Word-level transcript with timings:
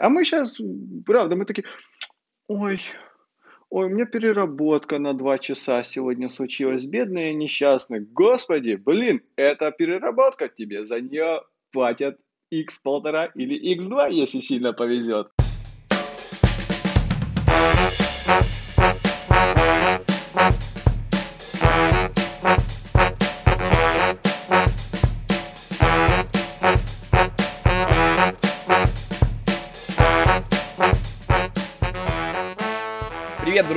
А 0.00 0.08
мы 0.08 0.24
сейчас, 0.24 0.58
правда, 1.04 1.36
мы 1.36 1.44
такие, 1.44 1.66
ой, 2.48 2.80
ой, 3.68 3.86
у 3.86 3.88
меня 3.90 4.06
переработка 4.06 4.98
на 4.98 5.12
два 5.12 5.38
часа 5.38 5.82
сегодня 5.82 6.30
случилась, 6.30 6.86
бедный 6.86 7.32
и 7.32 7.34
несчастный. 7.34 8.00
Господи, 8.00 8.76
блин, 8.76 9.20
это 9.36 9.70
переработка 9.70 10.48
тебе, 10.48 10.86
за 10.86 11.02
нее 11.02 11.42
платят 11.70 12.18
x 12.50 12.78
полтора 12.78 13.26
или 13.26 13.76
x2, 13.76 14.12
если 14.12 14.40
сильно 14.40 14.72
повезет. 14.72 15.28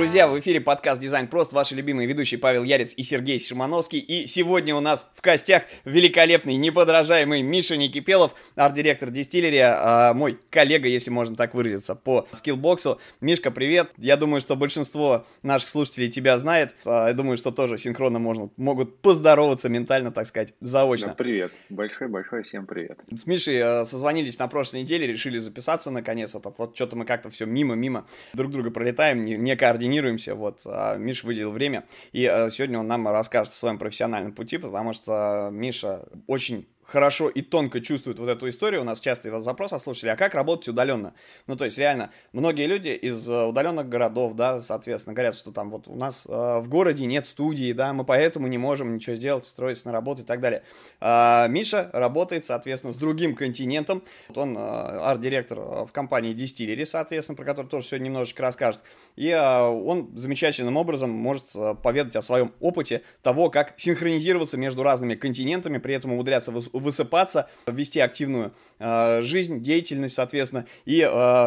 Друзья! 0.04 0.28
В 0.28 0.38
эфире 0.38 0.60
подкаст 0.60 1.00
«Дизайн 1.00 1.26
Прост», 1.28 1.54
ваши 1.54 1.74
любимые 1.74 2.06
ведущие 2.06 2.38
Павел 2.38 2.62
Ярец 2.62 2.92
и 2.94 3.02
Сергей 3.02 3.40
Шимановский. 3.40 4.00
И 4.00 4.26
сегодня 4.26 4.76
у 4.76 4.80
нас 4.80 5.10
в 5.14 5.22
костях 5.22 5.62
великолепный, 5.86 6.56
неподражаемый 6.56 7.40
Миша 7.40 7.78
Никипелов, 7.78 8.34
арт-директор 8.54 9.08
дистиллерия, 9.08 9.74
а, 9.78 10.12
мой 10.12 10.38
коллега, 10.50 10.88
если 10.88 11.08
можно 11.08 11.36
так 11.36 11.54
выразиться, 11.54 11.94
по 11.94 12.28
скиллбоксу. 12.32 13.00
Мишка, 13.22 13.50
привет! 13.50 13.92
Я 13.96 14.18
думаю, 14.18 14.42
что 14.42 14.56
большинство 14.56 15.24
наших 15.42 15.70
слушателей 15.70 16.10
тебя 16.10 16.38
знает. 16.38 16.74
А, 16.84 17.08
я 17.08 17.14
думаю, 17.14 17.38
что 17.38 17.50
тоже 17.50 17.78
синхронно 17.78 18.18
можно, 18.18 18.50
могут 18.58 18.98
поздороваться 19.00 19.70
ментально, 19.70 20.12
так 20.12 20.26
сказать, 20.26 20.52
заочно. 20.60 21.08
Да, 21.08 21.14
привет! 21.14 21.50
Большой-большой 21.70 22.42
всем 22.42 22.66
привет! 22.66 22.98
С 23.10 23.24
Мишей 23.24 23.58
а, 23.58 23.86
созвонились 23.86 24.38
на 24.38 24.48
прошлой 24.48 24.82
неделе, 24.82 25.06
решили 25.06 25.38
записаться 25.38 25.90
наконец. 25.90 26.34
Вот, 26.34 26.54
вот 26.58 26.76
что-то 26.76 26.94
мы 26.94 27.06
как-то 27.06 27.30
все 27.30 27.46
мимо-мимо 27.46 28.06
друг 28.34 28.52
друга 28.52 28.70
пролетаем, 28.70 29.24
не, 29.24 29.38
не 29.38 29.50
координируемся, 29.94 30.34
вот, 30.34 30.60
а 30.64 30.96
Миш 30.96 31.24
выделил 31.24 31.52
время, 31.52 31.84
и 32.12 32.26
а, 32.26 32.50
сегодня 32.50 32.78
он 32.78 32.86
нам 32.86 33.06
расскажет 33.08 33.52
о 33.52 33.56
своем 33.56 33.78
профессиональном 33.78 34.32
пути, 34.32 34.58
потому 34.58 34.92
что 34.92 35.48
Миша 35.52 36.06
очень 36.26 36.66
хорошо 36.86 37.28
и 37.28 37.42
тонко 37.42 37.80
чувствуют 37.80 38.18
вот 38.18 38.28
эту 38.28 38.48
историю. 38.48 38.82
У 38.82 38.84
нас 38.84 39.00
часто 39.00 39.40
запрос 39.40 39.72
от 39.72 40.04
а 40.04 40.16
как 40.16 40.34
работать 40.34 40.68
удаленно? 40.68 41.14
Ну, 41.46 41.56
то 41.56 41.64
есть, 41.64 41.78
реально, 41.78 42.10
многие 42.32 42.66
люди 42.66 42.88
из 42.88 43.28
э, 43.28 43.46
удаленных 43.46 43.88
городов, 43.88 44.34
да, 44.34 44.60
соответственно, 44.60 45.14
говорят, 45.14 45.34
что 45.34 45.52
там 45.52 45.70
вот 45.70 45.88
у 45.88 45.94
нас 45.94 46.26
э, 46.26 46.30
в 46.60 46.68
городе 46.68 47.06
нет 47.06 47.26
студии, 47.26 47.72
да, 47.72 47.92
мы 47.92 48.04
поэтому 48.04 48.46
не 48.48 48.58
можем 48.58 48.94
ничего 48.94 49.16
сделать, 49.16 49.44
строиться 49.46 49.88
на 49.88 49.92
работу 49.92 50.22
и 50.22 50.24
так 50.24 50.40
далее. 50.40 50.62
А 51.00 51.46
Миша 51.48 51.90
работает, 51.92 52.46
соответственно, 52.46 52.92
с 52.92 52.96
другим 52.96 53.34
континентом. 53.34 54.02
Вот 54.28 54.38
он 54.38 54.56
э, 54.56 54.60
арт-директор 54.60 55.58
в 55.60 55.90
компании 55.92 56.34
Distillery, 56.34 56.84
соответственно, 56.86 57.36
про 57.36 57.44
который 57.44 57.66
тоже 57.66 57.86
сегодня 57.86 58.06
немножечко 58.06 58.42
расскажет. 58.42 58.82
И 59.16 59.28
э, 59.28 59.60
он 59.66 60.10
замечательным 60.16 60.76
образом 60.76 61.10
может 61.10 61.46
э, 61.54 61.74
поведать 61.80 62.16
о 62.16 62.22
своем 62.22 62.52
опыте 62.60 63.02
того, 63.22 63.48
как 63.48 63.74
синхронизироваться 63.76 64.56
между 64.56 64.82
разными 64.82 65.14
континентами, 65.14 65.78
при 65.78 65.94
этом 65.94 66.12
умудряться 66.12 66.50
высыпаться, 66.50 67.48
вести 67.66 68.00
активную 68.00 68.52
э, 68.78 69.22
жизнь, 69.22 69.62
деятельность, 69.62 70.14
соответственно. 70.14 70.66
И 70.84 71.00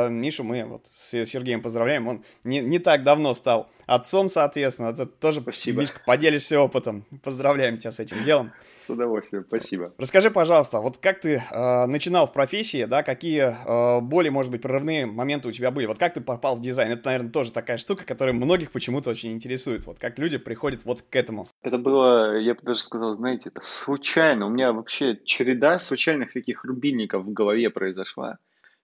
Мишу 0.10 0.44
мы 0.44 0.64
вот 0.66 0.88
с 0.92 1.26
Сергеем 1.26 1.62
поздравляем, 1.62 2.08
он 2.08 2.24
не, 2.44 2.60
не 2.60 2.80
так 2.80 3.04
давно 3.04 3.34
стал 3.34 3.70
отцом, 3.86 4.30
соответственно. 4.30 4.90
Это 4.90 5.06
тоже, 5.06 5.42
Спасибо. 5.42 5.82
Мишка, 5.82 6.02
поделишься 6.06 6.60
опытом. 6.60 7.06
Поздравляем 7.24 7.78
тебя 7.78 7.92
с 7.92 8.00
этим 8.00 8.24
делом. 8.24 8.52
С 8.88 8.90
удовольствием, 8.90 9.44
спасибо. 9.46 9.94
Расскажи, 9.98 10.32
пожалуйста, 10.32 10.80
вот 10.80 10.98
как 10.98 11.20
ты 11.20 11.44
э, 11.52 11.86
начинал 11.88 12.26
в 12.26 12.32
профессии, 12.32 12.86
да, 12.86 13.04
какие 13.04 13.42
э, 13.44 14.00
более, 14.00 14.32
может 14.32 14.50
быть, 14.50 14.62
прорывные 14.62 15.06
моменты 15.06 15.50
у 15.50 15.52
тебя 15.52 15.72
были? 15.72 15.88
Вот 15.88 16.00
как 16.00 16.14
ты 16.14 16.22
попал 16.22 16.56
в 16.56 16.62
дизайн? 16.62 16.94
Это, 16.94 17.08
наверное, 17.08 17.30
тоже 17.30 17.52
такая 17.52 17.76
штука, 17.76 18.06
которая 18.06 18.34
многих 18.34 18.72
почему-то 18.72 19.10
очень 19.10 19.34
интересует. 19.34 19.86
Вот 19.88 20.00
как 20.00 20.18
люди 20.18 20.38
приходят 20.38 20.86
вот 20.86 21.02
к 21.02 21.14
этому. 21.18 21.50
Это 21.64 21.78
было, 21.78 22.38
я 22.38 22.54
бы 22.56 22.62
даже 22.64 22.80
сказал, 22.80 23.14
знаете, 23.14 23.50
это 23.50 23.60
случайно. 23.60 24.46
У 24.46 24.50
меня 24.52 24.72
вообще 24.72 25.20
череда 25.26 25.80
случайных 25.80 26.32
таких 26.32 26.64
рубильников 26.64 27.26
в 27.26 27.34
голове 27.34 27.70
произошла. 27.70 28.38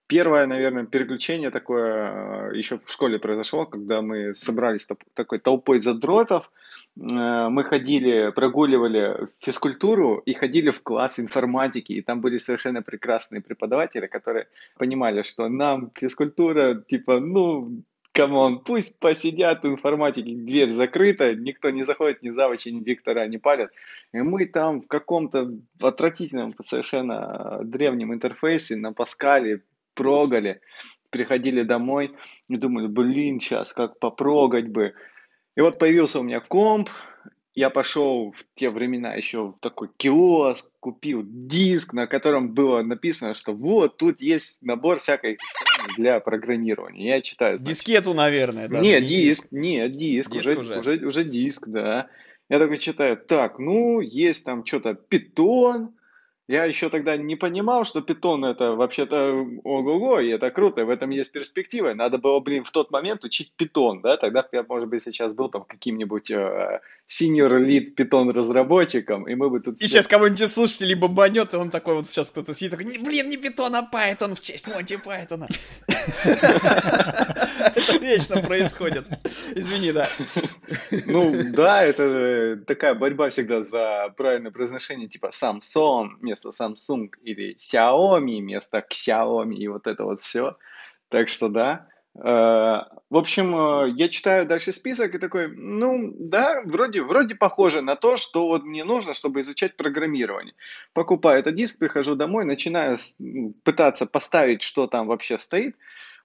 Первое, 0.08 0.46
наверное, 0.47 0.86
переключение 0.86 1.50
такое 1.50 2.52
э, 2.52 2.58
еще 2.58 2.78
в 2.78 2.91
школе 2.91 3.19
произошло, 3.19 3.66
когда 3.66 4.02
мы 4.02 4.36
собрались 4.36 4.88
такой 5.14 5.40
толпой 5.40 5.80
задротов, 5.80 6.52
э, 6.97 7.47
мы 7.50 7.64
ходили, 7.64 8.31
прогуливали 8.31 9.30
физкультуру 9.40 10.18
и 10.18 10.34
ходили 10.34 10.72
в 10.72 10.84
класс 10.84 11.19
информатики, 11.19 11.94
и 11.94 12.02
там 12.02 12.19
были 12.19 12.38
совершенно 12.38 12.81
прекрасные 12.81 13.42
преподаватели, 13.42 14.08
которые 14.08 14.47
понимали, 14.78 15.22
что 15.24 15.47
нам 15.47 15.90
физкультура, 15.96 16.75
типа, 16.75 17.22
ну, 17.22 17.84
come 18.14 18.40
on, 18.40 18.59
пусть 18.59 19.00
посидят 19.00 19.63
в 19.63 19.68
информатике, 19.68 20.36
дверь 20.36 20.69
закрыта, 20.69 21.34
никто 21.34 21.69
не 21.69 21.84
заходит, 21.84 22.22
ни 22.22 22.30
завучи, 22.30 22.69
ни 22.69 22.81
директора 22.81 23.28
не 23.28 23.38
палят. 23.38 23.72
И 24.13 24.18
мы 24.18 24.46
там 24.46 24.81
в 24.81 24.88
каком-то 24.88 25.52
отвратительном, 25.81 26.53
совершенно 26.63 27.62
древнем 27.63 28.13
интерфейсе 28.13 28.75
на 28.75 28.94
Паскале 28.94 29.63
прогали, 29.94 30.62
приходили 31.09 31.62
домой 31.64 32.16
и 32.50 32.58
думали, 32.58 32.88
блин, 32.88 33.40
сейчас 33.40 33.74
как 33.74 34.00
попрогать 34.00 34.70
бы. 34.70 34.94
И 35.56 35.62
вот 35.62 35.80
появился 35.80 36.20
у 36.20 36.24
меня 36.24 36.40
комп, 36.40 36.90
я 37.56 37.70
пошел 37.70 38.31
в 38.31 38.46
те 38.56 38.72
времена 38.72 39.14
еще 39.14 39.52
в 39.52 39.59
такой 39.59 39.90
киоск, 39.96 40.68
купил 40.80 41.22
диск, 41.24 41.94
на 41.94 42.08
котором 42.08 42.54
было 42.54 42.81
написано, 42.81 43.36
что 43.36 43.54
вот 43.54 43.98
тут 43.98 44.22
есть 44.22 44.64
набор 44.64 44.98
всякой 44.98 45.38
для 45.96 46.20
программирования. 46.20 47.10
Я 47.10 47.22
читаю. 47.22 47.60
Значит. 47.60 47.75
Дискету, 47.75 48.14
наверное, 48.16 48.68
да? 48.68 48.80
Нет, 48.80 49.04
не 49.04 49.08
диск, 49.08 49.44
диск, 49.44 49.48
нет, 49.52 49.92
диск, 49.96 50.31
диск 50.31 50.48
уже, 50.48 50.60
уже. 50.60 50.80
Уже, 50.80 51.06
уже 51.06 51.24
диск, 51.24 51.68
да. 51.68 52.08
Я 52.50 52.60
такой 52.60 52.80
читаю, 52.80 53.18
так, 53.18 53.60
ну, 53.60 54.02
есть 54.02 54.46
там 54.46 54.66
что-то 54.66 54.96
питон, 54.96 55.94
я 56.48 56.66
еще 56.66 56.90
тогда 56.90 57.16
не 57.16 57.36
понимал, 57.36 57.86
что 57.86 58.02
питон 58.02 58.44
это 58.44 58.72
вообще-то 58.72 59.48
ого-го, 59.64 60.20
и 60.20 60.30
это 60.30 60.52
круто, 60.52 60.86
в 60.86 60.90
этом 60.90 61.09
есть 61.09 61.31
перспектива. 61.31 61.94
Надо 61.94 62.18
было, 62.18 62.40
блин, 62.40 62.64
в 62.64 62.72
тот 62.72 62.92
момент 62.92 63.24
учить 63.24 63.54
питон, 63.56 64.02
да, 64.02 64.18
тогда 64.18 64.46
я, 64.52 64.64
может 64.68 64.90
быть, 64.90 65.04
сейчас 65.04 65.34
был 65.34 65.50
там 65.50 65.64
каким-нибудь 65.64 66.31
э, 66.31 66.81
senior 67.09 67.66
lead 67.66 67.92
питон 67.92 68.30
разработчиком, 68.30 69.28
и 69.28 69.36
мы 69.36 69.50
бы 69.50 69.62
тут... 69.62 69.81
И 69.81 69.88
сейчас 69.88 70.08
кого-нибудь 70.08 70.52
слушателей 70.52 70.96
бомбанет, 70.96 71.54
и 71.54 71.58
он 71.58 71.70
такой 71.70 71.96
вот 71.96 72.08
сейчас 72.08 72.31
кто-то 72.31 72.54
сидит, 72.54 72.72
такой, 72.72 72.98
блин, 73.00 73.30
не 73.30 73.38
питон, 73.38 73.75
а 73.75 73.90
Python 73.92 74.36
в 74.36 74.42
честь 74.42 74.68
Монти 74.68 74.98
Пайтона. 74.98 75.48
Это 77.75 77.97
вечно 78.00 78.41
происходит. 78.41 79.08
Извини, 79.56 79.91
да. 79.91 80.08
Ну, 81.06 81.34
да, 81.52 81.84
это 81.84 82.09
же 82.09 82.64
такая 82.68 82.94
борьба 82.94 83.30
всегда 83.30 83.62
за 83.64 84.13
правильное 84.16 84.52
произношение, 84.52 85.08
типа 85.08 85.28
Samsung, 85.28 86.18
вместо 86.19 86.50
Samsung 86.50 87.09
или 87.24 87.56
Xiaomi 87.56 88.40
вместо 88.40 88.84
Xiaomi 88.90 89.56
и 89.56 89.68
вот 89.68 89.88
это 89.88 90.03
вот 90.03 90.19
все. 90.19 90.58
Так 91.09 91.30
что 91.30 91.50
да. 91.50 91.88
Э, 92.16 92.84
в 93.09 93.18
общем, 93.18 93.56
э, 93.56 93.94
я 93.96 94.07
читаю 94.09 94.46
дальше 94.46 94.72
список 94.72 95.16
и 95.16 95.19
такой, 95.19 95.47
ну 95.47 96.13
да, 96.19 96.62
вроде, 96.66 97.01
вроде 97.01 97.35
похоже 97.35 97.81
на 97.81 97.96
то, 97.96 98.18
что 98.18 98.47
вот 98.47 98.63
мне 98.63 98.84
нужно, 98.84 99.13
чтобы 99.13 99.41
изучать 99.41 99.78
программирование. 99.78 100.53
Покупаю 100.94 101.40
этот 101.40 101.56
диск, 101.56 101.79
прихожу 101.79 102.16
домой, 102.16 102.46
начинаю 102.46 102.97
пытаться 103.63 104.06
поставить, 104.06 104.62
что 104.62 104.88
там 104.88 105.07
вообще 105.07 105.40
стоит. 105.40 105.75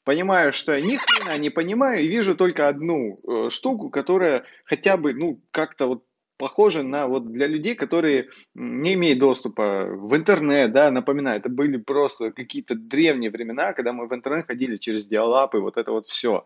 Понимаю, 0.05 0.53
что 0.53 0.73
я 0.73 0.81
ни 0.81 0.97
хрена 0.97 1.37
не 1.39 1.51
понимаю 1.51 2.01
и 2.01 2.09
вижу 2.09 2.35
только 2.35 2.69
одну 2.69 3.21
э, 3.27 3.51
штуку, 3.51 3.91
которая 3.91 4.45
хотя 4.65 4.97
бы, 4.97 5.13
ну, 5.13 5.41
как-то 5.51 5.87
вот 5.87 6.05
похоже 6.39 6.83
на 6.83 7.07
вот 7.07 7.31
для 7.33 7.47
людей, 7.47 7.75
которые 7.75 8.29
не 8.55 8.95
имеют 8.95 9.19
доступа 9.19 9.87
в 9.91 10.17
интернет, 10.17 10.73
да, 10.73 10.91
напоминаю, 10.91 11.41
это 11.41 11.51
были 11.51 11.77
просто 11.77 12.31
какие-то 12.33 12.75
древние 12.75 13.31
времена, 13.31 13.73
когда 13.73 13.93
мы 13.93 14.07
в 14.07 14.15
интернет 14.15 14.47
ходили 14.47 14.77
через 14.77 15.07
диалап 15.07 15.55
и 15.55 15.59
вот 15.59 15.77
это 15.77 15.91
вот 15.91 16.09
все. 16.09 16.45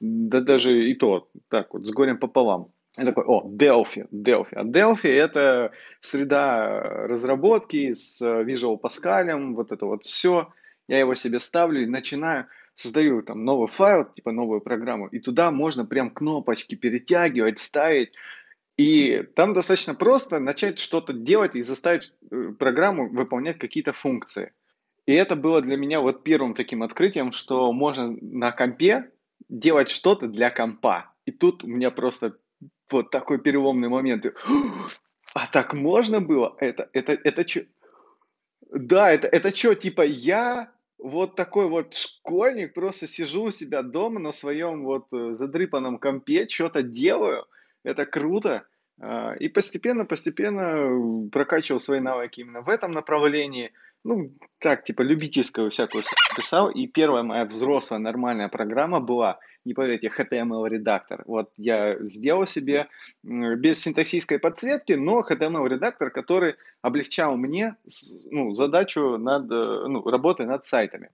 Да 0.00 0.40
даже 0.40 0.88
и 0.90 0.94
то, 0.94 1.28
так 1.48 1.72
вот, 1.72 1.86
с 1.86 1.92
горем 1.92 2.18
пополам. 2.18 2.72
Я 2.96 3.04
такой, 3.04 3.24
о, 3.24 3.42
Delphi, 3.48 4.06
Delphi. 4.12 4.54
А 4.54 4.64
Delphi 4.64 5.08
это 5.08 5.72
среда 6.00 6.80
разработки 7.06 7.92
с 7.92 8.22
Visual 8.22 8.78
Pascal, 8.80 9.54
вот 9.54 9.72
это 9.72 9.86
вот 9.86 10.04
все. 10.04 10.48
Я 10.86 10.98
его 10.98 11.14
себе 11.14 11.40
ставлю 11.40 11.82
и 11.82 11.86
начинаю, 11.86 12.46
создаю 12.74 13.22
там 13.22 13.44
новый 13.44 13.68
файл, 13.68 14.04
типа 14.04 14.32
новую 14.32 14.60
программу, 14.60 15.08
и 15.08 15.18
туда 15.18 15.50
можно 15.50 15.84
прям 15.84 16.10
кнопочки 16.10 16.74
перетягивать, 16.76 17.58
ставить, 17.58 18.12
и 18.76 19.22
там 19.34 19.54
достаточно 19.54 19.94
просто 19.94 20.40
начать 20.40 20.78
что-то 20.78 21.12
делать 21.12 21.54
и 21.54 21.62
заставить 21.62 22.12
э, 22.30 22.52
программу 22.58 23.08
выполнять 23.08 23.58
какие-то 23.58 23.92
функции. 23.92 24.52
И 25.06 25.12
это 25.12 25.36
было 25.36 25.60
для 25.60 25.76
меня 25.76 26.00
вот 26.00 26.24
первым 26.24 26.54
таким 26.54 26.82
открытием, 26.82 27.30
что 27.30 27.72
можно 27.72 28.16
на 28.20 28.50
компе 28.52 29.10
делать 29.48 29.90
что-то 29.90 30.26
для 30.26 30.50
компа. 30.50 31.12
И 31.26 31.30
тут 31.30 31.62
у 31.62 31.68
меня 31.68 31.90
просто 31.90 32.36
вот 32.90 33.10
такой 33.10 33.38
переломный 33.38 33.88
момент. 33.88 34.26
А 35.34 35.46
так 35.46 35.74
можно 35.74 36.20
было? 36.20 36.56
Это, 36.58 36.88
это, 36.92 37.12
это 37.12 37.46
что? 37.46 37.66
Да, 38.70 39.10
это, 39.10 39.28
это 39.28 39.54
что, 39.54 39.74
типа 39.74 40.02
я 40.02 40.72
вот 40.98 41.36
такой 41.36 41.68
вот 41.68 41.94
школьник, 41.94 42.72
просто 42.72 43.06
сижу 43.06 43.44
у 43.44 43.50
себя 43.50 43.82
дома 43.82 44.20
на 44.20 44.32
своем 44.32 44.84
вот 44.84 45.12
э, 45.12 45.34
задрыпанном 45.34 45.98
компе, 45.98 46.48
что-то 46.48 46.82
делаю, 46.82 47.46
это 47.84 48.06
круто. 48.06 48.66
А, 49.00 49.34
и 49.34 49.48
постепенно-постепенно 49.48 51.28
прокачивал 51.30 51.80
свои 51.80 52.00
навыки 52.00 52.40
именно 52.40 52.62
в 52.62 52.68
этом 52.68 52.92
направлении. 52.92 53.72
Ну, 54.02 54.32
так, 54.58 54.84
типа, 54.84 55.02
любительскую 55.02 55.70
всякую 55.70 56.02
писал. 56.36 56.70
И 56.70 56.86
первая 56.86 57.22
моя 57.22 57.44
взрослая 57.44 57.98
нормальная 58.00 58.48
программа 58.48 59.00
была– 59.00 59.38
не 59.64 59.74
поверите, 59.74 60.08
HTML-редактор. 60.08 61.22
Вот 61.26 61.50
я 61.56 61.96
сделал 62.00 62.46
себе 62.46 62.88
без 63.22 63.80
синтаксической 63.80 64.38
подсветки, 64.38 64.92
но 64.92 65.20
HTML-редактор, 65.20 66.10
который 66.10 66.56
облегчал 66.82 67.36
мне 67.36 67.76
ну, 68.30 68.54
задачу 68.54 69.16
над 69.16 69.50
э, 69.50 69.86
ну, 69.88 70.02
работой 70.04 70.46
над 70.46 70.64
сайтами 70.64 71.10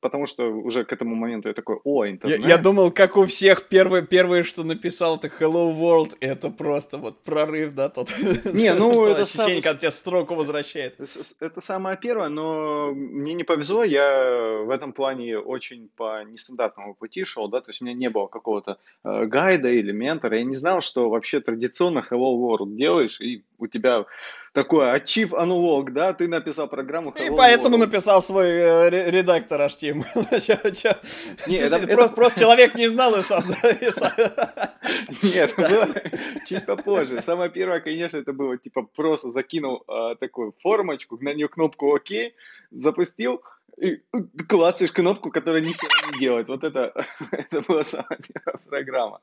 потому 0.00 0.26
что 0.26 0.44
уже 0.44 0.84
к 0.84 0.92
этому 0.92 1.14
моменту 1.14 1.48
я 1.48 1.54
такой, 1.54 1.78
о, 1.84 2.06
интернет. 2.06 2.40
Я, 2.40 2.48
я 2.48 2.58
думал, 2.58 2.90
как 2.90 3.16
у 3.16 3.26
всех, 3.26 3.68
первое, 3.68 4.02
первое, 4.02 4.44
что 4.44 4.64
написал, 4.64 5.16
это 5.16 5.28
Hello 5.28 5.74
World, 5.74 6.16
это 6.20 6.50
просто 6.50 6.98
вот 6.98 7.22
прорыв, 7.22 7.74
да, 7.74 7.88
тот. 7.88 8.12
Не, 8.52 8.74
ну, 8.74 9.04
это 9.06 9.22
ощущение, 9.22 9.62
когда 9.62 9.78
тебя 9.78 9.90
строку 9.90 10.34
возвращает. 10.34 10.98
Это 11.40 11.60
самое 11.60 11.96
первое, 11.96 12.28
но 12.28 12.92
мне 12.94 13.34
не 13.34 13.44
повезло, 13.44 13.84
я 13.84 14.62
в 14.64 14.70
этом 14.70 14.92
плане 14.92 15.38
очень 15.38 15.88
по 15.96 16.22
нестандартному 16.24 16.94
пути 16.94 17.24
шел, 17.24 17.48
да, 17.48 17.60
то 17.60 17.70
есть 17.70 17.82
у 17.82 17.84
меня 17.84 17.94
не 17.94 18.10
было 18.10 18.26
какого-то 18.26 18.78
э, 19.04 19.26
гайда 19.26 19.68
или 19.68 19.92
ментора, 19.92 20.38
я 20.38 20.44
не 20.44 20.54
знал, 20.54 20.80
что 20.80 21.08
вообще 21.08 21.40
традиционно 21.40 22.00
Hello 22.00 22.34
World 22.36 22.76
делаешь, 22.76 23.20
и 23.20 23.42
у 23.58 23.66
тебя 23.66 24.06
такое 24.52 24.94
achieve 24.94 25.32
analog, 25.32 25.90
да, 25.90 26.12
ты 26.12 26.28
написал 26.28 26.68
программу 26.68 27.10
Hello 27.10 27.26
И 27.26 27.36
поэтому 27.36 27.76
World. 27.76 27.86
написал 27.86 28.22
свой 28.22 28.48
э, 28.48 29.10
редактор 29.10 29.60
HTML. 29.62 30.04
Не, 31.46 31.56
это, 31.56 31.76
это... 31.76 32.08
Просто, 32.10 32.40
человек 32.40 32.74
не 32.74 32.88
знал 32.88 33.14
и 33.18 33.22
создал. 33.22 33.56
Нет, 35.22 35.54
было 35.56 35.94
чуть 36.46 36.66
попозже. 36.66 37.22
Самое 37.22 37.50
первое, 37.50 37.80
конечно, 37.80 38.18
это 38.18 38.32
было, 38.32 38.58
типа, 38.58 38.82
просто 38.82 39.30
закинул 39.30 39.84
э, 39.88 40.16
такую 40.20 40.54
формочку, 40.58 41.18
на 41.20 41.32
нее 41.34 41.48
кнопку 41.48 41.94
ОК, 41.94 42.32
запустил, 42.70 43.42
и 43.78 44.02
клацаешь 44.48 44.92
кнопку, 44.92 45.30
которая 45.30 45.62
нихера 45.62 46.12
не 46.12 46.18
делает. 46.18 46.48
Вот 46.48 46.62
это, 46.62 46.92
это 47.32 47.62
была 47.62 47.82
самая 47.82 48.18
первая 48.18 48.58
программа. 48.68 49.20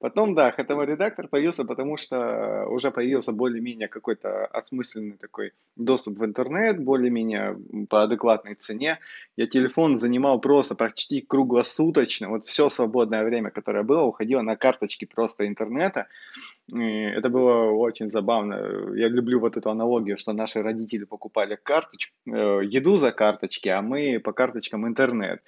Потом, 0.00 0.34
да, 0.34 0.50
HTML 0.50 0.86
редактор 0.86 1.28
появился, 1.28 1.66
потому 1.66 1.98
что 1.98 2.66
уже 2.70 2.90
появился 2.90 3.32
более-менее 3.32 3.86
какой-то 3.88 4.46
осмысленный 4.46 5.18
такой 5.18 5.52
доступ 5.76 6.16
в 6.16 6.24
интернет, 6.24 6.82
более-менее 6.82 7.58
по 7.90 8.04
адекватной 8.04 8.54
цене. 8.54 8.98
Я 9.36 9.46
телефон 9.46 9.96
занимал 9.96 10.40
просто 10.40 10.74
почти 10.74 11.20
круглосуточно. 11.20 12.30
Вот 12.30 12.46
все 12.46 12.70
свободное 12.70 13.24
время, 13.24 13.50
которое 13.50 13.82
было, 13.82 14.00
уходило 14.04 14.40
на 14.40 14.56
карточки 14.56 15.04
просто 15.04 15.46
интернета. 15.46 16.06
И 16.72 16.78
это 16.78 17.28
было 17.28 17.70
очень 17.70 18.08
забавно. 18.08 18.94
Я 18.94 19.08
люблю 19.08 19.38
вот 19.38 19.58
эту 19.58 19.68
аналогию, 19.68 20.16
что 20.16 20.32
наши 20.32 20.62
родители 20.62 21.04
покупали 21.04 21.58
карточку, 21.62 22.14
э, 22.26 22.60
еду 22.64 22.96
за 22.96 23.12
карточки, 23.12 23.68
а 23.68 23.82
мы 23.82 24.18
по 24.18 24.32
карточкам 24.32 24.86
интернет. 24.86 25.42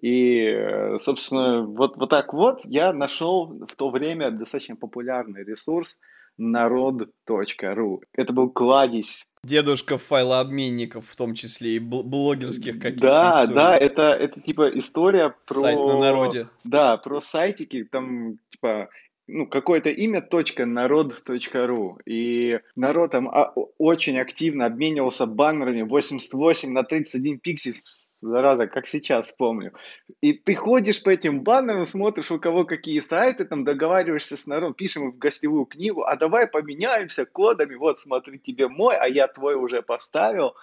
И, 0.00 0.44
э, 0.44 0.98
собственно, 0.98 1.62
вот, 1.62 1.96
вот 1.96 2.10
так 2.10 2.32
вот 2.32 2.60
я 2.64 2.92
нашел 2.92 3.66
в 3.66 3.76
то 3.76 3.90
время 3.90 4.30
достаточно 4.30 4.76
популярный 4.76 5.44
ресурс 5.44 5.98
народ.ру. 6.38 8.02
Это 8.14 8.32
был 8.32 8.50
кладезь 8.50 9.26
Дедушка 9.42 9.96
файлообменников, 9.96 11.08
в 11.08 11.16
том 11.16 11.32
числе 11.32 11.76
и 11.76 11.78
блогерских 11.78 12.78
каких-то 12.78 13.06
Да, 13.06 13.30
историй. 13.30 13.54
да, 13.54 13.76
это, 13.76 14.02
это 14.12 14.40
типа 14.40 14.68
история 14.78 15.34
про... 15.46 15.60
Сайт 15.60 15.78
на 15.78 15.98
народе. 15.98 16.48
Да, 16.62 16.98
про 16.98 17.22
сайтики, 17.22 17.84
там 17.84 18.36
типа 18.50 18.90
ну, 19.26 19.46
какое-то 19.46 19.88
имя, 19.88 20.20
точка, 20.20 20.66
народ.ру. 20.66 21.98
И 22.04 22.60
народ 22.76 23.12
там 23.12 23.28
а, 23.30 23.54
очень 23.78 24.18
активно 24.18 24.66
обменивался 24.66 25.24
баннерами 25.24 25.82
88 25.82 26.70
на 26.70 26.82
31 26.82 27.38
пиксель 27.38 27.74
зараза, 28.20 28.66
как 28.66 28.86
сейчас 28.86 29.32
помню. 29.32 29.72
И 30.20 30.32
ты 30.32 30.54
ходишь 30.54 31.02
по 31.02 31.10
этим 31.10 31.42
баннерам, 31.42 31.86
смотришь, 31.86 32.30
у 32.30 32.38
кого 32.38 32.64
какие 32.64 33.00
сайты, 33.00 33.44
там 33.44 33.64
договариваешься 33.64 34.36
с 34.36 34.46
народом, 34.46 34.74
пишем 34.74 35.12
в 35.12 35.18
гостевую 35.18 35.66
книгу, 35.66 36.02
а 36.02 36.16
давай 36.16 36.46
поменяемся 36.46 37.24
кодами, 37.24 37.74
вот 37.74 37.98
смотри, 37.98 38.38
тебе 38.38 38.68
мой, 38.68 38.96
а 38.96 39.06
я 39.06 39.28
твой 39.28 39.54
уже 39.54 39.82
поставил. 39.82 40.54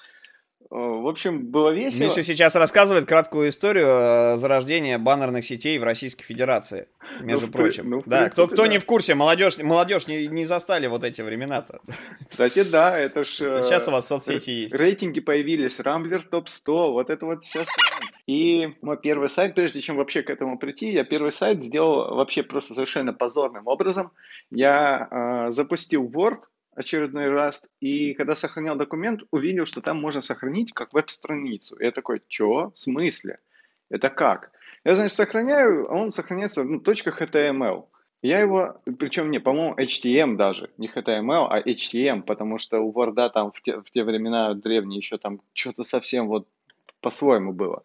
В 0.69 1.07
общем, 1.07 1.45
было 1.49 1.69
весело. 1.69 2.03
Миша 2.03 2.23
сейчас 2.23 2.55
рассказывает 2.55 3.05
краткую 3.05 3.49
историю 3.49 3.87
э, 3.87 4.37
зарождения 4.37 4.99
баннерных 4.99 5.45
сетей 5.45 5.79
в 5.79 5.83
Российской 5.83 6.25
Федерации, 6.25 6.89
между 7.21 7.45
ну, 7.45 7.53
прочим. 7.53 7.89
Ну, 7.89 8.03
да, 8.05 8.17
принципе, 8.17 8.31
кто, 8.33 8.47
кто 8.47 8.63
да. 8.63 8.67
не 8.67 8.79
в 8.79 8.85
курсе, 8.85 9.15
молодежь, 9.15 9.57
молодежь 9.59 10.07
не, 10.07 10.27
не 10.27 10.43
застали 10.43 10.87
вот 10.87 11.05
эти 11.05 11.21
времена-то. 11.21 11.79
Кстати, 12.27 12.63
да, 12.63 12.97
это 12.99 13.23
ж... 13.23 13.41
Это 13.41 13.63
сейчас 13.63 13.87
у 13.87 13.91
вас 13.91 14.07
соцсети 14.07 14.49
есть. 14.49 14.75
Рейтинги 14.75 15.21
появились, 15.21 15.79
Рамблер 15.79 16.21
топ-100, 16.23 16.91
вот 16.91 17.09
это 17.09 17.25
вот 17.25 17.45
вся 17.45 17.63
И 18.25 18.73
мой 18.81 18.97
первый 18.97 19.29
сайт, 19.29 19.55
прежде 19.55 19.79
чем 19.79 19.95
вообще 19.95 20.21
к 20.21 20.29
этому 20.29 20.57
прийти, 20.57 20.91
я 20.91 21.05
первый 21.05 21.31
сайт 21.31 21.63
сделал 21.63 22.13
вообще 22.13 22.43
просто 22.43 22.73
совершенно 22.73 23.13
позорным 23.13 23.67
образом. 23.67 24.11
Я 24.51 25.07
э, 25.47 25.51
запустил 25.51 26.09
Word, 26.09 26.39
очередной 26.77 27.29
раз, 27.29 27.63
и 27.79 28.13
когда 28.13 28.35
сохранял 28.35 28.75
документ, 28.75 29.23
увидел, 29.31 29.65
что 29.65 29.81
там 29.81 29.99
можно 29.99 30.21
сохранить 30.21 30.73
как 30.73 30.93
веб-страницу. 30.93 31.75
Я 31.79 31.91
такой, 31.91 32.21
чё? 32.27 32.71
В 32.73 32.79
смысле? 32.79 33.39
Это 33.89 34.09
как? 34.09 34.51
Я, 34.85 34.95
значит, 34.95 35.17
сохраняю, 35.17 35.91
а 35.91 35.95
он 35.95 36.11
сохраняется, 36.11 36.63
ну, 36.63 36.79
.html. 36.79 37.87
Я 38.21 38.39
его, 38.39 38.81
причем 38.99 39.31
не, 39.31 39.39
по-моему, 39.39 39.75
HTML 39.75 40.35
даже, 40.35 40.69
не 40.77 40.87
HTML, 40.87 41.47
а 41.49 41.61
HTML, 41.61 42.21
потому 42.21 42.59
что 42.59 42.79
у 42.79 42.93
Word 42.93 43.29
там 43.31 43.51
в 43.51 43.61
те, 43.61 43.79
в 43.79 43.89
те 43.91 44.03
времена 44.03 44.53
древние 44.53 44.97
еще 44.97 45.17
там 45.17 45.41
что-то 45.53 45.83
совсем 45.83 46.27
вот 46.27 46.47
по-своему 47.01 47.53
было. 47.53 47.83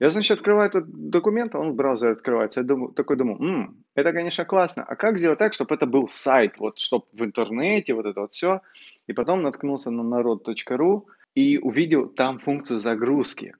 Я, 0.00 0.10
значит, 0.10 0.38
открываю 0.38 0.68
этот 0.68 0.86
документ, 0.88 1.54
а 1.54 1.60
он 1.60 1.72
в 1.72 1.74
браузере 1.76 2.12
открывается. 2.12 2.60
Я 2.60 2.66
думаю, 2.66 2.92
такой 2.92 3.16
думаю, 3.16 3.40
М, 3.40 3.84
это, 3.94 4.12
конечно, 4.12 4.44
классно. 4.44 4.82
А 4.82 4.96
как 4.96 5.18
сделать 5.18 5.38
так, 5.38 5.52
чтобы 5.52 5.74
это 5.74 5.86
был 5.86 6.08
сайт, 6.08 6.58
вот, 6.58 6.78
чтобы 6.78 7.04
в 7.12 7.22
интернете, 7.24 7.94
вот 7.94 8.06
это 8.06 8.22
вот 8.22 8.32
все. 8.32 8.60
И 9.06 9.12
потом 9.12 9.42
наткнулся 9.42 9.90
на 9.90 10.02
народ.ру 10.02 11.08
и 11.34 11.58
увидел 11.58 12.08
там 12.08 12.38
функцию 12.38 12.78
загрузки. 12.78 13.54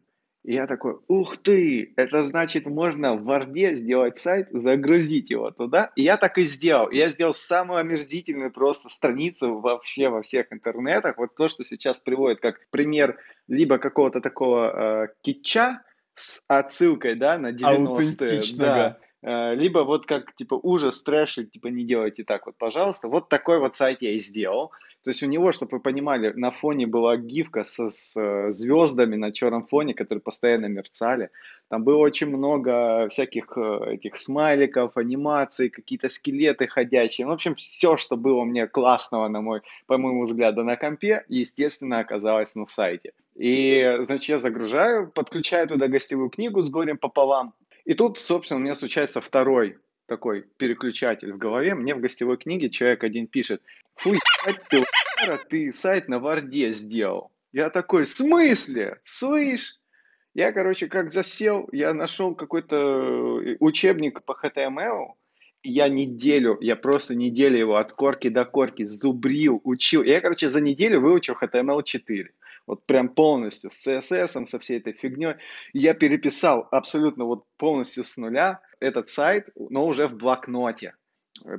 И 0.45 0.53
я 0.53 0.67
такой, 0.67 0.97
ух 1.09 1.39
ты, 1.39 1.95
это 1.97 2.23
значит, 2.23 2.67
можно 2.67 3.15
в 3.15 3.25
Варде 3.25 3.75
сделать 3.75 4.19
сайт, 4.19 4.49
загрузить 4.51 5.31
его 5.31 5.51
туда. 5.51 5.91
И 5.97 6.03
я 6.03 6.19
так 6.19 6.37
и 6.37 6.43
сделал. 6.43 6.91
Я 6.91 7.09
сделал 7.09 7.33
самую 7.33 7.79
омерзительную 7.79 8.53
просто 8.53 8.91
страницу 8.91 9.59
вообще 9.61 10.11
во 10.11 10.21
всех 10.21 10.53
интернетах. 10.53 11.17
Вот 11.17 11.35
то, 11.35 11.49
что 11.49 11.65
сейчас 11.65 11.99
приводит 11.99 12.41
как 12.41 12.57
пример 12.71 13.17
либо 13.49 13.79
какого-то 13.79 14.21
такого 14.21 15.05
э, 15.05 15.09
китча, 15.23 15.81
с 16.17 16.43
отсылкой, 16.49 17.17
да, 17.17 17.39
на 17.39 17.53
90-е. 17.53 18.57
Да. 18.57 18.99
Э, 19.25 19.55
либо 19.55 19.85
вот 19.85 20.05
как, 20.07 20.35
типа, 20.35 20.61
ужас, 20.63 21.03
трэш, 21.03 21.39
и, 21.39 21.47
типа, 21.47 21.69
не 21.69 21.85
делайте 21.85 22.25
так 22.25 22.45
вот, 22.47 22.57
пожалуйста. 22.59 23.09
Вот 23.09 23.29
такой 23.31 23.59
вот 23.59 23.75
сайт 23.75 24.03
я 24.03 24.13
и 24.13 24.19
сделал. 24.19 24.71
То 25.03 25.11
есть 25.11 25.23
у 25.23 25.27
него, 25.27 25.53
чтобы 25.53 25.73
вы 25.73 25.81
понимали, 25.81 26.33
на 26.35 26.51
фоне 26.51 26.87
была 26.87 27.17
гифка 27.17 27.65
со, 27.65 27.89
с 27.89 28.17
э, 28.21 28.51
звездами 28.51 29.17
на 29.17 29.33
черном 29.33 29.65
фоне, 29.65 29.95
которые 29.95 30.21
постоянно 30.21 30.67
мерцали. 30.67 31.31
Там 31.69 31.85
было 31.85 31.99
очень 31.99 32.27
много 32.27 33.09
всяких 33.09 33.57
э, 33.57 33.95
этих 33.95 34.17
смайликов, 34.17 34.97
анимаций, 34.97 35.71
какие-то 35.71 36.09
скелеты 36.09 36.67
ходячие. 36.67 37.27
В 37.27 37.31
общем, 37.31 37.55
все, 37.55 37.97
что 37.97 38.17
было 38.17 38.45
мне 38.45 38.67
классного, 38.67 39.29
на 39.29 39.41
мой, 39.41 39.63
по 39.87 39.97
моему 39.97 40.23
взгляду, 40.23 40.65
на 40.65 40.77
компе, 40.77 41.25
естественно, 41.29 42.01
оказалось 42.01 42.55
на 42.57 42.67
сайте. 42.67 43.13
И, 43.35 43.99
значит, 44.01 44.29
я 44.29 44.39
загружаю, 44.39 45.11
подключаю 45.11 45.67
туда 45.67 45.89
гостевую 45.89 46.31
книгу 46.31 46.63
с 46.63 46.71
горем 46.71 46.99
пополам. 46.99 47.53
И 47.85 47.95
тут, 47.95 48.19
собственно, 48.19 48.61
у 48.61 48.63
меня 48.63 48.75
случается 48.75 49.21
второй 49.21 49.79
такой 50.07 50.43
переключатель 50.57 51.33
в 51.33 51.39
голове. 51.39 51.75
Мне 51.75 51.95
в 51.95 52.01
гостевой 52.01 52.37
книге 52.37 52.71
человек 52.71 53.05
один 53.05 53.27
пишет, 53.27 53.63
фу, 53.95 54.15
ты, 54.71 54.85
ты 55.49 55.73
сайт 55.73 56.09
на 56.09 56.19
Варде 56.19 56.73
сделал. 56.73 57.31
Я 57.53 57.71
такой, 57.71 58.05
в 58.05 58.09
смысле? 58.09 59.01
Слышь? 59.05 59.79
Я, 60.35 60.53
короче, 60.53 60.89
как 60.89 61.11
засел, 61.11 61.69
я 61.73 61.95
нашел 61.95 62.35
какой-то 62.35 62.77
э, 62.77 63.57
учебник 63.61 64.25
по 64.25 64.33
HTML, 64.33 65.13
я 65.63 65.89
неделю, 65.89 66.59
я 66.61 66.75
просто 66.75 67.15
неделю 67.15 67.57
его 67.57 67.77
от 67.77 67.93
корки 67.93 68.29
до 68.29 68.45
корки 68.45 68.85
зубрил, 68.85 69.61
учил. 69.63 70.03
Я, 70.03 70.21
короче, 70.21 70.49
за 70.49 70.61
неделю 70.61 71.01
выучил 71.01 71.37
HTML4 71.41 72.27
вот 72.67 72.87
прям 72.87 73.09
полностью 73.09 73.71
с 73.71 73.87
CSS, 73.87 74.47
со 74.47 74.59
всей 74.59 74.79
этой 74.79 74.93
фигней. 74.93 75.35
Я 75.73 75.95
переписал 75.95 76.67
абсолютно 76.71 77.25
вот 77.25 77.45
полностью 77.57 78.05
с 78.05 78.17
нуля 78.17 78.61
этот 78.81 79.09
сайт, 79.09 79.49
но 79.57 79.87
уже 79.87 80.09
в 80.09 80.17
блокноте. 80.17 80.95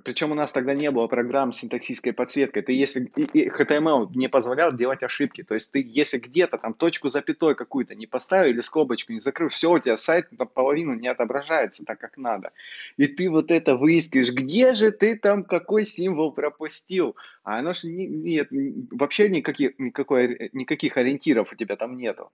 Причем 0.04 0.32
у 0.32 0.36
нас 0.36 0.54
тогда 0.54 0.74
не 0.74 0.90
было 0.90 1.08
программ 1.08 1.52
с 1.52 1.58
синтаксической 1.58 2.14
подсветкой. 2.14 2.64
Ты 2.64 2.72
если 2.72 3.08
HTML 3.08 4.10
не 4.16 4.30
позволял 4.30 4.72
делать 4.72 5.04
ошибки. 5.04 5.44
То 5.44 5.54
есть 5.54 5.72
ты 5.72 5.86
если 5.86 6.18
где-то 6.18 6.58
там 6.58 6.74
точку 6.74 7.10
запятой 7.10 7.56
какую-то 7.56 7.94
не 7.94 8.08
поставил 8.08 8.52
или 8.52 8.62
скобочку 8.62 9.12
не 9.12 9.20
закрыл, 9.20 9.50
все, 9.50 9.72
у 9.72 9.80
тебя 9.80 9.98
сайт 9.98 10.30
половину 10.54 10.94
не 10.94 11.10
отображается 11.10 11.84
так, 11.84 12.00
как 12.00 12.18
надо. 12.18 12.52
И 12.96 13.06
ты 13.06 13.30
вот 13.30 13.52
это 13.52 13.76
выискиваешь, 13.76 14.32
где 14.32 14.76
же 14.76 14.92
ты 14.92 15.18
там 15.18 15.44
какой 15.44 15.86
символ 15.86 16.32
пропустил? 16.32 17.18
А 17.44 17.60
оно 17.60 17.74
же 17.74 17.88
не, 17.88 18.08
нет, 18.08 18.48
вообще 18.92 19.28
никаких, 19.30 19.78
никакой, 19.78 20.50
никаких 20.54 20.96
ориентиров 20.96 21.52
у 21.52 21.56
тебя 21.56 21.76
там 21.76 21.98
нету. 21.98 22.32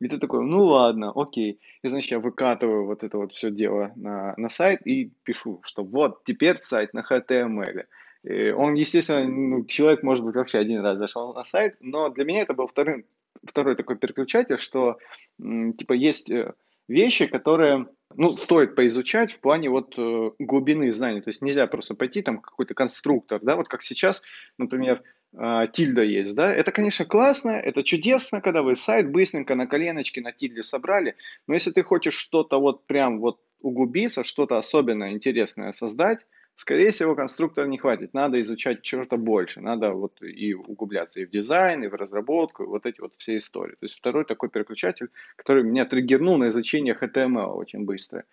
И 0.00 0.08
ты 0.08 0.18
такой, 0.18 0.44
ну 0.44 0.64
ладно, 0.64 1.12
окей. 1.14 1.60
И 1.82 1.88
значит, 1.88 2.10
я 2.10 2.18
выкатываю 2.18 2.86
вот 2.86 3.04
это 3.04 3.18
вот 3.18 3.32
все 3.32 3.50
дело 3.50 3.92
на, 3.96 4.34
на 4.36 4.48
сайт 4.48 4.86
и 4.86 5.10
пишу, 5.22 5.60
что 5.64 5.84
вот 5.84 6.24
теперь 6.24 6.58
сайт 6.58 6.94
на 6.94 7.00
HTML. 7.00 7.84
И 8.24 8.50
он, 8.50 8.72
естественно, 8.72 9.28
ну, 9.28 9.64
человек, 9.66 10.02
может 10.02 10.24
быть, 10.24 10.34
вообще 10.34 10.58
один 10.58 10.80
раз 10.80 10.98
зашел 10.98 11.34
на 11.34 11.44
сайт, 11.44 11.76
но 11.80 12.08
для 12.08 12.24
меня 12.24 12.42
это 12.42 12.54
был 12.54 12.66
вторым, 12.66 13.04
второй 13.44 13.76
такой 13.76 13.96
переключатель, 13.96 14.58
что 14.58 14.98
типа 15.38 15.92
есть 15.92 16.30
э, 16.30 16.54
вещи, 16.88 17.26
которые, 17.26 17.86
ну, 18.16 18.32
стоит 18.32 18.74
поизучать 18.74 19.32
в 19.32 19.40
плане 19.40 19.70
вот 19.70 19.94
э, 19.98 20.30
глубины 20.38 20.92
знаний. 20.92 21.20
То 21.20 21.28
есть 21.28 21.42
нельзя 21.42 21.66
просто 21.66 21.94
пойти 21.94 22.22
там 22.22 22.38
какой-то 22.38 22.74
конструктор, 22.74 23.40
да, 23.42 23.56
вот 23.56 23.68
как 23.68 23.82
сейчас, 23.82 24.22
например, 24.58 25.02
э, 25.32 25.66
тильда 25.72 26.02
есть, 26.02 26.34
да, 26.34 26.52
это, 26.52 26.72
конечно, 26.72 27.04
классно, 27.04 27.50
это 27.50 27.82
чудесно, 27.82 28.40
когда 28.40 28.62
вы 28.62 28.76
сайт 28.76 29.10
быстренько 29.10 29.54
на 29.54 29.66
коленочке 29.66 30.20
на 30.20 30.32
тильде 30.32 30.62
собрали, 30.62 31.16
но 31.46 31.54
если 31.54 31.70
ты 31.70 31.82
хочешь 31.82 32.14
что-то 32.14 32.58
вот 32.58 32.86
прям 32.86 33.20
вот 33.20 33.40
углубиться, 33.60 34.24
что-то 34.24 34.58
особенно 34.58 35.12
интересное 35.12 35.72
создать, 35.72 36.20
Скорее 36.56 36.90
всего, 36.90 37.16
конструктора 37.16 37.66
не 37.66 37.78
хватит. 37.78 38.14
Надо 38.14 38.40
изучать 38.40 38.86
что-то 38.86 39.16
больше. 39.16 39.60
Надо 39.60 39.90
вот 39.90 40.22
и 40.22 40.54
углубляться 40.54 41.20
и 41.20 41.24
в 41.24 41.30
дизайн, 41.30 41.82
и 41.84 41.88
в 41.88 41.94
разработку, 41.94 42.62
и 42.62 42.66
вот 42.66 42.86
эти 42.86 43.00
вот 43.00 43.14
все 43.16 43.36
истории. 43.38 43.72
То 43.72 43.84
есть 43.84 43.96
второй 43.96 44.24
такой 44.24 44.48
переключатель, 44.48 45.08
который 45.36 45.64
меня 45.64 45.84
триггернул 45.84 46.38
на 46.38 46.48
изучение 46.48 46.96
HTML 47.00 47.54
очень 47.54 47.84
быстро. 47.84 48.24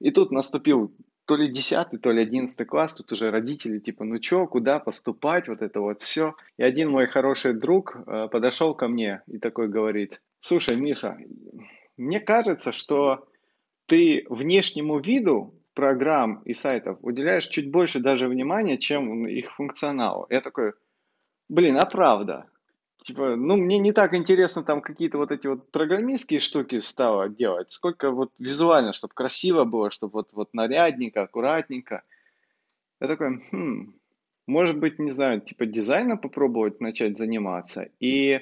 И 0.00 0.10
тут 0.10 0.32
наступил 0.32 0.92
то 1.24 1.36
ли 1.36 1.48
10, 1.48 2.00
то 2.02 2.10
ли 2.10 2.22
11 2.22 2.66
класс, 2.66 2.94
тут 2.94 3.12
уже 3.12 3.30
родители 3.30 3.78
типа, 3.78 4.04
ну 4.04 4.18
чё, 4.18 4.46
куда 4.46 4.78
поступать, 4.78 5.48
вот 5.48 5.62
это 5.62 5.80
вот 5.80 6.02
все. 6.02 6.34
И 6.58 6.62
один 6.62 6.90
мой 6.90 7.06
хороший 7.06 7.54
друг 7.54 7.96
э, 7.96 8.28
подошел 8.30 8.74
ко 8.74 8.88
мне 8.88 9.22
и 9.28 9.38
такой 9.38 9.68
говорит, 9.68 10.20
слушай, 10.40 10.76
Миша, 10.76 11.16
мне 11.96 12.20
кажется, 12.20 12.72
что 12.72 13.26
ты 13.86 14.26
внешнему 14.28 14.98
виду 14.98 15.54
программ 15.74 16.42
и 16.44 16.52
сайтов 16.52 16.98
уделяешь 17.02 17.46
чуть 17.46 17.70
больше 17.70 18.00
даже 18.00 18.28
внимания, 18.28 18.78
чем 18.78 19.26
их 19.26 19.52
функционалу. 19.52 20.26
Я 20.30 20.40
такой, 20.40 20.72
блин, 21.48 21.76
а 21.76 21.86
правда? 21.86 22.46
Типа, 23.02 23.34
ну, 23.34 23.56
мне 23.56 23.78
не 23.78 23.92
так 23.92 24.14
интересно 24.14 24.62
там 24.62 24.80
какие-то 24.80 25.18
вот 25.18 25.32
эти 25.32 25.48
вот 25.48 25.72
программистские 25.72 26.38
штуки 26.38 26.78
стало 26.78 27.28
делать, 27.28 27.72
сколько 27.72 28.12
вот 28.12 28.30
визуально, 28.38 28.92
чтобы 28.92 29.14
красиво 29.14 29.64
было, 29.64 29.90
чтобы 29.90 30.12
вот, 30.12 30.32
вот 30.34 30.54
нарядненько, 30.54 31.22
аккуратненько. 31.22 32.04
Я 33.00 33.08
такой, 33.08 33.42
хм, 33.50 33.94
может 34.46 34.78
быть, 34.78 35.00
не 35.00 35.10
знаю, 35.10 35.40
типа 35.40 35.66
дизайном 35.66 36.18
попробовать 36.18 36.80
начать 36.80 37.18
заниматься. 37.18 37.88
И 37.98 38.40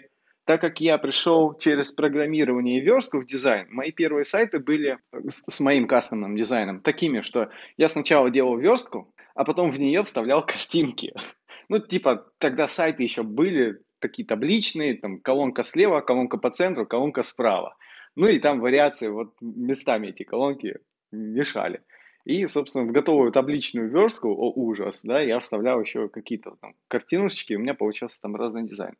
так 0.50 0.60
как 0.60 0.80
я 0.80 0.98
пришел 0.98 1.54
через 1.56 1.92
программирование 1.92 2.78
и 2.78 2.80
верстку 2.80 3.20
в 3.20 3.24
дизайн, 3.24 3.68
мои 3.70 3.92
первые 3.92 4.24
сайты 4.24 4.58
были 4.58 4.98
с, 5.12 5.44
с 5.48 5.60
моим 5.60 5.86
кастомным 5.86 6.36
дизайном 6.36 6.80
такими, 6.80 7.20
что 7.20 7.50
я 7.76 7.88
сначала 7.88 8.30
делал 8.30 8.58
верстку, 8.58 9.14
а 9.36 9.44
потом 9.44 9.70
в 9.70 9.78
нее 9.78 10.02
вставлял 10.02 10.44
картинки. 10.44 11.14
Ну, 11.68 11.78
типа, 11.78 12.26
тогда 12.38 12.66
сайты 12.66 13.04
еще 13.04 13.22
были 13.22 13.78
такие 14.00 14.26
табличные, 14.26 14.96
там 14.96 15.20
колонка 15.20 15.62
слева, 15.62 16.00
колонка 16.00 16.36
по 16.36 16.50
центру, 16.50 16.84
колонка 16.84 17.22
справа. 17.22 17.76
Ну 18.16 18.26
и 18.26 18.40
там 18.40 18.58
вариации, 18.58 19.06
вот 19.06 19.36
местами 19.40 20.08
эти 20.08 20.24
колонки 20.24 20.80
мешали. 21.12 21.80
И, 22.24 22.44
собственно, 22.46 22.86
в 22.86 22.90
готовую 22.90 23.30
табличную 23.30 23.88
верстку, 23.88 24.30
о 24.30 24.50
ужас, 24.50 25.02
да, 25.04 25.20
я 25.20 25.38
вставлял 25.38 25.80
еще 25.80 26.08
какие-то 26.08 26.56
там 26.60 26.74
картиночки, 26.88 27.52
и 27.52 27.56
у 27.56 27.60
меня 27.60 27.74
получался 27.74 28.20
там 28.20 28.34
разный 28.34 28.66
дизайн. 28.66 28.96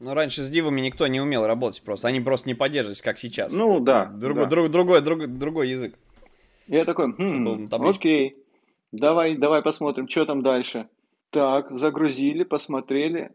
Ну, 0.00 0.14
раньше 0.14 0.42
с 0.42 0.50
дивами 0.50 0.80
никто 0.80 1.06
не 1.06 1.20
умел 1.20 1.46
работать 1.46 1.82
просто. 1.82 2.08
Они 2.08 2.20
просто 2.20 2.48
не 2.48 2.54
поддерживались, 2.54 3.02
как 3.02 3.16
сейчас. 3.18 3.52
Ну, 3.52 3.80
да. 3.80 4.06
Другой, 4.06 4.44
да. 4.44 4.50
Друг, 4.50 4.70
другой, 4.70 5.00
друг, 5.00 5.26
другой 5.26 5.68
язык. 5.68 5.94
Я 6.66 6.84
такой, 6.84 7.12
хм, 7.12 7.68
окей, 7.70 8.36
давай, 8.90 9.36
давай 9.36 9.62
посмотрим, 9.62 10.08
что 10.08 10.24
там 10.24 10.42
дальше. 10.42 10.88
Так, 11.30 11.76
загрузили, 11.76 12.42
посмотрели. 12.44 13.32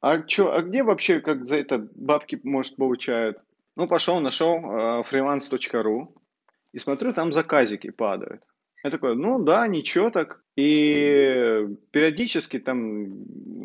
А, 0.00 0.20
чё, 0.22 0.52
а 0.52 0.62
где 0.62 0.82
вообще, 0.82 1.20
как 1.20 1.46
за 1.46 1.56
это 1.56 1.88
бабки, 1.94 2.40
может, 2.42 2.76
получают? 2.76 3.38
Ну, 3.76 3.86
пошел, 3.86 4.20
нашел 4.20 4.56
э, 4.56 5.02
freelance.ru 5.10 6.08
и 6.72 6.78
смотрю, 6.78 7.12
там 7.12 7.32
заказики 7.32 7.90
падают. 7.90 8.42
Я 8.82 8.90
такой, 8.90 9.14
ну 9.14 9.38
да, 9.42 9.66
ничего 9.66 10.10
так. 10.10 10.40
И 10.56 11.66
периодически 11.90 12.58
там 12.58 13.08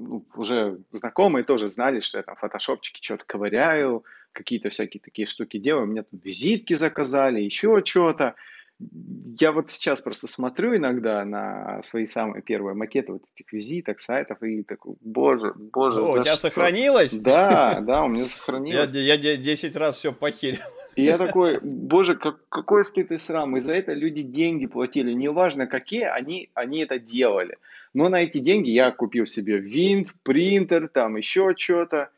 ну, 0.07 0.25
уже 0.35 0.79
знакомые 0.91 1.43
тоже 1.43 1.67
знали, 1.67 2.01
что 2.01 2.17
я 2.17 2.23
там 2.23 2.35
фотошопчики 2.35 3.01
что-то 3.01 3.25
ковыряю, 3.25 4.03
какие-то 4.33 4.69
всякие 4.69 5.01
такие 5.01 5.25
штуки 5.25 5.57
делаю. 5.57 5.87
Мне 5.87 6.03
тут 6.03 6.23
визитки 6.23 6.73
заказали, 6.73 7.39
еще 7.39 7.81
что-то 7.85 8.35
я 8.79 9.51
вот 9.51 9.69
сейчас 9.69 10.01
просто 10.01 10.27
смотрю 10.27 10.75
иногда 10.75 11.23
на 11.23 11.81
свои 11.81 12.05
самые 12.05 12.41
первые 12.41 12.75
макеты 12.75 13.13
вот 13.13 13.23
этих 13.33 13.51
визиток, 13.53 13.99
сайтов 13.99 14.41
и 14.43 14.63
такой, 14.63 14.95
боже, 15.01 15.53
боже. 15.55 16.01
О, 16.01 16.13
у 16.13 16.21
тебя 16.21 16.33
что? 16.33 16.49
сохранилось? 16.49 17.13
Да, 17.13 17.79
да, 17.87 18.03
у 18.03 18.07
меня 18.09 18.25
сохранилось. 18.25 18.91
Я, 18.91 19.13
я 19.15 19.37
10 19.37 19.75
раз 19.77 19.97
все 19.97 20.11
похерил. 20.11 20.59
И 20.95 21.03
я 21.03 21.17
такой, 21.25 21.59
боже, 21.61 22.15
как, 22.15 22.47
какой 22.49 22.83
стыд 22.83 23.11
и 23.11 23.17
срам. 23.17 23.55
И 23.55 23.59
за 23.59 23.73
это 23.73 23.93
люди 23.93 24.21
деньги 24.21 24.65
платили. 24.65 25.13
Неважно 25.13 25.67
какие, 25.67 26.03
они, 26.03 26.49
они 26.53 26.79
это 26.79 26.99
делали. 26.99 27.57
Но 27.93 28.09
на 28.09 28.23
эти 28.23 28.39
деньги 28.39 28.71
я 28.71 28.91
купил 28.91 29.25
себе 29.25 29.57
винт, 29.57 30.13
принтер, 30.23 30.89
там 30.89 31.15
еще 31.15 31.53
что-то. 31.57 32.09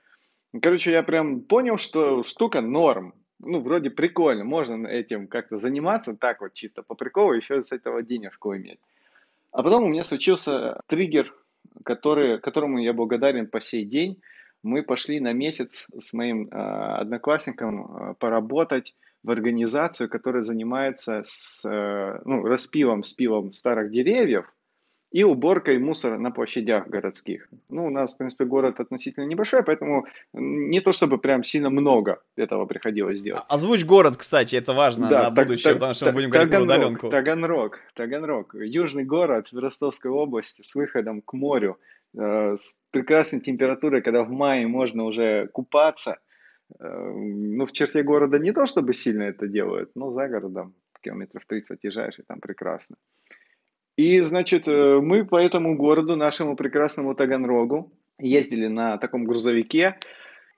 Короче, 0.59 0.91
я 0.91 1.03
прям 1.03 1.41
понял, 1.41 1.77
что 1.77 2.23
штука 2.23 2.61
норм 2.61 3.13
ну, 3.39 3.61
вроде 3.61 3.89
прикольно, 3.89 4.43
можно 4.43 4.87
этим 4.87 5.27
как-то 5.27 5.57
заниматься, 5.57 6.15
так 6.15 6.41
вот 6.41 6.53
чисто 6.53 6.83
по 6.83 6.95
приколу, 6.95 7.33
еще 7.33 7.61
с 7.61 7.71
этого 7.71 8.01
денежку 8.01 8.55
иметь. 8.55 8.79
А 9.51 9.63
потом 9.63 9.83
у 9.83 9.87
меня 9.87 10.03
случился 10.03 10.81
триггер, 10.87 11.33
который, 11.83 12.39
которому 12.39 12.79
я 12.79 12.93
благодарен 12.93 13.47
по 13.47 13.59
сей 13.59 13.85
день. 13.85 14.21
Мы 14.63 14.83
пошли 14.83 15.19
на 15.19 15.33
месяц 15.33 15.87
с 15.97 16.13
моим 16.13 16.47
э, 16.47 16.55
одноклассником 16.55 17.85
э, 17.85 18.13
поработать 18.15 18.95
в 19.23 19.31
организацию, 19.31 20.09
которая 20.09 20.43
занимается 20.43 21.21
с, 21.23 21.63
э, 21.63 22.21
ну, 22.25 22.43
распилом, 22.43 23.03
спилом 23.03 23.51
старых 23.51 23.91
деревьев 23.91 24.51
и 25.11 25.23
уборкой 25.23 25.77
мусора 25.79 26.17
на 26.17 26.31
площадях 26.31 26.87
городских. 26.87 27.47
Ну, 27.69 27.85
у 27.85 27.89
нас, 27.89 28.13
в 28.13 28.17
принципе, 28.17 28.45
город 28.45 28.79
относительно 28.79 29.23
небольшой, 29.23 29.63
поэтому 29.63 30.05
не 30.33 30.81
то 30.81 30.91
чтобы 30.91 31.17
прям 31.17 31.43
сильно 31.43 31.69
много 31.69 32.21
этого 32.35 32.65
приходилось 32.65 33.21
делать. 33.21 33.41
А, 33.47 33.55
озвучь 33.55 33.85
город, 33.85 34.17
кстати, 34.17 34.55
это 34.57 34.73
важно 34.73 35.07
да, 35.07 35.29
на 35.29 35.35
так, 35.35 35.47
будущее, 35.47 35.73
так, 35.73 35.75
потому 35.75 35.93
что 35.93 36.05
так, 36.05 36.13
мы 36.13 36.19
будем 36.19 36.29
говорить 36.29 36.51
про 36.51 36.61
удаленку. 36.61 37.09
Таганрог, 37.09 37.79
Таганрог, 37.93 38.55
южный 38.55 39.05
город 39.05 39.47
в 39.51 39.57
Ростовской 39.57 40.11
области 40.11 40.61
с 40.61 40.75
выходом 40.75 41.21
к 41.21 41.33
морю, 41.33 41.77
э, 42.17 42.55
с 42.57 42.77
прекрасной 42.91 43.39
температурой, 43.39 44.01
когда 44.01 44.23
в 44.23 44.29
мае 44.29 44.67
можно 44.67 45.05
уже 45.05 45.47
купаться. 45.47 46.17
Э, 46.79 46.85
ну, 46.85 47.65
в 47.65 47.71
черте 47.71 48.03
города 48.03 48.39
не 48.39 48.51
то 48.51 48.65
чтобы 48.65 48.93
сильно 48.93 49.23
это 49.23 49.47
делают, 49.47 49.91
но 49.95 50.11
за 50.11 50.27
городом 50.27 50.73
километров 51.01 51.45
30 51.45 51.79
езжаешь, 51.83 52.19
и 52.19 52.23
там 52.23 52.41
прекрасно. 52.41 52.97
И, 53.97 54.21
значит, 54.21 54.67
э, 54.67 54.99
мы 55.01 55.25
по 55.25 55.37
этому 55.37 55.75
городу, 55.75 56.15
нашему 56.15 56.55
прекрасному 56.55 57.15
Таганрогу, 57.15 57.91
ездили 58.19 58.67
на 58.67 58.97
таком 58.97 59.25
грузовике, 59.25 59.97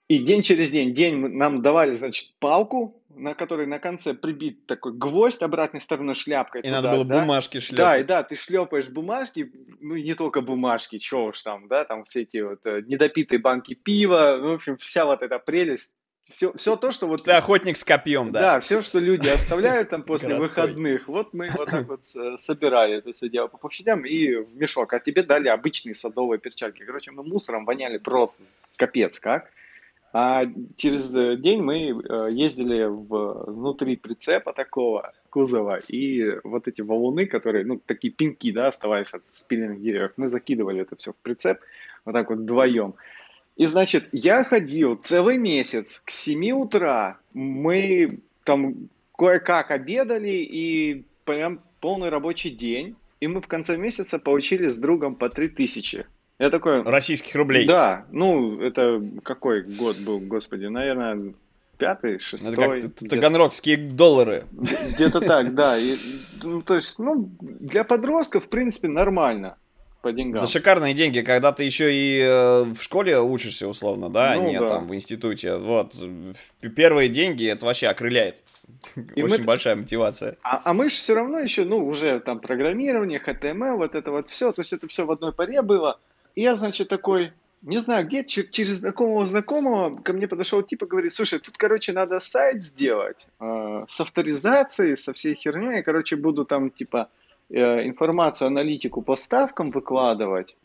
и 0.10 0.19
день 0.19 0.43
через 0.43 0.69
день, 0.69 0.93
день 0.93 1.15
нам 1.15 1.62
давали, 1.62 1.96
значит, 1.96 2.34
палку, 2.39 3.01
на 3.10 3.34
которой 3.34 3.67
на 3.67 3.79
конце 3.79 4.13
прибит 4.13 4.65
такой 4.65 4.93
гвоздь 4.93 5.41
обратной 5.41 5.79
стороной 5.81 6.15
шляпкой. 6.15 6.62
И 6.62 6.63
туда, 6.65 6.81
надо 6.81 6.91
было 6.96 7.05
да? 7.05 7.22
бумажки 7.22 7.60
шлепать. 7.60 7.77
Да, 7.77 7.98
и 7.98 8.03
да, 8.03 8.24
ты 8.24 8.36
шлепаешь 8.36 8.89
бумажки, 8.89 9.51
ну 9.79 9.96
и 9.96 10.03
не 10.03 10.15
только 10.15 10.41
бумажки, 10.41 10.98
чего 10.98 11.25
уж 11.25 11.41
там, 11.41 11.67
да, 11.67 11.86
там 11.86 12.03
все 12.03 12.24
эти 12.24 12.38
вот 12.38 12.60
э, 12.65 12.81
недопитые 12.88 13.39
банки 13.39 13.74
пива, 13.74 14.38
ну, 14.41 14.50
в 14.50 14.53
общем, 14.55 14.77
вся 14.77 15.05
вот 15.05 15.22
эта 15.22 15.39
прелесть 15.39 15.93
все, 16.29 16.53
все 16.53 16.75
то, 16.75 16.91
что 16.91 17.07
вот... 17.07 17.24
Ты 17.24 17.31
охотник 17.31 17.77
с 17.77 17.83
копьем, 17.83 18.31
да? 18.31 18.41
Да, 18.41 18.59
все, 18.59 18.81
что 18.81 19.00
люди 19.00 19.27
оставляют 19.27 19.89
там 19.89 20.03
после 20.03 20.36
выходных, 20.36 21.07
вот 21.07 21.33
мы 21.33 21.50
вот 21.55 21.69
так 21.69 21.88
вот 21.88 22.05
собирали 22.39 22.98
это 22.98 23.13
все 23.13 23.29
дело 23.29 23.48
по 23.48 23.57
площадям 23.57 24.05
и 24.05 24.36
в 24.36 24.55
мешок. 24.55 24.93
А 24.93 25.00
тебе 25.00 25.24
дали 25.24 25.48
обычные 25.48 25.95
садовые 25.95 26.39
перчатки. 26.39 26.83
Короче, 26.83 27.12
мы 27.12 27.24
мусором 27.24 27.65
воняли 27.65 27.98
просто 27.98 28.43
капец 28.75 29.19
как. 29.19 29.50
А 30.12 30.43
через 30.75 31.12
день 31.39 31.62
мы 31.62 31.89
э, 31.89 32.29
ездили 32.31 32.86
в, 32.86 33.43
внутри 33.51 33.95
прицепа 33.95 34.53
такого 34.53 35.13
кузова, 35.29 35.77
и 35.88 36.39
вот 36.43 36.67
эти 36.67 36.81
валуны, 36.81 37.27
которые, 37.27 37.63
ну, 37.63 37.79
такие 37.86 38.12
пинки, 38.12 38.51
да, 38.51 38.67
оставались 38.67 39.13
от 39.13 39.29
спиленных 39.29 39.81
деревьев, 39.81 40.13
мы 40.17 40.27
закидывали 40.27 40.81
это 40.81 40.95
все 40.95 41.13
в 41.13 41.15
прицеп, 41.17 41.59
вот 42.05 42.13
так 42.13 42.29
вот 42.31 42.39
вдвоем. 42.39 42.95
И, 43.59 43.65
значит, 43.65 44.07
я 44.13 44.45
ходил 44.45 44.95
целый 44.95 45.37
месяц 45.37 46.01
к 46.05 46.11
7 46.11 46.51
утра, 46.51 47.17
мы 47.33 48.19
там 48.45 48.87
кое-как 49.17 49.71
обедали, 49.71 50.31
и 50.31 51.03
прям 51.25 51.59
полный 51.81 52.07
рабочий 52.07 52.51
день, 52.51 52.95
и 53.19 53.27
мы 53.27 53.41
в 53.41 53.47
конце 53.47 53.75
месяца 53.75 54.17
получили 54.17 54.69
с 54.69 54.77
другом 54.77 55.15
по 55.15 55.27
3000. 55.29 56.05
Я 56.39 56.49
такой... 56.49 56.83
Российских 56.83 57.35
рублей. 57.35 57.67
Да, 57.67 58.05
ну, 58.13 58.61
это 58.61 59.03
какой 59.23 59.63
год 59.63 59.97
был, 59.97 60.19
господи, 60.21 60.67
наверное, 60.67 61.33
пятый, 61.77 62.17
шестой. 62.19 62.53
Это 62.53 62.87
как 62.87 63.09
таганрогские 63.09 63.75
доллары. 63.75 64.45
Где-то 64.93 65.19
так, 65.19 65.53
да. 65.53 65.77
И, 65.77 65.97
ну, 66.43 66.61
то 66.61 66.75
есть, 66.75 66.97
ну, 66.97 67.29
для 67.41 67.83
подростков, 67.83 68.45
в 68.45 68.49
принципе, 68.49 68.87
нормально 68.87 69.57
по 70.01 70.12
деньгам. 70.12 70.41
Да 70.41 70.48
шикарные 70.48 70.94
деньги, 70.94 71.22
когда 71.22 71.51
ты 71.51 71.63
еще 71.63 71.94
и 71.94 72.20
э, 72.22 72.63
в 72.63 72.82
школе 72.82 73.20
учишься, 73.20 73.68
условно, 73.68 74.10
да, 74.10 74.36
ну, 74.36 74.41
а 74.41 74.51
не 74.51 74.60
да. 74.60 74.68
там 74.68 74.88
в 74.88 74.96
институте. 74.96 75.58
Вот. 75.58 75.94
Первые 76.75 77.10
деньги, 77.10 77.48
это 77.48 77.65
вообще 77.65 77.88
окрыляет. 77.88 78.44
И 79.15 79.24
Очень 79.24 79.39
мы... 79.39 79.44
большая 79.44 79.75
мотивация. 79.75 80.38
А, 80.44 80.62
а 80.63 80.74
мы 80.74 80.89
же 80.89 80.96
все 80.96 81.15
равно 81.15 81.39
еще, 81.39 81.65
ну, 81.65 81.86
уже 81.86 82.20
там 82.20 82.39
программирование, 82.39 83.22
HTML, 83.25 83.75
вот 83.75 83.96
это 83.96 84.12
вот 84.12 84.29
все, 84.29 84.51
то 84.51 84.62
есть 84.62 84.74
это 84.74 84.88
все 84.88 85.06
в 85.06 85.12
одной 85.12 85.34
паре 85.34 85.62
было. 85.62 86.00
И 86.36 86.41
я, 86.41 86.56
значит, 86.56 86.88
такой, 86.88 87.34
не 87.62 87.79
знаю, 87.79 88.06
где, 88.06 88.24
через 88.24 88.77
знакомого 88.77 89.25
знакомого 89.25 90.01
ко 90.01 90.13
мне 90.13 90.27
подошел 90.27 90.63
типа, 90.63 90.86
говорит, 90.86 91.13
слушай, 91.13 91.39
тут, 91.39 91.58
короче, 91.58 91.91
надо 91.91 92.20
сайт 92.20 92.63
сделать 92.63 93.27
э, 93.39 93.86
с 93.88 94.00
авторизацией, 94.00 94.96
со 94.96 95.13
всей 95.13 95.36
херней, 95.36 95.77
я, 95.77 95.84
короче, 95.84 96.15
буду 96.15 96.46
там, 96.46 96.70
типа, 96.70 97.10
э, 97.50 97.88
информацию, 97.88 98.48
аналитику 98.48 99.01
по 99.01 99.15
ставкам 99.15 99.72
выкладывать, 99.72 100.56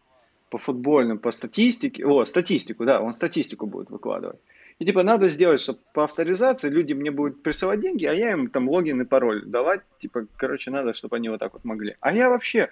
по 0.51 0.59
футбольным, 0.59 1.19
по 1.19 1.31
статистике, 1.31 2.05
о, 2.07 2.25
статистику, 2.25 2.85
да, 2.85 3.01
он 3.01 3.13
статистику 3.13 3.67
будет 3.67 3.91
выкладывать. 3.91 4.39
И 4.79 4.85
типа 4.85 5.03
надо 5.03 5.29
сделать, 5.29 5.61
чтобы 5.61 5.79
по 5.93 6.05
авторизации 6.05 6.69
люди 6.69 6.93
мне 6.93 7.11
будут 7.11 7.43
присылать 7.43 7.81
деньги, 7.81 8.07
а 8.07 8.13
я 8.13 8.33
им 8.33 8.49
там 8.49 8.69
логин 8.69 9.01
и 9.03 9.05
пароль 9.05 9.45
давать. 9.47 9.83
Типа, 9.99 10.27
короче, 10.37 10.71
надо, 10.71 10.93
чтобы 10.93 11.17
они 11.17 11.29
вот 11.29 11.41
так 11.41 11.53
вот 11.53 11.65
могли. 11.65 11.97
А 12.01 12.13
я 12.13 12.29
вообще 12.29 12.71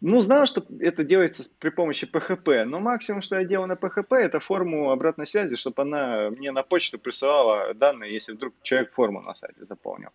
ну, 0.00 0.20
знал, 0.20 0.46
что 0.46 0.64
это 0.80 1.04
делается 1.04 1.44
при 1.60 1.70
помощи 1.70 2.08
PHP, 2.12 2.64
но 2.64 2.80
максимум, 2.80 3.20
что 3.20 3.36
я 3.38 3.44
делал 3.44 3.68
на 3.68 3.74
PHP, 3.74 4.16
это 4.16 4.40
форму 4.40 4.90
обратной 4.90 5.26
связи, 5.26 5.54
чтобы 5.54 5.82
она 5.82 6.30
мне 6.30 6.50
на 6.50 6.64
почту 6.64 6.98
присылала 6.98 7.72
данные, 7.74 8.12
если 8.12 8.32
вдруг 8.32 8.54
человек 8.62 8.92
форму 8.92 9.22
на 9.22 9.34
сайте 9.36 9.64
заполнил. 9.64 10.10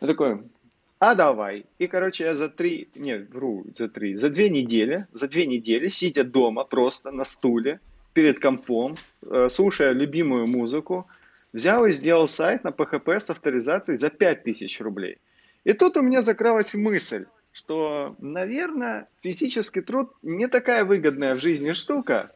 Я 0.00 0.06
такой, 0.06 0.42
а 1.02 1.16
давай. 1.16 1.64
И, 1.80 1.88
короче, 1.88 2.22
я 2.22 2.34
за 2.36 2.48
три, 2.48 2.88
нет, 2.94 3.28
вру, 3.34 3.64
за 3.76 3.88
три, 3.88 4.16
за 4.16 4.30
две 4.30 4.48
недели, 4.48 5.08
за 5.12 5.26
две 5.26 5.46
недели, 5.46 5.88
сидя 5.88 6.22
дома 6.22 6.62
просто 6.62 7.10
на 7.10 7.24
стуле, 7.24 7.80
перед 8.12 8.38
компом, 8.38 8.96
э, 9.22 9.48
слушая 9.50 9.90
любимую 9.90 10.46
музыку, 10.46 11.08
взял 11.52 11.84
и 11.86 11.90
сделал 11.90 12.28
сайт 12.28 12.62
на 12.62 12.68
PHP 12.68 13.18
с 13.18 13.30
авторизацией 13.30 13.98
за 13.98 14.10
5000 14.10 14.80
рублей. 14.80 15.18
И 15.64 15.72
тут 15.72 15.96
у 15.96 16.02
меня 16.02 16.22
закралась 16.22 16.72
мысль, 16.74 17.24
что, 17.50 18.14
наверное, 18.20 19.08
физический 19.22 19.80
труд 19.80 20.12
не 20.22 20.46
такая 20.46 20.84
выгодная 20.84 21.34
в 21.34 21.40
жизни 21.40 21.72
штука, 21.72 22.30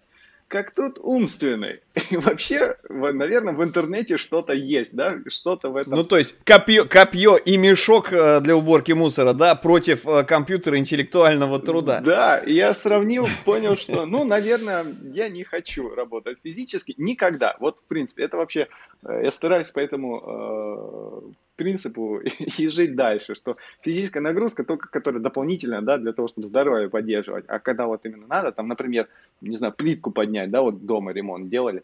как 0.48 0.72
тут 0.72 0.98
умственный. 1.00 1.80
И 2.10 2.16
вообще, 2.16 2.76
наверное, 2.88 3.54
в 3.54 3.62
интернете 3.62 4.16
что-то 4.16 4.52
есть, 4.52 4.94
да, 4.94 5.18
что-то 5.28 5.70
в 5.70 5.76
этом. 5.76 5.94
Ну, 5.94 6.04
то 6.04 6.18
есть, 6.18 6.36
копье, 6.44 6.84
копье 6.84 7.36
и 7.36 7.56
мешок 7.56 8.12
э, 8.12 8.40
для 8.40 8.56
уборки 8.56 8.92
мусора, 8.92 9.32
да, 9.32 9.54
против 9.54 10.06
э, 10.06 10.24
компьютера 10.24 10.78
интеллектуального 10.78 11.58
труда. 11.58 12.00
Да, 12.00 12.42
я 12.46 12.74
сравнил, 12.74 13.28
понял, 13.44 13.76
что, 13.76 14.06
ну, 14.06 14.24
наверное, 14.24 14.86
я 15.12 15.28
не 15.28 15.44
хочу 15.44 15.94
работать 15.94 16.38
физически 16.42 16.94
никогда. 16.96 17.56
Вот, 17.60 17.80
в 17.80 17.84
принципе, 17.84 18.24
это 18.24 18.36
вообще, 18.36 18.68
э, 19.04 19.20
я 19.24 19.30
стараюсь 19.30 19.70
поэтому 19.72 21.34
принципу 21.56 22.18
и 22.58 22.68
жить 22.68 22.94
дальше, 22.94 23.34
что 23.34 23.56
физическая 23.82 24.22
нагрузка 24.22 24.64
только, 24.64 24.88
которая 24.88 25.22
дополнительная, 25.22 25.82
да, 25.82 25.98
для 25.98 26.12
того, 26.12 26.28
чтобы 26.28 26.46
здоровье 26.46 26.88
поддерживать, 26.88 27.44
а 27.48 27.58
когда 27.58 27.86
вот 27.86 28.04
именно 28.04 28.26
надо, 28.26 28.52
там, 28.52 28.68
например, 28.68 29.08
не 29.40 29.56
знаю, 29.56 29.72
плитку 29.72 30.10
поднять, 30.10 30.50
да, 30.50 30.62
вот 30.62 30.86
дома 30.86 31.12
ремонт 31.12 31.48
делали, 31.48 31.82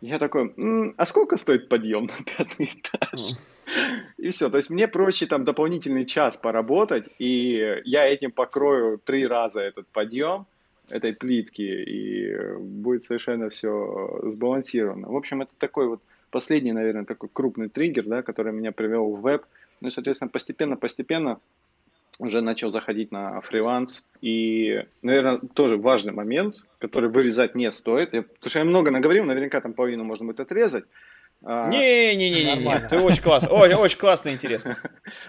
я 0.00 0.18
такой, 0.18 0.52
М, 0.56 0.94
а 0.96 1.06
сколько 1.06 1.36
стоит 1.36 1.68
подъем 1.68 2.06
на 2.06 2.24
пятый 2.24 2.66
этаж? 2.66 3.36
И 4.16 4.30
все, 4.30 4.48
то 4.50 4.56
есть 4.56 4.70
мне 4.70 4.88
проще 4.88 5.26
там 5.26 5.44
дополнительный 5.44 6.04
час 6.04 6.36
поработать, 6.36 7.04
и 7.18 7.82
я 7.84 8.08
этим 8.08 8.32
покрою 8.32 8.98
три 8.98 9.26
раза 9.26 9.60
этот 9.60 9.86
подъем, 9.88 10.46
этой 10.88 11.12
плитки, 11.12 11.62
и 11.62 12.56
будет 12.58 13.04
совершенно 13.04 13.48
все 13.48 14.20
сбалансировано. 14.24 15.08
В 15.08 15.16
общем, 15.16 15.42
это 15.42 15.52
такой 15.58 15.86
вот 15.86 16.00
последний, 16.30 16.72
наверное, 16.72 17.04
такой 17.04 17.28
крупный 17.32 17.68
триггер, 17.68 18.04
да, 18.04 18.22
который 18.22 18.52
меня 18.52 18.72
привел 18.72 19.14
в 19.14 19.20
веб. 19.20 19.44
Ну 19.80 19.88
и, 19.88 19.90
соответственно, 19.90 20.28
постепенно-постепенно 20.28 21.40
уже 22.18 22.42
начал 22.42 22.70
заходить 22.70 23.12
на 23.12 23.40
фриланс. 23.40 24.04
И, 24.20 24.84
наверное, 25.02 25.40
тоже 25.54 25.76
важный 25.76 26.12
момент, 26.12 26.56
который 26.78 27.08
вырезать 27.08 27.54
не 27.54 27.72
стоит. 27.72 28.12
Я, 28.12 28.22
потому 28.22 28.48
что 28.48 28.58
я 28.58 28.64
много 28.64 28.90
наговорил, 28.90 29.24
наверняка 29.24 29.60
там 29.60 29.72
половину 29.72 30.04
можно 30.04 30.26
будет 30.26 30.40
отрезать. 30.40 30.84
Не-не-не-не, 31.42 32.88
ты 32.88 32.98
очень 32.98 33.22
класс, 33.22 33.48
ой, 33.50 33.72
очень 33.74 33.98
классно, 33.98 34.30
интересно. 34.30 34.76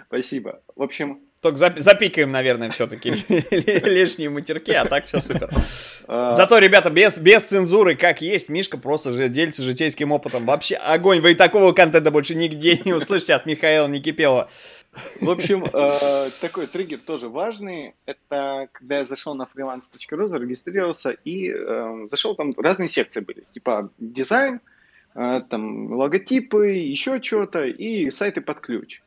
Спасибо. 0.08 0.62
В 0.76 0.82
общем... 0.82 1.21
Только 1.41 1.58
запикаем, 1.58 2.32
наверное, 2.32 2.69
все-таки 2.69 3.12
лишние 3.89 4.30
матерки, 4.30 4.74
а 4.74 4.86
так 4.86 5.08
все 5.08 5.21
супер. 5.21 5.50
А. 6.08 6.36
Зато, 6.36 6.60
ребята, 6.60 6.91
без, 6.91 7.17
без 7.17 7.43
цензуры, 7.43 7.95
как 7.95 8.21
есть, 8.21 8.50
Мишка 8.50 8.78
просто 8.78 9.12
же 9.13 9.28
делится 9.28 9.63
житейским 9.63 10.12
опытом. 10.12 10.45
Вообще 10.45 10.76
огонь, 10.76 11.19
вы 11.19 11.34
такого 11.34 11.71
контента 11.71 12.12
больше 12.12 12.36
нигде 12.36 12.80
не 12.86 12.93
услышите 12.93 13.34
от 13.34 13.47
Михаила 13.47 13.88
Никипелова. 13.88 14.50
В 15.21 15.30
общем, 15.30 15.63
э, 15.63 16.30
такой 16.41 16.67
триггер 16.67 17.00
тоже 17.00 17.30
важный. 17.30 17.95
Это 18.06 18.67
когда 18.74 19.00
я 19.00 19.06
зашел 19.06 19.34
на 19.34 19.43
freelance.ru, 19.43 20.28
зарегистрировался 20.28 21.12
и 21.12 21.50
э, 21.50 22.08
зашел, 22.10 22.36
там 22.36 22.54
разные 22.58 22.89
секции 22.89 23.21
были. 23.21 23.45
Типа 23.54 23.89
дизайн, 23.97 24.60
там 25.13 25.93
логотипы, 25.93 26.67
еще 26.67 27.21
что-то 27.21 27.65
и 27.65 28.10
сайты 28.12 28.41
под 28.41 28.60
ключ. 28.60 29.02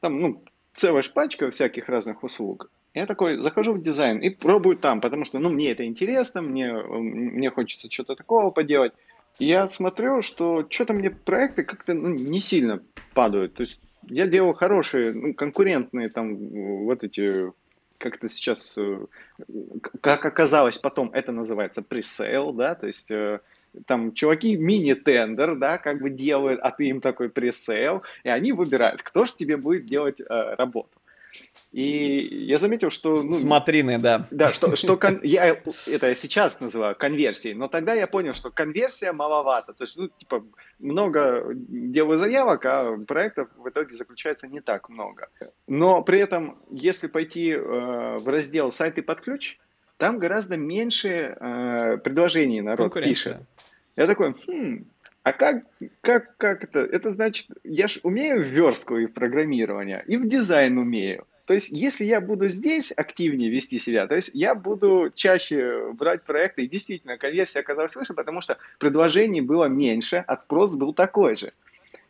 Там, 0.00 0.20
ну, 0.20 0.42
целая 0.74 1.02
пачка 1.12 1.50
всяких 1.50 1.88
разных 1.88 2.22
услуг. 2.22 2.70
Я 2.94 3.06
такой 3.06 3.42
захожу 3.42 3.74
в 3.74 3.82
дизайн 3.82 4.18
и 4.18 4.30
пробую 4.30 4.76
там, 4.76 5.00
потому 5.00 5.24
что, 5.24 5.38
ну, 5.38 5.50
мне 5.50 5.72
это 5.72 5.84
интересно, 5.84 6.40
мне, 6.40 6.72
мне 6.72 7.50
хочется 7.50 7.90
что-то 7.90 8.14
такого 8.14 8.50
поделать. 8.50 8.92
Я 9.38 9.66
смотрю, 9.66 10.22
что 10.22 10.66
что-то 10.68 10.94
мне 10.94 11.10
проекты 11.10 11.62
как-то 11.62 11.92
ну, 11.92 12.08
не 12.08 12.40
сильно 12.40 12.82
падают. 13.12 13.54
То 13.54 13.64
есть 13.64 13.80
я 14.08 14.26
делал 14.26 14.54
хорошие, 14.54 15.12
ну, 15.12 15.34
конкурентные 15.34 16.08
там 16.08 16.36
вот 16.84 17.04
эти, 17.04 17.52
как 17.98 18.16
это 18.16 18.30
сейчас, 18.30 18.78
э, 18.78 19.04
как 20.00 20.24
оказалось 20.24 20.78
потом, 20.78 21.10
это 21.12 21.32
называется 21.32 21.82
пресейл, 21.82 22.52
да, 22.52 22.74
то 22.74 22.86
есть 22.86 23.10
э, 23.10 23.40
там 23.86 24.12
чуваки 24.12 24.56
мини-тендер, 24.56 25.56
да, 25.56 25.78
как 25.78 26.00
бы 26.00 26.10
делают, 26.10 26.60
а 26.62 26.70
ты 26.70 26.86
им 26.86 27.00
такой 27.00 27.28
пресейл, 27.28 28.02
и 28.24 28.28
они 28.28 28.52
выбирают, 28.52 29.02
кто 29.02 29.24
же 29.24 29.34
тебе 29.36 29.56
будет 29.56 29.84
делать 29.84 30.20
э, 30.20 30.24
работу. 30.54 30.98
И 31.72 32.44
я 32.46 32.58
заметил, 32.58 32.90
что... 32.90 33.16
Ну, 33.16 33.32
Смотрины, 33.32 33.98
да. 33.98 34.26
Да, 34.30 34.52
что, 34.52 34.76
что 34.76 34.96
кон... 34.96 35.20
я 35.22 35.46
это 35.86 36.08
я 36.08 36.14
сейчас 36.14 36.60
называю 36.60 36.96
конверсией, 36.96 37.54
но 37.54 37.68
тогда 37.68 37.92
я 37.92 38.06
понял, 38.06 38.32
что 38.32 38.50
конверсия 38.50 39.12
маловато. 39.12 39.74
То 39.74 39.84
есть, 39.84 39.96
ну, 39.96 40.08
типа, 40.08 40.44
много 40.78 41.44
делаю 41.54 42.18
заявок, 42.18 42.64
а 42.64 42.96
проектов 43.06 43.48
в 43.56 43.68
итоге 43.68 43.94
заключается 43.94 44.46
не 44.46 44.60
так 44.60 44.88
много. 44.88 45.28
Но 45.66 46.02
при 46.02 46.18
этом, 46.20 46.58
если 46.70 47.08
пойти 47.08 47.50
э, 47.50 47.58
в 47.58 48.26
раздел 48.26 48.72
«Сайты 48.72 49.02
под 49.02 49.20
ключ», 49.20 49.58
там 49.98 50.18
гораздо 50.18 50.56
меньше 50.56 51.08
э, 51.08 51.98
предложений 51.98 52.62
народ 52.62 52.94
пишет. 52.94 53.38
Я 53.96 54.06
такой, 54.06 54.34
хм, 54.34 54.84
а 55.22 55.32
как, 55.32 55.64
как, 56.02 56.36
как 56.36 56.64
это? 56.64 56.80
Это 56.80 57.10
значит, 57.10 57.48
я 57.64 57.88
ж 57.88 57.98
умею 58.02 58.38
в 58.38 58.46
верстку 58.46 58.96
и 58.96 59.06
в 59.06 59.12
программирование, 59.12 60.04
и 60.06 60.16
в 60.16 60.26
дизайн 60.26 60.78
умею. 60.78 61.26
То 61.46 61.54
есть, 61.54 61.70
если 61.70 62.04
я 62.04 62.20
буду 62.20 62.48
здесь 62.48 62.92
активнее 62.96 63.50
вести 63.50 63.78
себя, 63.78 64.06
то 64.08 64.16
есть 64.16 64.30
я 64.34 64.54
буду 64.54 65.10
чаще 65.14 65.92
брать 65.92 66.24
проекты, 66.24 66.64
и 66.64 66.68
действительно 66.68 67.18
конверсия 67.18 67.60
оказалась 67.60 67.94
выше, 67.94 68.14
потому 68.14 68.40
что 68.40 68.58
предложений 68.78 69.42
было 69.42 69.66
меньше, 69.66 70.24
а 70.26 70.36
спрос 70.36 70.74
был 70.74 70.92
такой 70.92 71.36
же. 71.36 71.52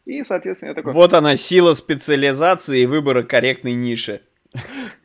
И, 0.07 0.23
соответственно, 0.23 0.71
я 0.71 0.75
такой... 0.75 0.93
Вот 0.93 1.13
она, 1.13 1.37
сила 1.37 1.75
специализации 1.75 2.81
и 2.81 2.87
выбора 2.87 3.23
корректной 3.23 3.75
ниши. 3.75 4.23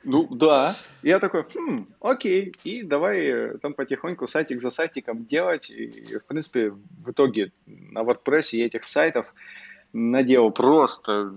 Ну, 0.04 0.28
да. 0.30 0.76
Я 1.04 1.20
такой, 1.20 1.44
хм, 1.44 1.88
окей, 2.00 2.54
и 2.64 2.84
давай 2.84 3.26
э, 3.26 3.58
там 3.60 3.74
потихоньку 3.74 4.28
сайтик 4.28 4.62
за 4.62 4.72
сайтиком 4.72 5.26
делать. 5.26 5.70
И, 5.70 6.18
в 6.18 6.26
принципе, 6.26 6.72
в 6.72 7.12
итоге 7.12 7.52
на 7.66 8.02
WordPress 8.02 8.58
этих 8.58 8.84
сайтов 8.84 9.34
наделал 9.94 10.52
просто 10.52 11.32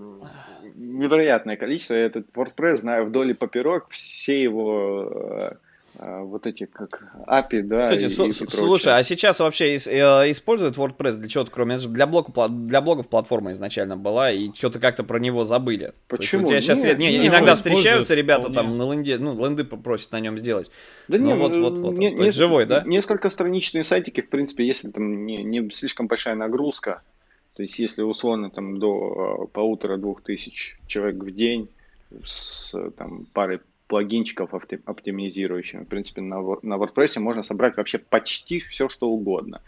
невероятное 0.74 1.56
количество. 1.56 1.94
Я 1.94 2.06
этот 2.06 2.26
WordPress 2.34 2.76
знаю 2.76 3.06
вдоль 3.06 3.30
и 3.30 3.34
поперек, 3.34 3.86
все 3.90 4.42
его 4.42 5.08
э, 5.10 5.50
э, 5.50 5.56
вот 5.98 6.46
эти 6.46 6.66
как 6.66 7.02
API, 7.26 7.62
да. 7.62 7.84
Кстати, 7.84 8.04
и, 8.04 8.28
и 8.28 8.32
слушай, 8.32 8.96
а 8.96 9.02
сейчас 9.02 9.38
вообще 9.38 9.76
э, 9.76 10.30
используют 10.30 10.76
WordPress 10.76 11.12
для 11.12 11.28
чего-то, 11.28 11.52
кроме 11.52 11.78
для 11.78 12.06
блога, 12.06 12.48
для 12.48 12.80
блогов 12.80 13.08
платформа 13.08 13.52
изначально 13.52 13.96
была, 13.96 14.32
и 14.32 14.52
что-то 14.52 14.80
как-то 14.80 15.04
про 15.04 15.18
него 15.18 15.44
забыли. 15.44 15.92
Почему? 16.08 16.44
у 16.44 16.48
тебя 16.48 16.60
сейчас 16.60 16.82
нет, 16.82 16.98
не, 16.98 17.26
иногда 17.26 17.54
встречаются 17.54 18.14
ребята 18.14 18.52
там 18.52 18.76
на 18.76 18.92
ленде, 18.92 19.18
ну 19.18 19.38
ленды 19.38 19.64
просят 19.64 20.10
на 20.12 20.20
нем 20.20 20.36
сделать. 20.36 20.70
Да 21.06 21.18
ну, 21.18 21.26
нет, 21.26 21.38
вот, 21.38 21.56
вот, 21.56 21.78
вот, 21.78 21.98
не, 21.98 22.12
не, 22.12 22.30
живой, 22.32 22.66
да? 22.66 22.82
Несколько 22.84 23.30
страничные 23.30 23.84
сайтики, 23.84 24.20
в 24.20 24.28
принципе, 24.28 24.66
если 24.66 24.90
там 24.90 25.24
не, 25.24 25.44
не 25.44 25.70
слишком 25.70 26.08
большая 26.08 26.34
нагрузка, 26.34 27.02
то 27.54 27.62
есть 27.62 27.78
если 27.78 28.02
условно 28.02 28.50
там 28.50 28.78
до 28.78 29.44
э, 29.44 29.52
полутора-двух 29.52 30.22
тысяч 30.22 30.76
человек 30.88 31.22
в 31.22 31.30
день 31.30 31.68
с 32.24 32.74
там, 32.96 33.26
парой 33.32 33.60
плагинчиков 33.94 34.52
оптимизирующими, 34.52 35.84
в 35.84 35.86
принципе, 35.86 36.20
на, 36.20 36.40
на 36.62 36.74
WordPress 36.74 37.20
можно 37.20 37.44
собрать 37.44 37.76
вообще 37.76 37.98
почти 37.98 38.58
все, 38.58 38.88
что 38.88 39.06
угодно. 39.08 39.60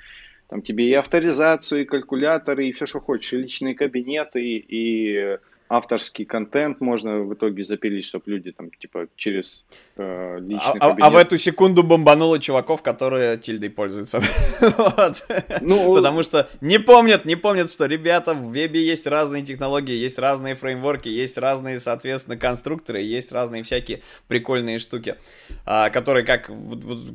Там 0.49 0.63
тебе 0.63 0.91
и 0.91 0.95
авторизацию, 0.95 1.83
и 1.83 1.85
калькуляторы, 1.85 2.67
и 2.67 2.73
все, 2.73 2.87
что 2.87 2.99
хочешь, 2.99 3.33
и 3.33 3.37
личные 3.37 3.77
кабинеты, 3.77 4.41
и 4.43 5.39
авторский 5.69 6.25
контент 6.25 6.81
можно 6.81 7.21
в 7.21 7.35
итоге 7.35 7.65
запилить, 7.65 8.05
чтобы 8.05 8.25
люди 8.27 8.53
там, 8.53 8.71
типа, 8.71 9.09
через 9.17 9.67
э, 9.97 10.39
личный 10.41 10.79
а, 10.81 10.91
кабинет... 10.91 11.03
а 11.03 11.11
в 11.11 11.17
эту 11.17 11.39
секунду 11.39 11.83
бомбануло 11.83 12.39
чуваков, 12.39 12.83
которые 12.83 13.37
тильдой 13.37 13.71
пользуются. 13.71 14.21
ну, 15.61 15.95
Потому 15.95 16.23
что 16.23 16.49
не 16.61 16.79
помнят, 16.79 17.25
не 17.25 17.37
помнят, 17.37 17.71
что, 17.71 17.87
ребята, 17.87 18.35
в 18.35 18.53
вебе 18.53 18.85
есть 18.85 19.07
разные 19.07 19.43
технологии, 19.43 19.95
есть 19.95 20.19
разные 20.19 20.55
фреймворки, 20.55 21.09
есть 21.09 21.39
разные, 21.39 21.81
соответственно, 21.81 22.37
конструкторы, 22.37 23.01
есть 23.01 23.33
разные 23.33 23.63
всякие 23.63 24.03
прикольные 24.29 24.79
штуки, 24.79 25.17
а, 25.65 25.91
которые 25.91 26.25
как... 26.25 26.51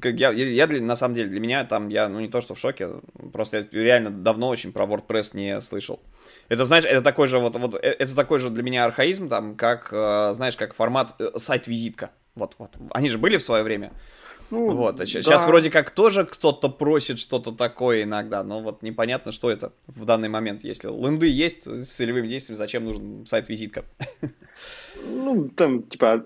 Я, 0.03 0.67
на 0.67 0.95
самом 0.95 1.15
деле, 1.15 1.29
для 1.29 1.39
меня 1.39 1.63
там, 1.63 1.89
я, 1.89 2.09
ну, 2.09 2.19
не 2.19 2.27
то, 2.27 2.41
что 2.41 2.55
в 2.55 2.59
шоке, 2.59 2.89
просто 3.31 3.57
я 3.57 3.65
реально 3.71 4.09
давно 4.09 4.49
очень 4.49 4.71
про 4.71 4.85
WordPress 4.85 5.31
не 5.33 5.61
слышал. 5.61 5.99
Это, 6.51 6.65
знаешь, 6.65 6.83
это 6.83 7.01
такой 7.01 7.29
же 7.29 7.39
вот, 7.39 7.55
вот 7.55 7.75
э, 7.75 7.95
это 7.97 8.13
такой 8.13 8.37
же 8.37 8.49
для 8.49 8.61
меня 8.61 8.83
архаизм, 8.83 9.29
там, 9.29 9.55
как, 9.55 9.87
э, 9.93 10.33
знаешь, 10.33 10.57
как 10.57 10.73
формат 10.73 11.15
э, 11.17 11.29
сайт-визитка. 11.37 12.09
Вот, 12.35 12.55
вот. 12.57 12.71
Они 12.91 13.07
же 13.07 13.17
были 13.17 13.37
в 13.37 13.41
свое 13.41 13.63
время. 13.63 13.93
Ну, 14.51 14.75
вот, 14.75 14.99
а 14.99 15.05
сейчас 15.05 15.41
да. 15.41 15.47
вроде 15.47 15.71
как 15.71 15.91
тоже 15.91 16.25
кто-то 16.25 16.69
просит 16.69 17.19
что-то 17.19 17.53
такое 17.53 18.03
иногда, 18.03 18.43
но 18.43 18.61
вот 18.61 18.83
непонятно, 18.83 19.31
что 19.31 19.49
это 19.49 19.71
в 19.87 20.05
данный 20.05 20.27
момент. 20.29 20.63
Если 20.63 20.89
ленды 20.89 21.29
есть 21.29 21.65
с 21.65 21.87
целевым 21.87 22.27
действием, 22.27 22.57
зачем 22.57 22.83
нужен 22.83 23.25
сайт-визитка? 23.25 23.85
Ну, 25.03 25.49
там, 25.49 25.83
типа, 25.83 26.13
от, 26.13 26.25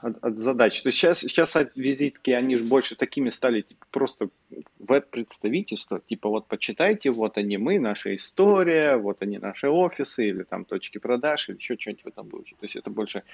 от, 0.00 0.24
от 0.24 0.38
задач. 0.38 0.80
То 0.82 0.88
есть 0.88 0.98
сейчас, 0.98 1.18
сейчас 1.18 1.50
сайт-визитки, 1.50 2.30
они 2.30 2.56
же 2.56 2.64
больше 2.64 2.94
такими 2.94 3.28
стали, 3.30 3.62
типа, 3.62 3.84
просто 3.90 4.28
веб-представительство. 4.78 6.00
Типа, 6.00 6.28
вот 6.28 6.46
почитайте, 6.46 7.10
вот 7.10 7.36
они 7.36 7.58
мы, 7.58 7.78
наша 7.78 8.14
история, 8.14 8.96
вот 8.96 9.20
они 9.20 9.38
наши 9.38 9.68
офисы, 9.68 10.28
или 10.28 10.44
там 10.44 10.64
точки 10.64 10.98
продаж, 10.98 11.48
или 11.48 11.56
еще 11.56 11.76
что-нибудь 11.78 12.04
в 12.04 12.08
этом 12.08 12.28
духе. 12.28 12.54
То 12.58 12.64
есть 12.64 12.76
это 12.76 12.88
больше 12.88 13.24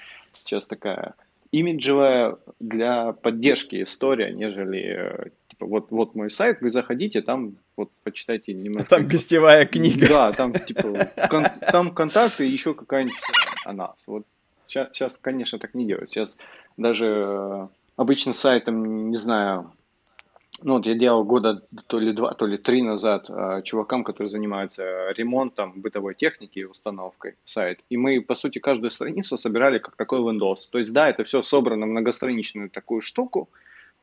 сейчас 0.43 0.67
такая 0.67 1.15
имиджевая 1.51 2.37
для 2.59 3.13
поддержки 3.13 3.83
история, 3.83 4.31
нежели 4.31 5.31
типа 5.49 5.65
вот, 5.65 5.91
вот 5.91 6.15
мой 6.15 6.29
сайт, 6.29 6.61
вы 6.61 6.69
заходите, 6.69 7.21
там 7.21 7.57
вот 7.77 7.89
почитайте 8.03 8.53
немножко. 8.53 8.89
Там 8.89 9.07
гостевая 9.07 9.65
книга. 9.65 10.07
Да, 10.07 10.31
там 10.31 10.53
типа 10.53 11.09
кон, 11.29 11.45
там 11.71 11.93
контакты 11.93 12.47
и 12.47 12.51
еще 12.51 12.73
какая-нибудь 12.73 13.19
о 13.65 13.73
нас. 13.73 13.95
Вот 14.07 14.25
сейчас, 14.67 14.89
сейчас, 14.93 15.17
конечно, 15.21 15.59
так 15.59 15.73
не 15.73 15.85
делают. 15.85 16.09
Сейчас 16.09 16.35
даже 16.77 17.21
э, 17.23 17.67
обычно 17.97 18.33
сайтом, 18.33 19.09
не 19.09 19.17
знаю, 19.17 19.71
ну 20.63 20.73
вот 20.73 20.85
я 20.85 20.95
делал 20.95 21.23
года 21.23 21.63
то 21.87 21.99
ли 21.99 22.13
два, 22.13 22.33
то 22.33 22.45
ли 22.45 22.57
три 22.57 22.81
назад 22.81 23.29
э, 23.29 23.61
чувакам, 23.63 24.03
которые 24.03 24.29
занимаются 24.29 25.11
ремонтом 25.11 25.81
бытовой 25.81 26.15
техники 26.15 26.59
и 26.59 26.65
установкой 26.65 27.35
сайт. 27.45 27.79
И 27.89 27.97
мы, 27.97 28.21
по 28.21 28.35
сути, 28.35 28.59
каждую 28.59 28.91
страницу 28.91 29.37
собирали 29.37 29.79
как 29.79 29.95
такой 29.95 30.19
Windows. 30.19 30.69
То 30.71 30.77
есть, 30.77 30.93
да, 30.93 31.09
это 31.09 31.23
все 31.23 31.41
собрано 31.43 31.85
многостраничную 31.85 32.69
такую 32.69 33.01
штуку, 33.01 33.49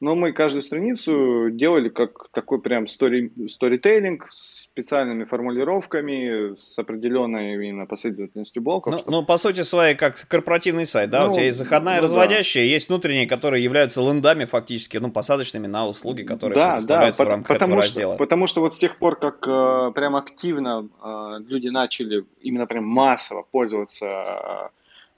но 0.00 0.14
мы 0.14 0.32
каждую 0.32 0.62
страницу 0.62 1.50
делали 1.50 1.88
как 1.88 2.28
такой 2.32 2.60
прям 2.60 2.86
стори, 2.86 3.32
сторителлинг 3.48 4.26
с 4.30 4.62
специальными 4.62 5.24
формулировками, 5.24 6.54
с 6.60 6.78
определенной 6.78 7.54
именно 7.54 7.86
последовательностью 7.86 8.62
блоков. 8.62 8.92
Ну, 8.92 8.98
чтобы... 8.98 9.12
ну, 9.12 9.24
по 9.24 9.36
сути 9.38 9.62
своей, 9.62 9.96
как 9.96 10.16
корпоративный 10.28 10.86
сайт, 10.86 11.10
да? 11.10 11.24
Ну, 11.24 11.30
У 11.30 11.34
тебя 11.34 11.44
есть 11.44 11.58
заходная 11.58 11.96
ну, 11.96 12.02
разводящая, 12.04 12.64
да. 12.64 12.70
есть 12.70 12.88
внутренние, 12.88 13.26
которые 13.26 13.64
являются 13.64 14.00
лендами 14.00 14.44
фактически, 14.44 14.98
ну, 14.98 15.10
посадочными 15.10 15.66
на 15.66 15.88
услуги, 15.88 16.22
которые 16.22 16.54
да, 16.54 16.70
предоставляются 16.72 17.22
да, 17.24 17.26
в 17.26 17.32
рамках 17.32 17.48
потому 17.48 17.72
этого 17.72 17.82
что, 17.82 17.90
раздела. 17.90 18.16
Потому 18.16 18.46
что 18.46 18.60
вот 18.60 18.74
с 18.74 18.78
тех 18.78 18.98
пор, 18.98 19.16
как 19.16 19.46
э, 19.48 19.92
прям 19.94 20.14
активно 20.14 20.88
э, 21.02 21.38
люди 21.48 21.68
начали 21.68 22.24
именно 22.40 22.66
прям 22.66 22.84
массово 22.84 23.44
пользоваться 23.50 24.06
э, 24.06 24.68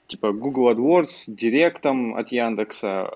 типа 0.07 0.33
Google 0.33 0.73
AdWords, 0.73 1.25
Директом 1.29 2.17
от 2.17 2.33
Яндекса, 2.33 3.11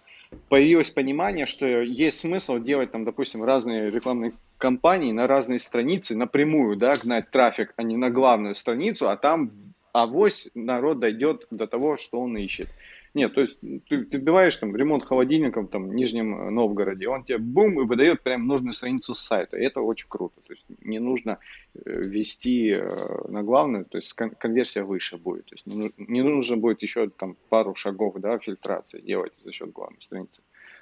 э, 0.00 0.01
появилось 0.48 0.90
понимание, 0.90 1.46
что 1.46 1.66
есть 1.66 2.18
смысл 2.18 2.58
делать 2.58 2.92
там, 2.92 3.04
допустим, 3.04 3.42
разные 3.42 3.90
рекламные 3.90 4.32
кампании 4.58 5.12
на 5.12 5.26
разные 5.26 5.58
страницы 5.58 6.16
напрямую, 6.16 6.76
да, 6.76 6.94
гнать 6.94 7.30
трафик, 7.30 7.72
а 7.76 7.82
не 7.82 7.96
на 7.96 8.10
главную 8.10 8.54
страницу, 8.54 9.08
а 9.08 9.16
там 9.16 9.52
авось 9.92 10.48
народ 10.54 10.98
дойдет 11.00 11.46
до 11.50 11.66
того, 11.66 11.96
что 11.96 12.20
он 12.20 12.36
ищет. 12.36 12.68
Нет, 13.14 13.34
то 13.34 13.42
есть 13.42 13.58
ты, 13.60 14.04
ты 14.04 14.18
вбиваешь 14.18 14.56
там 14.56 14.74
ремонт 14.74 15.04
холодильником 15.04 15.68
там, 15.68 15.88
в 15.88 15.94
Нижнем 15.94 16.34
э, 16.34 16.50
Новгороде, 16.50 17.08
он 17.08 17.24
тебе 17.24 17.36
бум 17.38 17.80
и 17.80 17.84
выдает 17.84 18.22
прям 18.22 18.46
нужную 18.46 18.72
страницу 18.72 19.14
с 19.14 19.20
сайта. 19.20 19.58
И 19.58 19.64
это 19.64 19.82
очень 19.82 20.06
круто. 20.08 20.40
То 20.46 20.54
есть 20.54 20.64
не 20.80 20.98
нужно 20.98 21.38
э, 21.74 21.80
ввести 21.84 22.70
э, 22.70 23.28
на 23.28 23.42
главную, 23.42 23.84
то 23.84 23.98
есть 23.98 24.14
конверсия 24.14 24.82
выше 24.82 25.18
будет. 25.18 25.44
То 25.46 25.54
есть 25.54 25.66
не, 25.66 25.92
не 25.98 26.22
нужно 26.22 26.56
будет 26.56 26.80
еще 26.82 27.10
там 27.10 27.36
пару 27.50 27.74
шагов 27.74 28.14
да, 28.16 28.38
фильтрации 28.38 29.00
делать 29.02 29.32
за 29.44 29.52
счет 29.52 29.72
главной 29.72 30.00
страницы. 30.00 30.40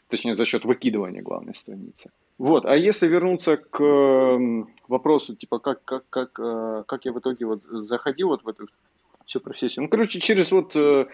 Точнее, 0.09 0.35
за 0.35 0.45
счет 0.45 0.64
выкидывания 0.64 1.23
главной 1.23 1.55
страницы. 1.55 2.11
Вот, 2.38 2.64
а 2.64 2.77
если 2.77 3.07
вернуться 3.09 3.57
к 3.57 3.81
вопросу, 4.88 5.37
типа, 5.37 5.59
как, 5.59 5.85
как, 5.85 6.05
как, 6.09 6.33
как 6.87 7.05
я 7.05 7.12
в 7.12 7.19
итоге 7.19 7.45
вот 7.45 7.62
заходил 7.64 8.29
вот 8.29 8.43
в 8.43 8.49
эту 8.49 8.66
всю 9.31 9.40
профессию. 9.40 9.85
Ну, 9.85 9.88
короче, 9.88 10.21
через 10.21 10.51
вот 10.51 10.75
э, 10.75 11.07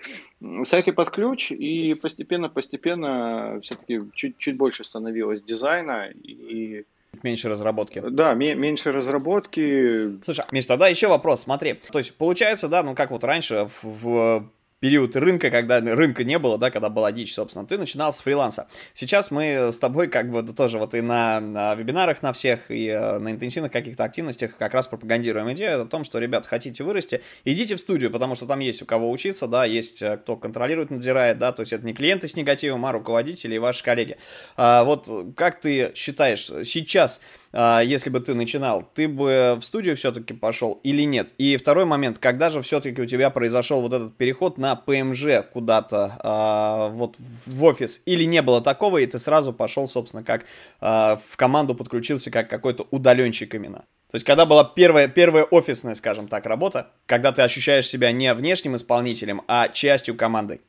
сайты 0.65 0.93
под 0.93 1.11
ключ, 1.11 1.53
и 1.53 1.95
постепенно-постепенно 1.95 3.61
все-таки 3.63 4.01
чуть, 4.15 4.39
чуть 4.39 4.57
больше 4.57 4.85
становилось 4.85 5.43
дизайна 5.43 6.09
и 6.11 6.85
Меньше 7.23 7.49
разработки. 7.49 8.03
Да, 8.11 8.35
меньше 8.35 8.93
разработки. 8.93 10.23
Слушай, 10.23 10.45
Миш, 10.53 10.67
тогда 10.67 10.87
еще 10.87 11.09
вопрос, 11.09 11.43
смотри. 11.43 11.75
То 11.91 11.99
есть, 11.99 12.15
получается, 12.15 12.69
да, 12.69 12.83
ну 12.83 12.95
как 12.95 13.11
вот 13.11 13.25
раньше 13.25 13.71
в, 13.83 14.03
в 14.03 14.51
период 14.87 15.17
рынка, 15.17 15.51
когда 15.51 15.81
рынка 15.81 16.23
не 16.23 16.39
было, 16.39 16.59
да, 16.59 16.71
когда 16.71 16.91
была 16.91 17.11
дичь, 17.11 17.35
собственно, 17.35 17.67
ты 17.67 17.77
начинал 17.77 18.13
с 18.13 18.21
фриланса. 18.21 18.69
Сейчас 18.95 19.33
мы 19.33 19.73
с 19.73 19.79
тобой 19.81 20.07
как 20.07 20.31
бы 20.31 20.45
тоже 20.45 20.79
вот 20.79 20.95
и 20.95 21.01
на, 21.01 21.41
на 21.41 21.75
вебинарах 21.75 22.23
на 22.23 22.33
всех, 22.33 22.71
и 22.71 22.87
э, 22.87 23.19
на 23.19 23.33
интенсивных 23.33 23.73
каких-то 23.73 24.05
активностях 24.05 24.57
как 24.57 24.75
раз 24.75 24.87
пропагандируем 24.87 25.53
идею 25.55 25.83
о 25.83 25.87
том, 25.87 26.05
что, 26.05 26.21
ребят, 26.21 26.47
хотите 26.47 26.85
вырасти, 26.85 27.21
идите 27.45 27.75
в 27.75 27.81
студию, 27.81 28.13
потому 28.13 28.37
что 28.37 28.47
там 28.47 28.61
есть 28.61 28.81
у 28.81 28.87
кого 28.87 29.11
учиться, 29.11 29.49
да, 29.49 29.65
есть 29.65 30.03
э, 30.03 30.19
кто 30.19 30.37
контролирует, 30.37 30.93
надзирает, 30.93 31.41
да, 31.41 31.51
то 31.51 31.63
есть 31.63 31.73
это 31.73 31.85
не 31.85 31.93
клиенты 31.93 32.29
с 32.29 32.37
негативом, 32.37 32.87
а 32.87 32.93
руководители 32.93 33.57
и 33.57 33.59
ваши 33.59 33.83
коллеги. 33.83 34.19
А, 34.57 34.85
вот 34.85 35.11
как 35.37 35.61
ты 35.61 35.91
считаешь, 35.97 36.45
сейчас 36.65 37.21
а, 37.59 37.81
если 37.81 38.11
бы 38.11 38.21
ты 38.21 38.35
начинал, 38.35 38.87
ты 38.95 39.09
бы 39.09 39.57
в 39.59 39.65
студию 39.65 39.97
все-таки 39.97 40.35
пошел 40.35 40.79
или 40.83 41.03
нет? 41.03 41.33
И 41.39 41.57
второй 41.57 41.87
момент, 41.87 42.19
когда 42.19 42.51
же 42.51 42.61
все-таки 42.61 43.01
у 43.01 43.07
тебя 43.07 43.31
произошел 43.31 43.81
вот 43.81 43.95
этот 43.95 44.15
переход 44.17 44.59
на 44.59 44.76
ПМЖ 44.77 45.45
куда-то 45.53 46.19
а, 46.21 46.89
вот 46.91 47.17
в 47.47 47.65
офис? 47.65 48.03
Или 48.07 48.25
не 48.25 48.43
было 48.43 48.61
такого, 48.61 48.99
и 48.99 49.07
ты 49.07 49.19
сразу 49.19 49.53
пошел, 49.53 49.89
собственно, 49.89 50.23
как 50.23 50.45
а, 50.81 51.21
в 51.29 51.37
команду 51.37 51.75
подключился 51.75 52.31
как 52.31 52.51
какой-то 52.51 52.87
удаленщик 52.91 53.55
именно? 53.55 53.85
То 54.11 54.17
есть, 54.17 54.25
когда 54.25 54.47
была 54.47 54.65
первая, 54.65 55.09
первая 55.09 55.45
офисная, 55.45 55.95
скажем 55.95 56.29
так, 56.29 56.47
работа, 56.47 56.91
когда 57.07 57.33
ты 57.33 57.43
ощущаешь 57.43 57.89
себя 57.89 58.13
не 58.13 58.33
внешним 58.35 58.77
исполнителем, 58.77 59.43
а 59.49 59.69
частью 59.69 60.17
команды. 60.17 60.61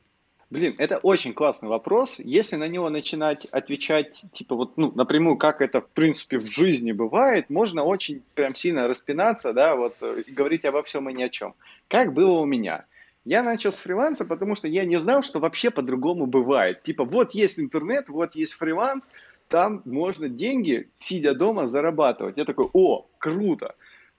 Блин, 0.50 0.74
это 0.78 0.96
очень 0.98 1.34
классный 1.34 1.68
вопрос. 1.68 2.18
Если 2.18 2.56
на 2.56 2.66
него 2.66 2.88
начинать 2.88 3.44
отвечать, 3.46 4.22
типа 4.32 4.54
вот, 4.54 4.78
ну, 4.78 4.90
напрямую, 4.94 5.36
как 5.36 5.60
это, 5.60 5.82
в 5.82 5.88
принципе, 5.88 6.38
в 6.38 6.46
жизни 6.46 6.92
бывает, 6.92 7.50
можно 7.50 7.84
очень 7.84 8.22
прям 8.34 8.54
сильно 8.54 8.88
распинаться, 8.88 9.52
да, 9.52 9.76
вот, 9.76 9.96
и 10.02 10.30
говорить 10.32 10.64
обо 10.64 10.82
всем 10.82 11.08
и 11.10 11.12
ни 11.12 11.22
о 11.22 11.28
чем. 11.28 11.54
Как 11.88 12.14
было 12.14 12.38
у 12.38 12.46
меня? 12.46 12.86
Я 13.28 13.42
начал 13.42 13.72
с 13.72 13.76
фриланса, 13.76 14.24
потому 14.24 14.54
что 14.54 14.68
я 14.68 14.86
не 14.86 14.96
знал, 14.96 15.22
что 15.22 15.38
вообще 15.38 15.70
по-другому 15.70 16.24
бывает. 16.24 16.80
Типа, 16.82 17.04
вот 17.04 17.32
есть 17.32 17.60
интернет, 17.60 18.08
вот 18.08 18.34
есть 18.34 18.54
фриланс, 18.54 19.12
там 19.48 19.82
можно 19.84 20.30
деньги, 20.30 20.88
сидя 20.96 21.34
дома, 21.34 21.66
зарабатывать. 21.66 22.38
Я 22.38 22.46
такой, 22.46 22.70
о, 22.72 23.06
круто. 23.18 23.74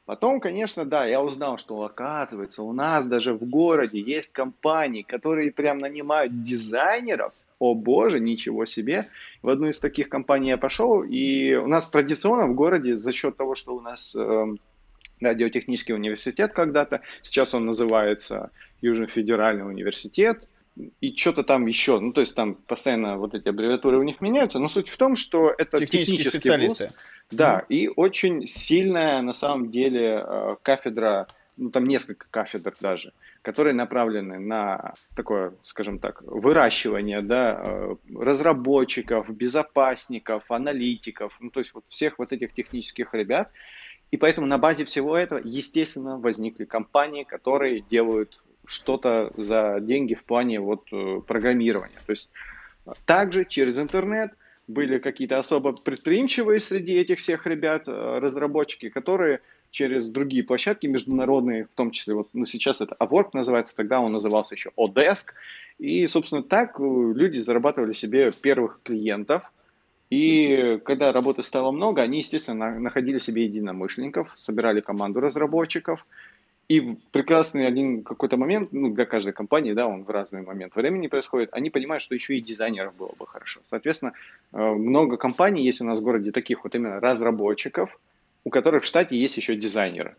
Потом, 0.05 0.39
конечно, 0.39 0.85
да, 0.85 1.07
я 1.07 1.23
узнал, 1.23 1.57
что 1.57 1.81
оказывается 1.81 2.61
у 2.61 2.71
нас 2.71 3.07
даже 3.07 3.33
в 3.33 3.49
городе 3.49 3.99
есть 3.99 4.31
компании, 4.31 5.01
которые 5.01 5.51
прям 5.51 5.79
нанимают 5.79 6.43
дизайнеров. 6.43 7.33
О 7.57 7.73
боже, 7.73 8.19
ничего 8.19 8.65
себе. 8.65 9.07
В 9.41 9.49
одну 9.49 9.69
из 9.69 9.79
таких 9.79 10.09
компаний 10.09 10.49
я 10.49 10.57
пошел, 10.57 11.01
и 11.01 11.55
у 11.55 11.65
нас 11.65 11.89
традиционно 11.89 12.45
в 12.45 12.53
городе 12.53 12.95
за 12.95 13.11
счет 13.11 13.37
того, 13.37 13.55
что 13.55 13.75
у 13.75 13.81
нас 13.81 14.15
э, 14.15 14.45
радиотехнический 15.19 15.95
университет 15.95 16.53
когда-то, 16.53 17.01
сейчас 17.23 17.53
он 17.55 17.65
называется 17.65 18.51
Южный 18.81 19.07
федеральный 19.07 19.67
университет, 19.67 20.43
и 21.01 21.15
что-то 21.15 21.43
там 21.43 21.65
еще, 21.65 21.99
ну 21.99 22.13
то 22.13 22.21
есть 22.21 22.35
там 22.35 22.55
постоянно 22.55 23.17
вот 23.17 23.33
эти 23.33 23.49
аббревиатуры 23.49 23.97
у 23.97 24.03
них 24.03 24.21
меняются, 24.21 24.59
но 24.59 24.67
суть 24.67 24.89
в 24.89 24.97
том, 24.97 25.15
что 25.15 25.53
это 25.57 25.79
технические 25.79 26.31
специалисты. 26.31 26.85
Вуз, 26.85 26.93
да, 27.31 27.59
mm-hmm. 27.59 27.65
и 27.75 27.87
очень 27.95 28.45
сильная 28.47 29.21
на 29.21 29.33
самом 29.33 29.71
деле 29.71 30.23
э, 30.25 30.55
кафедра, 30.63 31.27
ну 31.57 31.69
там 31.69 31.85
несколько 31.85 32.27
кафедр 32.31 32.73
даже, 32.79 33.13
которые 33.41 33.73
направлены 33.75 34.39
на 34.39 34.93
такое, 35.15 35.53
скажем 35.61 35.99
так, 35.99 36.21
выращивание, 36.21 37.21
да, 37.21 37.61
э, 37.61 37.95
разработчиков, 38.15 39.35
безопасников, 39.35 40.49
аналитиков, 40.49 41.37
ну 41.39 41.49
то 41.49 41.59
есть 41.59 41.73
вот 41.73 41.83
всех 41.87 42.19
вот 42.19 42.31
этих 42.31 42.53
технических 42.53 43.13
ребят. 43.13 43.51
И 44.11 44.17
поэтому 44.17 44.47
на 44.47 44.57
базе 44.57 44.85
всего 44.85 45.15
этого, 45.15 45.39
естественно, 45.43 46.17
возникли 46.17 46.65
компании, 46.65 47.23
которые 47.23 47.81
делают 47.81 48.39
что-то 48.65 49.31
за 49.37 49.79
деньги 49.81 50.13
в 50.13 50.25
плане 50.25 50.59
вот 50.59 50.87
э, 50.91 51.21
программирования. 51.25 51.99
То 52.05 52.11
есть 52.11 52.29
э, 52.85 52.91
также 53.05 53.45
через 53.45 53.79
интернет 53.79 54.31
были 54.67 54.99
какие-то 54.99 55.39
особо 55.39 55.73
предприимчивые 55.73 56.59
среди 56.59 56.93
этих 56.93 57.19
всех 57.19 57.47
ребят, 57.47 57.87
э, 57.87 58.19
разработчики, 58.19 58.89
которые 58.89 59.41
через 59.71 60.09
другие 60.09 60.43
площадки 60.43 60.87
международные, 60.87 61.65
в 61.65 61.75
том 61.75 61.91
числе, 61.91 62.15
вот, 62.15 62.29
ну, 62.33 62.45
сейчас 62.45 62.81
это 62.81 62.95
Upwork 62.99 63.29
называется, 63.33 63.75
тогда 63.75 63.99
он 63.99 64.11
назывался 64.11 64.55
еще 64.55 64.71
Odesk, 64.77 65.27
и, 65.77 66.07
собственно, 66.07 66.41
так 66.41 66.79
люди 66.79 67.37
зарабатывали 67.37 67.91
себе 67.91 68.31
первых 68.31 68.79
клиентов, 68.83 69.51
и 70.09 70.79
когда 70.85 71.11
работы 71.11 71.43
стало 71.43 71.71
много, 71.71 72.01
они, 72.01 72.19
естественно, 72.19 72.79
находили 72.79 73.19
себе 73.19 73.43
единомышленников, 73.43 74.31
собирали 74.35 74.81
команду 74.81 75.19
разработчиков, 75.19 76.05
и 76.69 76.95
прекрасный 77.11 77.65
один 77.65 78.03
какой-то 78.03 78.37
момент, 78.37 78.71
ну, 78.71 78.93
для 78.93 79.05
каждой 79.05 79.33
компании, 79.33 79.73
да, 79.73 79.87
он 79.87 80.03
в 80.03 80.09
разный 80.11 80.43
момент 80.43 80.75
времени 80.75 81.07
происходит, 81.07 81.49
они 81.51 81.71
понимают, 81.71 82.03
что 82.03 82.13
еще 82.13 82.37
и 82.37 82.41
дизайнеров 82.41 82.95
было 82.95 83.11
бы 83.17 83.25
хорошо. 83.25 83.59
Соответственно, 83.65 84.13
э, 84.53 84.57
много 84.57 85.17
компаний 85.17 85.63
есть 85.63 85.81
у 85.81 85.85
нас 85.85 85.99
в 85.99 86.03
городе 86.03 86.31
таких 86.31 86.63
вот 86.63 86.75
именно 86.75 86.99
разработчиков, 86.99 87.99
у 88.43 88.51
которых 88.51 88.83
в 88.83 88.85
штате 88.85 89.17
есть 89.17 89.35
еще 89.35 89.55
дизайнеры, 89.55 90.15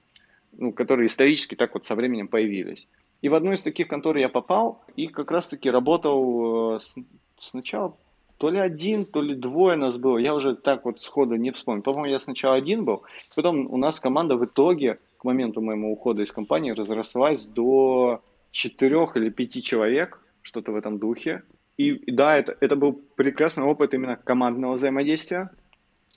ну, 0.59 0.73
которые 0.73 1.07
исторически 1.07 1.55
так 1.55 1.73
вот 1.75 1.85
со 1.85 1.95
временем 1.95 2.27
появились. 2.27 2.89
И 3.23 3.29
в 3.29 3.35
одну 3.35 3.53
из 3.53 3.63
таких 3.63 3.87
контор 3.87 4.17
я 4.17 4.29
попал 4.29 4.85
и 4.97 5.07
как 5.07 5.31
раз-таки 5.31 5.71
работал 5.71 6.75
э, 6.75 6.81
с, 6.81 6.97
сначала 7.39 7.97
то 8.39 8.51
ли 8.51 8.59
один, 8.59 9.05
то 9.05 9.23
ли 9.23 9.37
двое 9.37 9.77
нас 9.77 9.99
было. 9.99 10.19
Я 10.19 10.35
уже 10.35 10.57
так 10.57 10.85
вот 10.85 11.01
сходу 11.01 11.37
не 11.37 11.53
вспомню. 11.53 11.83
По-моему, 11.83 12.07
я 12.07 12.19
сначала 12.19 12.57
один 12.57 12.85
был. 12.85 13.03
Потом 13.37 13.73
у 13.73 13.77
нас 13.77 14.01
команда 14.01 14.37
в 14.37 14.45
итоге 14.45 14.99
к 15.21 15.25
моменту 15.25 15.61
моего 15.61 15.93
ухода 15.93 16.23
из 16.23 16.33
компании 16.33 16.71
разрослась 16.71 17.45
до 17.45 18.23
четырех 18.51 19.17
или 19.19 19.29
пяти 19.29 19.63
человек, 19.63 20.19
что-то 20.41 20.73
в 20.73 20.77
этом 20.77 20.99
духе. 20.99 21.43
И, 21.77 22.11
да, 22.11 22.39
это, 22.39 22.57
это 22.61 22.75
был 22.75 22.95
прекрасный 23.17 23.65
опыт 23.65 23.93
именно 23.93 24.17
командного 24.17 24.75
взаимодействия 24.75 25.51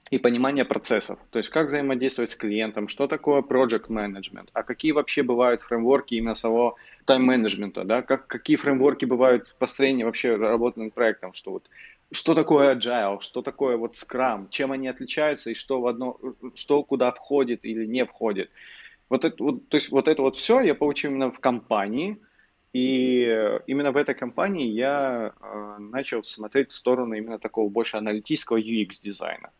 и 0.10 0.20
понимания 0.20 0.64
процессов. 0.64 1.20
То 1.32 1.40
есть 1.40 1.50
как 1.50 1.68
взаимодействовать 1.68 2.32
с 2.32 2.36
клиентом, 2.38 2.88
что 2.88 3.08
такое 3.08 3.42
project 3.42 3.88
management, 3.90 4.48
а 4.54 4.64
какие 4.64 4.94
вообще 4.94 5.22
бывают 5.22 5.62
фреймворки 5.62 6.16
именно 6.16 6.34
самого 6.34 6.76
тайм-менеджмента, 7.06 7.84
да, 7.84 8.04
как, 8.04 8.28
какие 8.28 8.56
фреймворки 8.56 9.04
бывают 9.04 9.50
в 9.50 9.56
построении 9.56 10.06
вообще 10.06 10.38
работы 10.38 10.80
над 10.80 10.94
проектом, 10.94 11.34
что 11.34 11.52
вот 11.52 11.70
что 12.14 12.36
такое 12.36 12.76
agile, 12.76 13.20
что 13.20 13.42
такое 13.42 13.76
вот 13.76 13.96
Scrum, 13.96 14.48
чем 14.50 14.72
они 14.72 14.88
отличаются 14.88 15.50
и 15.50 15.56
что 15.56 15.82
в 15.82 15.88
одно, 15.88 16.18
что 16.56 16.84
куда 16.84 17.12
входит 17.12 17.66
или 17.66 17.86
не 17.86 18.06
входит. 18.06 18.50
Вот 19.14 19.26
это, 19.26 19.44
вот, 19.44 19.70
то 19.70 19.78
есть 19.78 19.92
вот 19.92 20.08
это 20.08 20.24
вот 20.24 20.36
все 20.36 20.62
я 20.62 20.74
получил 20.74 21.12
именно 21.12 21.30
в 21.30 21.40
компании, 21.40 22.18
и 22.74 23.60
именно 23.68 23.92
в 23.92 23.98
этой 23.98 24.16
компании 24.16 24.68
я 24.72 25.34
э, 25.40 25.76
начал 25.78 26.24
смотреть 26.24 26.72
в 26.72 26.76
сторону 26.76 27.14
именно 27.14 27.38
такого 27.38 27.70
больше 27.70 27.98
аналитического 27.98 28.60
UX-дизайна. 28.60 29.52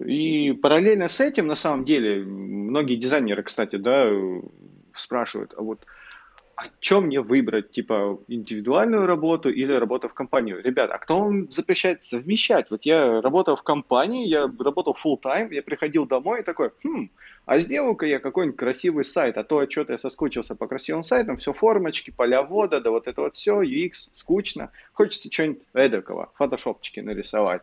И 0.00 0.52
параллельно 0.52 1.08
с 1.08 1.18
этим, 1.18 1.46
на 1.46 1.54
самом 1.54 1.86
деле, 1.86 2.22
многие 2.22 2.96
дизайнеры, 2.96 3.42
кстати, 3.42 3.76
да, 3.76 4.06
спрашивают, 4.94 5.54
а 5.56 5.62
вот 5.62 5.86
а 6.60 6.64
что 6.80 7.00
мне 7.00 7.22
выбрать, 7.22 7.70
типа, 7.70 8.18
индивидуальную 8.28 9.06
работу 9.06 9.48
или 9.48 9.72
работу 9.72 10.08
в 10.08 10.14
компанию? 10.14 10.62
Ребята, 10.62 10.94
а 10.94 10.98
кто 10.98 11.20
вам 11.20 11.50
запрещает 11.50 12.02
совмещать? 12.02 12.66
Вот 12.70 12.84
я 12.84 13.22
работал 13.22 13.56
в 13.56 13.62
компании, 13.62 14.28
я 14.28 14.42
работал 14.42 14.94
full 14.94 15.18
time, 15.18 15.54
я 15.54 15.62
приходил 15.62 16.06
домой 16.06 16.40
и 16.40 16.42
такой, 16.42 16.70
хм, 16.84 17.08
а 17.46 17.58
сделаю-ка 17.58 18.04
я 18.04 18.18
какой-нибудь 18.18 18.58
красивый 18.58 19.04
сайт, 19.04 19.38
а 19.38 19.44
то 19.44 19.68
что-то 19.70 19.92
я 19.92 19.98
соскучился 19.98 20.54
по 20.54 20.66
красивым 20.66 21.02
сайтам, 21.02 21.38
все 21.38 21.54
формочки, 21.54 22.10
поля 22.10 22.42
ввода, 22.42 22.82
да 22.82 22.90
вот 22.90 23.08
это 23.08 23.22
вот 23.22 23.36
все, 23.36 23.62
UX, 23.62 24.10
скучно, 24.12 24.70
хочется 24.92 25.32
что-нибудь 25.32 25.62
эдакого, 25.72 26.30
фотошопчики 26.34 27.00
нарисовать. 27.00 27.62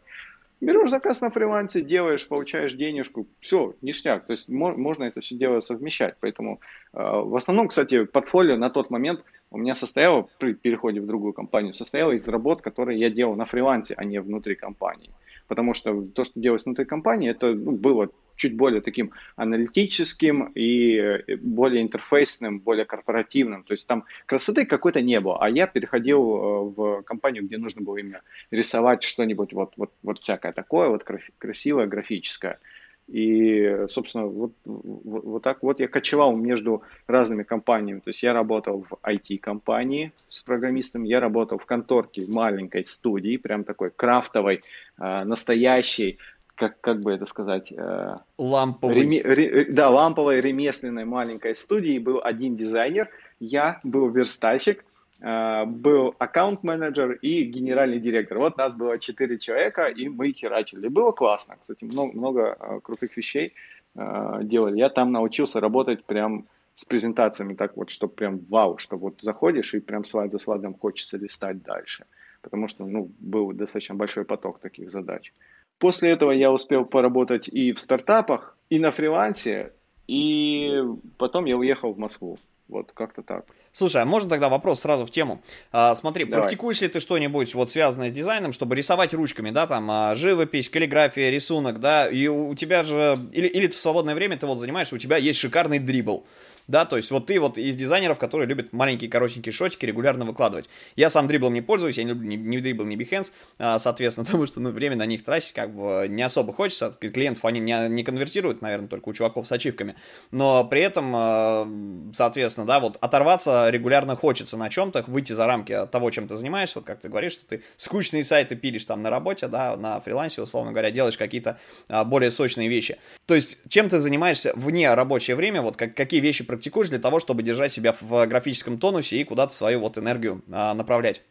Берешь 0.59 0.89
заказ 0.89 1.21
на 1.21 1.29
фрилансе, 1.29 1.81
делаешь, 1.81 2.27
получаешь 2.27 2.73
денежку, 2.73 3.27
все, 3.39 3.75
ништяк. 3.81 4.25
То 4.25 4.31
есть 4.31 4.47
можно 4.47 5.03
это 5.03 5.21
все 5.21 5.35
дело 5.35 5.59
совмещать. 5.59 6.15
Поэтому 6.19 6.61
э, 6.93 6.97
в 6.99 7.35
основном, 7.35 7.67
кстати, 7.67 8.05
портфолио 8.05 8.57
на 8.57 8.69
тот 8.69 8.89
момент 8.89 9.23
у 9.49 9.57
меня 9.57 9.75
состояло, 9.75 10.27
при 10.39 10.53
переходе 10.53 10.99
в 11.01 11.07
другую 11.07 11.33
компанию, 11.33 11.73
состояло 11.73 12.11
из 12.11 12.27
работ, 12.27 12.61
которые 12.61 12.99
я 12.99 13.09
делал 13.09 13.35
на 13.35 13.45
фрилансе, 13.45 13.93
а 13.97 14.03
не 14.03 14.19
внутри 14.19 14.55
компании. 14.55 15.11
Потому 15.47 15.73
что 15.73 16.01
то, 16.01 16.23
что 16.25 16.39
делалось 16.39 16.65
внутри 16.65 16.85
компании, 16.85 17.31
это 17.31 17.53
ну, 17.53 17.71
было 17.71 18.09
чуть 18.35 18.55
более 18.55 18.81
таким 18.81 19.11
аналитическим 19.37 20.51
и 20.55 20.95
э, 20.97 21.37
более 21.37 21.81
интерфейсным, 21.81 22.59
более 22.59 22.85
корпоративным. 22.85 23.63
То 23.63 23.73
есть 23.73 23.87
там 23.87 24.03
красоты 24.25 24.65
какой-то 24.65 25.01
не 25.01 25.19
было. 25.19 25.37
А 25.39 25.49
я 25.49 25.65
переходил 25.65 26.19
э, 26.19 26.63
в 26.75 27.01
компанию, 27.03 27.45
где 27.45 27.57
нужно 27.57 27.81
было 27.81 27.97
именно 27.97 28.21
рисовать 28.51 29.03
что-нибудь 29.03 29.53
вот, 29.53 29.73
вот, 29.77 29.91
вот 30.03 30.19
всякое 30.19 30.51
такое, 30.51 30.89
вот 30.89 31.05
красивое, 31.39 31.87
графическое. 31.87 32.59
И, 33.07 33.85
собственно, 33.89 34.25
вот, 34.25 34.51
вот, 34.65 35.41
так 35.41 35.63
вот 35.63 35.79
я 35.79 35.87
кочевал 35.87 36.35
между 36.35 36.81
разными 37.07 37.43
компаниями. 37.43 37.99
То 37.99 38.09
есть 38.09 38.21
я 38.21 38.33
работал 38.33 38.83
в 38.83 38.97
IT-компании 39.01 40.11
с 40.27 40.43
программистом, 40.43 41.03
я 41.03 41.21
работал 41.21 41.57
в 41.57 41.65
конторке 41.65 42.25
маленькой 42.27 42.83
студии, 42.83 43.37
прям 43.37 43.63
такой 43.63 43.91
крафтовой, 43.91 44.61
э, 44.99 45.23
настоящей, 45.23 46.17
как, 46.55 46.81
как 46.81 47.01
бы 47.01 47.13
это 47.13 47.25
сказать... 47.25 47.71
Э, 47.71 48.17
ламповой. 48.37 48.95
Реме, 48.95 49.21
ре, 49.21 49.65
да, 49.69 49.89
ламповой 49.89 50.41
ремесленной 50.41 51.05
маленькой 51.05 51.55
студии 51.55 51.99
был 51.99 52.19
один 52.21 52.55
дизайнер, 52.55 53.09
я 53.39 53.79
был 53.83 54.09
верстальщик, 54.09 54.79
э, 54.79 54.96
был 55.19 56.13
аккаунт-менеджер 56.19 57.13
и 57.13 57.43
генеральный 57.43 57.99
директор. 57.99 58.37
Вот 58.37 58.57
нас 58.57 58.77
было 58.77 58.97
четыре 58.97 59.39
человека, 59.39 59.85
и 59.85 60.09
мы 60.09 60.31
херачили. 60.31 60.87
Было 60.87 61.11
классно, 61.11 61.55
кстати, 61.59 61.83
много, 61.83 62.13
много 62.15 62.57
э, 62.59 62.79
крутых 62.81 63.17
вещей 63.17 63.53
делали. 63.95 64.77
Я 64.77 64.89
там 64.89 65.11
научился 65.11 65.59
работать 65.59 66.03
прям 66.03 66.45
с 66.75 66.85
презентациями 66.85 67.55
так 67.55 67.75
вот, 67.75 67.89
что 67.89 68.07
прям 68.07 68.37
вау, 68.37 68.77
что 68.77 68.95
вот 68.95 69.15
заходишь 69.21 69.73
и 69.73 69.79
прям 69.79 70.03
слайд 70.03 70.31
за 70.31 70.37
слайдом 70.37 70.75
хочется 70.75 71.17
листать 71.17 71.63
дальше. 71.63 72.05
Потому 72.43 72.67
что, 72.67 72.85
ну, 72.85 73.09
был 73.17 73.51
достаточно 73.53 73.95
большой 73.95 74.23
поток 74.23 74.59
таких 74.59 74.91
задач. 74.91 75.33
После 75.79 76.11
этого 76.11 76.29
я 76.29 76.51
успел 76.51 76.85
поработать 76.85 77.47
и 77.47 77.71
в 77.71 77.79
стартапах, 77.79 78.55
и 78.69 78.77
на 78.77 78.91
фрилансе, 78.91 79.73
и 80.07 80.83
потом 81.17 81.45
я 81.45 81.57
уехал 81.57 81.93
в 81.93 81.97
Москву. 81.97 82.37
Вот 82.67 82.91
как-то 82.93 83.23
так. 83.23 83.45
Слушай, 83.71 84.01
а 84.01 84.05
можно 84.05 84.29
тогда 84.29 84.49
вопрос 84.49 84.81
сразу 84.81 85.05
в 85.05 85.11
тему? 85.11 85.41
А, 85.71 85.95
смотри, 85.95 86.25
Давай. 86.25 86.39
практикуешь 86.39 86.81
ли 86.81 86.87
ты 86.87 86.99
что-нибудь 86.99 87.53
вот 87.53 87.69
связанное 87.69 88.09
с 88.09 88.11
дизайном, 88.11 88.51
чтобы 88.51 88.75
рисовать 88.75 89.13
ручками, 89.13 89.51
да, 89.51 89.67
там, 89.67 89.87
а, 89.89 90.15
живопись, 90.15 90.67
каллиграфия, 90.67 91.29
рисунок, 91.29 91.79
да, 91.79 92.09
и 92.09 92.27
у, 92.27 92.49
у 92.49 92.55
тебя 92.55 92.83
же, 92.83 93.19
или, 93.31 93.47
или 93.47 93.67
ты 93.67 93.77
в 93.77 93.79
свободное 93.79 94.15
время 94.15 94.37
ты 94.37 94.47
вот 94.47 94.57
занимаешься, 94.57 94.95
у 94.95 94.97
тебя 94.97 95.17
есть 95.17 95.39
шикарный 95.39 95.79
дрибл, 95.79 96.25
да, 96.67 96.85
то 96.85 96.97
есть 96.97 97.11
вот 97.11 97.27
ты 97.27 97.39
вот 97.39 97.57
из 97.57 97.75
дизайнеров, 97.75 98.19
которые 98.19 98.47
любят 98.47 98.73
маленькие 98.73 99.09
коротенькие 99.09 99.53
шотики 99.53 99.85
регулярно 99.85 100.25
выкладывать. 100.25 100.69
Я 100.95 101.09
сам 101.09 101.27
дриблом 101.27 101.53
не 101.53 101.61
пользуюсь, 101.61 101.97
я 101.97 102.03
не 102.03 102.09
люблю 102.09 102.27
ни, 102.27 102.35
ни 102.35 102.57
дрибл, 102.59 102.83
ни 102.83 102.97
Behance, 102.97 103.31
а, 103.57 103.79
соответственно, 103.79 104.25
потому 104.27 104.45
что, 104.45 104.59
ну, 104.59 104.71
время 104.71 104.95
на 104.95 105.05
них 105.05 105.23
тратить 105.23 105.53
как 105.53 105.73
бы 105.73 106.07
не 106.09 106.23
особо 106.23 106.53
хочется, 106.53 106.95
клиентов 106.99 107.45
они 107.45 107.59
не, 107.59 107.89
не 107.89 108.03
конвертируют, 108.03 108.61
наверное, 108.61 108.87
только 108.87 109.09
у 109.09 109.13
чуваков 109.13 109.47
с 109.47 109.51
ачивками, 109.51 109.95
но 110.31 110.65
при 110.65 110.81
этом, 110.81 111.13
а, 111.15 111.67
соответственно, 112.13 112.67
да, 112.67 112.79
вот 112.79 112.97
оторваться 112.99 113.69
регулярно 113.69 114.15
хочется 114.15 114.57
на 114.57 114.69
чем-то, 114.69 115.05
выйти 115.07 115.33
за 115.33 115.45
рамки 115.47 115.87
того, 115.91 116.11
чем 116.11 116.27
ты 116.27 116.35
занимаешься, 116.35 116.79
вот 116.79 116.85
как 116.85 116.99
ты 116.99 117.07
говоришь, 117.07 117.33
что 117.33 117.45
ты 117.47 117.63
скучные 117.77 118.23
сайты 118.23 118.55
пилишь 118.55 118.85
там 118.85 119.01
на 119.01 119.09
работе, 119.09 119.47
да, 119.47 119.77
на 119.77 119.99
фрилансе, 120.01 120.41
условно 120.41 120.71
говоря, 120.71 120.91
делаешь 120.91 121.17
какие-то 121.17 121.59
а, 121.87 122.03
более 122.03 122.31
сочные 122.31 122.67
вещи. 122.67 122.97
То 123.25 123.35
есть, 123.35 123.59
чем 123.69 123.89
ты 123.89 123.99
занимаешься 123.99 124.51
вне 124.55 124.93
рабочее 124.93 125.35
время, 125.35 125.61
вот 125.61 125.77
как, 125.77 125.95
какие 125.95 126.19
вещи 126.19 126.43
практикуешь 126.57 126.89
для 126.89 126.99
того, 126.99 127.19
чтобы 127.19 127.43
держать 127.43 127.71
себя 127.71 127.95
в 128.01 128.25
графическом 128.25 128.79
тонусе 128.79 129.17
и 129.17 129.23
куда-то 129.23 129.53
свою 129.53 129.79
вот 129.79 129.97
энергию 129.97 130.41
а, 130.51 130.73
направлять? 130.73 131.21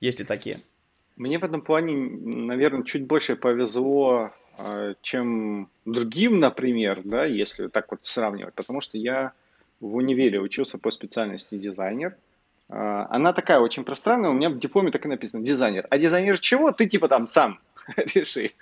Есть 0.00 0.18
ли 0.18 0.26
такие? 0.26 0.60
Мне 1.16 1.38
в 1.38 1.44
этом 1.44 1.62
плане, 1.62 1.94
наверное, 1.96 2.84
чуть 2.84 3.06
больше 3.06 3.36
повезло, 3.36 4.32
а, 4.58 4.92
чем 5.00 5.70
другим, 5.86 6.40
например, 6.40 7.00
да, 7.04 7.24
если 7.24 7.68
так 7.68 7.90
вот 7.90 8.00
сравнивать, 8.02 8.52
потому 8.54 8.82
что 8.82 8.98
я 8.98 9.32
в 9.80 9.96
универе 9.96 10.40
учился 10.40 10.76
по 10.76 10.90
специальности 10.90 11.56
дизайнер. 11.56 12.14
А, 12.68 13.06
она 13.08 13.32
такая 13.32 13.60
очень 13.60 13.84
пространная, 13.84 14.28
у 14.28 14.34
меня 14.34 14.50
в 14.50 14.58
дипломе 14.58 14.90
так 14.90 15.06
и 15.06 15.08
написано 15.08 15.42
дизайнер. 15.42 15.86
А 15.88 15.96
дизайнер 15.96 16.38
чего? 16.38 16.70
Ты 16.70 16.86
типа 16.86 17.08
там 17.08 17.26
сам 17.26 17.60
реши. 18.14 18.52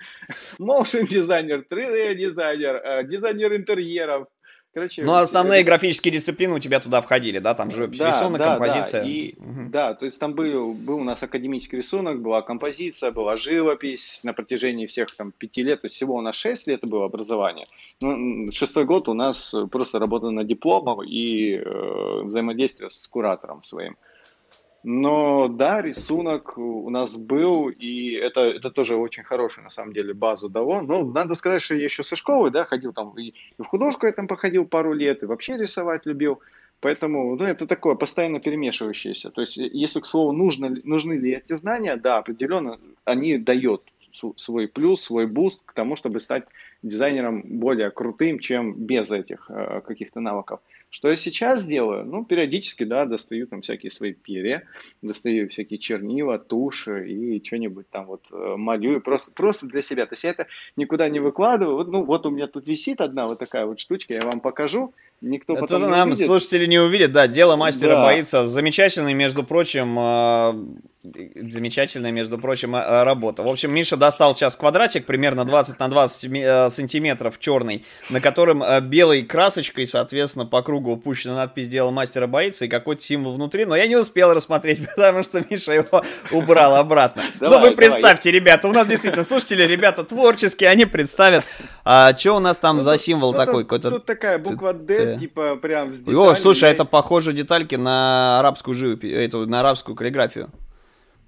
Motion 0.59 1.05
дизайнер, 1.07 1.65
3D 1.69 2.15
дизайнер, 2.15 2.81
а, 2.85 3.03
дизайнер 3.03 3.53
интерьеров, 3.53 4.27
Короче, 4.75 5.05
ну, 5.05 5.13
основные 5.13 5.61
это... 5.61 5.67
графические 5.67 6.11
дисциплины 6.11 6.53
у 6.53 6.59
тебя 6.59 6.81
туда 6.81 7.01
входили, 7.01 7.39
да? 7.39 7.53
Там 7.53 7.71
живопись, 7.71 7.97
да, 7.97 8.09
рисунок, 8.09 8.39
да, 8.39 8.57
композиция. 8.57 9.03
Да, 9.03 9.07
и, 9.07 9.33
угу. 9.37 9.69
да, 9.69 9.93
то 9.93 10.05
есть 10.05 10.19
там 10.19 10.33
был, 10.33 10.73
был 10.73 10.97
у 10.97 11.03
нас 11.05 11.23
академический 11.23 11.77
рисунок, 11.77 12.21
была 12.21 12.41
композиция, 12.41 13.11
была 13.11 13.37
живопись 13.37 14.19
на 14.23 14.33
протяжении 14.33 14.85
всех 14.85 15.15
там 15.15 15.31
пяти 15.31 15.63
лет, 15.63 15.79
то 15.79 15.85
есть 15.85 15.95
всего 15.95 16.15
у 16.15 16.21
нас 16.21 16.35
шесть 16.35 16.67
лет 16.67 16.81
было 16.81 17.05
образование. 17.05 17.67
Ну, 18.01 18.51
шестой 18.51 18.83
год 18.83 19.07
у 19.07 19.13
нас 19.13 19.55
просто 19.71 19.97
работа 19.97 20.29
на 20.31 20.43
дипломах 20.43 21.07
и 21.07 21.55
э, 21.55 22.23
взаимодействие 22.23 22.89
с 22.89 23.07
куратором 23.07 23.63
своим. 23.63 23.95
Но 24.87 25.47
да, 25.47 25.81
рисунок 25.81 26.59
у 26.59 26.91
нас 26.91 27.17
был, 27.17 27.69
и 27.69 28.11
это, 28.11 28.41
это 28.41 28.69
тоже 28.69 28.95
очень 28.95 29.23
хорошую, 29.23 29.63
на 29.63 29.71
самом 29.71 29.93
деле, 29.93 30.13
базу 30.13 30.47
дало. 30.47 30.83
Ну, 30.83 31.11
надо 31.11 31.33
сказать, 31.33 31.63
что 31.63 31.73
я 31.73 31.85
еще 31.85 32.03
со 32.03 32.15
школы, 32.15 32.51
да, 32.51 32.65
ходил 32.65 32.93
там, 32.93 33.17
и, 33.17 33.29
и 33.29 33.33
в 33.57 33.65
художку 33.65 34.05
я 34.05 34.11
там 34.11 34.27
походил 34.27 34.67
пару 34.67 34.93
лет, 34.93 35.23
и 35.23 35.25
вообще 35.25 35.57
рисовать 35.57 36.05
любил. 36.05 36.39
Поэтому, 36.81 37.35
ну, 37.35 37.45
это 37.45 37.65
такое 37.65 37.95
постоянно 37.95 38.39
перемешивающееся. 38.39 39.31
То 39.31 39.41
есть, 39.41 39.57
если, 39.57 40.01
к 40.01 40.05
слову, 40.05 40.33
нужно, 40.33 40.69
нужны 40.83 41.13
ли 41.13 41.31
эти 41.31 41.53
знания, 41.53 41.95
да, 41.95 42.17
определенно, 42.17 42.79
они 43.05 43.39
дают 43.39 43.81
свой 44.37 44.67
плюс, 44.67 45.01
свой 45.01 45.25
буст 45.25 45.61
к 45.65 45.73
тому, 45.73 45.95
чтобы 45.95 46.19
стать 46.19 46.43
дизайнером 46.83 47.41
более 47.43 47.89
крутым, 47.89 48.37
чем 48.37 48.73
без 48.73 49.11
этих 49.11 49.49
э, 49.49 49.81
каких-то 49.81 50.19
навыков. 50.19 50.59
Что 50.95 51.09
я 51.09 51.17
сейчас 51.17 51.65
делаю? 51.65 52.05
Ну, 52.05 52.23
периодически, 52.23 52.85
да, 52.85 53.03
достаю 53.03 53.47
там 53.47 53.59
всякие 53.59 53.91
свои 53.91 54.13
перья, 54.13 54.63
достаю 55.01 55.49
всякие 55.49 55.77
чернила, 55.77 56.39
туши 56.39 57.09
и 57.09 57.43
что-нибудь 57.43 57.89
там 57.89 58.05
вот 58.05 58.27
э, 58.31 58.55
малюю 58.55 59.01
просто, 59.01 59.29
просто 59.33 59.67
для 59.67 59.81
себя. 59.81 60.05
То 60.05 60.13
есть 60.13 60.23
я 60.23 60.29
это 60.29 60.47
никуда 60.77 61.09
не 61.09 61.19
выкладываю. 61.19 61.75
Вот, 61.75 61.89
ну, 61.89 62.05
вот 62.05 62.25
у 62.25 62.29
меня 62.29 62.47
тут 62.47 62.65
висит 62.65 63.01
одна 63.01 63.27
вот 63.27 63.39
такая 63.39 63.65
вот 63.65 63.81
штучка, 63.81 64.13
я 64.13 64.21
вам 64.21 64.39
покажу. 64.39 64.93
Никто 65.19 65.53
это 65.53 65.63
потом 65.63 65.81
не 65.81 65.89
нам 65.89 66.09
увидит. 66.09 66.27
слушатели 66.27 66.65
не 66.65 66.79
увидят, 66.79 67.11
да, 67.11 67.27
дело 67.27 67.57
мастера 67.57 67.95
да. 67.95 68.03
боится. 68.03 68.45
Замечательный, 68.45 69.13
между 69.13 69.43
прочим, 69.43 69.97
э, 69.99 70.53
замечательная, 71.51 72.11
между 72.11 72.37
прочим, 72.37 72.73
э, 72.73 73.03
работа. 73.03 73.43
В 73.43 73.49
общем, 73.49 73.73
Миша 73.73 73.97
достал 73.97 74.33
сейчас 74.33 74.55
квадратик, 74.55 75.05
примерно 75.05 75.43
20 75.43 75.77
на 75.77 75.89
20 75.89 76.71
сантиметров 76.71 77.37
черный, 77.37 77.83
на 78.09 78.21
котором 78.21 78.63
белой 78.83 79.23
красочкой, 79.23 79.87
соответственно, 79.87 80.45
по 80.45 80.61
кругу 80.61 80.84
кругу 80.85 80.93
опущена 80.93 81.35
надпись 81.35 81.67
«Дело 81.67 81.91
мастера 81.91 82.27
боится» 82.27 82.65
и 82.65 82.67
какой-то 82.67 83.01
символ 83.01 83.35
внутри, 83.35 83.65
но 83.65 83.75
я 83.75 83.87
не 83.87 83.95
успел 83.95 84.33
рассмотреть, 84.33 84.85
потому 84.95 85.23
что 85.23 85.43
Миша 85.49 85.73
его 85.73 86.03
убрал 86.31 86.75
обратно. 86.75 87.23
Ну, 87.39 87.59
вы 87.59 87.71
представьте, 87.71 88.31
ребята, 88.31 88.67
у 88.67 88.71
нас 88.71 88.87
действительно 88.87 89.23
слушатели, 89.23 89.63
ребята 89.63 90.03
творческие, 90.03 90.69
они 90.69 90.85
представят. 90.85 91.45
А 91.83 92.15
что 92.15 92.37
у 92.37 92.39
нас 92.39 92.57
там 92.57 92.81
за 92.81 92.97
символ 92.97 93.33
такой? 93.33 93.65
Тут 93.65 94.05
такая 94.05 94.39
буква 94.39 94.73
«Д», 94.73 95.17
типа 95.17 95.55
прям 95.55 95.93
с 95.93 96.07
О, 96.07 96.35
слушай, 96.35 96.69
это 96.69 96.85
похоже 96.85 97.33
детальки 97.33 97.75
на 97.75 98.39
арабскую 98.39 98.75
живопись, 98.75 99.13
эту, 99.13 99.47
на 99.47 99.61
арабскую 99.61 99.95
каллиграфию. 99.95 100.49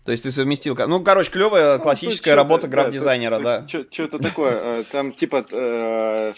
То 0.08 0.12
есть 0.12 0.24
ты 0.24 0.32
совместил... 0.32 0.74
Ну, 0.88 1.04
короче, 1.04 1.30
клевая 1.30 1.76
ну, 1.76 1.84
классическая 1.84 2.34
работа 2.34 2.70
граф-дизайнера, 2.70 3.40
да. 3.40 3.68
Что-то 3.68 4.20
такое, 4.20 4.80
э, 4.80 4.84
там 4.90 5.12
типа... 5.12 5.46
Э, 5.52 6.34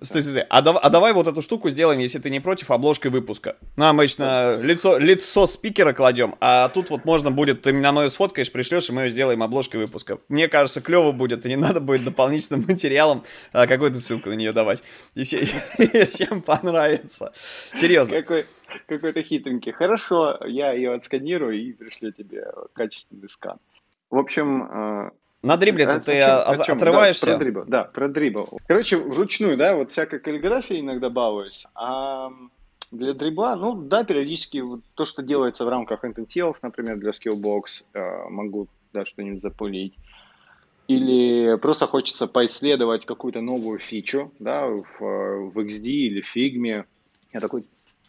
стой, 0.00 0.22
стой, 0.22 0.40
а, 0.48 0.60
а 0.60 0.88
давай 0.88 1.12
вот 1.12 1.28
эту 1.28 1.42
штуку 1.42 1.68
сделаем, 1.68 2.00
если 2.00 2.18
ты 2.18 2.30
не 2.30 2.40
против, 2.40 2.70
обложкой 2.70 3.10
выпуска. 3.10 3.56
Ну, 3.76 3.88
обычно 3.88 4.58
лицо, 4.62 4.96
лицо 4.96 5.46
спикера 5.46 5.92
кладем, 5.92 6.34
а 6.40 6.70
тут 6.70 6.88
вот 6.88 7.04
можно 7.04 7.30
будет, 7.30 7.60
ты 7.60 7.72
меня 7.72 7.92
мою 7.92 8.08
сфоткаешь, 8.08 8.50
пришлешь, 8.50 8.88
и 8.88 8.92
мы 8.92 9.02
ее 9.02 9.10
сделаем 9.10 9.42
обложкой 9.42 9.82
выпуска. 9.82 10.16
Мне 10.30 10.48
кажется, 10.48 10.80
клево 10.80 11.12
будет, 11.12 11.44
и 11.44 11.50
не 11.50 11.56
надо 11.56 11.80
будет 11.80 12.04
дополнительным 12.04 12.64
материалом 12.68 13.22
а, 13.52 13.66
какую-то 13.66 14.00
ссылку 14.00 14.30
на 14.30 14.34
нее 14.34 14.52
давать. 14.52 14.82
И 15.14 15.24
все, 15.24 15.44
всем 16.06 16.40
понравится. 16.40 17.34
Серьезно. 17.74 18.16
Какой, 18.16 18.46
какой-то 18.86 19.22
хитренький. 19.22 19.72
Хорошо, 19.72 20.38
я 20.46 20.72
ее 20.72 20.94
отсканирую 20.94 21.60
и 21.60 21.72
пришлю 21.72 22.12
тебе 22.12 22.46
качественный 22.72 23.28
скан. 23.28 23.58
В 24.10 24.18
общем... 24.18 24.62
Э, 24.62 25.10
На 25.42 25.56
дрибле 25.56 25.86
а, 25.86 26.00
ты 26.00 26.20
о 26.20 26.64
чем, 26.64 26.76
отрываешься? 26.76 27.26
Да, 27.26 27.32
про 27.32 27.38
дрибл, 27.38 27.64
да, 27.66 27.84
про 27.84 28.08
дрибл. 28.08 28.60
Короче, 28.66 28.96
вручную, 28.96 29.56
да, 29.56 29.74
вот 29.76 29.90
всякой 29.90 30.18
каллиграфией 30.18 30.80
иногда 30.80 31.10
балуюсь. 31.10 31.66
А 31.74 32.30
для 32.90 33.14
дрибла, 33.14 33.54
ну 33.56 33.74
да, 33.74 34.04
периодически 34.04 34.62
то, 34.94 35.04
что 35.04 35.22
делается 35.22 35.64
в 35.64 35.68
рамках 35.68 36.04
интенсивов, 36.04 36.58
например, 36.62 36.96
для 36.96 37.10
Skillbox, 37.10 37.84
э, 37.94 38.28
могу 38.28 38.68
да, 38.92 39.04
что-нибудь 39.04 39.42
запулить. 39.42 39.94
Или 40.88 41.56
просто 41.58 41.86
хочется 41.86 42.26
поисследовать 42.26 43.06
какую-то 43.06 43.40
новую 43.40 43.78
фичу, 43.78 44.32
да, 44.40 44.66
в, 44.66 44.82
в 44.98 45.58
XD 45.58 45.84
или 45.84 46.20
в 46.20 46.36
Figma. 46.36 46.84
Я 47.32 47.38
такой, 47.38 47.64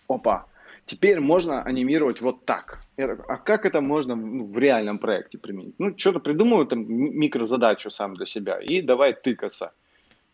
опа, 0.07 0.47
теперь 0.85 1.19
можно 1.19 1.61
анимировать 1.63 2.21
вот 2.21 2.45
так. 2.45 2.79
Такой, 2.95 3.17
а 3.27 3.37
как 3.37 3.65
это 3.65 3.81
можно 3.81 4.15
в 4.15 4.57
реальном 4.57 4.97
проекте 4.99 5.37
применить? 5.37 5.75
Ну, 5.79 5.97
что-то 5.97 6.19
придумываю, 6.19 6.65
там, 6.67 6.85
микрозадачу 6.87 7.89
сам 7.89 8.15
для 8.15 8.25
себя, 8.25 8.59
и 8.59 8.81
давай 8.81 9.13
тыкаться. 9.13 9.71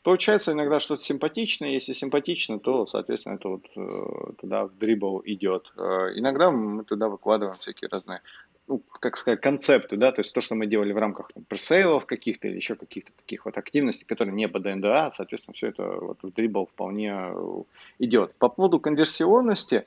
Получается 0.07 0.53
иногда 0.53 0.79
что-то 0.79 1.03
симпатичное, 1.03 1.71
если 1.71 1.91
симпатично, 1.91 2.60
то, 2.60 2.88
соответственно, 2.88 3.36
это 3.36 3.49
вот 3.49 3.65
э, 3.75 4.31
туда 4.39 4.63
в 4.63 4.77
дрибл 4.77 5.21
идет. 5.25 5.73
Э, 5.75 6.13
иногда 6.15 6.49
мы 6.49 6.86
туда 6.86 7.10
выкладываем 7.10 7.57
всякие 7.60 7.89
разные, 7.89 8.21
ну, 8.67 8.81
так 9.01 9.17
сказать, 9.17 9.41
концепты, 9.41 9.97
да, 9.97 10.13
то 10.13 10.21
есть 10.21 10.33
то, 10.33 10.39
что 10.39 10.55
мы 10.55 10.65
делали 10.65 10.93
в 10.93 10.97
рамках 10.97 11.33
там, 11.33 11.43
пресейлов 11.43 12.05
каких-то 12.05 12.47
или 12.47 12.55
еще 12.55 12.75
каких-то 12.75 13.12
таких 13.17 13.43
вот 13.45 13.57
активностей, 13.57 14.05
которые 14.05 14.33
не 14.33 14.47
по 14.47 14.60
ДНДА, 14.60 15.12
соответственно, 15.13 15.55
все 15.55 15.67
это 15.67 15.83
вот 15.83 16.19
в 16.21 16.31
дрибл 16.31 16.67
вполне 16.67 17.13
э, 17.13 17.63
идет. 17.99 18.33
По 18.36 18.47
поводу 18.47 18.79
конверсионности, 18.79 19.83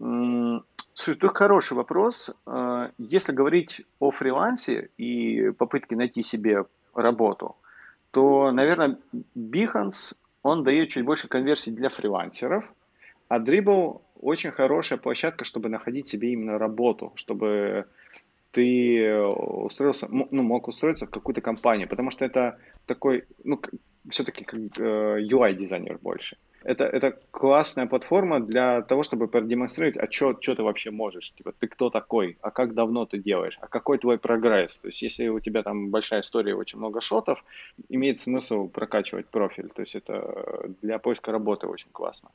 Слушай, 0.00 1.16
это 1.16 1.28
хороший 1.28 1.74
вопрос. 1.74 2.30
А, 2.46 2.90
если 2.98 3.32
говорить 3.32 3.82
о 3.98 4.10
фрилансе 4.10 4.90
и 4.96 5.50
попытке 5.50 5.96
найти 5.96 6.22
себе 6.22 6.64
работу, 6.94 7.56
то, 8.10 8.50
наверное, 8.50 8.98
Behance, 9.36 10.14
он 10.42 10.64
дает 10.64 10.88
чуть 10.88 11.04
больше 11.04 11.28
конверсий 11.28 11.70
для 11.70 11.88
фрилансеров, 11.90 12.64
а 13.28 13.38
Dribble 13.38 14.00
очень 14.20 14.50
хорошая 14.50 14.98
площадка, 14.98 15.44
чтобы 15.44 15.68
находить 15.68 16.08
себе 16.08 16.32
именно 16.32 16.58
работу, 16.58 17.12
чтобы 17.14 17.86
ты 18.52 19.16
устроился, 19.16 20.08
ну, 20.10 20.42
мог 20.42 20.68
устроиться 20.68 21.06
в 21.06 21.10
какую-то 21.10 21.40
компанию, 21.40 21.88
потому 21.88 22.10
что 22.10 22.24
это 22.24 22.58
такой, 22.86 23.24
ну, 23.44 23.60
все-таки 24.08 24.44
как 24.44 24.58
э, 24.78 25.20
UI-дизайнер 25.20 25.98
больше. 25.98 26.36
Это, 26.62 26.84
это 26.84 27.18
классная 27.30 27.86
платформа 27.86 28.40
для 28.40 28.82
того, 28.82 29.02
чтобы 29.02 29.28
продемонстрировать, 29.28 29.96
а 29.96 30.10
что 30.10 30.34
ты 30.34 30.62
вообще 30.62 30.90
можешь, 30.90 31.32
типа, 31.32 31.52
ты 31.58 31.66
кто 31.68 31.88
такой, 31.88 32.36
а 32.42 32.50
как 32.50 32.74
давно 32.74 33.06
ты 33.06 33.18
делаешь, 33.18 33.58
а 33.62 33.66
какой 33.66 33.98
твой 33.98 34.18
прогресс. 34.18 34.78
То 34.78 34.88
есть, 34.88 35.00
если 35.00 35.28
у 35.28 35.40
тебя 35.40 35.62
там 35.62 35.90
большая 35.90 36.20
история, 36.20 36.54
очень 36.54 36.78
много 36.78 37.00
шотов, 37.00 37.42
имеет 37.88 38.18
смысл 38.18 38.68
прокачивать 38.68 39.26
профиль. 39.26 39.68
То 39.68 39.80
есть, 39.80 39.94
это 39.94 40.70
для 40.82 40.98
поиска 40.98 41.32
работы 41.32 41.66
очень 41.66 41.90
классно. 41.92 42.30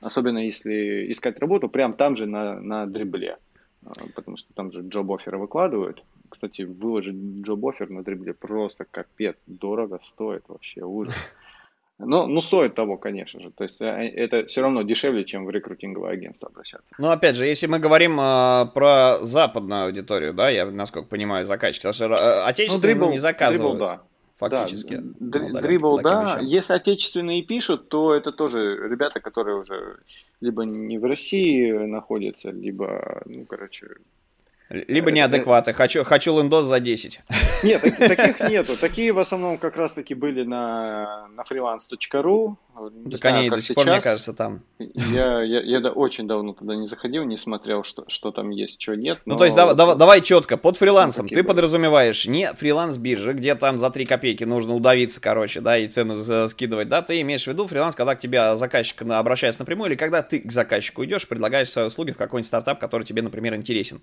Особенно 0.00 0.38
если 0.38 1.10
искать 1.10 1.38
работу 1.38 1.68
прямо 1.68 1.94
там 1.94 2.16
же 2.16 2.26
на, 2.26 2.60
на 2.60 2.86
дрибле. 2.86 3.38
А, 3.84 3.92
потому 4.14 4.36
что 4.36 4.52
там 4.54 4.72
же 4.72 4.80
джоб-офферы 4.82 5.38
выкладывают. 5.38 6.04
Кстати, 6.28 6.62
выложить 6.62 7.16
джоб-оффер 7.16 7.90
на 7.90 8.02
дрибле 8.02 8.34
просто 8.34 8.84
капец, 8.84 9.36
дорого 9.46 10.00
стоит 10.02 10.44
вообще, 10.48 10.82
ужас. 10.82 11.14
Ну, 12.02 12.26
ну, 12.26 12.40
стоит 12.40 12.74
того, 12.74 12.96
конечно 12.96 13.40
же. 13.40 13.50
То 13.50 13.64
есть 13.64 13.78
э, 13.82 13.84
это 13.84 14.46
все 14.46 14.62
равно 14.62 14.80
дешевле, 14.80 15.22
чем 15.24 15.44
в 15.44 15.50
рекрутинговое 15.50 16.12
агентство 16.12 16.48
обращаться. 16.48 16.94
Ну, 16.96 17.10
опять 17.10 17.36
же, 17.36 17.44
если 17.44 17.66
мы 17.66 17.78
говорим 17.78 18.18
э, 18.18 18.70
про 18.72 19.18
западную 19.20 19.84
аудиторию, 19.84 20.32
да, 20.32 20.48
я, 20.48 20.64
насколько 20.64 21.08
понимаю, 21.08 21.44
заказчики, 21.44 21.82
потому 21.82 21.92
что 21.92 22.06
э, 22.06 22.44
отечественные 22.44 22.94
ну, 22.94 23.00
дрибл, 23.00 23.12
не 23.12 23.18
заказывают. 23.18 23.76
Дрибл, 23.76 23.86
да. 23.86 24.02
Фактически. 24.40 24.98
Да, 25.20 25.38
ну, 25.38 25.60
дрибл, 25.60 26.00
да. 26.00 26.22
Вещам. 26.22 26.46
Если 26.46 26.72
отечественные 26.72 27.42
пишут, 27.42 27.88
то 27.90 28.14
это 28.14 28.32
тоже 28.32 28.88
ребята, 28.88 29.20
которые 29.20 29.58
уже 29.58 29.98
либо 30.40 30.64
не 30.64 30.98
в 30.98 31.04
России 31.04 31.70
находятся, 31.70 32.50
либо, 32.50 33.22
ну, 33.26 33.44
короче, 33.44 33.86
либо 34.70 35.10
неадекваты. 35.10 35.72
Хочу, 35.72 36.04
хочу 36.04 36.38
лендос 36.38 36.64
за 36.64 36.78
10. 36.78 37.20
Нет, 37.64 37.82
таких 37.98 38.40
нету. 38.48 38.76
Такие 38.76 39.12
в 39.12 39.18
основном 39.18 39.58
как 39.58 39.76
раз-таки 39.76 40.14
были 40.14 40.44
на, 40.44 41.26
на 41.34 41.42
freelance.ru. 41.42 42.56
Не 43.04 43.10
так 43.10 43.20
знаю, 43.20 43.38
они 43.38 43.50
до 43.50 43.60
сих 43.60 43.74
пор, 43.74 43.86
мне 43.86 44.00
кажется, 44.00 44.32
там. 44.32 44.62
Я, 44.78 45.42
я, 45.42 45.60
я 45.60 45.80
да, 45.80 45.90
очень 45.90 46.28
давно 46.28 46.54
туда 46.54 46.76
не 46.76 46.86
заходил, 46.86 47.24
не 47.24 47.36
смотрел, 47.36 47.82
что, 47.82 48.04
что 48.08 48.30
там 48.30 48.50
есть, 48.50 48.80
что 48.80 48.94
нет. 48.94 49.18
Ну, 49.26 49.36
то 49.36 49.44
есть, 49.44 49.56
давай, 49.56 49.74
давай, 49.74 49.96
давай 49.96 50.20
четко, 50.20 50.56
под 50.56 50.76
фрилансом 50.76 51.28
ты 51.28 51.36
были. 51.36 51.46
подразумеваешь 51.46 52.26
не 52.26 52.52
фриланс-биржа, 52.54 53.32
где 53.32 53.56
там 53.56 53.78
за 53.78 53.90
3 53.90 54.06
копейки 54.06 54.44
нужно 54.44 54.74
удавиться, 54.74 55.20
короче, 55.20 55.60
да, 55.60 55.76
и 55.76 55.88
цену 55.88 56.14
скидывать, 56.48 56.88
да, 56.88 57.02
ты 57.02 57.20
имеешь 57.20 57.44
в 57.44 57.48
виду 57.48 57.66
фриланс, 57.66 57.96
когда 57.96 58.14
к 58.14 58.20
тебе 58.20 58.56
заказчик 58.56 59.02
обращается 59.02 59.60
напрямую, 59.60 59.90
или 59.90 59.96
когда 59.96 60.22
ты 60.22 60.38
к 60.38 60.52
заказчику 60.52 61.04
идешь, 61.04 61.26
предлагаешь 61.26 61.68
свои 61.68 61.86
услуги 61.86 62.12
в 62.12 62.16
какой-нибудь 62.16 62.46
стартап, 62.46 62.78
который 62.78 63.02
тебе, 63.02 63.22
например, 63.22 63.54
интересен. 63.56 64.00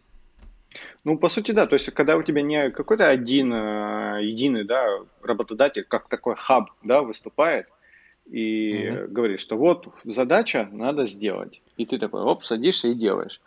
Ну, 1.07 1.17
по 1.17 1.29
сути, 1.29 1.53
да. 1.53 1.67
То 1.67 1.75
есть, 1.75 1.89
когда 1.91 2.17
у 2.17 2.21
тебя 2.21 2.41
не 2.41 2.69
какой-то 2.69 3.07
один 3.07 3.53
э, 3.53 4.19
единый, 4.23 4.65
да, 4.65 4.85
работодатель, 5.23 5.85
как 5.85 6.09
такой 6.09 6.35
хаб, 6.35 6.71
да, 6.83 7.01
выступает 7.01 7.67
и 8.25 8.73
mm-hmm. 8.73 9.07
говорит, 9.07 9.39
что 9.39 9.55
вот 9.55 9.87
задача 10.03 10.67
надо 10.69 11.05
сделать. 11.05 11.61
И 11.77 11.85
ты 11.85 11.97
такой, 11.97 12.23
оп, 12.23 12.43
садишься 12.43 12.89
и 12.89 12.93
делаешь. 12.93 13.39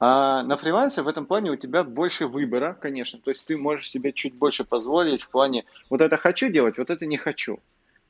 А 0.00 0.42
на 0.42 0.56
фрилансе 0.56 1.02
в 1.02 1.08
этом 1.08 1.26
плане 1.26 1.50
у 1.50 1.56
тебя 1.56 1.84
больше 1.84 2.26
выбора, 2.26 2.78
конечно. 2.80 3.18
То 3.18 3.30
есть 3.30 3.46
ты 3.46 3.58
можешь 3.58 3.90
себе 3.90 4.12
чуть 4.12 4.32
больше 4.32 4.64
позволить 4.64 5.20
в 5.20 5.30
плане 5.30 5.66
вот 5.90 6.00
это 6.00 6.16
хочу 6.16 6.48
делать, 6.48 6.78
вот 6.78 6.88
это 6.88 7.04
не 7.04 7.18
хочу. 7.18 7.56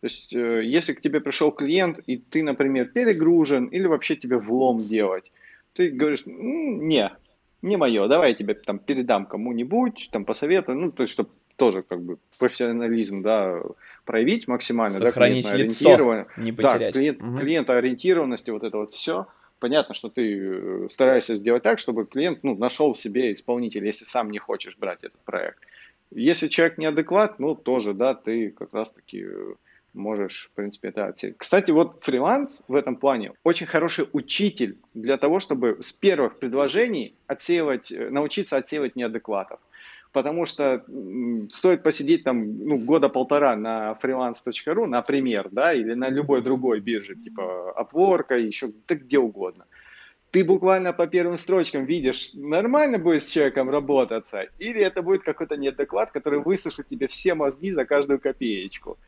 То 0.00 0.04
есть 0.04 0.32
э, 0.32 0.62
если 0.64 0.92
к 0.92 1.00
тебе 1.00 1.20
пришел 1.20 1.50
клиент, 1.50 1.98
и 2.06 2.18
ты, 2.18 2.44
например, 2.44 2.86
перегружен, 2.86 3.64
или 3.64 3.86
вообще 3.86 4.14
тебе 4.14 4.36
влом 4.36 4.78
делать, 4.78 5.32
ты 5.72 5.90
говоришь, 5.90 6.22
не, 6.24 7.10
не 7.62 7.76
мое, 7.76 8.08
давай 8.08 8.30
я 8.30 8.34
тебе 8.34 8.54
там 8.54 8.78
передам 8.78 9.26
кому-нибудь, 9.26 10.08
там 10.12 10.24
посоветую, 10.24 10.78
ну, 10.78 10.92
то 10.92 11.02
есть, 11.02 11.12
чтобы 11.12 11.30
тоже 11.56 11.82
как 11.82 12.02
бы 12.02 12.18
профессионализм, 12.38 13.22
да, 13.22 13.62
проявить 14.04 14.48
максимально, 14.48 14.98
Сохранить 14.98 15.48
да, 15.48 15.56
лицо, 15.56 16.26
не 16.36 16.52
потерять. 16.52 16.92
Да, 16.94 16.98
клиент, 16.98 17.22
угу. 17.22 17.38
клиентоориентированности, 17.38 18.50
вот 18.50 18.64
это 18.64 18.78
вот 18.78 18.92
все. 18.92 19.26
Понятно, 19.60 19.94
что 19.94 20.08
ты 20.08 20.38
э, 20.40 20.88
стараешься 20.90 21.36
сделать 21.36 21.62
так, 21.62 21.78
чтобы 21.78 22.04
клиент, 22.04 22.42
ну, 22.42 22.56
нашел 22.56 22.92
в 22.92 22.98
себе 22.98 23.32
исполнителя, 23.32 23.86
если 23.86 24.04
сам 24.04 24.30
не 24.30 24.38
хочешь 24.38 24.76
брать 24.76 25.04
этот 25.04 25.20
проект. 25.20 25.60
Если 26.10 26.48
человек 26.48 26.78
неадекват, 26.78 27.38
ну, 27.38 27.54
тоже, 27.54 27.94
да, 27.94 28.14
ты 28.14 28.50
как 28.50 28.74
раз-таки 28.74 29.24
э, 29.24 29.54
можешь, 29.94 30.48
в 30.52 30.54
принципе, 30.54 30.88
это 30.88 31.06
оценить. 31.06 31.36
Кстати, 31.38 31.70
вот 31.70 32.02
фриланс 32.02 32.62
в 32.68 32.74
этом 32.74 32.96
плане 32.96 33.32
очень 33.44 33.66
хороший 33.66 34.08
учитель 34.12 34.78
для 34.94 35.16
того, 35.18 35.38
чтобы 35.38 35.78
с 35.80 35.92
первых 35.92 36.38
предложений 36.38 37.14
отсеивать, 37.26 37.92
э, 37.92 38.10
научиться 38.10 38.56
отсеивать 38.56 38.96
неадекватов. 38.96 39.60
Потому 40.12 40.44
что 40.44 40.84
стоит 41.50 41.82
посидеть 41.82 42.24
там 42.24 42.42
ну, 42.42 42.76
года 42.76 43.08
полтора 43.08 43.56
на 43.56 43.98
freelance.ru, 44.02 44.86
например, 44.86 45.48
да, 45.50 45.72
или 45.72 45.94
на 45.94 46.10
любой 46.10 46.42
другой 46.42 46.80
бирже, 46.80 47.14
типа 47.14 47.74
Upwork, 47.78 48.38
еще 48.38 48.72
да 48.86 48.94
где 48.94 49.18
угодно. 49.18 49.64
Ты 50.30 50.44
буквально 50.44 50.92
по 50.92 51.06
первым 51.06 51.36
строчкам 51.36 51.84
видишь, 51.84 52.30
нормально 52.34 52.98
будет 52.98 53.22
с 53.22 53.30
человеком 53.30 53.70
работаться, 53.70 54.46
или 54.58 54.80
это 54.80 55.02
будет 55.02 55.22
какой-то 55.22 55.56
неадекват, 55.56 56.10
который 56.10 56.40
высушит 56.40 56.88
тебе 56.88 57.06
все 57.06 57.34
мозги 57.34 57.70
за 57.70 57.84
каждую 57.84 58.18
копеечку. 58.18 58.98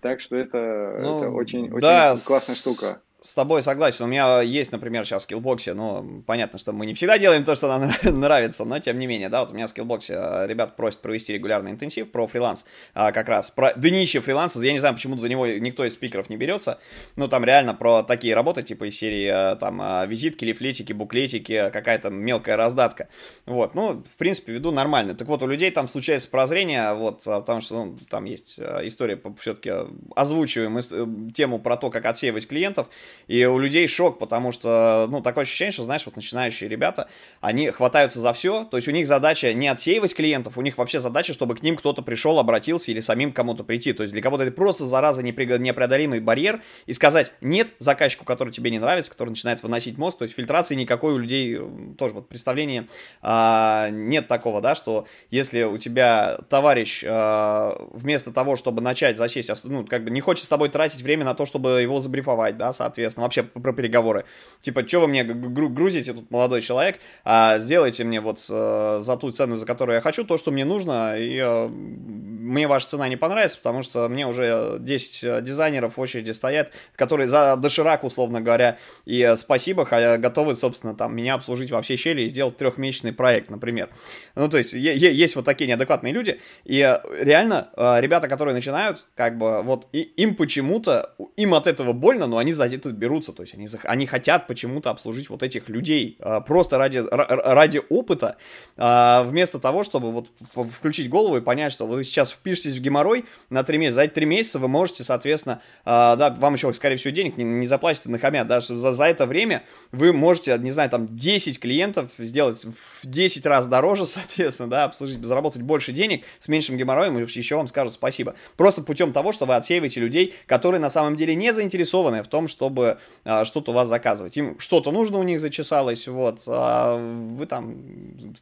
Так 0.00 0.20
что 0.20 0.36
это, 0.36 0.98
ну, 1.00 1.18
это 1.18 1.30
очень, 1.30 1.70
очень 1.70 1.80
да, 1.80 2.14
классная 2.24 2.54
штука 2.54 3.00
с 3.22 3.34
тобой 3.34 3.62
согласен. 3.62 4.04
У 4.04 4.08
меня 4.08 4.42
есть, 4.42 4.72
например, 4.72 5.04
сейчас 5.04 5.22
в 5.22 5.24
скиллбоксе, 5.24 5.74
ну, 5.74 6.22
понятно, 6.26 6.58
что 6.58 6.72
мы 6.72 6.86
не 6.86 6.94
всегда 6.94 7.18
делаем 7.18 7.44
то, 7.44 7.54
что 7.54 7.68
нам 7.68 7.92
нравится, 8.20 8.64
но 8.64 8.78
тем 8.80 8.98
не 8.98 9.06
менее, 9.06 9.28
да, 9.28 9.42
вот 9.42 9.52
у 9.52 9.54
меня 9.54 9.68
в 9.68 9.70
скиллбоксе 9.70 10.14
э, 10.16 10.46
ребят 10.48 10.74
просят 10.74 11.00
провести 11.00 11.32
регулярный 11.32 11.70
интенсив 11.70 12.10
про 12.10 12.26
фриланс, 12.26 12.66
а, 12.94 13.12
как 13.12 13.28
раз 13.28 13.50
про 13.52 13.74
днище 13.74 14.20
фриланса, 14.20 14.60
я 14.60 14.72
не 14.72 14.80
знаю, 14.80 14.94
почему 14.94 15.16
за 15.18 15.28
него 15.28 15.46
никто 15.46 15.84
из 15.84 15.94
спикеров 15.94 16.30
не 16.30 16.36
берется, 16.36 16.80
но 17.14 17.28
там 17.28 17.44
реально 17.44 17.74
про 17.74 18.02
такие 18.02 18.34
работы, 18.34 18.64
типа 18.64 18.88
из 18.88 18.98
серии, 18.98 19.52
э, 19.52 19.56
там, 19.56 19.80
э, 19.80 20.06
визитки, 20.08 20.44
лифлетики, 20.44 20.92
буклетики, 20.92 21.70
какая-то 21.72 22.10
мелкая 22.10 22.56
раздатка, 22.56 23.08
вот, 23.46 23.76
ну, 23.76 24.02
в 24.02 24.16
принципе, 24.16 24.52
веду 24.52 24.72
нормально. 24.72 25.14
Так 25.14 25.28
вот, 25.28 25.42
у 25.44 25.46
людей 25.46 25.70
там 25.70 25.86
случается 25.86 26.28
прозрение, 26.28 26.92
вот, 26.94 27.22
потому 27.24 27.60
что, 27.60 27.84
ну, 27.84 27.98
там 28.10 28.24
есть 28.24 28.58
история, 28.58 29.20
все-таки 29.38 29.72
озвучиваем 30.16 31.30
тему 31.30 31.60
про 31.60 31.76
то, 31.76 31.90
как 31.90 32.04
отсеивать 32.06 32.48
клиентов, 32.48 32.88
и 33.26 33.44
у 33.44 33.58
людей 33.58 33.86
шок, 33.86 34.18
потому 34.18 34.52
что, 34.52 35.06
ну, 35.10 35.20
такое 35.20 35.42
ощущение, 35.42 35.72
что, 35.72 35.84
знаешь, 35.84 36.04
вот 36.06 36.16
начинающие 36.16 36.68
ребята, 36.68 37.08
они 37.40 37.70
хватаются 37.70 38.20
за 38.20 38.32
все, 38.32 38.64
то 38.64 38.76
есть 38.76 38.88
у 38.88 38.90
них 38.90 39.06
задача 39.06 39.52
не 39.52 39.68
отсеивать 39.68 40.14
клиентов, 40.14 40.58
у 40.58 40.62
них 40.62 40.78
вообще 40.78 41.00
задача, 41.00 41.32
чтобы 41.32 41.54
к 41.54 41.62
ним 41.62 41.76
кто-то 41.76 42.02
пришел, 42.02 42.38
обратился 42.38 42.90
или 42.90 43.00
самим 43.00 43.32
кому-то 43.32 43.64
прийти. 43.64 43.92
То 43.92 44.02
есть 44.02 44.12
для 44.12 44.22
кого-то 44.22 44.44
это 44.44 44.52
просто, 44.52 44.84
зараза, 44.84 45.22
непреодолимый 45.22 46.20
барьер, 46.20 46.60
и 46.86 46.92
сказать 46.92 47.32
нет 47.40 47.68
заказчику, 47.78 48.24
который 48.24 48.52
тебе 48.52 48.70
не 48.70 48.78
нравится, 48.78 49.10
который 49.10 49.30
начинает 49.30 49.62
выносить 49.62 49.98
мозг, 49.98 50.18
то 50.18 50.24
есть 50.24 50.34
фильтрации 50.34 50.74
никакой 50.74 51.14
у 51.14 51.18
людей, 51.18 51.58
тоже 51.98 52.14
вот 52.14 52.28
представление, 52.28 52.88
а, 53.20 53.88
нет 53.90 54.28
такого, 54.28 54.60
да, 54.60 54.74
что 54.74 55.06
если 55.30 55.62
у 55.62 55.78
тебя 55.78 56.38
товарищ 56.48 57.04
а, 57.06 57.76
вместо 57.92 58.32
того, 58.32 58.56
чтобы 58.56 58.82
начать 58.82 59.18
засесть, 59.18 59.50
ну, 59.64 59.86
как 59.86 60.04
бы 60.04 60.10
не 60.10 60.20
хочет 60.20 60.44
с 60.44 60.48
тобой 60.48 60.68
тратить 60.68 61.02
время 61.02 61.24
на 61.24 61.34
то, 61.34 61.46
чтобы 61.46 61.82
его 61.82 62.00
забрифовать, 62.00 62.56
да, 62.56 62.72
соответственно, 62.72 63.01
интересно 63.02 63.22
вообще 63.22 63.42
про 63.42 63.72
переговоры. 63.72 64.24
Типа, 64.60 64.86
что 64.86 65.00
вы 65.00 65.08
мне 65.08 65.24
грузите, 65.24 66.12
тут 66.12 66.30
молодой 66.30 66.60
человек, 66.60 67.00
а 67.24 67.58
сделайте 67.58 68.04
мне 68.04 68.20
вот 68.20 68.38
э, 68.48 69.00
за 69.02 69.16
ту 69.16 69.32
цену, 69.32 69.56
за 69.56 69.66
которую 69.66 69.96
я 69.96 70.00
хочу, 70.00 70.24
то, 70.24 70.38
что 70.38 70.52
мне 70.52 70.64
нужно, 70.64 71.18
и 71.18 71.38
э, 71.42 71.68
мне 71.68 72.68
ваша 72.68 72.88
цена 72.88 73.08
не 73.08 73.16
понравится, 73.16 73.58
потому 73.58 73.82
что 73.82 74.08
мне 74.08 74.26
уже 74.26 74.76
10 74.78 75.24
э, 75.24 75.40
дизайнеров 75.42 75.96
в 75.96 76.00
очереди 76.00 76.30
стоят, 76.30 76.70
которые 76.94 77.26
за 77.26 77.56
доширак, 77.56 78.04
условно 78.04 78.40
говоря, 78.40 78.78
и 79.04 79.34
спасибо, 79.36 79.84
готовы, 80.18 80.54
собственно, 80.54 80.94
там 80.94 81.16
меня 81.16 81.34
обслужить 81.34 81.72
во 81.72 81.82
всей 81.82 81.96
щели 81.96 82.22
и 82.22 82.28
сделать 82.28 82.56
трехмесячный 82.56 83.12
проект, 83.12 83.50
например. 83.50 83.88
Ну, 84.36 84.48
то 84.48 84.58
есть, 84.58 84.72
есть 84.74 85.34
вот 85.34 85.44
такие 85.44 85.66
неадекватные 85.66 86.12
люди, 86.12 86.38
и 86.64 86.78
реально, 87.18 87.70
ребята, 88.00 88.28
которые 88.28 88.54
начинают, 88.54 89.04
как 89.16 89.38
бы, 89.38 89.62
вот, 89.62 89.88
и, 89.92 90.00
им 90.00 90.36
почему-то, 90.36 91.14
им 91.36 91.54
от 91.54 91.66
этого 91.66 91.92
больно, 91.92 92.26
но 92.26 92.38
они 92.38 92.52
за 92.52 92.66
это 92.66 92.91
берутся, 92.94 93.32
то 93.32 93.42
есть 93.42 93.54
они, 93.54 93.66
они 93.84 94.06
хотят 94.06 94.46
почему-то 94.46 94.90
обслужить 94.90 95.30
вот 95.30 95.42
этих 95.42 95.68
людей 95.68 96.16
а, 96.20 96.40
просто 96.40 96.78
ради, 96.78 97.02
ради 97.10 97.80
опыта, 97.88 98.36
а, 98.76 99.24
вместо 99.24 99.58
того, 99.58 99.84
чтобы 99.84 100.12
вот 100.12 100.28
включить 100.76 101.08
голову 101.08 101.36
и 101.36 101.40
понять, 101.40 101.72
что 101.72 101.86
вы 101.86 102.04
сейчас 102.04 102.32
впишетесь 102.32 102.76
в 102.76 102.80
геморрой 102.80 103.24
на 103.50 103.62
3 103.62 103.78
месяца, 103.78 103.96
за 103.96 104.04
эти 104.04 104.12
3 104.12 104.26
месяца 104.26 104.58
вы 104.58 104.68
можете, 104.68 105.04
соответственно, 105.04 105.60
а, 105.84 106.16
да, 106.16 106.30
вам 106.30 106.54
еще, 106.54 106.72
скорее 106.72 106.96
всего, 106.96 107.14
денег 107.14 107.36
не, 107.36 107.44
не 107.44 107.66
заплатите 107.66 108.08
на 108.08 108.18
хамя, 108.18 108.44
даже 108.44 108.76
за, 108.76 108.92
за 108.92 109.04
это 109.04 109.26
время 109.26 109.64
вы 109.90 110.12
можете, 110.12 110.56
не 110.58 110.72
знаю, 110.72 110.90
там 110.90 111.06
10 111.16 111.58
клиентов 111.60 112.10
сделать 112.18 112.64
в 112.64 113.06
10 113.06 113.46
раз 113.46 113.66
дороже, 113.66 114.06
соответственно, 114.06 114.70
да, 114.70 114.84
обслужить, 114.84 115.24
заработать 115.24 115.62
больше 115.62 115.92
денег 115.92 116.24
с 116.38 116.48
меньшим 116.48 116.76
геморроем, 116.76 117.18
и 117.18 117.22
еще 117.22 117.56
вам 117.56 117.66
скажут 117.66 117.94
спасибо. 117.94 118.34
Просто 118.56 118.82
путем 118.82 119.12
того, 119.12 119.32
что 119.32 119.46
вы 119.46 119.54
отсеиваете 119.54 120.00
людей, 120.00 120.34
которые 120.46 120.80
на 120.80 120.90
самом 120.90 121.16
деле 121.16 121.34
не 121.34 121.52
заинтересованы 121.52 122.22
в 122.22 122.28
том, 122.28 122.48
чтобы 122.48 122.81
а, 123.24 123.44
что-то 123.44 123.72
у 123.72 123.74
вас 123.74 123.88
заказывать. 123.88 124.36
Им 124.36 124.58
что-то 124.58 124.92
нужно 124.92 125.18
у 125.18 125.22
них 125.22 125.40
зачесалось, 125.40 126.08
вот, 126.08 126.42
а 126.46 126.98
вы 126.98 127.46
там 127.46 127.76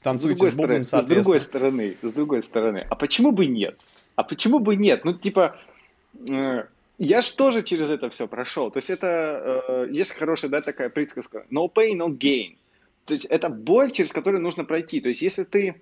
танцуете 0.02 0.50
с, 0.50 0.54
с 0.54 0.56
бубном, 0.56 0.84
С 0.84 1.04
другой 1.04 1.40
стороны, 1.40 1.96
с 2.02 2.12
другой 2.12 2.42
стороны, 2.42 2.86
а 2.88 2.94
почему 2.94 3.32
бы 3.32 3.46
нет? 3.46 3.80
А 4.16 4.22
почему 4.22 4.58
бы 4.58 4.76
нет? 4.76 5.04
Ну, 5.04 5.14
типа, 5.14 5.56
э, 6.28 6.64
я 6.98 7.22
же 7.22 7.32
тоже 7.34 7.62
через 7.62 7.90
это 7.90 8.10
все 8.10 8.28
прошел. 8.28 8.70
То 8.70 8.78
есть 8.78 8.90
это, 8.90 9.06
э, 9.68 9.88
есть 9.90 10.12
хорошая, 10.12 10.50
да, 10.50 10.60
такая 10.60 10.90
присказка, 10.90 11.46
no 11.50 11.72
pain, 11.72 11.96
no 11.96 12.08
gain. 12.08 12.56
То 13.06 13.14
есть 13.14 13.24
это 13.24 13.48
боль, 13.48 13.90
через 13.90 14.12
которую 14.12 14.42
нужно 14.42 14.64
пройти. 14.64 15.00
То 15.00 15.08
есть 15.08 15.22
если 15.22 15.44
ты 15.44 15.80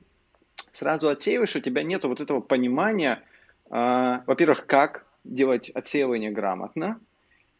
сразу 0.71 1.09
отсеиваешь, 1.09 1.57
у 1.57 1.61
тебя 1.61 1.83
нет 1.83 2.05
вот 2.05 2.21
этого 2.21 2.41
понимания, 2.41 3.23
э, 3.71 4.21
во-первых, 4.27 4.67
как 4.67 5.05
делать 5.25 5.71
отсеивание 5.71 6.31
грамотно, 6.31 7.01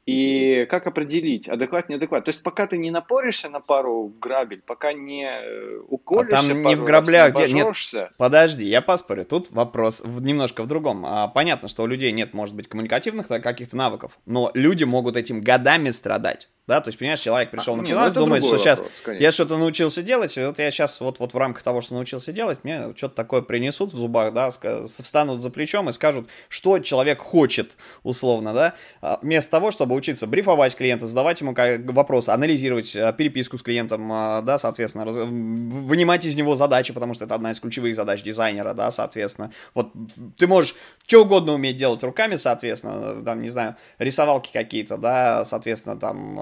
И 0.09 0.65
как 0.71 0.87
определить, 0.87 1.51
адекват, 1.51 1.91
неадекват? 1.91 2.25
То 2.25 2.31
есть 2.31 2.43
пока 2.43 2.67
ты 2.67 2.79
не 2.79 2.91
напоришься 2.91 3.51
на 3.51 3.61
пару 3.61 4.11
грабель, 4.19 4.63
пока 4.65 4.95
не 4.95 5.29
э, 5.29 5.81
уколешься, 5.87 6.39
а 6.39 6.49
там 6.49 6.63
не 6.63 6.77
в 6.77 6.85
граблях, 6.85 7.35
где... 7.35 7.53
Нет, 7.53 7.77
подожди, 8.17 8.65
я 8.65 8.81
поспорю. 8.81 9.27
Тут 9.27 9.51
вопрос 9.51 10.01
в, 10.01 10.23
немножко 10.23 10.63
в 10.63 10.67
другом. 10.67 11.05
А, 11.05 11.29
понятно, 11.29 11.69
что 11.69 11.83
у 11.83 11.87
людей 11.87 12.11
нет, 12.13 12.33
может 12.33 12.55
быть, 12.55 12.69
коммуникативных 12.69 13.29
каких-то 13.29 13.77
навыков, 13.77 14.19
но 14.25 14.51
люди 14.55 14.85
могут 14.85 15.19
этим 15.19 15.43
годами 15.43 15.91
страдать. 15.91 16.49
Да, 16.69 16.83
то 16.83 16.89
есть, 16.89 16.99
понимаешь, 16.99 17.21
человек 17.21 17.51
пришел 17.51 17.73
а, 17.73 17.77
на 17.79 17.83
фриланс, 17.83 18.15
ну, 18.15 18.21
думает, 18.21 18.45
что 18.45 18.59
сейчас 18.59 18.81
вопрос, 18.81 19.19
я 19.19 19.31
что-то 19.31 19.57
научился 19.57 20.03
делать, 20.03 20.37
и 20.37 20.45
вот 20.45 20.59
я 20.59 20.71
сейчас 20.71 21.01
вот, 21.01 21.19
вот 21.19 21.33
в 21.33 21.39
рамках 21.39 21.63
того, 21.63 21.81
что 21.81 21.95
научился 21.95 22.31
делать, 22.31 22.63
мне 22.63 22.93
что-то 22.95 23.15
такое 23.15 23.41
принесут 23.41 23.95
в 23.95 23.97
зубах, 23.97 24.35
да, 24.35 24.51
встанут 24.51 25.41
за 25.41 25.49
плечом 25.49 25.89
и 25.89 25.95
скажут, 25.95 26.29
что 26.51 26.79
человек 26.79 27.23
хочет, 27.23 27.79
условно, 28.03 28.53
да, 28.53 28.75
а, 29.01 29.19
вместо 29.23 29.51
того, 29.51 29.71
чтобы 29.71 29.95
учиться 29.95 30.27
брифовать 30.27 30.77
клиента, 30.77 31.07
задавать 31.07 31.41
ему 31.41 31.55
вопросы, 31.91 32.29
анализировать 32.29 32.95
а, 32.95 33.15
переписку 33.15 33.57
с 33.57 33.63
клиентом, 33.63 34.07
да, 34.07 34.59
соответственно, 34.59 35.07
раз, 35.07 35.15
вынимать 35.15 36.27
из 36.27 36.37
него 36.37 36.55
задачи, 36.55 36.93
потому 36.93 37.15
что 37.15 37.25
это 37.25 37.35
одна 37.35 37.53
из 37.53 37.61
ключевых 37.61 37.97
задач 37.97 38.23
дизайнера, 38.23 38.75
да, 38.75 38.91
соответственно. 38.91 39.51
Вот 39.73 39.89
ты 40.37 40.47
можешь 40.47 40.75
что 41.07 41.23
угодно 41.23 41.55
уметь 41.55 41.79
делать 41.79 42.03
руками, 42.03 42.37
соответственно, 42.37 43.25
там, 43.25 43.41
не 43.41 43.49
знаю, 43.49 43.77
рисовалки 43.99 44.51
какие-то, 44.53 44.99
да, 44.99 45.47
соответственно, 45.47 45.99
там, 45.99 46.39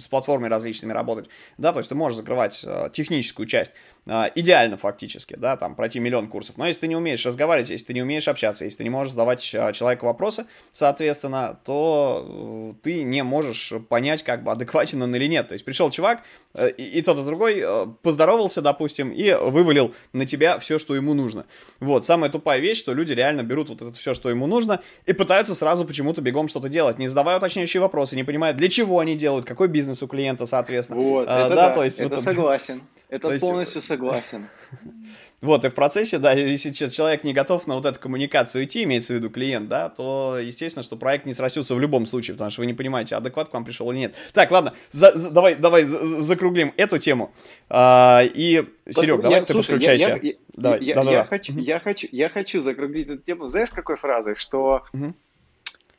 с 0.00 0.08
платформой 0.08 0.48
различными 0.48 0.92
работать, 0.92 1.28
да, 1.58 1.72
то 1.72 1.78
есть 1.78 1.88
ты 1.88 1.94
можешь 1.94 2.16
закрывать 2.16 2.62
э, 2.64 2.90
техническую 2.92 3.46
часть, 3.46 3.72
а, 4.08 4.28
идеально 4.34 4.76
фактически, 4.76 5.36
да, 5.36 5.56
там 5.56 5.76
пройти 5.76 6.00
миллион 6.00 6.26
курсов. 6.26 6.56
Но 6.56 6.66
если 6.66 6.80
ты 6.80 6.88
не 6.88 6.96
умеешь 6.96 7.24
разговаривать, 7.24 7.70
если 7.70 7.86
ты 7.86 7.94
не 7.94 8.02
умеешь 8.02 8.26
общаться, 8.26 8.64
если 8.64 8.78
ты 8.78 8.84
не 8.84 8.90
можешь 8.90 9.12
задавать 9.12 9.48
а, 9.54 9.72
человеку 9.72 10.06
вопросы, 10.06 10.46
соответственно, 10.72 11.60
то 11.64 12.74
э, 12.74 12.82
ты 12.82 13.04
не 13.04 13.22
можешь 13.22 13.72
понять, 13.88 14.24
как 14.24 14.42
бы 14.42 14.50
адекватен 14.50 15.00
он 15.02 15.14
или 15.14 15.26
нет. 15.26 15.46
То 15.46 15.52
есть 15.52 15.64
пришел 15.64 15.88
чувак, 15.90 16.22
э, 16.54 16.70
и, 16.70 16.98
и 16.98 17.02
тот, 17.02 17.16
и 17.20 17.24
другой 17.24 17.60
э, 17.60 17.86
поздоровался, 18.02 18.60
допустим, 18.60 19.12
и 19.12 19.32
вывалил 19.34 19.94
на 20.12 20.26
тебя 20.26 20.58
все, 20.58 20.80
что 20.80 20.96
ему 20.96 21.14
нужно. 21.14 21.46
Вот, 21.78 22.04
самая 22.04 22.28
тупая 22.28 22.58
вещь, 22.58 22.78
что 22.78 22.94
люди 22.94 23.12
реально 23.12 23.44
берут 23.44 23.68
вот 23.68 23.82
это 23.82 23.96
все, 23.96 24.14
что 24.14 24.30
ему 24.30 24.48
нужно, 24.48 24.80
и 25.06 25.12
пытаются 25.12 25.54
сразу 25.54 25.84
почему-то 25.84 26.22
бегом 26.22 26.48
что-то 26.48 26.68
делать, 26.68 26.98
не 26.98 27.06
задавая 27.06 27.36
уточняющие 27.36 27.80
вопросы, 27.80 28.16
не 28.16 28.24
понимая, 28.24 28.52
для 28.52 28.68
чего 28.68 28.98
они 28.98 29.11
делают, 29.14 29.46
какой 29.46 29.68
бизнес 29.68 30.02
у 30.02 30.08
клиента, 30.08 30.46
соответственно. 30.46 31.00
Вот, 31.00 31.28
а, 31.28 31.46
это 31.46 31.48
да, 31.50 31.68
да, 31.68 31.74
то 31.74 31.84
есть 31.84 32.00
это 32.00 32.16
вот 32.16 32.24
согласен. 32.24 32.82
Это 33.08 33.28
То 33.38 33.38
полностью 33.38 33.78
есть... 33.78 33.88
согласен. 33.88 34.46
Вот, 35.42 35.64
и 35.64 35.68
в 35.68 35.74
процессе, 35.74 36.18
да, 36.18 36.32
если 36.32 36.70
человек 36.70 37.24
не 37.24 37.32
готов 37.32 37.66
на 37.66 37.74
вот 37.74 37.84
эту 37.84 37.98
коммуникацию 37.98 38.62
идти, 38.62 38.84
имеется 38.84 39.12
в 39.12 39.16
виду 39.16 39.28
клиент, 39.28 39.68
да, 39.68 39.88
то, 39.88 40.38
естественно, 40.40 40.84
что 40.84 40.96
проект 40.96 41.26
не 41.26 41.34
срастется 41.34 41.74
в 41.74 41.80
любом 41.80 42.06
случае, 42.06 42.34
потому 42.34 42.50
что 42.50 42.60
вы 42.60 42.66
не 42.66 42.74
понимаете, 42.74 43.16
адекват 43.16 43.48
к 43.48 43.52
вам 43.52 43.64
пришел 43.64 43.90
или 43.90 43.98
нет. 43.98 44.14
Так, 44.32 44.52
ладно, 44.52 44.72
за, 44.92 45.10
за, 45.18 45.30
давай, 45.30 45.56
давай 45.56 45.82
закруглим 45.82 46.72
эту 46.76 47.00
тему. 47.00 47.32
А, 47.68 48.22
и, 48.22 48.64
Серег, 48.88 49.20
давай 49.20 49.38
я, 49.40 49.44
ты 49.44 49.52
слушай, 49.52 49.72
подключайся. 49.72 50.08
Я, 50.10 50.18
я, 50.22 50.34
давай, 50.52 50.84
я, 50.84 50.94
да, 50.94 51.00
я, 51.00 51.04
да, 51.04 51.10
я, 51.10 51.18
да. 51.18 51.24
Хочу, 51.24 51.52
я, 51.54 51.80
хочу, 51.80 52.08
я 52.12 52.28
хочу 52.28 52.60
закруглить 52.60 53.08
эту 53.08 53.22
тему, 53.22 53.48
знаешь, 53.48 53.70
какой 53.70 53.96
фразой, 53.96 54.36
что 54.36 54.84
угу. 54.92 55.12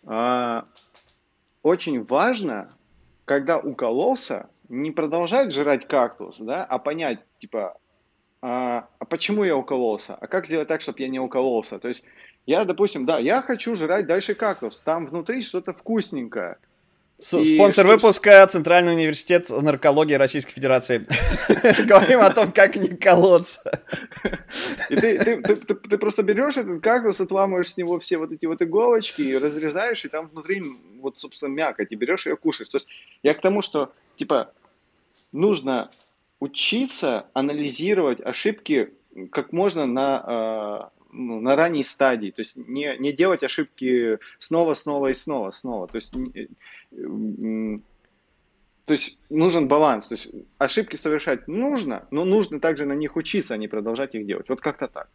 а, 0.05 0.63
очень 1.63 2.01
важно, 2.05 2.73
когда 3.25 3.59
укололся, 3.59 4.49
не 4.69 4.91
продолжать 4.91 5.53
жрать 5.53 5.87
кактус, 5.87 6.39
да, 6.39 6.63
а 6.63 6.79
понять, 6.79 7.19
типа, 7.37 7.77
а, 8.41 8.87
а 8.99 9.05
почему 9.05 9.43
я 9.43 9.55
укололся? 9.55 10.15
А 10.15 10.27
как 10.27 10.45
сделать 10.45 10.67
так, 10.67 10.81
чтобы 10.81 11.01
я 11.01 11.07
не 11.07 11.19
укололся? 11.19 11.79
То 11.79 11.87
есть 11.87 12.03
я, 12.45 12.65
допустим, 12.65 13.05
да, 13.05 13.19
я 13.19 13.41
хочу 13.41 13.75
жрать 13.75 14.05
дальше 14.05 14.35
кактус, 14.35 14.79
там 14.81 15.05
внутри 15.05 15.41
что-то 15.41 15.73
вкусненькое. 15.73 16.57
Спонсор 17.23 17.87
выпуска 17.87 18.45
Центральный 18.47 18.93
университет 18.93 19.49
наркологии 19.49 20.15
Российской 20.15 20.51
Федерации. 20.51 21.05
Говорим 21.85 22.19
о 22.19 22.29
том, 22.31 22.51
как 22.51 22.75
не 22.75 22.89
колоться. 22.89 23.81
И 24.89 24.95
ты, 24.95 25.17
ты, 25.19 25.41
ты, 25.41 25.55
ты, 25.55 25.75
ты 25.75 25.97
просто 25.97 26.21
берешь 26.23 26.57
этот 26.57 26.83
кактус, 26.83 27.21
отламываешь 27.21 27.71
с 27.71 27.77
него 27.77 27.97
все 27.99 28.17
вот 28.17 28.33
эти 28.33 28.45
вот 28.45 28.61
иголочки, 28.61 29.21
и 29.21 29.37
разрезаешь, 29.37 30.03
и 30.03 30.09
там 30.09 30.27
внутри 30.27 30.63
вот, 30.99 31.17
собственно, 31.17 31.49
мякоть, 31.49 31.91
и 31.91 31.95
берешь 31.95 32.25
ее 32.25 32.35
кушаешь. 32.35 32.69
То 32.69 32.75
есть 32.75 32.87
я 33.23 33.33
к 33.33 33.39
тому, 33.39 33.61
что, 33.61 33.93
типа, 34.17 34.51
нужно 35.31 35.91
учиться 36.41 37.27
анализировать 37.33 38.19
ошибки 38.19 38.89
как 39.31 39.53
можно 39.53 39.85
на, 39.85 40.91
э, 40.91 41.02
ну, 41.13 41.39
на 41.39 41.55
ранней 41.55 41.83
стадии. 41.83 42.31
То 42.31 42.41
есть 42.41 42.55
не, 42.55 42.95
не 42.99 43.13
делать 43.13 43.43
ошибки 43.43 44.19
снова, 44.39 44.73
снова 44.73 45.07
и 45.07 45.13
снова, 45.13 45.51
снова. 45.51 45.87
То 45.87 45.95
есть, 45.95 46.13
то 48.85 48.93
есть 48.93 49.19
нужен 49.29 49.67
баланс. 49.67 50.07
То 50.07 50.13
есть 50.15 50.31
ошибки 50.57 50.95
совершать 50.95 51.47
нужно, 51.47 52.07
но 52.11 52.25
нужно 52.25 52.59
также 52.59 52.85
на 52.85 52.93
них 52.93 53.15
учиться, 53.15 53.53
а 53.53 53.57
не 53.57 53.67
продолжать 53.67 54.15
их 54.15 54.25
делать. 54.25 54.49
Вот 54.49 54.61
как-то 54.61 54.87
так. 54.87 55.07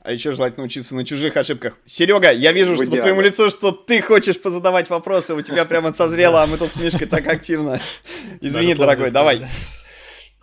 А 0.00 0.12
еще 0.12 0.32
желательно 0.32 0.66
учиться 0.66 0.94
на 0.94 1.04
чужих 1.04 1.34
ошибках. 1.36 1.78
Серега, 1.86 2.30
я 2.30 2.52
вижу, 2.52 2.76
что 2.76 2.90
по 2.90 2.98
твоему 2.98 3.22
лицу, 3.22 3.48
что 3.48 3.72
ты 3.72 4.02
хочешь 4.02 4.38
позадавать 4.38 4.90
вопросы, 4.90 5.34
у 5.34 5.40
тебя 5.40 5.64
прямо 5.64 5.94
созрело, 5.94 6.42
а 6.42 6.46
мы 6.46 6.58
тут 6.58 6.72
с 6.72 6.76
Мишкой 6.76 7.06
так 7.06 7.26
активно. 7.26 7.80
Извини, 8.42 8.74
дорогой, 8.74 9.10
давай. 9.10 9.46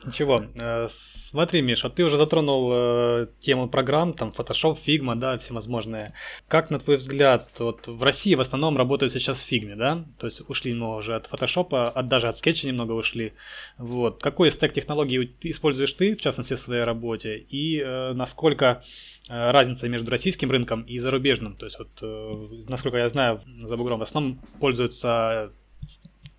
Ничего, 0.03 0.39
э, 0.55 0.87
смотри, 0.89 1.61
Миша, 1.61 1.89
ты 1.89 2.03
уже 2.03 2.17
затронул 2.17 2.71
э, 2.73 3.27
тему 3.39 3.69
программ, 3.69 4.13
там, 4.13 4.33
Photoshop, 4.35 4.79
Figma, 4.83 5.15
да, 5.15 5.37
всевозможные. 5.37 6.13
Как, 6.47 6.71
на 6.71 6.79
твой 6.79 6.97
взгляд, 6.97 7.51
вот 7.59 7.85
в 7.85 8.01
России 8.01 8.33
в 8.33 8.41
основном 8.41 8.77
работают 8.77 9.13
сейчас 9.13 9.37
в 9.39 9.51
Figma, 9.51 9.75
да? 9.75 10.05
То 10.17 10.25
есть 10.25 10.41
ушли 10.49 10.71
немного 10.71 10.97
уже 10.97 11.15
от 11.15 11.27
Photoshop, 11.31 11.75
от, 11.75 12.07
даже 12.07 12.29
от 12.29 12.37
скетча 12.39 12.65
немного 12.65 12.93
ушли. 12.93 13.33
Вот. 13.77 14.23
Какой 14.23 14.49
стек 14.49 14.73
технологий 14.73 15.35
используешь 15.41 15.93
ты, 15.93 16.15
в 16.15 16.21
частности, 16.21 16.55
в 16.55 16.59
своей 16.59 16.83
работе? 16.83 17.37
И 17.37 17.79
э, 17.79 18.13
насколько 18.13 18.83
э, 19.29 19.51
разница 19.51 19.87
между 19.87 20.09
российским 20.09 20.49
рынком 20.49 20.81
и 20.81 20.97
зарубежным? 20.97 21.55
То 21.55 21.67
есть, 21.67 21.77
вот, 21.77 21.89
э, 22.01 22.31
насколько 22.67 22.97
я 22.97 23.09
знаю, 23.09 23.41
за 23.59 23.77
бугром 23.77 23.99
в 23.99 24.03
основном 24.03 24.41
пользуются 24.59 25.51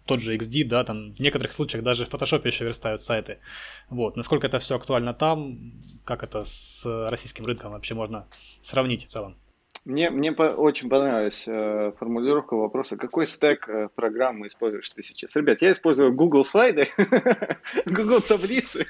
тот 0.07 0.21
же 0.21 0.37
XD, 0.37 0.65
да, 0.65 0.85
там 0.85 1.15
в 1.15 1.21
некоторых 1.21 1.53
случаях 1.53 1.85
даже 1.85 2.07
в 2.07 2.11
Photoshop 2.11 2.47
еще 2.47 2.65
верстают 2.65 3.03
сайты. 3.03 3.39
Вот. 3.89 4.17
Насколько 4.17 4.47
это 4.49 4.59
все 4.59 4.77
актуально 4.77 5.15
там, 5.15 5.73
как 6.05 6.23
это 6.23 6.45
с 6.45 6.83
российским 6.85 7.47
рынком 7.47 7.73
вообще 7.73 7.95
можно 7.95 8.27
сравнить 8.63 9.07
в 9.07 9.09
целом? 9.09 9.37
Мне, 9.85 10.11
мне 10.11 10.33
по, 10.33 10.43
очень 10.43 10.89
понравилась 10.89 11.45
э, 11.49 11.93
формулировка 11.99 12.55
вопроса, 12.55 12.97
какой 12.97 13.27
стек 13.27 13.69
э, 13.69 13.89
программы 13.95 14.47
используешь 14.47 14.91
ты 14.91 15.03
сейчас? 15.03 15.35
Ребят, 15.35 15.61
я 15.61 15.73
использую 15.73 16.13
Google 16.13 16.45
слайды, 16.45 16.87
Google 17.87 18.21
таблицы 18.21 18.87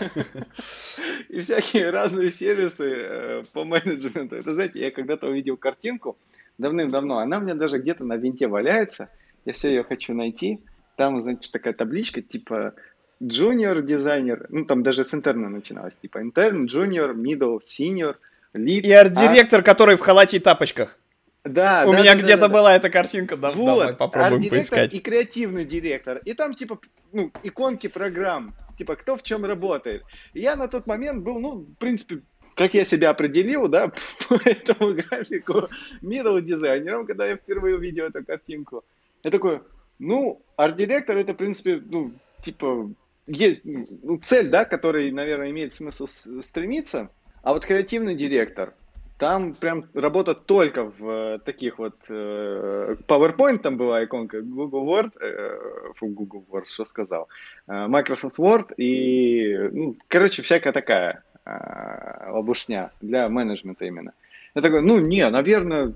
и 1.28 1.40
всякие 1.40 1.90
разные 1.90 2.30
сервисы 2.30 2.94
э, 2.94 3.44
по 3.52 3.64
менеджменту. 3.64 4.36
Это, 4.36 4.54
знаете, 4.54 4.80
я 4.80 4.90
когда-то 4.90 5.26
увидел 5.26 5.58
картинку 5.58 6.16
давным-давно, 6.56 7.18
она 7.18 7.38
у 7.38 7.42
меня 7.42 7.54
даже 7.54 7.78
где-то 7.78 8.04
на 8.04 8.16
винте 8.16 8.46
валяется– 8.46 9.10
я 9.44 9.52
все 9.52 9.70
ее 9.70 9.84
хочу 9.84 10.14
найти. 10.14 10.60
Там, 10.96 11.20
значит, 11.20 11.52
такая 11.52 11.72
табличка, 11.72 12.20
типа 12.22 12.74
junior 13.22 13.82
дизайнер, 13.82 14.46
ну 14.48 14.64
там 14.64 14.82
даже 14.82 15.04
с 15.04 15.14
интерна 15.14 15.48
начиналось, 15.48 15.96
типа 15.96 16.18
intern, 16.18 16.66
junior, 16.66 17.14
middle, 17.14 17.60
senior, 17.60 18.16
lead. 18.54 18.80
И 18.80 18.92
арт-директор, 18.92 19.60
а... 19.60 19.62
который 19.62 19.96
в 19.96 20.00
халате 20.00 20.38
и 20.38 20.40
тапочках. 20.40 20.96
Да, 21.42 21.84
У 21.86 21.92
да, 21.92 21.98
меня 21.98 22.14
да, 22.14 22.20
где-то 22.20 22.42
да, 22.42 22.48
была 22.48 22.76
эта 22.76 22.90
картинка, 22.90 23.36
да, 23.36 23.50
вот, 23.50 23.78
давай 23.78 23.94
попробуем 23.94 24.50
поискать. 24.50 24.92
И 24.92 25.00
креативный 25.00 25.64
директор. 25.64 26.18
И 26.18 26.34
там, 26.34 26.54
типа, 26.54 26.78
ну, 27.12 27.32
иконки 27.42 27.86
программ, 27.86 28.52
типа, 28.76 28.96
кто 28.96 29.16
в 29.16 29.22
чем 29.22 29.46
работает. 29.46 30.02
И 30.34 30.40
я 30.40 30.54
на 30.56 30.68
тот 30.68 30.86
момент 30.86 31.22
был, 31.22 31.40
ну, 31.40 31.60
в 31.60 31.74
принципе, 31.76 32.20
как 32.56 32.74
я 32.74 32.84
себя 32.84 33.08
определил, 33.08 33.68
да, 33.68 33.88
по 34.28 34.34
этому 34.44 34.92
графику 34.92 35.68
middle 36.02 36.42
дизайнером, 36.42 37.06
когда 37.06 37.26
я 37.26 37.36
впервые 37.36 37.76
увидел 37.76 38.04
эту 38.04 38.22
картинку. 38.22 38.84
Я 39.22 39.30
такой, 39.30 39.60
ну, 39.98 40.42
арт-директор 40.56 41.16
это, 41.16 41.34
в 41.34 41.36
принципе, 41.36 41.82
ну, 41.84 42.12
типа, 42.42 42.90
есть 43.26 43.60
ну, 43.64 44.18
цель, 44.18 44.48
да, 44.48 44.64
которой, 44.64 45.10
наверное, 45.10 45.50
имеет 45.50 45.74
смысл 45.74 46.06
стремиться, 46.06 47.10
а 47.42 47.52
вот 47.52 47.66
креативный 47.66 48.14
директор, 48.14 48.74
там 49.20 49.54
прям 49.54 49.84
работа 49.92 50.34
только 50.34 50.84
в 50.84 51.08
э, 51.08 51.38
таких 51.40 51.78
вот 51.78 51.94
э, 52.08 52.96
PowerPoint 53.06 53.58
там 53.58 53.76
была 53.76 54.02
иконка 54.02 54.40
Google 54.40 54.88
Word, 54.88 55.12
э, 55.20 55.92
фу, 55.94 56.06
Google 56.06 56.42
Word, 56.50 56.64
что 56.68 56.86
сказал, 56.86 57.28
э, 57.68 57.86
Microsoft 57.86 58.38
Word 58.38 58.74
и, 58.76 59.58
ну, 59.72 59.96
короче, 60.08 60.40
всякая 60.40 60.72
такая 60.72 61.22
э, 61.44 62.30
лобушня 62.30 62.92
для 63.02 63.26
менеджмента 63.26 63.84
именно. 63.84 64.14
Я 64.54 64.62
такой, 64.62 64.80
ну, 64.80 64.98
не, 64.98 65.28
наверное, 65.28 65.92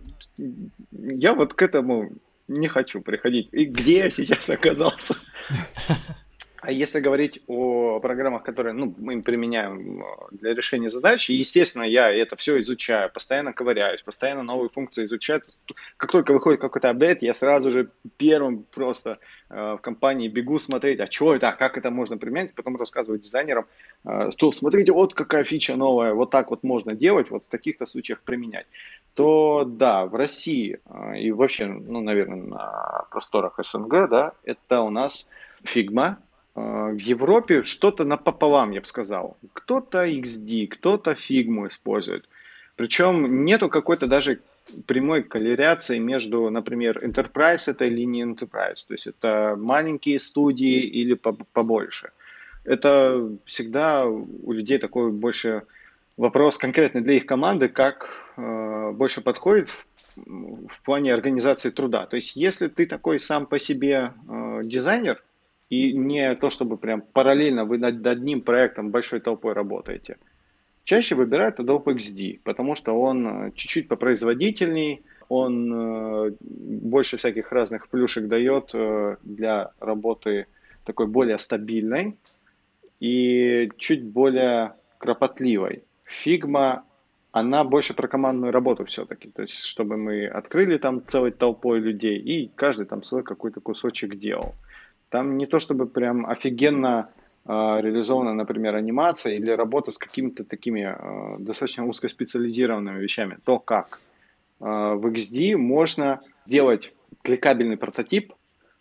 я 0.92 1.32
вот 1.32 1.54
к 1.54 1.62
этому 1.62 2.10
не 2.48 2.68
хочу 2.68 3.00
приходить. 3.00 3.48
И 3.52 3.64
где 3.66 3.98
я 3.98 4.10
сейчас 4.10 4.48
оказался? 4.50 5.16
А 6.66 6.72
если 6.72 7.00
говорить 7.00 7.42
о 7.46 7.98
программах, 8.00 8.42
которые 8.42 8.72
ну, 8.72 8.94
мы 8.96 9.20
применяем 9.20 10.02
э, 10.02 10.04
для 10.30 10.54
решения 10.54 10.88
задач. 10.88 11.28
Естественно, 11.28 11.82
я 11.82 12.10
это 12.10 12.36
все 12.36 12.58
изучаю, 12.62 13.10
постоянно 13.12 13.52
ковыряюсь, 13.52 14.00
постоянно 14.00 14.42
новые 14.42 14.70
функции 14.70 15.04
изучаю. 15.04 15.42
Как 15.98 16.10
только 16.10 16.32
выходит 16.32 16.62
какой-то 16.62 16.88
апдейт, 16.88 17.20
я 17.20 17.34
сразу 17.34 17.70
же 17.70 17.90
первым 18.16 18.62
просто 18.62 19.18
э, 19.50 19.74
в 19.74 19.78
компании 19.82 20.28
бегу 20.28 20.58
смотреть, 20.58 21.00
а 21.00 21.06
что 21.10 21.34
это, 21.34 21.50
а 21.50 21.52
как 21.52 21.76
это 21.76 21.90
можно 21.90 22.16
применять, 22.16 22.54
потом 22.54 22.76
рассказываю 22.76 23.20
дизайнерам, 23.20 23.66
э, 24.06 24.30
что 24.30 24.50
смотрите, 24.50 24.92
вот 24.92 25.12
какая 25.12 25.44
фича 25.44 25.76
новая, 25.76 26.14
вот 26.14 26.30
так 26.30 26.48
вот 26.48 26.62
можно 26.62 26.94
делать, 26.94 27.30
вот 27.30 27.44
в 27.44 27.50
таких-то 27.50 27.84
случаях 27.84 28.22
применять. 28.22 28.66
То 29.14 29.64
да, 29.64 30.06
в 30.06 30.14
России 30.14 30.80
э, 30.86 31.18
и 31.20 31.30
вообще, 31.30 31.66
ну, 31.66 32.00
наверное, 32.00 32.42
на 32.42 33.04
просторах 33.10 33.58
СНГ, 33.62 34.08
да, 34.10 34.32
это 34.44 34.80
у 34.80 34.90
нас 34.90 35.28
Figma, 35.62 36.18
а, 36.54 36.90
в 36.90 36.98
Европе 36.98 37.62
что-то 37.62 38.04
напополам, 38.04 38.70
я 38.70 38.80
бы 38.80 38.86
сказал. 38.86 39.36
Кто-то 39.52 40.04
XD, 40.04 40.68
кто-то 40.68 41.14
фигму 41.14 41.68
использует. 41.68 42.28
Причем 42.76 43.44
нету 43.44 43.68
какой-то 43.68 44.06
даже 44.06 44.40
прямой 44.86 45.22
коллерации 45.22 45.98
между, 45.98 46.50
например, 46.50 47.04
Enterprise 47.04 47.64
это 47.66 47.84
или 47.84 48.04
не 48.04 48.22
Enterprise. 48.22 48.86
То 48.86 48.94
есть 48.94 49.06
это 49.06 49.56
маленькие 49.58 50.18
студии 50.18 50.80
или 50.80 51.14
побольше. 51.14 52.10
Это 52.64 53.30
всегда 53.44 54.06
у 54.06 54.52
людей 54.52 54.78
такой 54.78 55.12
больше 55.12 55.62
вопрос 56.16 56.58
конкретно 56.58 57.02
для 57.02 57.14
их 57.14 57.26
команды, 57.26 57.68
как 57.68 58.32
э, 58.36 58.92
больше 58.92 59.20
подходит 59.20 59.68
в, 59.68 59.86
в 60.16 60.82
плане 60.84 61.12
организации 61.12 61.70
труда. 61.70 62.06
То 62.06 62.16
есть 62.16 62.36
если 62.36 62.68
ты 62.68 62.86
такой 62.86 63.20
сам 63.20 63.46
по 63.46 63.58
себе 63.58 64.12
э, 64.28 64.60
дизайнер, 64.64 65.22
и 65.70 65.92
не 65.92 66.34
то, 66.36 66.50
чтобы 66.50 66.76
прям 66.76 67.00
параллельно 67.00 67.64
вы 67.64 67.78
над 67.78 68.06
одним 68.06 68.42
проектом 68.42 68.90
большой 68.90 69.20
толпой 69.20 69.54
работаете. 69.54 70.18
Чаще 70.84 71.14
выбирают 71.14 71.58
Adobe 71.58 71.96
XD, 71.96 72.40
потому 72.44 72.74
что 72.74 72.92
он 72.92 73.26
э, 73.26 73.52
чуть-чуть 73.54 73.88
попроизводительней, 73.88 75.02
он 75.30 75.72
э, 75.72 76.32
больше 76.40 77.16
всяких 77.16 77.52
разных 77.52 77.88
плюшек 77.88 78.28
дает 78.28 78.70
э, 78.74 79.16
для 79.22 79.70
работы 79.80 80.46
такой 80.84 81.06
более 81.06 81.38
стабильной 81.38 82.18
и 83.00 83.70
чуть 83.78 84.04
более 84.04 84.74
кропотливой. 84.98 85.84
Figma, 86.24 86.82
она 87.32 87.64
больше 87.64 87.94
про 87.94 88.06
командную 88.08 88.52
работу 88.52 88.84
все-таки, 88.84 89.28
то 89.28 89.42
есть 89.42 89.54
чтобы 89.54 89.96
мы 89.96 90.26
открыли 90.26 90.78
там 90.78 91.04
целой 91.06 91.32
толпой 91.32 91.80
людей 91.80 92.18
и 92.18 92.48
каждый 92.54 92.86
там 92.86 93.02
свой 93.02 93.22
какой-то 93.22 93.60
кусочек 93.60 94.16
делал. 94.16 94.54
Там 95.08 95.36
не 95.36 95.46
то 95.46 95.58
чтобы 95.58 95.86
прям 95.86 96.26
офигенно 96.26 97.10
э, 97.44 97.50
реализована, 97.50 98.34
например, 98.34 98.74
анимация 98.76 99.34
или 99.34 99.50
работа 99.50 99.90
с 99.90 99.98
какими-то 99.98 100.44
такими 100.44 100.82
э, 100.82 101.36
достаточно 101.38 101.86
узкоспециализированными 101.86 103.00
вещами. 103.00 103.38
То, 103.44 103.58
как 103.58 104.00
э, 104.60 104.64
в 104.64 105.06
XD 105.06 105.56
можно 105.56 106.20
делать 106.46 106.92
кликабельный 107.22 107.76
прототип, 107.76 108.32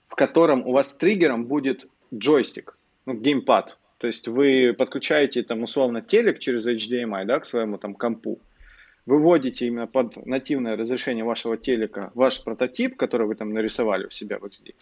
в 0.07 0.15
котором 0.15 0.65
у 0.67 0.73
вас 0.73 0.93
триггером 0.95 1.45
будет 1.45 1.88
джойстик, 2.13 2.77
ну, 3.05 3.13
геймпад. 3.13 3.77
То 4.04 4.08
есть 4.08 4.28
вы 4.28 4.76
подключаете 4.78 5.43
там 5.43 5.64
условно 5.64 6.01
телек 6.01 6.39
через 6.39 6.68
HDMI 6.68 7.24
да, 7.24 7.39
к 7.39 7.45
своему 7.45 7.78
там 7.78 7.95
компу, 7.95 8.41
выводите 9.06 9.66
именно 9.68 9.88
под 9.88 10.26
нативное 10.26 10.76
разрешение 10.76 11.24
вашего 11.24 11.56
телека 11.56 12.12
ваш 12.14 12.43
прототип, 12.43 12.97
который 12.97 13.28
вы 13.28 13.36
там 13.36 13.54
нарисовали 13.54 14.08
у 14.08 14.10
себя 14.10 14.39
в 14.39 14.43
XD, 14.43 14.76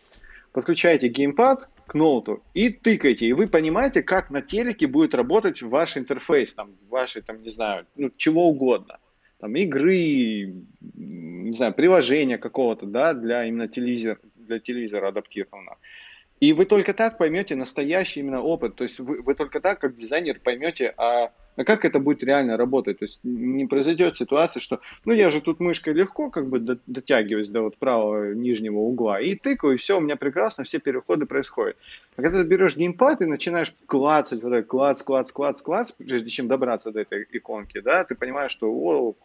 подключаете 0.54 1.08
геймпад 1.10 1.70
к 1.86 1.94
ноуту 1.94 2.42
и 2.56 2.70
тыкаете, 2.70 3.28
и 3.28 3.34
вы 3.34 3.46
понимаете, 3.46 4.02
как 4.02 4.32
на 4.32 4.42
телеке 4.42 4.88
будет 4.88 5.14
работать 5.14 5.62
ваш 5.62 5.98
интерфейс, 5.98 6.56
там, 6.56 6.72
ваши, 6.90 7.22
там, 7.22 7.44
не 7.44 7.50
знаю, 7.50 7.86
ну, 7.96 8.10
чего 8.18 8.50
угодно. 8.50 8.98
Там, 9.38 9.54
игры, 9.56 10.52
не 10.96 11.54
знаю, 11.54 11.76
приложения 11.76 12.40
какого-то, 12.40 12.88
да, 12.88 13.14
для 13.14 13.46
именно 13.46 13.68
телевизора, 13.68 14.18
для 14.36 14.58
телевизора 14.58 15.10
адаптировано. 15.10 15.78
И 16.42 16.54
вы 16.54 16.66
только 16.66 16.94
так 16.94 17.18
поймете 17.18 17.56
настоящий 17.56 18.20
именно 18.20 18.42
опыт. 18.42 18.76
То 18.76 18.84
есть 18.84 19.00
вы, 19.00 19.22
вы 19.22 19.36
только 19.36 19.62
так, 19.62 19.80
как 19.80 19.96
дизайнер, 19.96 20.40
поймете, 20.44 20.94
а 20.98 21.32
а 21.58 21.64
как 21.66 21.84
это 21.84 22.00
будет 22.00 22.24
реально 22.24 22.56
работать? 22.56 23.00
То 23.00 23.06
есть 23.06 23.20
не 23.24 23.66
произойдет 23.66 24.18
ситуация, 24.18 24.62
что 24.62 24.80
ну 25.06 25.14
я 25.14 25.30
же 25.30 25.42
тут 25.42 25.60
мышкой 25.60 25.94
легко 25.94 26.30
как 26.30 26.48
бы 26.48 26.60
дотягиваюсь 26.60 27.50
до 27.50 27.62
вот 27.64 27.78
правого 27.78 28.34
нижнего 28.34 28.78
угла 28.78 29.20
и 29.20 29.36
тыкаю, 29.36 29.74
и 29.74 29.78
все, 29.78 29.98
у 29.98 30.02
меня 30.02 30.16
прекрасно, 30.16 30.64
все 30.64 30.80
переходы 30.80 31.26
происходят. 31.26 31.78
А 32.16 32.22
когда 32.22 32.40
ты 32.40 32.46
берешь 32.46 32.78
геймпад 32.78 33.22
и 33.22 33.26
начинаешь 33.26 33.74
клацать, 33.86 34.42
вот 34.42 34.52
так 34.52 34.68
клац, 34.68 35.04
клац, 35.04 35.32
клац, 35.32 35.62
клац, 35.62 35.92
прежде 35.92 36.30
чем 36.30 36.48
добраться 36.48 36.92
до 36.92 37.02
этой 37.02 37.28
иконки, 37.32 37.82
да, 37.82 38.06
ты 38.06 38.16
понимаешь, 38.16 38.52
что 38.52 38.72
о, 38.72 39.16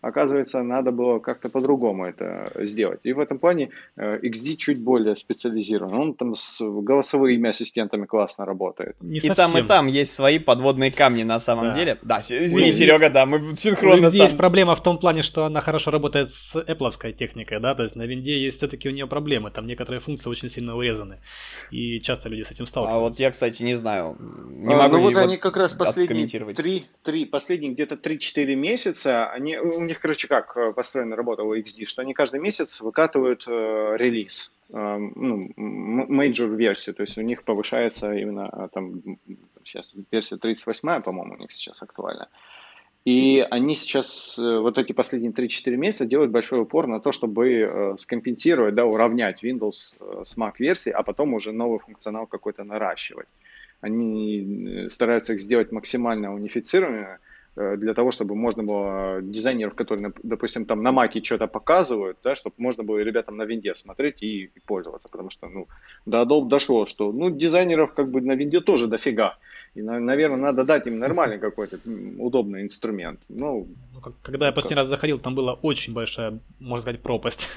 оказывается, 0.00 0.62
надо 0.62 0.90
было 0.92 1.18
как-то 1.18 1.48
по-другому 1.48 2.06
это 2.06 2.52
сделать. 2.66 3.00
И 3.04 3.12
в 3.12 3.20
этом 3.20 3.38
плане 3.38 3.70
XD 3.96 4.52
э, 4.52 4.56
чуть 4.56 4.80
более 4.80 5.16
специализирован. 5.16 5.94
Он 5.94 6.14
там 6.14 6.34
с 6.34 6.60
голосовыми 6.60 7.48
ассистентами 7.48 8.06
классно 8.06 8.44
работает. 8.44 8.96
Не 9.00 9.18
и 9.18 9.28
там, 9.28 9.56
и 9.56 9.62
там 9.62 9.86
есть 9.86 10.12
свои 10.12 10.38
подводные 10.38 10.90
камни 10.90 11.22
на 11.22 11.38
самом 11.38 11.66
да. 11.66 11.74
деле. 11.74 11.98
Да, 12.02 12.20
извини, 12.20 12.66
Ой, 12.66 12.72
Серега, 12.72 13.10
да, 13.10 13.26
мы 13.26 13.56
синхронно 13.56 14.08
У 14.08 14.10
там... 14.10 14.20
есть 14.20 14.36
проблема 14.36 14.74
в 14.74 14.82
том 14.82 14.98
плане, 14.98 15.22
что 15.22 15.44
она 15.44 15.60
хорошо 15.60 15.90
работает 15.90 16.30
с 16.30 16.54
Apple 16.54 16.90
техникой, 17.12 17.60
да, 17.60 17.74
то 17.74 17.82
есть 17.82 17.96
на 17.96 18.02
винде 18.02 18.38
есть 18.38 18.58
все-таки 18.58 18.88
у 18.88 18.92
нее 18.92 19.06
проблемы, 19.06 19.50
там 19.50 19.66
некоторые 19.66 20.00
функции 20.00 20.28
очень 20.28 20.48
сильно 20.48 20.76
урезаны, 20.76 21.18
и 21.70 22.00
часто 22.00 22.28
люди 22.28 22.42
с 22.42 22.50
этим 22.50 22.66
сталкиваются. 22.66 22.98
А 22.98 23.00
вот 23.00 23.18
я, 23.18 23.30
кстати, 23.30 23.62
не 23.62 23.74
знаю, 23.74 24.16
не 24.50 24.74
а, 24.74 24.78
могу 24.78 24.96
ну 24.96 25.02
вот 25.02 25.16
они 25.16 25.36
как 25.36 25.56
раз 25.56 25.74
последние 25.74 26.26
три, 26.54 26.86
три, 27.02 27.24
последние 27.24 27.72
где-то 27.72 27.94
3-4 27.94 28.54
месяца, 28.54 29.30
они, 29.30 29.56
у 29.58 29.80
них, 29.90 30.00
короче, 30.00 30.28
как 30.28 30.56
э, 30.56 30.72
построена 30.72 31.16
работа 31.16 31.42
у 31.42 31.54
XD, 31.54 31.84
что 31.84 32.02
они 32.02 32.14
каждый 32.14 32.40
месяц 32.40 32.80
выкатывают 32.80 33.44
э, 33.46 33.96
релиз, 33.96 34.52
э, 34.70 34.74
ну, 34.74 35.50
major 36.08 36.54
версию, 36.56 36.94
то 36.94 37.02
есть 37.02 37.18
у 37.18 37.22
них 37.22 37.42
повышается 37.42 38.12
именно 38.12 38.48
э, 38.52 38.68
там, 38.72 39.02
сейчас 39.64 39.92
версия 40.10 40.36
38, 40.36 41.02
по-моему, 41.02 41.34
у 41.34 41.38
них 41.38 41.52
сейчас 41.52 41.82
актуальна. 41.82 42.28
И 43.04 43.46
они 43.50 43.74
сейчас, 43.74 44.38
э, 44.38 44.58
вот 44.60 44.78
эти 44.78 44.92
последние 44.92 45.32
3-4 45.32 45.76
месяца, 45.76 46.06
делают 46.06 46.30
большой 46.30 46.60
упор 46.60 46.86
на 46.86 47.00
то, 47.00 47.10
чтобы 47.12 47.94
скомпенсировать, 47.98 48.74
да, 48.74 48.84
уравнять 48.84 49.42
Windows 49.42 50.24
с 50.24 50.38
Mac 50.38 50.54
версии, 50.58 50.90
а 50.90 51.02
потом 51.02 51.34
уже 51.34 51.52
новый 51.52 51.80
функционал 51.80 52.26
какой-то 52.26 52.64
наращивать. 52.64 53.28
Они 53.80 54.86
стараются 54.88 55.32
их 55.32 55.40
сделать 55.40 55.72
максимально 55.72 56.34
унифицированными, 56.34 57.18
для 57.56 57.94
того, 57.94 58.10
чтобы 58.10 58.34
можно 58.34 58.62
было 58.62 59.20
дизайнеров, 59.22 59.74
которые, 59.74 60.12
допустим, 60.22 60.64
там 60.64 60.82
на 60.82 60.92
маке 60.92 61.22
что-то 61.22 61.46
показывают, 61.46 62.18
да, 62.22 62.34
чтобы 62.34 62.54
можно 62.58 62.84
было 62.84 62.98
ребятам 62.98 63.36
на 63.36 63.42
винде 63.42 63.74
смотреть 63.74 64.22
и, 64.22 64.44
и 64.44 64.60
пользоваться, 64.66 65.08
потому 65.08 65.30
что, 65.30 65.48
ну, 65.48 65.66
до 66.06 66.22
Adobe 66.22 66.48
дошло, 66.48 66.86
что, 66.86 67.12
ну, 67.12 67.30
дизайнеров 67.30 67.92
как 67.94 68.10
бы 68.10 68.20
на 68.20 68.32
винде 68.32 68.60
тоже 68.60 68.86
дофига, 68.86 69.36
и, 69.72 69.82
наверное, 69.82 70.36
надо 70.36 70.64
дать 70.64 70.88
им 70.88 70.98
нормальный 70.98 71.38
какой-то 71.38 71.78
удобный 72.18 72.62
инструмент. 72.62 73.20
Ну, 73.28 73.68
ну 73.94 74.00
когда 74.22 74.46
я 74.46 74.52
последний 74.52 74.76
раз 74.76 74.88
заходил, 74.88 75.20
там 75.20 75.36
была 75.36 75.52
очень 75.54 75.92
большая, 75.92 76.40
можно 76.58 76.82
сказать, 76.82 77.02
пропасть. 77.02 77.46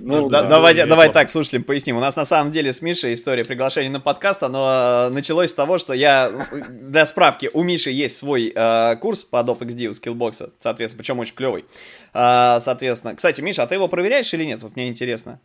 Ну, 0.00 0.28
да, 0.28 0.42
давай, 0.42 0.74
давай 0.86 1.10
так, 1.12 1.28
слушателям 1.28 1.64
поясним. 1.64 1.96
У 1.96 2.00
нас 2.00 2.14
на 2.16 2.24
самом 2.24 2.52
деле 2.52 2.72
с 2.72 2.82
Мишей 2.82 3.14
история 3.14 3.44
приглашения 3.44 3.90
на 3.90 4.00
подкаст, 4.00 4.42
оно 4.42 5.08
э, 5.08 5.10
началось 5.10 5.50
с 5.50 5.54
того, 5.54 5.78
что 5.78 5.92
я, 5.94 6.30
для 6.70 7.06
справки, 7.06 7.50
у 7.52 7.64
Миши 7.64 7.90
есть 7.90 8.16
свой 8.16 8.52
э, 8.54 8.96
курс 8.96 9.24
по 9.24 9.38
Adobe 9.38 9.60
XD 9.60 9.86
у 9.86 9.92
Skillbox, 9.92 10.52
соответственно, 10.58 10.98
причем 10.98 11.18
очень 11.18 11.34
клевый. 11.34 11.64
Э, 12.14 12.58
соответственно, 12.60 13.16
кстати, 13.16 13.40
Миша, 13.40 13.62
а 13.62 13.66
ты 13.66 13.74
его 13.74 13.88
проверяешь 13.88 14.32
или 14.32 14.44
нет? 14.44 14.62
Вот 14.62 14.76
мне 14.76 14.86
интересно. 14.86 15.40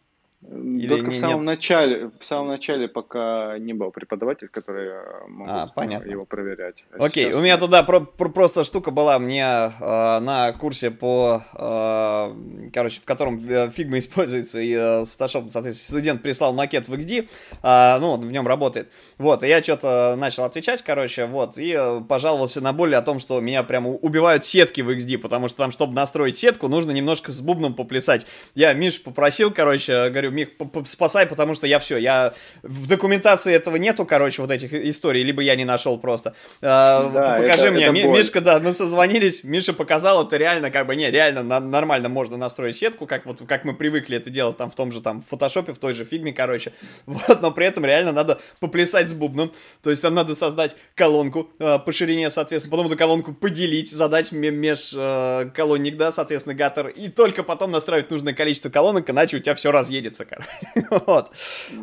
Или 0.52 0.88
Только 0.88 1.08
не, 1.08 1.14
в 1.14 1.18
самом 1.18 1.38
нет? 1.38 1.46
начале, 1.46 2.12
в 2.20 2.26
самом 2.26 2.50
начале, 2.50 2.88
пока 2.88 3.58
не 3.60 3.74
был 3.74 3.92
преподаватель, 3.92 4.50
который 4.50 4.90
э, 4.90 5.28
мог 5.28 5.48
а, 5.50 5.68
понятно. 5.68 6.10
его 6.10 6.26
проверять. 6.26 6.84
А 6.92 7.06
Окей, 7.06 7.26
сейчас... 7.26 7.38
у 7.38 7.42
меня 7.42 7.58
туда 7.58 7.84
про, 7.84 8.02
про, 8.02 8.30
просто 8.30 8.64
штука 8.64 8.92
была 8.92 9.20
мне 9.20 9.44
э, 9.44 10.20
на 10.20 10.52
курсе 10.54 10.92
по, 10.92 11.42
э, 11.54 12.70
короче, 12.74 13.00
в 13.00 13.06
котором 13.06 13.40
Figma 13.72 14.00
используется 14.00 14.60
и 14.60 14.74
э, 14.74 15.06
с 15.06 15.18
Photoshop, 15.18 15.50
соответственно, 15.50 16.00
студент 16.00 16.22
прислал 16.22 16.54
макет 16.54 16.88
в 16.88 16.94
XD, 16.94 17.30
э, 17.64 18.00
ну, 18.00 18.12
он 18.12 18.22
в 18.22 18.32
нем 18.32 18.48
работает. 18.48 18.90
Вот, 19.18 19.44
и 19.44 19.48
я 19.48 19.64
что-то 19.64 20.16
начал 20.18 20.44
отвечать, 20.44 20.82
короче, 20.82 21.26
вот, 21.26 21.58
и 21.58 21.74
э, 21.78 22.02
пожаловался 22.02 22.60
на 22.60 22.74
боль 22.74 22.96
о 22.96 23.02
том, 23.02 23.20
что 23.20 23.40
меня 23.40 23.64
прямо 23.64 23.92
убивают 23.92 24.44
сетки 24.44 24.82
в 24.82 24.90
XD, 24.90 25.20
потому 25.20 25.48
что 25.48 25.60
там, 25.60 25.72
чтобы 25.72 25.94
настроить 25.94 26.38
сетку, 26.38 26.68
нужно 26.68 26.92
немножко 26.92 27.32
с 27.32 27.40
бубном 27.40 27.74
поплясать. 27.76 28.28
Я 28.56 28.74
Мишу 28.74 29.02
попросил, 29.02 29.52
короче, 29.52 30.10
говорю, 30.10 30.33
Мих, 30.34 30.50
спасай, 30.86 31.26
потому 31.26 31.56
что 31.56 31.68
я 31.68 31.80
все, 31.80 31.98
я 31.98 32.34
в 32.64 32.88
документации 32.88 33.54
этого 33.54 33.78
нету, 33.78 34.06
короче, 34.06 34.42
вот 34.42 34.52
этих 34.52 34.74
историй, 34.74 35.24
либо 35.24 35.42
я 35.42 35.56
не 35.56 35.66
нашел 35.66 35.98
просто. 35.98 36.36
А, 36.62 37.10
да, 37.10 37.38
Покажи 37.38 37.68
это, 37.68 37.72
мне, 37.72 37.86
это 37.86 38.10
Мишка, 38.10 38.42
да, 38.42 38.60
мы 38.60 38.74
созвонились, 38.74 39.44
Миша 39.44 39.74
показал, 39.74 40.26
это 40.26 40.38
реально, 40.38 40.72
как 40.72 40.88
бы, 40.88 40.96
не, 40.96 41.10
реально 41.10 41.44
нормально 41.60 42.10
можно 42.10 42.38
настроить 42.38 42.76
сетку, 42.76 43.06
как 43.06 43.26
вот, 43.26 43.42
как 43.48 43.64
мы 43.64 43.74
привыкли 43.74 44.18
это 44.18 44.30
делать 44.30 44.58
там 44.58 44.70
в 44.70 44.76
том 44.76 44.92
же 44.92 45.02
там 45.02 45.22
в 45.22 45.26
фотошопе, 45.28 45.74
в 45.74 45.78
той 45.78 45.94
же 45.94 46.06
фигме, 46.06 46.34
короче, 46.34 46.74
вот, 47.06 47.42
но 47.42 47.52
при 47.52 47.66
этом 47.66 47.86
реально 47.86 48.12
надо 48.12 48.40
поплясать 48.60 49.10
с 49.10 49.14
бубном, 49.14 49.52
то 49.82 49.90
есть 49.90 50.02
там 50.02 50.14
надо 50.14 50.36
создать 50.36 50.76
колонку 50.96 51.50
э, 51.60 51.80
по 51.80 51.94
ширине, 51.94 52.30
соответственно, 52.30 52.72
потом 52.72 52.88
эту 52.88 52.98
колонку 52.98 53.34
поделить, 53.34 53.92
задать 53.92 54.32
меж 54.32 54.94
э, 54.96 55.50
колонник, 55.54 55.98
да, 55.98 56.12
соответственно, 56.12 56.56
гаттер, 56.56 56.88
и 56.88 57.10
только 57.10 57.44
потом 57.44 57.72
настраивать 57.72 58.10
нужное 58.12 58.34
количество 58.34 58.70
колонок, 58.70 59.10
иначе 59.10 59.38
у 59.38 59.40
тебя 59.40 59.56
все 59.56 59.72
разъедется, 59.72 60.23
короче. 60.26 60.88
Вот. 61.06 61.32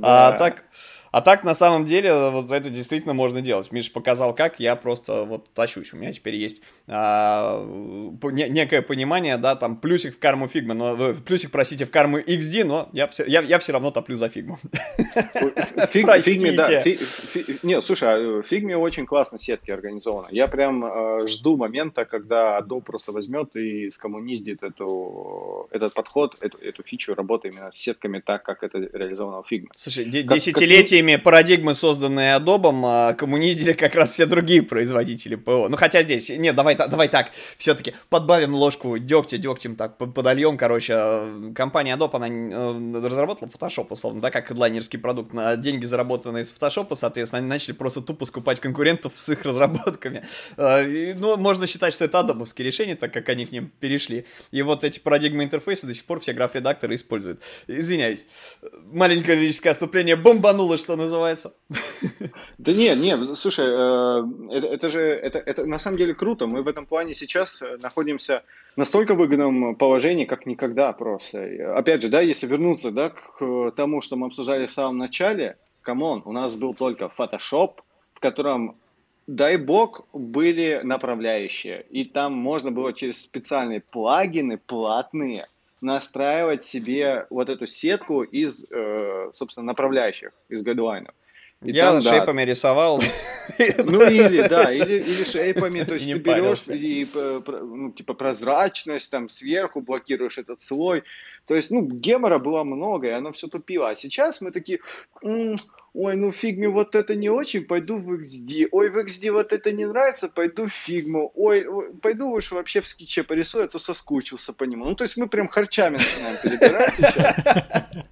А 0.03 0.33
так, 0.33 0.63
а 1.13 1.21
так, 1.23 1.43
на 1.45 1.55
самом 1.55 1.85
деле, 1.85 2.31
вот 2.31 2.51
это 2.51 2.71
действительно 2.71 3.15
можно 3.15 3.41
делать. 3.41 3.71
Миша 3.73 3.93
показал, 3.93 4.35
как, 4.35 4.61
я 4.61 4.77
просто 4.77 5.25
вот 5.25 5.53
тащусь. 5.55 5.93
У 5.93 5.97
меня 5.97 6.13
теперь 6.13 6.37
есть 6.37 6.63
а, 6.87 7.65
не, 8.23 8.49
некое 8.49 8.83
понимание, 8.83 9.37
да, 9.37 9.57
там 9.57 9.77
плюсик 9.77 10.15
в 10.15 10.19
карму 10.19 10.47
фигмы, 10.47 10.75
но 10.75 10.97
э, 10.97 11.15
плюсик, 11.15 11.51
простите, 11.51 11.85
в 11.85 11.91
карму 11.91 12.19
XD, 12.19 12.65
но 12.65 12.89
я 12.93 13.09
все, 13.09 13.25
я, 13.25 13.41
я 13.41 13.59
все 13.59 13.73
равно 13.73 13.91
топлю 13.91 14.17
за 14.17 14.29
фигму. 14.29 14.59
Фиг, 15.91 16.23
фигме, 16.23 16.53
да. 16.53 16.83
Фи, 16.83 16.95
фи, 16.95 17.59
не, 17.63 17.83
слушай, 17.83 18.09
а 18.09 18.43
фигме 18.43 18.77
очень 18.77 19.07
классно 19.07 19.39
сетки 19.39 19.71
организованы. 19.71 20.29
Я 20.31 20.47
прям 20.47 20.85
э, 20.85 21.27
жду 21.27 21.57
момента, 21.57 22.05
когда 22.05 22.59
Adobe 22.61 22.83
просто 22.83 23.13
возьмет 23.13 23.57
и 23.57 23.91
скоммуниздит 23.91 24.63
эту, 24.63 25.69
этот 25.71 25.95
подход, 25.95 26.37
эту, 26.41 26.59
эту 26.59 26.83
фичу 26.83 27.15
работы 27.15 27.49
именно 27.49 27.73
с 27.73 27.77
сетками 27.77 28.21
так, 28.21 28.45
как 28.45 28.63
это 28.63 28.79
реализовано 28.79 29.43
в 29.43 29.49
фигме. 29.49 29.71
Слушай, 29.75 30.05
десятилетия 30.05 31.00
теми 31.01 31.17
парадигмы, 31.17 31.75
созданные 31.75 32.37
Adobe, 32.37 32.83
а, 32.85 33.15
коммуниздили 33.15 33.73
как 33.73 33.95
раз 33.95 34.13
все 34.13 34.27
другие 34.27 34.63
производители 34.63 35.35
ПО. 35.35 35.69
Ну, 35.71 35.77
хотя 35.79 36.03
здесь, 36.03 36.29
нет, 36.29 36.55
давай, 36.55 36.77
давай 36.77 37.09
так, 37.09 37.31
все-таки 37.57 37.95
подбавим 38.11 38.55
ложку 38.55 38.99
дегтя, 38.99 39.39
дегтем 39.39 39.77
так 39.77 39.97
подольем, 39.97 40.59
короче. 40.59 40.93
А, 40.95 41.53
компания 41.55 41.97
Adobe, 41.97 42.17
она 42.17 42.29
э, 42.29 43.07
разработала 43.09 43.49
Photoshop, 43.49 43.87
условно, 43.89 44.21
да, 44.21 44.31
как 44.31 44.49
хедлайнерский 44.49 44.99
продукт. 44.99 45.33
На 45.33 45.57
деньги, 45.57 45.87
заработанные 45.87 46.45
с 46.45 46.53
Photoshop, 46.53 46.95
соответственно, 46.95 47.39
они 47.39 47.49
начали 47.49 47.73
просто 47.73 48.03
тупо 48.03 48.27
скупать 48.27 48.61
конкурентов 48.61 49.15
с 49.17 49.31
их 49.31 49.43
разработками. 49.47 50.23
А, 50.59 50.85
ну, 51.17 51.39
можно 51.39 51.67
считать, 51.67 51.95
что 51.95 52.05
это 52.05 52.19
Adobe 52.19 52.45
решение, 52.59 52.95
так 52.95 53.11
как 53.11 53.27
они 53.31 53.47
к 53.47 53.53
ним 53.53 53.73
перешли. 53.81 54.27
И 54.51 54.61
вот 54.61 54.85
эти 54.85 54.99
парадигмы 54.99 55.45
интерфейса 55.45 55.87
до 55.87 55.95
сих 55.95 56.05
пор 56.05 56.21
все 56.21 56.35
граф-редакторы 56.35 56.95
используют. 56.95 57.41
Извиняюсь. 57.67 58.27
Маленькое 58.93 59.39
лирическое 59.39 59.73
отступление 59.73 60.17
бомбануло, 60.17 60.77
что 60.77 60.90
называется. 60.97 61.55
Да 62.59 62.73
не, 62.73 62.95
не, 62.95 63.35
слушай, 63.37 63.65
э, 63.67 64.57
это, 64.57 64.67
это 64.67 64.89
же, 64.91 65.01
это, 65.01 65.39
это 65.39 65.65
на 65.65 65.79
самом 65.79 65.97
деле 65.97 66.15
круто. 66.15 66.47
Мы 66.47 66.63
в 66.63 66.69
этом 66.69 66.85
плане 66.85 67.15
сейчас 67.15 67.63
э, 67.63 67.79
находимся 67.79 68.43
в 68.75 68.79
настолько 68.79 69.15
выгодном 69.15 69.77
положении, 69.77 70.27
как 70.27 70.45
никогда 70.45 70.93
просто. 70.93 71.75
Опять 71.75 72.03
же, 72.03 72.09
да, 72.09 72.21
если 72.21 72.47
вернуться, 72.47 72.91
да, 72.91 73.09
к 73.09 73.71
тому, 73.77 74.03
что 74.03 74.17
мы 74.17 74.27
обсуждали 74.27 74.67
в 74.67 74.71
самом 74.71 74.99
начале, 74.99 75.57
come 75.81 76.05
on, 76.05 76.23
у 76.27 76.33
нас 76.33 76.55
был 76.55 76.75
только 76.75 77.11
Photoshop, 77.17 77.77
в 78.13 78.21
котором 78.21 78.77
дай 79.27 79.57
бог, 79.57 80.03
были 80.13 80.81
направляющие. 80.83 81.87
И 81.91 82.05
там 82.05 82.35
можно 82.35 82.71
было 82.71 82.93
через 82.93 83.23
специальные 83.23 83.81
плагины 83.81 84.59
платные 84.59 85.47
настраивать 85.81 86.63
себе 86.63 87.27
вот 87.31 87.49
эту 87.49 87.67
сетку 87.67 88.23
из, 88.23 88.67
э, 88.71 89.31
собственно, 89.33 89.67
направляющих, 89.67 90.33
из 90.49 90.63
гайдлайнов. 90.63 91.15
И 91.65 91.73
Я 91.73 91.93
там, 91.93 92.01
шейпами 92.01 92.45
да. 92.45 92.51
рисовал. 92.51 93.03
Ну 93.59 94.09
или, 94.09 94.47
да, 94.47 94.71
или, 94.71 95.01
или 95.01 95.25
шейпами, 95.25 95.83
то 95.83 95.95
есть 95.95 96.07
ты 96.07 96.15
берешь 96.15 96.69
и, 96.69 97.07
ну, 97.15 97.91
типа, 97.91 98.15
прозрачность, 98.15 99.11
там, 99.11 99.29
сверху 99.29 99.81
блокируешь 99.81 100.39
этот 100.39 100.63
слой. 100.63 101.03
То 101.47 101.57
есть, 101.57 101.71
ну, 101.71 101.83
гемора 101.83 102.39
было 102.39 102.63
много, 102.63 103.09
и 103.09 103.11
оно 103.11 103.33
все 103.33 103.49
тупило. 103.49 103.91
А 103.91 103.97
сейчас 103.97 104.41
мы 104.41 104.53
такие, 104.53 104.79
ой, 105.23 106.17
ну 106.17 106.31
фигме 106.31 106.69
вот 106.69 106.95
это 106.95 107.15
не 107.15 107.29
очень, 107.29 107.65
пойду 107.65 107.99
в 107.99 108.23
XD. 108.23 108.69
Ой, 108.71 108.89
в 108.89 108.97
XD 108.99 109.33
вот 109.33 109.53
это 109.53 109.73
не 109.73 109.85
нравится, 109.85 110.29
пойду 110.29 110.67
в 110.67 110.73
фигму. 110.73 111.33
Ой, 111.35 111.67
пойду 112.01 112.31
уж 112.31 112.53
вообще 112.53 112.81
в 112.81 112.87
скетче 112.87 113.25
порисую, 113.25 113.65
а 113.65 113.69
то 113.69 113.79
соскучился 113.79 114.53
по 114.53 114.65
нему. 114.65 114.85
Ну, 114.85 114.95
то 114.95 115.05
есть 115.05 115.17
мы 115.17 115.29
прям 115.29 115.49
харчами 115.49 115.99
начинаем 115.99 116.37
перебирать 116.43 116.95
сейчас. 116.95 117.35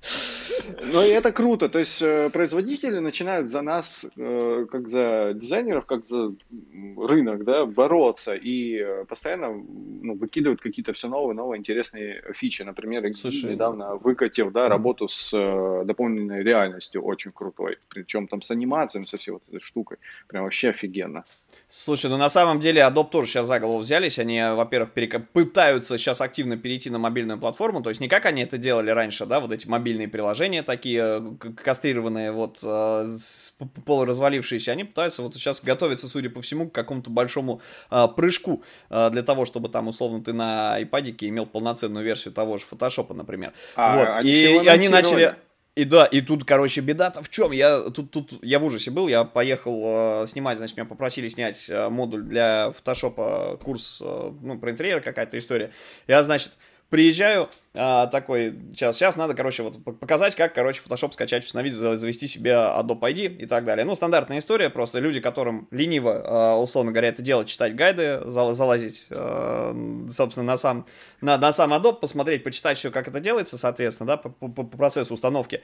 Ну, 0.82 1.02
и 1.02 1.08
это 1.08 1.32
круто. 1.32 1.68
То 1.68 1.78
есть 1.78 2.02
э, 2.02 2.30
производители 2.30 2.98
начинают 2.98 3.50
за 3.50 3.62
нас, 3.62 4.06
э, 4.16 4.66
как 4.70 4.88
за 4.88 5.32
дизайнеров, 5.34 5.86
как 5.86 6.06
за 6.06 6.34
рынок, 6.96 7.44
да, 7.44 7.66
бороться 7.66 8.34
и 8.34 8.78
э, 8.78 9.04
постоянно 9.04 9.48
ну, 9.48 10.14
выкидывают 10.14 10.60
какие-то 10.60 10.92
все 10.92 11.08
новые, 11.08 11.36
новые 11.36 11.58
интересные 11.58 12.22
фичи. 12.32 12.62
Например, 12.62 13.02
Слушай, 13.14 13.52
недавно 13.52 13.96
выкатил, 13.96 14.50
да, 14.50 14.68
работу 14.68 15.08
с 15.08 15.30
дополненной 15.84 16.42
реальностью 16.42 17.02
очень 17.02 17.32
крутой. 17.32 17.78
Причем 17.88 18.28
там 18.28 18.42
с 18.42 18.50
анимацией, 18.50 19.06
со 19.06 19.16
всей 19.16 19.32
вот 19.32 19.42
этой 19.48 19.60
штукой. 19.60 19.98
Прям 20.26 20.44
вообще 20.44 20.70
офигенно. 20.70 21.24
Слушай, 21.70 22.10
ну 22.10 22.16
на 22.16 22.30
самом 22.30 22.60
деле 22.60 22.80
Adobe 22.80 23.10
тоже 23.10 23.30
сейчас 23.30 23.46
за 23.46 23.60
голову 23.60 23.80
взялись. 23.80 24.18
Они, 24.18 24.40
во-первых, 24.40 24.92
перек... 24.92 25.28
пытаются 25.32 25.98
сейчас 25.98 26.22
активно 26.22 26.56
перейти 26.56 26.88
на 26.88 26.98
мобильную 26.98 27.38
платформу. 27.38 27.82
То 27.82 27.90
есть 27.90 28.00
не 28.00 28.08
как 28.08 28.24
они 28.24 28.42
это 28.42 28.56
делали 28.56 28.90
раньше, 28.90 29.26
да, 29.26 29.38
вот 29.38 29.52
эти 29.52 29.66
мобильные 29.66 30.08
приложения 30.08 30.62
такие 30.62 31.20
э, 31.20 31.52
кастрированные, 31.62 32.32
вот 32.32 32.60
э, 32.62 33.16
полуразвалившиеся. 33.84 34.72
Они 34.72 34.84
пытаются 34.84 35.20
вот 35.20 35.34
сейчас 35.34 35.62
готовиться, 35.62 36.08
судя 36.08 36.30
по 36.30 36.40
всему, 36.40 36.70
к 36.70 36.74
какому-то 36.74 37.10
большому 37.10 37.60
э, 37.90 38.08
прыжку 38.16 38.62
э, 38.88 39.10
для 39.10 39.22
того, 39.22 39.44
чтобы 39.44 39.68
там, 39.68 39.88
условно, 39.88 40.24
ты 40.24 40.32
на 40.32 40.80
iPad 40.80 41.16
имел 41.20 41.44
полноценную 41.44 42.02
версию 42.02 42.32
того 42.32 42.56
же 42.56 42.64
Photoshop, 42.70 43.12
например. 43.12 43.52
А, 43.76 43.96
вот. 43.96 44.24
И, 44.24 44.56
и 44.64 44.66
они 44.68 44.88
начали... 44.88 45.36
И 45.78 45.84
да, 45.84 46.06
и 46.06 46.20
тут, 46.22 46.44
короче, 46.44 46.80
беда-то 46.80 47.22
в 47.22 47.28
чем? 47.28 47.52
Я 47.52 47.82
тут, 47.90 48.10
тут, 48.10 48.32
я 48.42 48.58
в 48.58 48.64
ужасе 48.64 48.90
был, 48.90 49.06
я 49.06 49.22
поехал 49.22 50.22
э, 50.22 50.26
снимать, 50.26 50.58
значит, 50.58 50.76
меня 50.76 50.86
попросили 50.86 51.28
снять 51.28 51.70
э, 51.70 51.88
модуль 51.88 52.22
для 52.22 52.72
фотошопа, 52.72 53.60
курс, 53.62 54.00
э, 54.02 54.32
ну, 54.42 54.58
про 54.58 54.72
интерьер 54.72 55.00
какая-то 55.00 55.38
история. 55.38 55.70
Я, 56.08 56.24
значит, 56.24 56.54
приезжаю, 56.90 57.48
а, 57.74 58.06
такой, 58.06 58.54
сейчас, 58.74 58.96
сейчас 58.96 59.16
надо, 59.16 59.34
короче, 59.34 59.62
вот 59.62 59.82
показать, 60.00 60.34
как, 60.34 60.54
короче, 60.54 60.80
Photoshop 60.84 61.12
скачать, 61.12 61.44
установить, 61.44 61.74
завести 61.74 62.26
себе 62.26 62.52
Adobe 62.52 63.00
ID 63.00 63.36
и 63.36 63.46
так 63.46 63.64
далее. 63.64 63.84
Ну, 63.84 63.94
стандартная 63.94 64.38
история, 64.38 64.70
просто 64.70 64.98
люди, 64.98 65.20
которым 65.20 65.68
лениво, 65.70 66.22
а, 66.24 66.56
условно 66.56 66.92
говоря, 66.92 67.08
это 67.08 67.22
делать, 67.22 67.48
читать 67.48 67.74
гайды, 67.74 68.20
залазить, 68.24 69.06
а, 69.10 69.76
собственно, 70.10 70.46
на 70.46 70.58
сам, 70.58 70.86
на, 71.20 71.36
на 71.36 71.52
сам 71.52 71.72
Adobe, 71.72 72.00
посмотреть, 72.00 72.42
почитать 72.42 72.78
все, 72.78 72.90
как 72.90 73.08
это 73.08 73.20
делается, 73.20 73.58
соответственно, 73.58 74.06
да, 74.08 74.16
по, 74.16 74.30
по, 74.30 74.48
по 74.48 74.64
процессу 74.64 75.14
установки. 75.14 75.62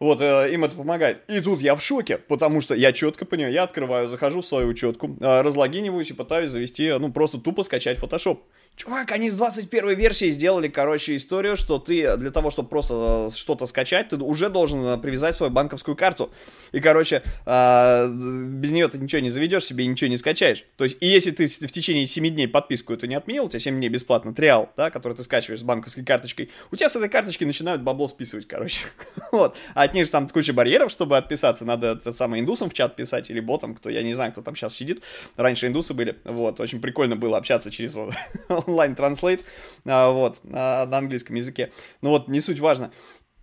Вот, 0.00 0.20
э, 0.20 0.52
им 0.52 0.64
это 0.64 0.74
помогает. 0.74 1.22
И 1.28 1.40
тут 1.40 1.60
я 1.60 1.76
в 1.76 1.82
шоке, 1.82 2.18
потому 2.18 2.60
что 2.60 2.74
я 2.74 2.92
четко 2.92 3.24
понимаю, 3.24 3.52
я 3.52 3.62
открываю, 3.62 4.08
захожу 4.08 4.40
в 4.40 4.46
свою 4.46 4.68
учетку, 4.68 5.16
э, 5.20 5.42
разлогиниваюсь 5.42 6.10
и 6.10 6.14
пытаюсь 6.14 6.50
завести, 6.50 6.92
ну, 6.98 7.12
просто 7.12 7.38
тупо 7.38 7.62
скачать 7.62 7.98
Photoshop. 7.98 8.38
Чувак, 8.76 9.12
они 9.12 9.30
с 9.30 9.36
21 9.36 9.94
версии 9.94 10.32
сделали, 10.32 10.66
короче, 10.66 11.16
историю, 11.16 11.56
что 11.56 11.78
ты 11.78 12.16
для 12.16 12.32
того, 12.32 12.50
чтобы 12.50 12.68
просто 12.68 13.28
э, 13.32 13.36
что-то 13.36 13.66
скачать, 13.66 14.08
ты 14.08 14.16
уже 14.16 14.50
должен 14.50 14.84
э, 14.84 14.98
привязать 14.98 15.36
свою 15.36 15.52
банковскую 15.52 15.96
карту. 15.96 16.32
И, 16.72 16.80
короче, 16.80 17.22
э, 17.46 18.08
без 18.08 18.72
нее 18.72 18.88
ты 18.88 18.98
ничего 18.98 19.22
не 19.22 19.30
заведешь 19.30 19.64
себе 19.64 19.84
и 19.84 19.86
ничего 19.86 20.10
не 20.10 20.16
скачаешь. 20.16 20.64
То 20.76 20.82
есть, 20.82 20.96
и 21.00 21.06
если 21.06 21.30
ты 21.30 21.46
в 21.46 21.70
течение 21.70 22.04
7 22.04 22.28
дней 22.30 22.48
подписку 22.48 22.92
эту 22.92 23.06
не 23.06 23.14
отменил, 23.14 23.44
у 23.44 23.48
тебя 23.48 23.60
7 23.60 23.76
дней 23.76 23.88
бесплатно 23.88 24.34
триал, 24.34 24.72
да, 24.76 24.90
который 24.90 25.16
ты 25.16 25.22
скачиваешь 25.22 25.60
с 25.60 25.64
банковской 25.64 26.04
карточкой, 26.04 26.50
у 26.72 26.76
тебя 26.76 26.88
с 26.88 26.96
этой 26.96 27.08
карточки 27.08 27.44
начинают 27.44 27.82
бабло 27.82 28.08
списывать, 28.08 28.48
короче. 28.48 28.86
вот. 29.32 29.56
А 29.74 29.84
от 29.84 29.94
них 29.94 30.06
же 30.06 30.10
там 30.10 30.28
куча 30.28 30.52
барьеров, 30.52 30.90
чтобы 30.90 31.16
отписаться. 31.16 31.64
Надо 31.64 31.92
это 31.92 32.12
самое 32.12 32.42
индусам 32.42 32.70
в 32.70 32.74
чат 32.74 32.96
писать 32.96 33.30
или 33.30 33.38
ботам, 33.38 33.76
кто, 33.76 33.88
я 33.88 34.02
не 34.02 34.14
знаю, 34.14 34.32
кто 34.32 34.42
там 34.42 34.56
сейчас 34.56 34.74
сидит. 34.74 35.04
Раньше 35.36 35.68
индусы 35.68 35.94
были. 35.94 36.16
Вот. 36.24 36.58
Очень 36.58 36.80
прикольно 36.80 37.14
было 37.14 37.38
общаться 37.38 37.70
через 37.70 37.96
онлайн 38.66 38.94
транслейт, 38.94 39.44
а, 39.86 40.10
вот, 40.10 40.38
на, 40.44 40.86
на 40.86 40.98
английском 40.98 41.36
языке. 41.36 41.72
Ну 42.02 42.10
вот, 42.10 42.28
не 42.28 42.40
суть 42.40 42.60
важно. 42.60 42.90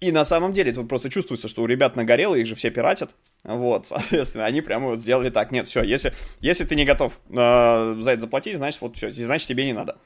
И 0.02 0.12
на 0.12 0.26
самом 0.26 0.52
деле 0.52 0.72
тут 0.72 0.90
просто 0.90 1.10
чувствуется, 1.10 1.48
что 1.48 1.62
у 1.62 1.68
ребят 1.68 1.96
нагорело, 1.96 2.34
их 2.34 2.48
же 2.48 2.56
все 2.56 2.72
пиратят. 2.72 3.12
Вот, 3.44 3.88
соответственно, 3.88 4.46
они 4.46 4.62
прямо 4.62 4.88
вот 4.88 5.00
сделали 5.00 5.30
так. 5.30 5.52
Нет, 5.52 5.68
все, 5.68 5.84
если, 5.84 6.12
если 6.40 6.66
ты 6.66 6.76
не 6.76 6.86
готов 6.86 7.20
э, 7.30 7.96
за 8.02 8.12
это 8.12 8.22
заплатить, 8.22 8.58
значит, 8.58 8.82
вот 8.82 8.98
все, 8.98 9.12
значит, 9.12 9.48
тебе 9.48 9.66
не 9.66 9.74
надо. 9.74 9.98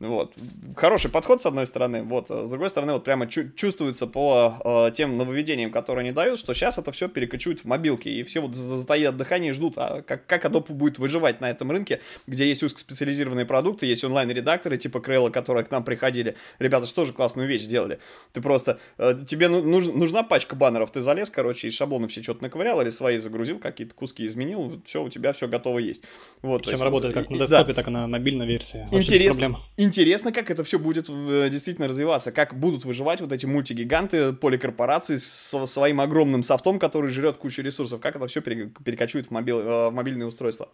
Вот. 0.00 0.32
Хороший 0.76 1.10
подход, 1.10 1.42
с 1.42 1.46
одной 1.46 1.66
стороны, 1.66 2.02
вот. 2.02 2.30
С 2.30 2.48
другой 2.48 2.70
стороны, 2.70 2.94
вот 2.94 3.04
прямо 3.04 3.26
чу- 3.26 3.50
чувствуется 3.54 4.06
по 4.06 4.54
э, 4.64 4.92
тем 4.94 5.18
нововведениям, 5.18 5.70
которые 5.70 6.04
они 6.04 6.12
дают, 6.12 6.38
что 6.38 6.54
сейчас 6.54 6.78
это 6.78 6.90
все 6.90 7.06
перекочует 7.08 7.60
в 7.60 7.64
мобилки, 7.66 8.08
и 8.08 8.22
все 8.24 8.40
вот 8.40 8.54
затаят 8.54 9.18
дыхание 9.18 9.50
и 9.50 9.52
ждут, 9.52 9.74
а 9.76 10.00
как, 10.00 10.24
как 10.26 10.46
Adobe 10.46 10.72
будет 10.72 10.98
выживать 10.98 11.42
на 11.42 11.50
этом 11.50 11.70
рынке, 11.70 12.00
где 12.26 12.48
есть 12.48 12.62
узкоспециализированные 12.62 13.44
продукты, 13.44 13.84
есть 13.84 14.02
онлайн-редакторы 14.02 14.78
типа 14.78 15.00
Крейла, 15.00 15.28
которые 15.28 15.66
к 15.66 15.70
нам 15.70 15.84
приходили. 15.84 16.34
Ребята 16.58 16.86
что 16.86 17.04
же 17.04 17.12
классную 17.12 17.46
вещь 17.46 17.62
сделали. 17.62 17.98
Ты 18.32 18.40
просто, 18.40 18.78
э, 18.96 19.14
тебе 19.26 19.48
ну, 19.48 19.62
нуж, 19.62 19.88
нужна 19.88 20.22
пачка 20.22 20.56
баннеров, 20.56 20.90
ты 20.90 21.02
залез, 21.02 21.28
короче, 21.28 21.68
из 21.68 21.74
шаблона 21.74 22.08
все 22.08 22.22
что-то 22.22 22.42
наковырял 22.42 22.80
или 22.80 22.88
свои 22.88 23.18
загрузил, 23.18 23.58
какие-то 23.58 23.94
куски 23.94 24.26
изменил, 24.26 24.80
все, 24.86 25.02
у 25.02 25.10
тебя 25.10 25.34
все 25.34 25.46
готово 25.46 25.78
есть. 25.78 26.02
Вот, 26.40 26.64
Причем 26.64 26.84
работает 26.84 27.14
вот, 27.14 27.22
как 27.22 27.30
на 27.30 27.38
десктопе, 27.38 27.72
да. 27.72 27.74
так 27.74 27.88
и 27.88 27.90
на 27.90 28.06
мобильной 28.06 28.46
версии. 28.46 28.88
Интересно, 28.92 29.60
интересно, 29.90 30.32
как 30.32 30.50
это 30.50 30.62
все 30.62 30.78
будет 30.78 31.08
э, 31.08 31.48
действительно 31.50 31.88
развиваться, 31.88 32.30
как 32.30 32.54
будут 32.54 32.84
выживать 32.84 33.20
вот 33.20 33.32
эти 33.32 33.44
мультигиганты, 33.44 34.32
поликорпорации 34.32 35.16
с 35.16 35.66
своим 35.66 36.00
огромным 36.00 36.44
софтом, 36.44 36.78
который 36.78 37.10
жрет 37.10 37.36
кучу 37.36 37.60
ресурсов, 37.62 38.00
как 38.00 38.14
это 38.14 38.26
все 38.28 38.40
перекочует 38.40 39.26
в, 39.26 39.30
мобиль, 39.32 39.56
э, 39.56 39.88
в 39.88 39.92
мобильные 39.92 40.28
устройства. 40.28 40.68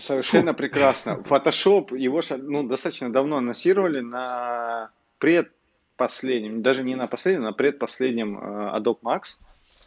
Совершенно 0.00 0.54
прекрасно. 0.54 1.20
Photoshop, 1.28 1.98
его 1.98 2.20
ну, 2.38 2.62
достаточно 2.62 3.12
давно 3.12 3.38
анонсировали 3.38 4.00
на 4.00 4.90
предпоследнем, 5.18 6.62
даже 6.62 6.84
не 6.84 6.94
на 6.94 7.08
последнем, 7.08 7.42
на 7.42 7.52
предпоследнем 7.52 8.38
э, 8.38 8.78
Adobe 8.78 9.00
Max. 9.02 9.38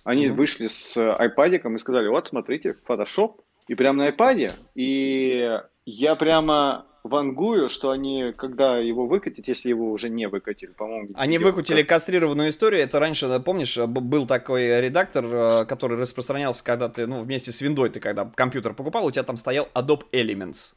Они 0.04 0.28
mm-hmm. 0.28 0.32
вышли 0.34 0.68
с 0.68 0.98
iPad 0.98 1.74
и 1.74 1.78
сказали, 1.78 2.10
вот 2.10 2.28
смотрите, 2.28 2.76
Photoshop, 2.86 3.40
и 3.70 3.76
прямо 3.76 4.04
на 4.04 4.10
iPad, 4.10 4.52
и 4.76 5.50
я 5.86 6.16
прямо 6.16 6.86
вангую, 7.04 7.70
что 7.70 7.92
они, 7.92 8.34
когда 8.36 8.78
его 8.78 9.06
выкатят, 9.06 9.48
если 9.48 9.70
его 9.70 9.92
уже 9.92 10.10
не 10.10 10.28
выкатили, 10.28 10.72
по-моему... 10.72 11.10
Они 11.16 11.38
выкатили 11.38 11.82
как... 11.82 11.90
кастрированную 11.90 12.50
историю, 12.50 12.82
это 12.82 13.00
раньше, 13.00 13.40
помнишь, 13.40 13.78
был 13.78 14.26
такой 14.26 14.82
редактор, 14.82 15.26
э, 15.26 15.66
который 15.66 15.98
распространялся, 15.98 16.64
когда 16.64 16.90
ты, 16.90 17.06
ну, 17.06 17.24
вместе 17.24 17.52
с 17.52 17.62
виндой 17.62 17.90
ты 17.90 18.00
когда 18.00 18.26
компьютер 18.26 18.74
покупал, 18.74 19.06
у 19.06 19.12
тебя 19.12 19.24
там 19.24 19.38
стоял 19.38 19.68
Adobe 19.74 20.04
Elements. 20.12 20.76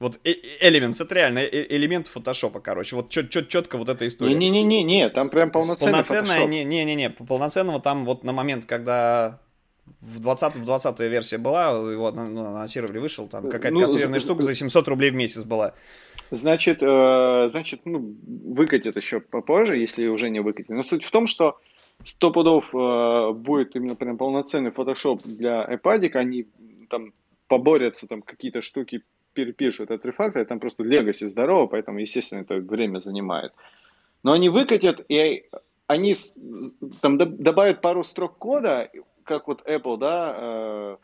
Вот 0.00 0.18
э, 0.24 0.34
Elements, 0.62 1.02
это 1.02 1.14
реально 1.14 1.38
э, 1.40 1.66
элемент 1.76 2.08
фотошопа, 2.08 2.60
короче. 2.60 2.96
Вот 2.96 3.10
чет 3.10 3.30
чет 3.30 3.48
четко 3.48 3.76
вот 3.76 3.88
эта 3.88 4.06
история. 4.06 4.34
Не-не-не, 4.34 5.08
там 5.10 5.28
прям 5.28 5.50
полноценный 5.50 5.92
Полноценная, 5.92 6.46
не-не-не, 6.46 7.10
полноценного 7.10 7.80
там 7.80 8.04
вот 8.04 8.24
на 8.24 8.32
момент, 8.32 8.66
когда 8.66 9.40
в 10.00 10.20
20 10.20 10.56
в 10.56 10.64
20 10.64 11.00
версия 11.00 11.38
была, 11.38 11.70
его 11.70 12.10
ну, 12.10 12.46
анонсировали, 12.46 12.98
вышел, 12.98 13.26
там 13.26 13.48
какая-то 13.48 13.74
ну, 13.74 13.80
кастрированная 13.80 14.20
штука 14.20 14.42
за 14.42 14.54
700 14.54 14.88
рублей 14.88 15.10
в 15.10 15.14
месяц 15.14 15.44
была. 15.44 15.74
Значит, 16.30 16.82
э, 16.82 17.48
значит, 17.50 17.80
ну, 17.84 18.14
выкатит 18.26 18.96
еще 18.96 19.20
попозже, 19.20 19.76
если 19.76 20.06
уже 20.06 20.30
не 20.30 20.40
выкатит. 20.40 20.70
Но 20.70 20.82
суть 20.82 21.04
в 21.04 21.10
том, 21.10 21.26
что 21.26 21.58
сто 22.02 22.30
пудов 22.30 22.74
э, 22.74 23.32
будет 23.32 23.76
именно 23.76 23.94
прям 23.94 24.16
полноценный 24.16 24.70
Photoshop 24.70 25.20
для 25.24 25.64
iPad, 25.64 26.10
они 26.14 26.46
там 26.88 27.12
поборются, 27.48 28.06
там 28.06 28.22
какие-то 28.22 28.60
штуки 28.60 29.02
перепишут 29.34 29.90
от 29.90 30.04
рефактора, 30.06 30.44
там 30.44 30.60
просто 30.60 30.82
Legacy 30.82 31.26
здорово, 31.26 31.66
поэтому, 31.66 31.98
естественно, 31.98 32.40
это 32.40 32.56
время 32.56 33.00
занимает. 33.00 33.52
Но 34.22 34.32
они 34.32 34.48
выкатят, 34.48 35.04
и 35.08 35.44
они 35.86 36.14
там 37.00 37.18
добавят 37.18 37.80
пару 37.80 38.02
строк 38.04 38.38
кода, 38.38 38.88
как 39.24 39.48
вот 39.48 39.66
Apple, 39.66 39.98
да, 39.98 40.36
э, 40.36 40.96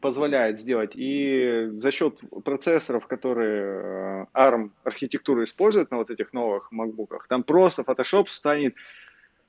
позволяет 0.00 0.58
сделать. 0.58 0.92
И 0.94 1.68
за 1.76 1.90
счет 1.90 2.20
процессоров, 2.44 3.06
которые 3.06 3.62
э, 3.62 4.26
ARM 4.34 4.70
архитектуру 4.84 5.44
используют 5.44 5.90
на 5.90 5.98
вот 5.98 6.10
этих 6.10 6.32
новых 6.32 6.70
MacBook, 6.72 7.20
там 7.28 7.42
просто 7.42 7.82
Photoshop 7.82 8.26
станет 8.28 8.74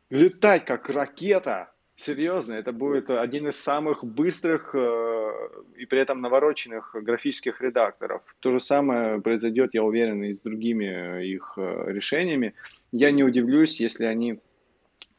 летать 0.10 0.66
как 0.66 0.90
ракета. 0.90 1.72
Серьезно, 1.96 2.54
это 2.54 2.72
будет 2.72 3.12
один 3.12 3.50
из 3.50 3.60
самых 3.60 4.06
быстрых 4.06 4.74
э, 4.74 5.32
и 5.76 5.86
при 5.86 6.00
этом 6.00 6.22
навороченных 6.22 6.96
графических 6.96 7.60
редакторов. 7.62 8.22
То 8.40 8.52
же 8.52 8.60
самое 8.60 9.20
произойдет, 9.20 9.74
я 9.74 9.84
уверен, 9.84 10.24
и 10.24 10.34
с 10.34 10.40
другими 10.42 11.26
их 11.26 11.54
решениями. 11.58 12.54
Я 12.94 13.12
не 13.12 13.24
удивлюсь, 13.24 13.82
если 13.82 14.06
они 14.06 14.40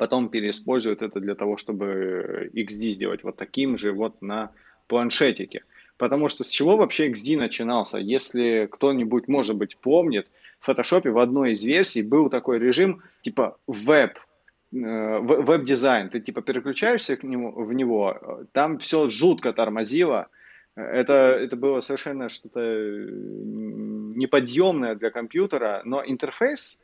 потом 0.01 0.31
переиспользуют 0.31 1.03
это 1.03 1.21
для 1.21 1.35
того, 1.35 1.59
чтобы 1.59 2.51
XD 2.55 2.89
сделать 2.89 3.23
вот 3.23 3.37
таким 3.37 3.77
же 3.77 3.93
вот 3.93 4.23
на 4.23 4.51
планшетике. 4.87 5.63
Потому 5.99 6.31
что 6.31 6.43
с 6.43 6.49
чего 6.49 6.79
вообще 6.79 7.11
XD 7.11 7.37
начинался? 7.37 7.99
Если 7.99 8.67
кто-нибудь, 8.73 9.29
может 9.29 9.57
быть, 9.57 9.77
помнит, 9.77 10.27
в 10.59 10.71
Photoshop 10.71 11.11
в 11.11 11.19
одной 11.19 11.53
из 11.53 11.63
версий 11.65 12.01
был 12.01 12.31
такой 12.31 12.59
режим 12.59 13.03
типа 13.21 13.59
веб, 13.67 14.19
э, 14.73 15.19
веб-дизайн. 15.19 16.09
Ты 16.09 16.21
типа 16.21 16.41
переключаешься 16.41 17.17
к 17.17 17.23
нему, 17.23 17.53
в 17.53 17.75
него, 17.75 18.47
там 18.53 18.79
все 18.79 19.07
жутко 19.07 19.53
тормозило. 19.53 20.29
Это, 20.77 21.13
это 21.13 21.57
было 21.57 21.81
совершенно 21.81 22.31
что-то 22.31 22.61
неподъемное 24.17 24.95
для 24.95 25.11
компьютера, 25.11 25.83
но 25.85 26.03
интерфейс 26.03 26.79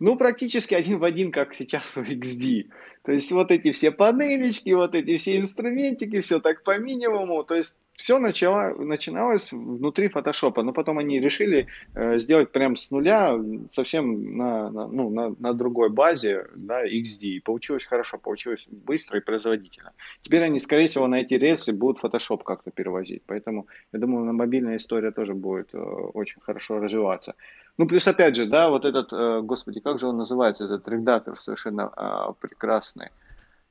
ну, 0.00 0.16
практически 0.16 0.74
один 0.74 0.98
в 0.98 1.04
один, 1.04 1.30
как 1.30 1.54
сейчас 1.54 1.96
у 1.96 2.00
XD. 2.02 2.70
То 3.02 3.12
есть 3.12 3.30
вот 3.32 3.50
эти 3.50 3.72
все 3.72 3.90
панелечки, 3.90 4.70
вот 4.70 4.94
эти 4.94 5.16
все 5.16 5.38
инструментики, 5.38 6.20
все 6.20 6.38
так 6.40 6.62
по 6.64 6.78
минимуму. 6.78 7.44
То 7.44 7.54
есть 7.54 7.78
все 7.94 8.18
начало, 8.18 8.74
начиналось 8.74 9.52
внутри 9.52 10.08
фотошопа, 10.08 10.62
но 10.62 10.72
потом 10.72 10.98
они 10.98 11.20
решили 11.20 11.66
э, 11.94 12.18
сделать 12.18 12.50
прям 12.50 12.76
с 12.76 12.90
нуля, 12.90 13.38
совсем 13.70 14.36
на, 14.36 14.70
на, 14.70 14.86
ну, 14.86 15.10
на, 15.10 15.34
на 15.38 15.54
другой 15.54 15.90
базе, 15.90 16.46
да, 16.56 16.86
XD. 16.86 17.22
И 17.22 17.40
получилось 17.40 17.84
хорошо, 17.84 18.18
получилось 18.18 18.66
быстро 18.70 19.18
и 19.18 19.22
производительно. 19.22 19.92
Теперь 20.22 20.42
они, 20.42 20.58
скорее 20.58 20.86
всего, 20.86 21.06
на 21.06 21.20
эти 21.20 21.34
рельсы 21.34 21.72
будут 21.72 21.98
фотошоп 21.98 22.42
как-то 22.42 22.70
перевозить. 22.70 23.22
Поэтому, 23.26 23.66
я 23.92 23.98
думаю, 23.98 24.24
на 24.24 24.32
мобильная 24.32 24.76
история 24.76 25.10
тоже 25.10 25.34
будет 25.34 25.74
э, 25.74 25.78
очень 25.78 26.40
хорошо 26.40 26.80
развиваться. 26.80 27.34
Ну, 27.80 27.86
плюс, 27.86 28.06
опять 28.06 28.36
же, 28.36 28.44
да, 28.44 28.68
вот 28.68 28.84
этот, 28.84 29.10
э, 29.10 29.40
господи, 29.40 29.80
как 29.80 29.98
же 29.98 30.06
он 30.06 30.18
называется, 30.18 30.66
этот 30.66 30.86
редактор 30.86 31.34
совершенно 31.34 31.90
э, 31.96 32.32
прекрасный 32.38 33.08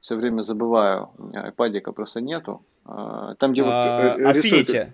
все 0.02 0.16
время 0.16 0.42
забываю, 0.42 1.12
у 1.20 1.26
меня 1.26 1.54
iPad 1.56 1.92
просто 1.92 2.20
нету. 2.20 2.66
А, 2.86 3.36
там, 3.36 3.52
где 3.52 3.62
вот 3.62 3.72
а, 3.72 4.16
э, 4.18 4.24
Affinity. 4.24 4.88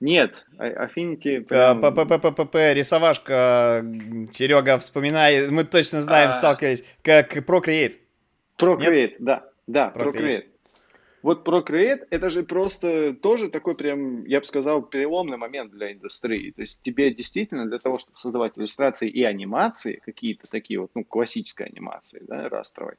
Нет, 0.00 0.46
а, 0.56 0.86
Affinity... 0.86 1.42
ППППП, 1.42 2.54
рисовашка, 2.72 3.84
Серега, 4.32 4.78
вспоминай, 4.78 5.50
мы 5.50 5.64
точно 5.64 6.00
знаем, 6.00 6.32
сталкивались, 6.32 6.82
как 7.02 7.36
Procreate. 7.36 7.98
Procreate, 8.58 9.16
да, 9.18 9.44
да, 9.66 9.92
Procreate. 9.94 10.46
Вот 11.22 11.46
Procreate 11.46 12.06
это 12.10 12.30
же 12.30 12.42
просто 12.42 13.14
тоже 13.14 13.48
такой 13.48 13.76
прям, 13.76 14.24
я 14.24 14.40
бы 14.40 14.46
сказал, 14.46 14.82
переломный 14.82 15.36
момент 15.36 15.70
для 15.70 15.92
индустрии. 15.92 16.50
То 16.50 16.62
есть 16.62 16.80
тебе 16.82 17.14
действительно 17.14 17.66
для 17.66 17.78
того, 17.78 17.98
чтобы 17.98 18.18
создавать 18.18 18.58
иллюстрации 18.58 19.08
и 19.08 19.22
анимации, 19.22 20.00
какие-то 20.04 20.48
такие 20.48 20.80
вот, 20.80 20.90
ну, 20.94 21.04
классической 21.04 21.66
анимации, 21.66 22.22
да, 22.26 22.48
растровой, 22.48 22.96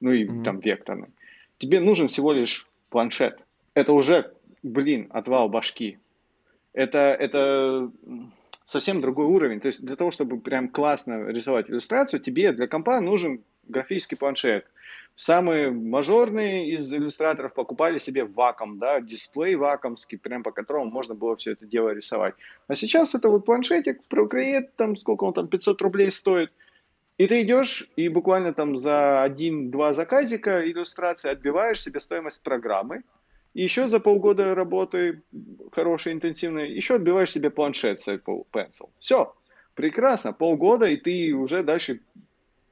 ну 0.00 0.12
и 0.12 0.24
mm-hmm. 0.24 0.44
там 0.44 0.60
векторный. 0.60 1.08
Тебе 1.58 1.80
нужен 1.80 2.06
всего 2.06 2.32
лишь 2.32 2.66
планшет. 2.90 3.40
Это 3.74 3.92
уже, 3.92 4.32
блин, 4.62 5.08
отвал 5.10 5.48
башки. 5.48 5.98
Это, 6.72 6.98
это 6.98 7.90
совсем 8.64 9.00
другой 9.00 9.26
уровень. 9.26 9.60
То 9.60 9.66
есть 9.66 9.84
для 9.84 9.96
того, 9.96 10.10
чтобы 10.10 10.38
прям 10.38 10.68
классно 10.68 11.26
рисовать 11.28 11.68
иллюстрацию, 11.68 12.20
тебе 12.20 12.52
для 12.52 12.68
компа 12.68 13.00
нужен 13.00 13.42
графический 13.66 14.16
планшет. 14.16 14.66
Самые 15.16 15.70
мажорные 15.70 16.70
из 16.70 16.92
иллюстраторов 16.92 17.54
покупали 17.54 17.98
себе 17.98 18.24
ваком, 18.24 18.78
да, 18.78 19.00
дисплей 19.00 19.56
вакомский, 19.56 20.18
прям 20.18 20.42
по 20.42 20.52
которому 20.52 20.90
можно 20.90 21.14
было 21.14 21.34
все 21.36 21.52
это 21.52 21.66
дело 21.66 21.90
рисовать. 21.90 22.34
А 22.68 22.76
сейчас 22.76 23.14
это 23.14 23.28
вот 23.28 23.44
планшетик 23.44 24.02
Procreate, 24.08 24.68
там 24.76 24.96
сколько 24.96 25.24
он 25.24 25.32
там, 25.32 25.48
500 25.48 25.82
рублей 25.82 26.12
стоит– 26.12 26.52
и 27.18 27.26
ты 27.26 27.42
идешь 27.42 27.88
и 27.96 28.08
буквально 28.08 28.52
там 28.52 28.76
за 28.76 29.22
один-два 29.22 29.92
заказика 29.94 30.68
иллюстрации 30.68 31.30
отбиваешь 31.30 31.80
себе 31.80 32.00
стоимость 32.00 32.42
программы. 32.42 33.04
И 33.54 33.62
еще 33.62 33.86
за 33.86 34.00
полгода 34.00 34.54
работы 34.54 35.22
хорошей, 35.72 36.12
интенсивной, 36.12 36.70
еще 36.72 36.96
отбиваешь 36.96 37.30
себе 37.30 37.48
планшет 37.48 38.00
с 38.00 38.08
Apple 38.08 38.44
Pencil. 38.52 38.90
Все, 38.98 39.34
прекрасно, 39.74 40.34
полгода, 40.34 40.84
и 40.84 40.98
ты 40.98 41.32
уже 41.32 41.62
дальше 41.62 42.00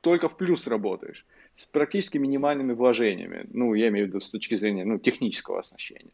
только 0.02 0.28
в 0.28 0.36
плюс 0.36 0.66
работаешь. 0.66 1.24
С 1.56 1.66
практически 1.66 2.18
минимальными 2.18 2.72
вложениями. 2.72 3.46
Ну, 3.52 3.74
я 3.74 3.88
имею 3.88 4.06
в 4.06 4.08
виду 4.08 4.20
с 4.20 4.28
точки 4.28 4.56
зрения 4.56 4.84
ну, 4.84 4.98
технического 4.98 5.60
оснащения. 5.60 6.12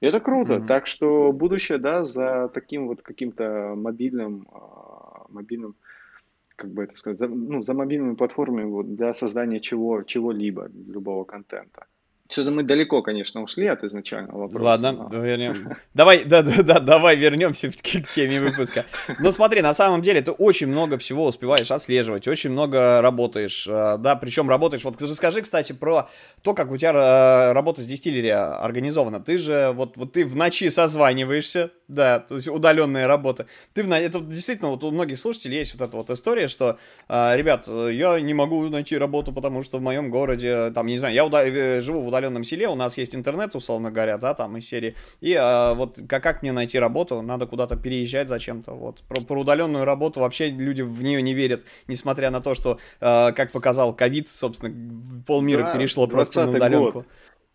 И 0.00 0.06
это 0.06 0.20
круто. 0.20 0.54
Mm-hmm. 0.54 0.66
Так 0.66 0.86
что 0.86 1.32
будущее, 1.32 1.78
да, 1.78 2.04
за 2.04 2.50
таким 2.52 2.88
вот 2.88 3.02
каким-то 3.02 3.74
мобильным, 3.76 4.48
а, 4.50 5.26
мобильным 5.28 5.76
как 6.56 6.70
бы 6.72 6.84
это 6.84 6.96
сказать, 6.96 7.18
за, 7.18 7.28
ну, 7.28 7.62
за 7.62 7.74
мобильными 7.74 8.14
платформами 8.14 8.64
вот, 8.64 8.94
для 8.94 9.14
создания 9.14 9.60
чего, 9.60 10.02
чего-либо, 10.02 10.70
любого 10.88 11.24
контента. 11.24 11.86
Что-то 12.30 12.52
мы 12.52 12.62
далеко, 12.62 13.02
конечно, 13.02 13.42
ушли 13.42 13.66
от 13.66 13.82
изначального 13.82 14.42
вопроса. 14.42 14.64
Ладно, 14.64 15.08
но... 15.10 15.18
вернем. 15.18 15.76
Давай, 15.94 16.24
да, 16.24 16.42
да, 16.42 16.62
да, 16.62 16.78
давай 16.78 17.16
вернемся 17.16 17.70
к 17.70 18.08
теме 18.08 18.40
выпуска. 18.40 18.86
Ну 19.18 19.32
смотри, 19.32 19.62
на 19.62 19.74
самом 19.74 20.00
деле 20.00 20.20
ты 20.20 20.30
очень 20.30 20.68
много 20.68 20.96
всего 20.96 21.26
успеваешь 21.26 21.72
отслеживать, 21.72 22.28
очень 22.28 22.50
много 22.50 23.00
работаешь, 23.02 23.66
э, 23.68 23.96
да, 23.98 24.14
причем 24.14 24.48
работаешь. 24.48 24.84
Вот 24.84 25.02
расскажи, 25.02 25.40
кстати, 25.40 25.72
про 25.72 26.08
то, 26.42 26.54
как 26.54 26.70
у 26.70 26.76
тебя 26.76 26.92
э, 26.92 27.52
работа 27.52 27.82
с 27.82 27.86
дистиллери 27.86 28.28
организована. 28.28 29.18
Ты 29.18 29.38
же, 29.38 29.72
вот, 29.74 29.96
вот 29.96 30.12
ты 30.12 30.24
в 30.24 30.36
ночи 30.36 30.70
созваниваешься, 30.70 31.72
да, 31.88 32.20
то 32.20 32.36
есть 32.36 32.46
удаленная 32.46 33.08
работа. 33.08 33.46
Ты 33.74 33.82
в, 33.82 33.92
это 33.92 34.20
действительно, 34.20 34.70
вот 34.70 34.84
у 34.84 34.92
многих 34.92 35.18
слушателей 35.18 35.58
есть 35.58 35.74
вот 35.74 35.88
эта 35.88 35.96
вот 35.96 36.10
история, 36.10 36.46
что, 36.46 36.78
э, 37.08 37.36
ребят, 37.36 37.66
я 37.66 38.20
не 38.20 38.34
могу 38.34 38.68
найти 38.68 38.96
работу, 38.96 39.32
потому 39.32 39.64
что 39.64 39.78
в 39.78 39.82
моем 39.82 40.10
городе, 40.10 40.70
там, 40.70 40.86
не 40.86 40.98
знаю, 40.98 41.14
я 41.14 41.26
уда- 41.26 41.80
живу 41.80 42.02
в 42.02 42.06
удаленном 42.06 42.19
удаленном 42.20 42.44
селе, 42.44 42.68
у 42.68 42.74
нас 42.74 42.98
есть 42.98 43.14
интернет, 43.14 43.54
условно 43.54 43.90
говоря, 43.90 44.18
да, 44.18 44.34
там 44.34 44.56
из 44.56 44.68
серии. 44.68 44.94
И 45.20 45.34
а, 45.34 45.74
вот 45.74 45.98
как, 46.08 46.22
как 46.22 46.42
мне 46.42 46.52
найти 46.52 46.78
работу, 46.78 47.22
надо 47.22 47.46
куда-то 47.46 47.76
переезжать 47.76 48.28
зачем-то. 48.28 48.72
Вот 48.72 49.00
про, 49.08 49.20
про 49.22 49.40
удаленную 49.40 49.84
работу 49.84 50.20
вообще 50.20 50.50
люди 50.50 50.82
в 50.82 51.02
нее 51.02 51.22
не 51.22 51.34
верят, 51.34 51.62
несмотря 51.88 52.30
на 52.30 52.40
то, 52.40 52.54
что, 52.54 52.78
а, 53.00 53.32
как 53.32 53.52
показал 53.52 53.94
ковид, 53.94 54.28
собственно, 54.28 54.74
полмира 55.26 55.62
да, 55.62 55.76
перешло 55.76 56.06
просто 56.06 56.46
на 56.46 56.50
удаленку. 56.50 56.92
Год. 56.92 57.06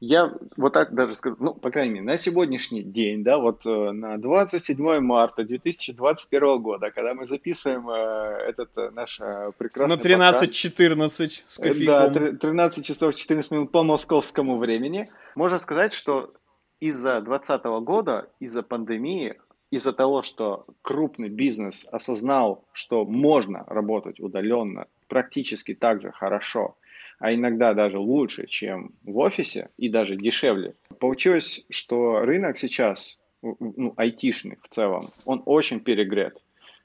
Я 0.08 0.32
вот 0.56 0.74
так 0.74 0.94
даже 0.94 1.16
скажу, 1.16 1.36
ну, 1.40 1.54
по 1.56 1.72
крайней 1.72 1.94
мере, 1.94 2.06
на 2.06 2.18
сегодняшний 2.18 2.84
день, 2.84 3.24
да, 3.24 3.40
вот 3.40 3.66
э, 3.66 3.92
на 3.92 4.18
27 4.18 5.00
марта 5.00 5.44
2021 5.44 6.62
года, 6.62 6.92
когда 6.92 7.16
мы 7.16 7.26
записываем 7.26 7.90
э, 7.90 8.50
этот 8.50 8.70
э, 8.78 8.92
наш 8.92 9.20
э, 9.20 9.52
прекрасный 9.58 9.98
На 9.98 10.26
13.14 10.26 11.44
с 11.48 11.58
кофейком. 11.58 12.14
Да, 12.14 12.32
13 12.34 12.86
часов 12.86 13.16
14 13.16 13.52
минут 13.52 13.72
по 13.72 13.84
московскому 13.84 14.58
времени. 14.60 15.10
Можно 15.34 15.58
сказать, 15.58 15.94
что 15.94 16.34
из-за 16.80 17.22
2020 17.22 17.66
года, 17.84 18.30
из-за 18.40 18.62
пандемии, 18.62 19.40
из-за 19.72 19.92
того, 19.92 20.22
что 20.22 20.68
крупный 20.84 21.30
бизнес 21.30 21.88
осознал, 21.92 22.64
что 22.74 23.06
можно 23.06 23.64
работать 23.68 24.20
удаленно 24.20 24.86
практически 25.08 25.74
так 25.74 26.02
же 26.02 26.12
хорошо, 26.12 26.78
а 27.20 27.34
иногда 27.34 27.74
даже 27.74 28.00
лучше, 28.00 28.48
чем 28.48 28.94
в 29.04 29.18
офисе 29.18 29.70
и 29.78 29.90
даже 29.90 30.16
дешевле. 30.16 30.76
Получилось, 31.00 31.66
что 31.70 32.20
рынок 32.20 32.58
сейчас, 32.58 33.20
ну, 33.42 33.94
айтишный 33.98 34.58
в 34.62 34.68
целом, 34.68 35.10
он 35.26 35.42
очень 35.46 35.80
перегрет, 35.80 36.42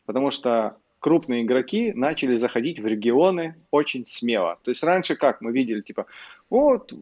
потому 0.06 0.30
что 0.30 0.76
крупные 1.00 1.42
игроки 1.42 1.92
начали 1.92 2.34
заходить 2.34 2.78
в 2.78 2.86
регионы 2.86 3.56
очень 3.70 4.06
смело. 4.06 4.58
То 4.62 4.70
есть 4.70 4.82
раньше 4.82 5.16
как 5.16 5.40
мы 5.40 5.52
видели, 5.52 5.80
типа, 5.80 6.06
вот 6.48 6.92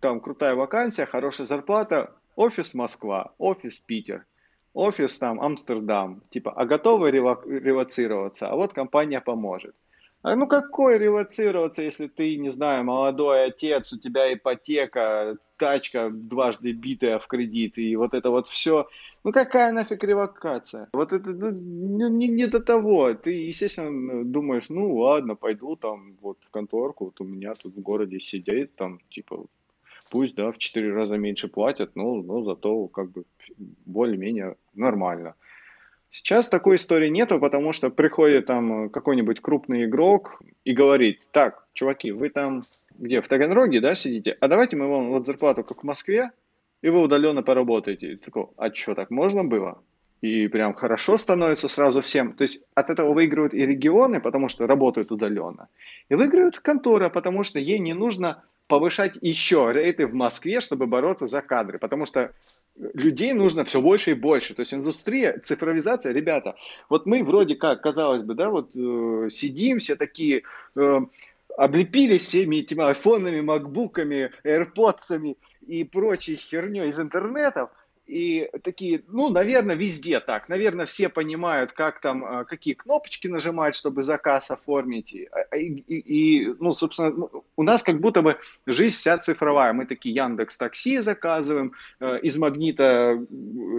там 0.00 0.20
крутая 0.20 0.54
вакансия, 0.54 1.04
хорошая 1.04 1.46
зарплата, 1.46 2.14
офис 2.36 2.74
Москва, 2.74 3.32
офис 3.38 3.80
Питер, 3.80 4.24
офис 4.72 5.18
там 5.18 5.40
Амстердам, 5.40 6.22
типа, 6.30 6.52
а 6.52 6.64
готовы 6.64 7.10
релацироваться, 7.10 8.48
а 8.48 8.54
вот 8.54 8.72
компания 8.72 9.20
поможет. 9.20 9.74
А 10.22 10.36
ну 10.36 10.46
какой 10.46 10.98
релацироваться, 10.98 11.82
если 11.82 12.06
ты, 12.06 12.36
не 12.36 12.50
знаю, 12.50 12.84
молодой 12.84 13.46
отец, 13.46 13.92
у 13.92 13.98
тебя 13.98 14.32
ипотека, 14.32 15.38
тачка 15.56 16.10
дважды 16.10 16.72
битая 16.72 17.18
в 17.18 17.26
кредит, 17.26 17.78
и 17.78 17.96
вот 17.96 18.12
это 18.12 18.30
вот 18.30 18.46
все. 18.46 18.86
Ну 19.24 19.32
какая 19.32 19.72
нафиг 19.72 20.04
релокация? 20.04 20.88
Вот 20.92 21.14
это 21.14 21.30
ну, 21.30 21.50
не, 21.50 22.28
не 22.28 22.46
до 22.46 22.60
того. 22.60 23.14
Ты, 23.14 23.30
естественно, 23.30 24.24
думаешь, 24.24 24.68
ну 24.68 24.94
ладно, 24.96 25.36
пойду 25.36 25.76
там 25.76 26.16
вот 26.20 26.36
в 26.42 26.50
конторку, 26.50 27.06
вот 27.06 27.20
у 27.20 27.24
меня 27.24 27.54
тут 27.54 27.74
в 27.74 27.80
городе 27.80 28.20
сидит, 28.20 28.74
там 28.76 29.00
типа 29.08 29.46
пусть, 30.10 30.34
да, 30.34 30.50
в 30.50 30.58
четыре 30.58 30.92
раза 30.92 31.16
меньше 31.16 31.48
платят, 31.48 31.96
но, 31.96 32.16
но 32.16 32.42
зато 32.42 32.88
как 32.88 33.10
бы 33.10 33.24
более-менее 33.86 34.56
нормально. 34.74 35.34
Сейчас 36.10 36.48
такой 36.48 36.76
истории 36.76 37.08
нету, 37.08 37.38
потому 37.38 37.72
что 37.72 37.88
приходит 37.88 38.46
там 38.46 38.90
какой-нибудь 38.90 39.40
крупный 39.40 39.84
игрок 39.84 40.42
и 40.64 40.72
говорит, 40.72 41.20
так, 41.30 41.64
чуваки, 41.72 42.10
вы 42.10 42.30
там 42.30 42.64
где, 42.98 43.22
в 43.22 43.28
Таганроге, 43.28 43.80
да, 43.80 43.94
сидите, 43.94 44.36
а 44.40 44.48
давайте 44.48 44.76
мы 44.76 44.88
вам 44.88 45.10
вот 45.10 45.26
зарплату, 45.26 45.64
как 45.64 45.82
в 45.82 45.86
Москве, 45.86 46.30
и 46.82 46.88
вы 46.88 47.00
удаленно 47.00 47.42
поработаете. 47.42 48.12
И 48.12 48.16
такой, 48.16 48.46
а 48.56 48.72
что, 48.72 48.94
так 48.94 49.10
можно 49.10 49.44
было? 49.44 49.82
И 50.20 50.48
прям 50.48 50.74
хорошо 50.74 51.16
становится 51.16 51.68
сразу 51.68 52.02
всем. 52.02 52.34
То 52.34 52.42
есть 52.42 52.60
от 52.74 52.90
этого 52.90 53.14
выигрывают 53.14 53.54
и 53.54 53.64
регионы, 53.64 54.20
потому 54.20 54.48
что 54.48 54.66
работают 54.66 55.10
удаленно. 55.12 55.68
И 56.10 56.14
выигрывают 56.14 56.58
контора, 56.58 57.08
потому 57.08 57.42
что 57.42 57.58
ей 57.58 57.78
не 57.78 57.94
нужно 57.94 58.42
повышать 58.66 59.16
еще 59.22 59.70
рейты 59.72 60.06
в 60.06 60.14
Москве, 60.14 60.60
чтобы 60.60 60.86
бороться 60.86 61.26
за 61.26 61.40
кадры. 61.40 61.78
Потому 61.78 62.04
что 62.04 62.32
людей 62.94 63.32
нужно 63.32 63.64
все 63.64 63.80
больше 63.80 64.12
и 64.12 64.14
больше. 64.14 64.54
То 64.54 64.60
есть 64.60 64.74
индустрия, 64.74 65.38
цифровизация, 65.38 66.12
ребята, 66.12 66.56
вот 66.88 67.06
мы 67.06 67.22
вроде 67.22 67.54
как, 67.54 67.82
казалось 67.82 68.22
бы, 68.22 68.34
да, 68.34 68.50
вот 68.50 68.74
э, 68.74 69.28
сидим 69.30 69.78
все 69.78 69.96
такие, 69.96 70.42
э, 70.76 71.00
облепились 71.56 72.22
всеми 72.22 72.56
этими 72.56 72.84
айфонами, 72.84 73.40
макбуками, 73.40 74.32
AirPods 74.44 75.36
и 75.66 75.84
прочей 75.84 76.36
херней 76.36 76.88
из 76.88 76.98
интернетов, 76.98 77.70
и 78.10 78.50
такие, 78.64 79.04
ну, 79.06 79.30
наверное, 79.30 79.76
везде 79.76 80.18
так. 80.18 80.48
Наверное, 80.48 80.84
все 80.84 81.08
понимают, 81.08 81.70
как 81.70 82.00
там, 82.00 82.24
а, 82.24 82.44
какие 82.44 82.74
кнопочки 82.74 83.28
нажимать, 83.28 83.76
чтобы 83.76 84.02
заказ 84.02 84.50
оформить. 84.50 85.14
И, 85.14 85.28
а, 85.30 85.56
и, 85.56 85.68
и 85.68 86.54
ну, 86.58 86.74
собственно, 86.74 87.10
ну, 87.10 87.44
у 87.56 87.62
нас 87.62 87.84
как 87.84 88.00
будто 88.00 88.22
бы 88.22 88.36
жизнь 88.66 88.96
вся 88.96 89.16
цифровая. 89.18 89.72
Мы 89.72 89.86
такие 89.86 90.12
Яндекс 90.12 90.56
Такси 90.56 90.98
заказываем, 90.98 91.72
э, 92.00 92.18
из 92.22 92.36
Магнита 92.36 93.16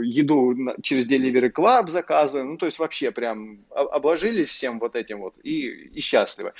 еду 0.01 0.55
через 0.81 1.11
Delivery 1.11 1.51
Club 1.51 1.89
заказываем. 1.89 2.51
Ну, 2.51 2.57
то 2.57 2.67
есть 2.67 2.79
вообще 2.79 3.11
прям 3.11 3.59
обложились 3.69 4.47
всем 4.47 4.79
вот 4.79 4.95
этим 4.95 5.19
вот 5.19 5.35
и, 5.43 5.67
и 5.67 5.99
счастливы. 5.99 6.53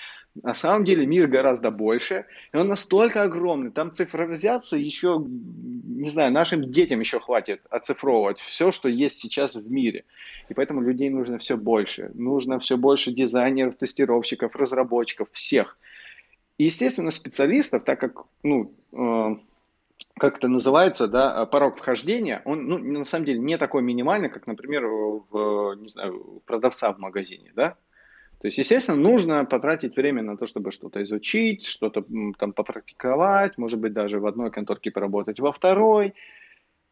На 0.44 0.54
самом 0.54 0.84
деле 0.84 1.06
мир 1.06 1.28
гораздо 1.28 1.72
больше, 1.72 2.26
и 2.54 2.58
он 2.58 2.68
настолько 2.68 3.24
огромный. 3.24 3.72
Там 3.72 3.94
цифровизация 3.94 4.80
еще, 4.80 5.24
не 5.26 6.10
знаю, 6.10 6.34
нашим 6.34 6.70
детям 6.70 7.00
еще 7.00 7.20
хватит 7.20 7.61
оцифровывать 7.70 8.40
все, 8.40 8.72
что 8.72 8.90
есть 8.90 9.20
сейчас 9.20 9.56
в 9.56 9.72
мире. 9.72 10.06
И 10.50 10.54
поэтому 10.54 10.82
людей 10.82 11.10
нужно 11.10 11.38
все 11.38 11.58
больше. 11.58 12.12
Нужно 12.14 12.60
все 12.60 12.78
больше 12.78 13.12
дизайнеров, 13.12 13.76
тестировщиков, 13.76 14.56
разработчиков, 14.56 15.30
всех. 15.32 15.78
И, 16.58 16.66
естественно, 16.66 17.12
специалистов, 17.12 17.84
так 17.84 18.00
как, 18.00 18.26
ну, 18.44 18.72
э, 18.94 19.36
как 20.18 20.38
это 20.38 20.48
называется, 20.48 21.08
да, 21.08 21.46
порог 21.46 21.78
вхождения, 21.78 22.42
он, 22.46 22.68
ну, 22.68 22.78
на 22.78 23.04
самом 23.04 23.26
деле 23.26 23.40
не 23.40 23.58
такой 23.58 23.82
минимальный, 23.82 24.30
как, 24.30 24.48
например, 24.48 24.86
в, 24.86 25.76
не 25.76 25.88
знаю, 25.88 26.42
продавца 26.46 26.94
в 26.94 27.00
магазине, 27.00 27.52
да, 27.56 27.78
то 28.42 28.48
есть, 28.48 28.58
естественно, 28.58 28.98
нужно 28.98 29.46
потратить 29.46 29.96
время 29.96 30.24
на 30.24 30.36
то, 30.36 30.48
чтобы 30.48 30.72
что-то 30.72 31.04
изучить, 31.04 31.68
что-то 31.68 32.04
там 32.40 32.54
попрактиковать, 32.54 33.60
может 33.60 33.80
быть, 33.80 33.94
даже 33.94 34.20
в 34.20 34.26
одной 34.26 34.50
конторке 34.50 34.90
поработать 34.90 35.40
во 35.40 35.52
второй. 35.52 36.16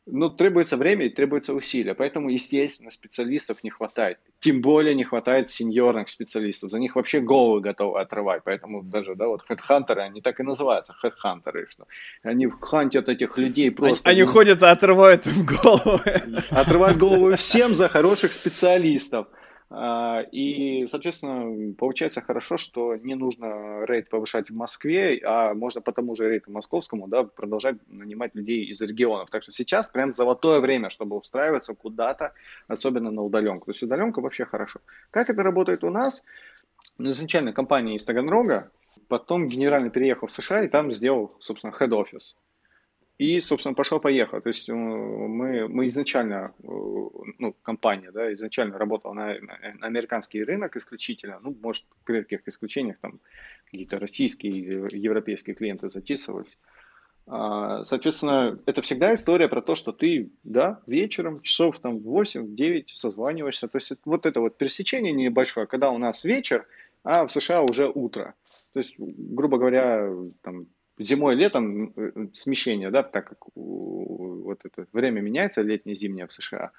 Но 0.05 0.29
требуется 0.29 0.75
время 0.75 1.05
и 1.05 1.09
требуется 1.09 1.53
усилия. 1.53 1.93
Поэтому, 1.93 2.29
естественно, 2.29 2.89
специалистов 2.89 3.63
не 3.63 3.69
хватает. 3.69 4.17
Тем 4.39 4.61
более 4.61 4.95
не 4.95 5.03
хватает 5.03 5.49
сеньорных 5.49 6.09
специалистов. 6.09 6.71
За 6.71 6.79
них 6.79 6.95
вообще 6.95 7.19
головы 7.19 7.61
готовы 7.61 7.99
отрывать. 7.99 8.41
Поэтому 8.43 8.81
даже, 8.81 9.15
да, 9.15 9.27
вот 9.27 9.43
хедхантеры, 9.43 10.01
они 10.01 10.21
так 10.21 10.39
и 10.39 10.43
называются, 10.43 10.93
хедхантеры, 10.93 11.67
что 11.69 11.85
они 12.23 12.47
хантят 12.61 13.07
этих 13.07 13.37
людей 13.37 13.69
просто. 13.71 14.09
Они, 14.09 14.21
они 14.21 14.29
ходят 14.29 14.61
и 14.63 14.65
отрывают 14.65 15.27
им 15.27 15.45
головы. 15.45 16.01
Отрывают 16.49 16.97
голову 16.97 17.35
всем 17.35 17.75
за 17.75 17.87
хороших 17.87 18.33
специалистов. 18.33 19.27
А, 19.71 20.21
и, 20.31 20.87
соответственно, 20.87 21.73
получается 21.75 22.21
хорошо, 22.21 22.57
что 22.57 22.95
не 22.95 23.13
нужно 23.13 23.85
рейд 23.85 24.09
повышать 24.09 24.49
в 24.49 24.55
Москве, 24.55 25.21
а 25.23 25.53
можно 25.53 25.81
по 25.81 25.91
тому 25.91 26.15
же 26.15 26.27
рейту 26.27 26.51
московскому 26.51 27.07
да, 27.07 27.23
продолжать 27.23 27.75
нанимать 27.87 28.33
людей 28.33 28.65
из 28.65 28.81
регионов. 28.81 29.29
Так 29.29 29.43
что 29.43 29.51
сейчас 29.51 29.91
прям 29.91 30.11
золотое 30.11 30.59
время, 30.59 30.89
чтобы 30.89 31.17
устраиваться 31.17 31.75
куда-то, 31.75 32.33
особенно 32.67 33.11
на 33.11 33.21
удаленку. 33.21 33.65
То 33.65 33.71
есть 33.71 33.83
удаленка 33.83 34.21
вообще 34.21 34.45
хорошо. 34.45 34.79
Как 35.11 35.29
это 35.29 35.43
работает 35.43 35.83
у 35.83 35.91
нас? 35.91 36.23
Ну, 36.97 37.11
изначально 37.11 37.53
компания 37.53 37.95
из 37.95 38.05
Таганрога, 38.05 38.71
потом 39.07 39.47
генерально 39.47 39.91
переехал 39.91 40.27
в 40.27 40.31
США 40.31 40.63
и 40.63 40.67
там 40.67 40.91
сделал, 40.91 41.35
собственно, 41.39 41.71
head-office. 41.71 42.35
И, 43.19 43.41
собственно, 43.41 43.75
пошел-поехал. 43.75 44.39
То 44.39 44.47
есть 44.47 44.69
э, 44.69 44.73
мы, 44.73 45.67
мы 45.67 45.89
изначально, 45.89 46.53
э, 46.63 46.67
ну, 47.37 47.53
компания, 47.63 48.11
да, 48.11 48.33
изначально 48.33 48.77
работала 48.77 49.11
на, 49.11 49.37
на 49.39 49.87
американский 49.87 50.41
рынок 50.41 50.77
исключительно, 50.77 51.37
ну, 51.41 51.53
может, 51.61 51.83
в 52.05 52.09
редких 52.09 52.47
исключениях 52.47 52.97
там 53.01 53.19
какие-то 53.65 53.99
российские, 53.99 54.87
европейские 54.93 55.53
клиенты 55.53 55.89
затисывались. 55.89 56.57
А, 57.27 57.83
соответственно, 57.83 58.57
это 58.65 58.81
всегда 58.81 59.13
история 59.13 59.49
про 59.49 59.61
то, 59.61 59.75
что 59.75 59.91
ты, 59.91 60.31
да, 60.45 60.81
вечером, 60.87 61.41
часов 61.41 61.77
там 61.81 61.97
8-9 61.97 62.85
созваниваешься. 62.87 63.67
То 63.67 63.79
есть 63.79 63.91
вот 64.05 64.25
это 64.27 64.39
вот 64.39 64.57
пересечение 64.57 65.11
небольшое, 65.11 65.67
когда 65.67 65.91
у 65.91 65.97
нас 65.97 66.23
вечер, 66.23 66.65
а 67.03 67.27
в 67.27 67.31
США 67.33 67.63
уже 67.63 67.91
утро. 67.93 68.35
То 68.71 68.79
есть, 68.79 68.95
грубо 68.97 69.57
говоря, 69.57 70.09
там 70.41 70.67
зимой, 70.99 71.35
летом 71.35 71.93
смещение, 72.33 72.91
да, 72.91 73.03
так 73.03 73.29
как 73.29 73.37
вот 73.55 74.59
это 74.63 74.85
время 74.93 75.21
меняется, 75.21 75.61
летнее-зимнее 75.61 76.27
в 76.27 76.31
США, 76.31 76.71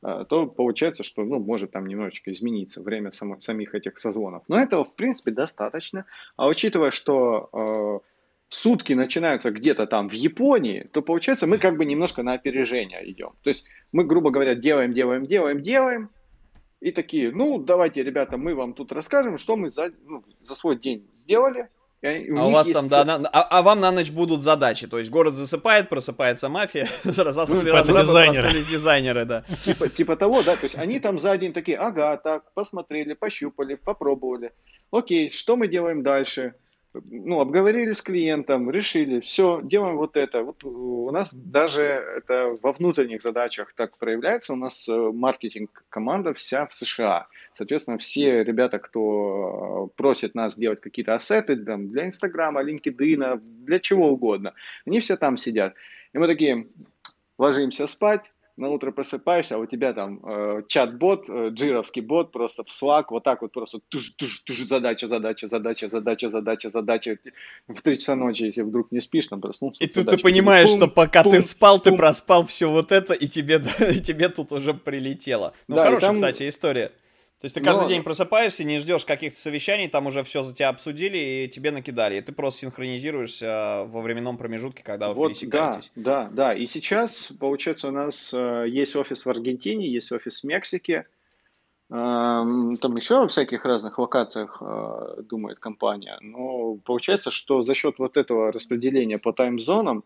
то 0.00 0.46
получается, 0.46 1.02
что, 1.02 1.24
ну, 1.24 1.38
может 1.38 1.70
там 1.72 1.86
немножечко 1.86 2.30
измениться 2.30 2.82
время 2.82 3.12
само, 3.12 3.38
самих 3.38 3.74
этих 3.74 3.98
созвонов. 3.98 4.42
Но 4.48 4.60
этого, 4.60 4.84
в 4.84 4.94
принципе, 4.94 5.30
достаточно. 5.30 6.04
А 6.36 6.48
учитывая, 6.48 6.90
что 6.90 8.02
сутки 8.48 8.92
начинаются 8.92 9.50
где-то 9.50 9.86
там 9.86 10.08
в 10.08 10.12
Японии, 10.12 10.88
то 10.92 11.02
получается 11.02 11.46
мы 11.46 11.58
как 11.58 11.76
бы 11.76 11.84
немножко 11.84 12.22
на 12.22 12.34
опережение 12.34 13.10
идем. 13.10 13.32
То 13.42 13.48
есть 13.48 13.64
мы, 13.92 14.04
грубо 14.04 14.30
говоря, 14.30 14.54
делаем, 14.54 14.92
делаем, 14.92 15.26
делаем, 15.26 15.60
делаем, 15.60 16.10
и 16.80 16.92
такие, 16.92 17.32
ну, 17.32 17.58
давайте, 17.58 18.02
ребята, 18.02 18.36
мы 18.36 18.54
вам 18.54 18.74
тут 18.74 18.92
расскажем, 18.92 19.38
что 19.38 19.56
мы 19.56 19.70
за, 19.70 19.92
ну, 20.04 20.22
за 20.42 20.54
свой 20.54 20.78
день 20.78 21.08
сделали. 21.16 21.68
А 22.36 22.46
у 22.46 22.50
вас 22.50 22.68
там, 22.68 22.88
да, 22.88 23.04
на, 23.04 23.28
а, 23.28 23.58
а 23.58 23.62
вам 23.62 23.80
на 23.80 23.90
ночь 23.90 24.10
будут 24.10 24.42
задачи, 24.42 24.86
то 24.86 24.98
есть 24.98 25.10
город 25.10 25.34
засыпает, 25.34 25.88
просыпается 25.88 26.48
мафия, 26.48 26.88
заснули 27.04 27.70
разрабы, 27.70 28.12
проснулись 28.12 28.66
дизайнеры, 28.66 29.24
да. 29.24 29.44
Типа, 29.64 29.88
типа 29.88 30.16
того, 30.16 30.42
да, 30.42 30.56
то 30.56 30.64
есть 30.64 30.76
они 30.76 31.00
там 31.00 31.18
за 31.18 31.36
день 31.38 31.52
такие, 31.52 31.78
ага, 31.78 32.16
так, 32.16 32.52
посмотрели, 32.54 33.14
пощупали, 33.14 33.74
попробовали. 33.74 34.52
Окей, 34.90 35.30
что 35.30 35.56
мы 35.56 35.68
делаем 35.68 36.02
дальше? 36.02 36.54
Ну, 37.04 37.40
обговорили 37.40 37.92
с 37.92 38.02
клиентом, 38.02 38.70
решили, 38.70 39.20
все, 39.20 39.60
делаем 39.62 39.96
вот 39.96 40.16
это. 40.16 40.42
Вот 40.42 40.64
у 40.64 41.10
нас 41.10 41.34
даже 41.34 41.82
это 41.82 42.56
во 42.62 42.72
внутренних 42.72 43.22
задачах 43.22 43.72
так 43.74 43.96
проявляется. 43.98 44.52
У 44.52 44.56
нас 44.56 44.88
э, 44.88 44.92
маркетинг-команда 44.92 46.34
вся 46.34 46.66
в 46.66 46.74
США. 46.74 47.28
Соответственно, 47.52 47.98
все 47.98 48.42
ребята, 48.44 48.78
кто 48.78 49.90
просит 49.96 50.34
нас 50.34 50.58
делать 50.58 50.80
какие-то 50.80 51.14
ассеты 51.14 51.56
там, 51.56 51.88
для 51.88 52.06
Инстаграма, 52.06 52.62
LinkedIn, 52.62 53.40
для 53.64 53.78
чего 53.80 54.10
угодно, 54.10 54.54
они 54.86 55.00
все 55.00 55.16
там 55.16 55.36
сидят. 55.36 55.74
И 56.12 56.18
мы 56.18 56.26
такие, 56.26 56.66
ложимся 57.38 57.86
спать, 57.86 58.32
на 58.56 58.70
утро 58.70 58.90
просыпаешься, 58.90 59.56
а 59.56 59.58
у 59.58 59.66
тебя 59.66 59.92
там 59.92 60.20
э, 60.24 60.62
чат-бот, 60.66 61.28
э, 61.28 61.50
джировский 61.50 62.02
бот 62.02 62.32
просто 62.32 62.64
в 62.64 62.68
Slack, 62.68 63.06
вот 63.10 63.24
так 63.24 63.42
вот 63.42 63.52
просто 63.52 63.80
туж, 63.88 64.10
туж, 64.10 64.40
туж, 64.40 64.58
задача, 64.58 65.06
задача, 65.08 65.46
задача, 65.46 65.88
задача, 65.88 66.28
задача, 66.28 66.70
задача. 66.70 67.18
В 67.68 67.82
3 67.82 67.98
часа 67.98 68.16
ночи, 68.16 68.44
если 68.44 68.62
вдруг 68.62 68.92
не 68.92 69.00
спишь, 69.00 69.26
там 69.26 69.40
проснулся. 69.40 69.84
И 69.84 69.86
тут 69.86 70.08
ты 70.08 70.18
понимаешь, 70.18 70.70
пум, 70.70 70.78
что 70.78 70.88
пока 70.88 71.22
пум, 71.22 71.32
ты 71.32 71.42
спал, 71.42 71.78
пум. 71.78 71.92
ты 71.92 71.96
проспал 71.98 72.46
все 72.46 72.70
вот 72.70 72.92
это, 72.92 73.12
и 73.12 73.28
тебе, 73.28 73.60
и 73.94 74.00
тебе 74.00 74.28
тут 74.28 74.52
уже 74.52 74.72
прилетело. 74.72 75.52
Ну, 75.68 75.76
да, 75.76 75.84
хорошая, 75.84 76.08
там... 76.08 76.14
кстати, 76.14 76.48
история. 76.48 76.92
То 77.40 77.44
есть 77.44 77.54
ты 77.54 77.60
каждый 77.60 77.82
Но... 77.82 77.88
день 77.88 78.02
просыпаешься, 78.02 78.64
не 78.64 78.78
ждешь 78.78 79.04
каких-то 79.04 79.38
совещаний, 79.38 79.88
там 79.88 80.06
уже 80.06 80.22
все 80.24 80.42
за 80.42 80.54
тебя 80.54 80.70
обсудили 80.70 81.18
и 81.18 81.48
тебе 81.48 81.70
накидали. 81.70 82.16
И 82.16 82.20
ты 82.22 82.32
просто 82.32 82.60
синхронизируешься 82.60 83.84
во 83.88 84.00
временном 84.00 84.38
промежутке, 84.38 84.82
когда 84.82 85.08
вы 85.08 85.14
вот, 85.14 85.28
пересекаетесь. 85.28 85.92
Да, 85.94 86.24
да, 86.24 86.30
да. 86.32 86.54
И 86.54 86.64
сейчас, 86.64 87.30
получается, 87.38 87.88
у 87.88 87.90
нас 87.90 88.32
э, 88.32 88.64
есть 88.68 88.96
офис 88.96 89.26
в 89.26 89.28
Аргентине, 89.28 89.86
есть 89.86 90.12
офис 90.12 90.40
в 90.40 90.44
Мексике. 90.44 91.06
Э, 91.90 91.92
там 91.92 92.96
еще 92.96 93.26
в 93.26 93.28
всяких 93.28 93.66
разных 93.66 93.98
локациях 93.98 94.56
э, 94.62 95.22
думает 95.28 95.58
компания. 95.58 96.16
Но 96.22 96.76
получается, 96.76 97.30
что 97.30 97.62
за 97.62 97.74
счет 97.74 97.98
вот 97.98 98.16
этого 98.16 98.50
распределения 98.50 99.18
по 99.18 99.34
тайм-зонам, 99.34 100.04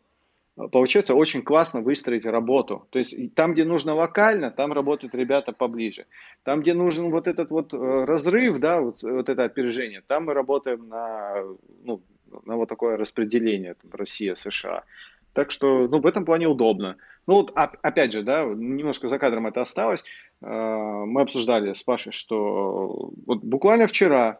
получается 0.57 1.15
очень 1.15 1.43
классно 1.43 1.81
выстроить 1.81 2.27
работу. 2.27 2.87
То 2.91 2.99
есть 2.99 3.35
там, 3.35 3.53
где 3.55 3.65
нужно 3.65 3.95
локально, 3.95 4.51
там 4.51 4.73
работают 4.73 5.15
ребята 5.15 5.53
поближе. 5.53 6.07
Там, 6.43 6.61
где 6.61 6.75
нужен 6.75 7.11
вот 7.11 7.29
этот 7.29 7.51
вот 7.51 7.73
э, 7.73 7.77
разрыв, 7.77 8.59
да, 8.59 8.81
вот, 8.81 9.03
вот 9.03 9.29
это 9.29 9.45
опережение, 9.45 10.03
там 10.07 10.27
мы 10.27 10.35
работаем 10.35 10.89
на, 10.89 11.43
ну, 11.85 12.03
на 12.45 12.57
вот 12.57 12.69
такое 12.69 12.97
распределение 12.97 13.75
там, 13.75 13.91
Россия, 13.93 14.35
США. 14.35 14.85
Так 15.33 15.51
что, 15.51 15.87
ну, 15.89 16.01
в 16.01 16.07
этом 16.07 16.25
плане 16.25 16.49
удобно. 16.49 16.97
Ну, 17.27 17.35
вот, 17.35 17.53
опять 17.55 18.13
же, 18.13 18.23
да, 18.23 18.45
немножко 18.45 19.07
за 19.07 19.19
кадром 19.19 19.47
это 19.47 19.61
осталось. 19.61 20.05
Э, 20.43 20.47
мы 20.47 21.23
обсуждали 21.23 21.73
с 21.73 21.83
Пашей, 21.83 22.13
что 22.13 23.11
вот 23.27 23.39
буквально 23.39 23.87
вчера 23.87 24.39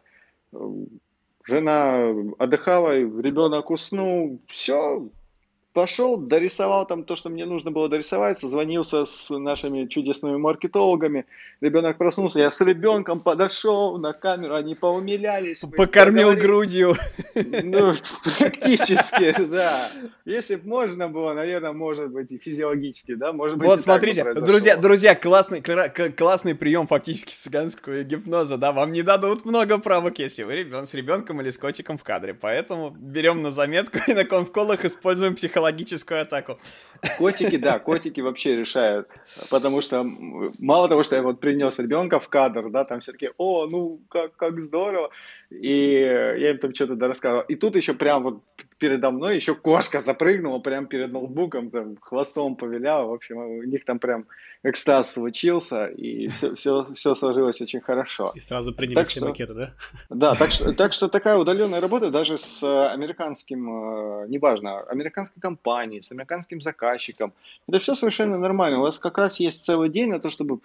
э, 0.51 0.57
жена 1.45 2.13
отдыхала, 2.37 2.93
ребенок 2.97 3.71
уснул, 3.71 4.39
все, 4.47 5.07
Пошел, 5.73 6.17
дорисовал 6.17 6.85
там 6.85 7.05
то, 7.05 7.15
что 7.15 7.29
мне 7.29 7.45
нужно 7.45 7.71
было 7.71 7.87
дорисовать, 7.87 8.37
созвонился 8.37 9.05
с 9.05 9.29
нашими 9.29 9.85
чудесными 9.85 10.35
маркетологами. 10.35 11.25
Ребенок 11.61 11.97
проснулся, 11.97 12.39
я 12.39 12.51
с 12.51 12.59
ребенком 12.59 13.21
подошел 13.21 13.97
на 13.97 14.11
камеру, 14.11 14.55
они 14.55 14.75
поумилялись. 14.75 15.63
Покормил 15.77 16.35
грудью. 16.35 16.97
Ну, 17.35 17.93
практически, 18.37 19.33
да. 19.43 19.89
Если 20.25 20.57
бы 20.57 20.67
можно 20.67 21.07
было, 21.07 21.33
наверное, 21.33 21.71
может 21.71 22.09
быть 22.09 22.33
и 22.33 22.37
физиологически, 22.37 23.15
да, 23.15 23.31
может 23.31 23.57
быть. 23.57 23.65
Вот 23.65 23.79
смотрите, 23.81 24.25
друзья, 24.33 24.75
друзья, 24.75 25.15
классный, 25.15 25.61
классный 25.61 26.53
прием 26.53 26.85
фактически 26.85 27.31
цыганского 27.31 28.03
гипноза, 28.03 28.57
да, 28.57 28.73
вам 28.73 28.91
не 28.91 29.03
дадут 29.03 29.45
много 29.45 29.77
правок, 29.77 30.19
если 30.19 30.43
вы 30.43 30.57
ребен, 30.57 30.85
с 30.85 30.93
ребенком 30.93 31.39
или 31.39 31.49
с 31.49 31.57
котиком 31.57 31.97
в 31.97 32.03
кадре, 32.03 32.33
поэтому 32.33 32.89
берем 32.89 33.41
на 33.41 33.51
заметку 33.51 33.99
и 34.05 34.13
на 34.13 34.25
конфколах 34.25 34.83
используем 34.83 35.35
психологию 35.35 35.60
психологическую 35.61 36.21
атаку. 36.21 36.57
Котики, 37.17 37.57
да, 37.57 37.79
котики 37.79 38.21
вообще 38.21 38.55
решают, 38.55 39.07
потому 39.49 39.81
что 39.81 40.03
мало 40.59 40.87
того, 40.87 41.03
что 41.03 41.15
я 41.15 41.21
вот 41.21 41.39
принес 41.39 41.79
ребенка 41.79 42.19
в 42.19 42.29
кадр, 42.29 42.69
да, 42.69 42.83
там 42.85 42.99
все 42.99 43.11
таки 43.11 43.29
о, 43.37 43.65
ну, 43.65 43.99
как, 44.09 44.35
как 44.35 44.61
здорово, 44.61 45.09
и 45.49 45.99
я 46.37 46.51
им 46.51 46.57
там 46.57 46.75
что-то 46.75 47.07
рассказывал. 47.07 47.43
И 47.49 47.55
тут 47.55 47.75
еще 47.75 47.93
прям 47.93 48.23
вот 48.23 48.43
передо 48.81 49.11
мной 49.11 49.35
еще 49.35 49.53
кошка 49.53 49.99
запрыгнула 49.99 50.57
прям 50.57 50.87
перед 50.87 51.11
ноутбуком, 51.11 51.69
там, 51.69 51.97
хвостом 52.01 52.55
повиляла, 52.55 53.05
в 53.05 53.13
общем, 53.13 53.37
у 53.37 53.63
них 53.63 53.85
там 53.85 53.99
прям 53.99 54.25
экстаз 54.63 55.13
случился, 55.13 55.85
и 55.85 56.27
все, 56.29 56.55
все, 56.55 56.87
все 56.95 57.13
сложилось 57.13 57.61
очень 57.61 57.79
хорошо. 57.79 58.31
И 58.33 58.39
сразу 58.39 58.73
приняли 58.73 58.95
так 58.95 59.09
все 59.09 59.19
что, 59.19 59.29
макеты, 59.29 59.53
да? 59.53 59.73
Да, 60.09 60.33
так 60.39 60.49
что, 60.51 60.73
так 60.73 60.93
что 60.93 61.09
такая 61.09 61.37
удаленная 61.37 61.79
работа 61.79 62.09
даже 62.09 62.37
с 62.37 62.63
американским, 62.91 64.23
э, 64.23 64.27
неважно, 64.29 64.79
американской 64.79 65.39
компанией, 65.39 66.01
с 66.01 66.11
американским 66.11 66.59
заказчиком, 66.59 67.33
это 67.67 67.77
все 67.77 67.93
совершенно 67.93 68.39
нормально. 68.39 68.79
У 68.79 68.81
вас 68.81 68.97
как 68.97 69.19
раз 69.19 69.39
есть 69.39 69.63
целый 69.63 69.89
день 69.89 70.09
на 70.09 70.19
то, 70.19 70.29
чтобы 70.29 70.59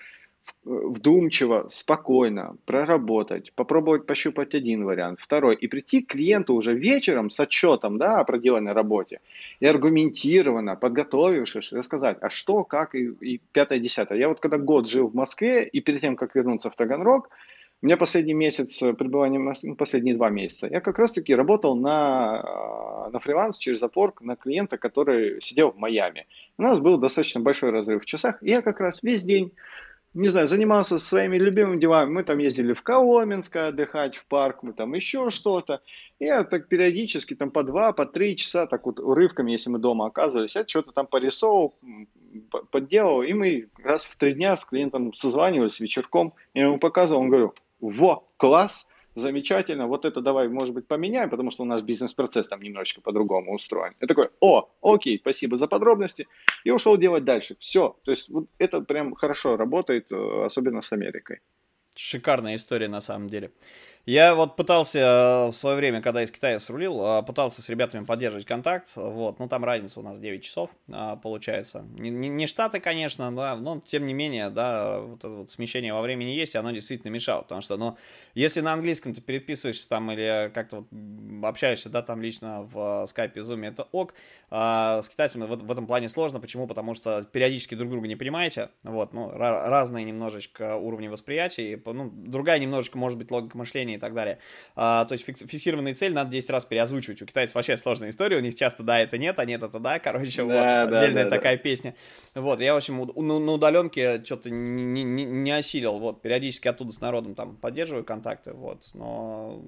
вдумчиво, 0.66 1.66
спокойно 1.68 2.56
проработать, 2.64 3.52
попробовать 3.54 4.04
пощупать 4.04 4.54
один 4.54 4.84
вариант, 4.84 5.20
второй, 5.20 5.54
и 5.54 5.68
прийти 5.68 6.02
к 6.02 6.08
клиенту 6.10 6.54
уже 6.54 6.74
вечером 6.74 7.30
с 7.30 7.38
отчетом 7.38 7.98
да, 7.98 8.18
о 8.18 8.24
проделанной 8.24 8.72
работе 8.72 9.20
и 9.60 9.66
аргументированно, 9.66 10.74
подготовившись, 10.74 11.72
рассказать, 11.72 12.18
а 12.20 12.30
что, 12.30 12.64
как 12.64 12.94
и, 12.94 13.06
и 13.20 13.40
пятое, 13.52 13.78
десятое. 13.78 14.18
Я 14.18 14.28
вот 14.28 14.40
когда 14.40 14.58
год 14.58 14.88
жил 14.88 15.08
в 15.08 15.14
Москве, 15.14 15.64
и 15.64 15.80
перед 15.80 16.00
тем, 16.00 16.16
как 16.16 16.34
вернуться 16.34 16.68
в 16.68 16.74
Таганрог, 16.74 17.30
у 17.82 17.86
меня 17.86 17.96
последний 17.96 18.34
месяц 18.34 18.78
пребывания, 18.78 19.38
ну, 19.62 19.76
последние 19.76 20.16
два 20.16 20.30
месяца, 20.30 20.66
я 20.66 20.80
как 20.80 20.98
раз-таки 20.98 21.34
работал 21.34 21.76
на, 21.76 23.08
на 23.12 23.18
фриланс 23.20 23.58
через 23.58 23.82
Upwork 23.82 24.14
на 24.20 24.34
клиента, 24.34 24.78
который 24.78 25.40
сидел 25.42 25.72
в 25.72 25.76
Майами. 25.76 26.26
У 26.58 26.62
нас 26.62 26.80
был 26.80 26.96
достаточно 26.96 27.40
большой 27.40 27.70
разрыв 27.70 28.02
в 28.02 28.06
часах, 28.06 28.42
и 28.42 28.48
я 28.48 28.62
как 28.62 28.80
раз 28.80 29.02
весь 29.02 29.24
день 29.24 29.52
не 30.16 30.28
знаю, 30.28 30.48
занимался 30.48 30.98
своими 30.98 31.36
любимыми 31.36 31.78
делами. 31.78 32.10
Мы 32.10 32.24
там 32.24 32.38
ездили 32.38 32.72
в 32.72 32.82
Коломенск 32.82 33.54
отдыхать, 33.56 34.16
в 34.16 34.24
парк, 34.26 34.62
мы 34.62 34.72
там 34.72 34.94
еще 34.94 35.28
что-то. 35.28 35.82
Я 36.18 36.44
так 36.44 36.68
периодически 36.68 37.34
там 37.34 37.50
по 37.50 37.62
два, 37.62 37.92
по 37.92 38.06
три 38.06 38.34
часа, 38.34 38.66
так 38.66 38.86
вот 38.86 38.98
урывками, 38.98 39.52
если 39.52 39.68
мы 39.68 39.78
дома 39.78 40.06
оказывались, 40.06 40.56
я 40.56 40.66
что-то 40.66 40.92
там 40.92 41.06
порисовал, 41.06 41.74
подделал. 42.70 43.22
И 43.22 43.34
мы 43.34 43.68
раз 43.84 44.06
в 44.06 44.16
три 44.16 44.32
дня 44.32 44.56
с 44.56 44.64
клиентом 44.64 45.12
созванивались 45.12 45.80
вечерком. 45.80 46.32
Я 46.54 46.64
ему 46.64 46.78
показывал, 46.78 47.20
он 47.20 47.28
говорил, 47.28 47.54
во, 47.80 48.24
класс, 48.38 48.86
замечательно, 49.16 49.86
вот 49.88 50.04
это 50.04 50.20
давай, 50.20 50.48
может 50.48 50.74
быть, 50.74 50.86
поменяем, 50.86 51.30
потому 51.30 51.50
что 51.50 51.62
у 51.62 51.66
нас 51.66 51.82
бизнес-процесс 51.82 52.48
там 52.48 52.62
немножечко 52.62 53.00
по-другому 53.00 53.54
устроен. 53.54 53.94
Я 54.00 54.06
такой, 54.06 54.28
о, 54.40 54.68
окей, 54.82 55.18
спасибо 55.18 55.56
за 55.56 55.66
подробности, 55.66 56.28
и 56.64 56.70
ушел 56.70 56.96
делать 56.96 57.24
дальше. 57.24 57.56
Все, 57.58 57.96
то 58.04 58.10
есть 58.10 58.28
вот 58.28 58.46
это 58.58 58.80
прям 58.80 59.14
хорошо 59.14 59.56
работает, 59.56 60.12
э, 60.12 60.44
особенно 60.44 60.82
с 60.82 60.92
Америкой. 60.92 61.40
Шикарная 61.96 62.56
история 62.56 62.88
на 62.88 63.00
самом 63.00 63.28
деле. 63.28 63.50
Я 64.06 64.36
вот 64.36 64.54
пытался 64.54 64.98
э, 65.00 65.50
в 65.50 65.52
свое 65.52 65.76
время, 65.76 66.00
когда 66.00 66.22
из 66.22 66.30
Китая 66.30 66.60
срулил, 66.60 67.04
э, 67.04 67.22
пытался 67.24 67.60
с 67.60 67.68
ребятами 67.68 68.04
поддерживать 68.04 68.46
контакт, 68.46 68.92
вот, 68.94 69.40
ну 69.40 69.48
там 69.48 69.64
разница 69.64 69.98
у 69.98 70.04
нас 70.04 70.20
9 70.20 70.44
часов 70.44 70.70
э, 70.86 71.16
получается. 71.20 71.84
Не, 71.98 72.10
не, 72.10 72.28
не 72.28 72.46
штаты, 72.46 72.78
конечно, 72.78 73.34
да, 73.34 73.56
но 73.56 73.82
тем 73.84 74.06
не 74.06 74.14
менее, 74.14 74.50
да, 74.50 75.00
вот 75.00 75.18
это 75.18 75.28
вот 75.30 75.50
смещение 75.50 75.92
во 75.92 76.02
времени 76.02 76.30
есть, 76.30 76.54
и 76.54 76.58
оно 76.58 76.70
действительно 76.70 77.10
мешало, 77.10 77.42
потому 77.42 77.62
что, 77.62 77.76
ну, 77.76 77.98
если 78.34 78.60
на 78.60 78.74
английском 78.74 79.12
ты 79.12 79.20
переписываешься 79.20 79.88
там 79.88 80.08
или 80.12 80.52
как-то 80.54 80.86
вот 80.88 81.44
общаешься, 81.44 81.90
да, 81.90 82.00
там 82.00 82.22
лично 82.22 82.62
в 82.62 83.06
скайпе, 83.08 83.42
зуме, 83.42 83.70
это 83.70 83.88
ок, 83.90 84.14
а 84.50 85.02
с 85.02 85.08
китайцами 85.08 85.46
в, 85.46 85.56
в 85.56 85.72
этом 85.72 85.88
плане 85.88 86.08
сложно, 86.08 86.38
почему? 86.38 86.68
Потому 86.68 86.94
что 86.94 87.24
периодически 87.24 87.74
друг 87.74 87.90
друга 87.90 88.06
не 88.06 88.14
понимаете, 88.14 88.70
вот, 88.84 89.12
ну, 89.12 89.32
разные 89.32 90.04
немножечко 90.04 90.76
уровни 90.76 91.08
восприятия, 91.08 91.72
и, 91.72 91.82
ну, 91.84 92.08
другая 92.14 92.60
немножечко 92.60 92.98
может 92.98 93.18
быть 93.18 93.32
логика 93.32 93.58
мышления 93.58 93.95
и 93.96 94.00
так 94.00 94.14
далее. 94.14 94.38
А, 94.74 95.04
то 95.04 95.12
есть 95.12 95.24
фиксированные 95.24 95.94
цели 95.94 96.12
надо 96.12 96.30
10 96.30 96.50
раз 96.50 96.64
переозвучивать. 96.64 97.22
У 97.22 97.26
китайцев 97.26 97.54
вообще 97.54 97.76
сложная 97.76 98.10
история, 98.10 98.36
у 98.36 98.40
них 98.40 98.54
часто 98.54 98.82
да, 98.82 98.98
это 98.98 99.18
нет, 99.18 99.38
а 99.38 99.44
нет, 99.44 99.62
это 99.62 99.78
да, 99.78 99.98
короче, 99.98 100.44
да, 100.44 100.44
вот, 100.44 100.90
да, 100.90 100.98
отдельная 100.98 101.24
да, 101.24 101.30
такая 101.30 101.56
да. 101.56 101.62
песня. 101.62 101.94
Вот, 102.34 102.60
я, 102.60 102.74
в 102.74 102.76
общем, 102.76 102.98
на, 102.98 103.38
на 103.38 103.52
удаленке 103.52 104.22
что-то 104.24 104.50
не, 104.50 105.02
не, 105.02 105.24
не 105.24 105.50
осилил, 105.50 105.98
вот, 105.98 106.22
периодически 106.22 106.68
оттуда 106.68 106.92
с 106.92 107.00
народом 107.00 107.34
там 107.34 107.56
поддерживаю 107.56 108.04
контакты, 108.04 108.52
вот, 108.52 108.88
но 108.94 109.60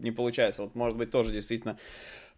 не 0.00 0.10
получается. 0.10 0.62
Вот, 0.62 0.74
может 0.74 0.98
быть, 0.98 1.10
тоже 1.10 1.32
действительно 1.32 1.78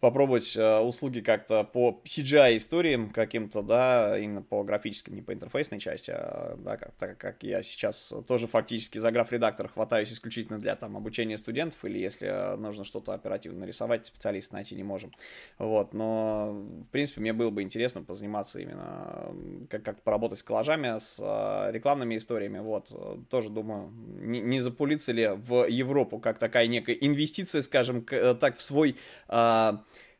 попробовать 0.03 0.57
э, 0.57 0.80
услуги 0.80 1.20
как-то 1.20 1.62
по 1.62 2.03
CGI 2.05 2.57
историям 2.57 3.11
каким-то, 3.11 3.62
да, 3.62 4.18
именно 4.18 4.42
по 4.42 4.64
графической, 4.64 5.14
не 5.14 5.22
по 5.22 5.32
интерфейсной 5.32 5.78
части, 5.78 6.11
а, 6.11 6.57
да, 6.59 6.76
как, 6.76 6.90
так 6.98 7.18
как 7.18 7.44
я 7.44 7.62
сейчас 7.62 8.12
тоже 8.26 8.48
фактически 8.48 8.98
за 8.98 9.12
граф-редактор 9.12 9.68
хватаюсь 9.68 10.12
исключительно 10.12 10.59
для 10.59 10.74
там 10.74 10.96
обучения 10.96 11.38
студентов, 11.38 11.84
или 11.84 12.00
если 12.00 12.56
нужно 12.56 12.82
что-то 12.85 13.14
оперативно 13.14 13.60
нарисовать, 13.60 14.06
специалист 14.06 14.52
найти 14.52 14.74
не 14.74 14.82
можем. 14.82 15.12
Вот, 15.59 15.94
но, 15.94 16.51
в 16.51 16.90
принципе, 16.90 17.20
мне 17.20 17.32
было 17.32 17.51
бы 17.51 17.62
интересно 17.62 18.02
позаниматься 18.02 18.59
именно, 18.59 19.32
как, 19.70 19.85
как 19.85 20.02
поработать 20.02 20.40
с 20.40 20.43
коллажами, 20.43 20.98
с 20.98 21.20
э, 21.20 21.70
рекламными 21.70 22.16
историями, 22.16 22.59
вот, 22.59 22.90
тоже 23.31 23.51
думаю, 23.51 23.93
не, 24.18 24.40
не 24.40 24.59
запулиться 24.59 25.12
ли 25.12 25.28
в 25.28 25.68
Европу 25.68 26.18
как 26.18 26.40
такая 26.40 26.66
некая 26.66 26.94
инвестиция, 26.94 27.62
скажем 27.62 28.05
э, 28.10 28.35
так, 28.35 28.56
в 28.56 28.62
свой 28.62 28.97
э, 29.28 29.72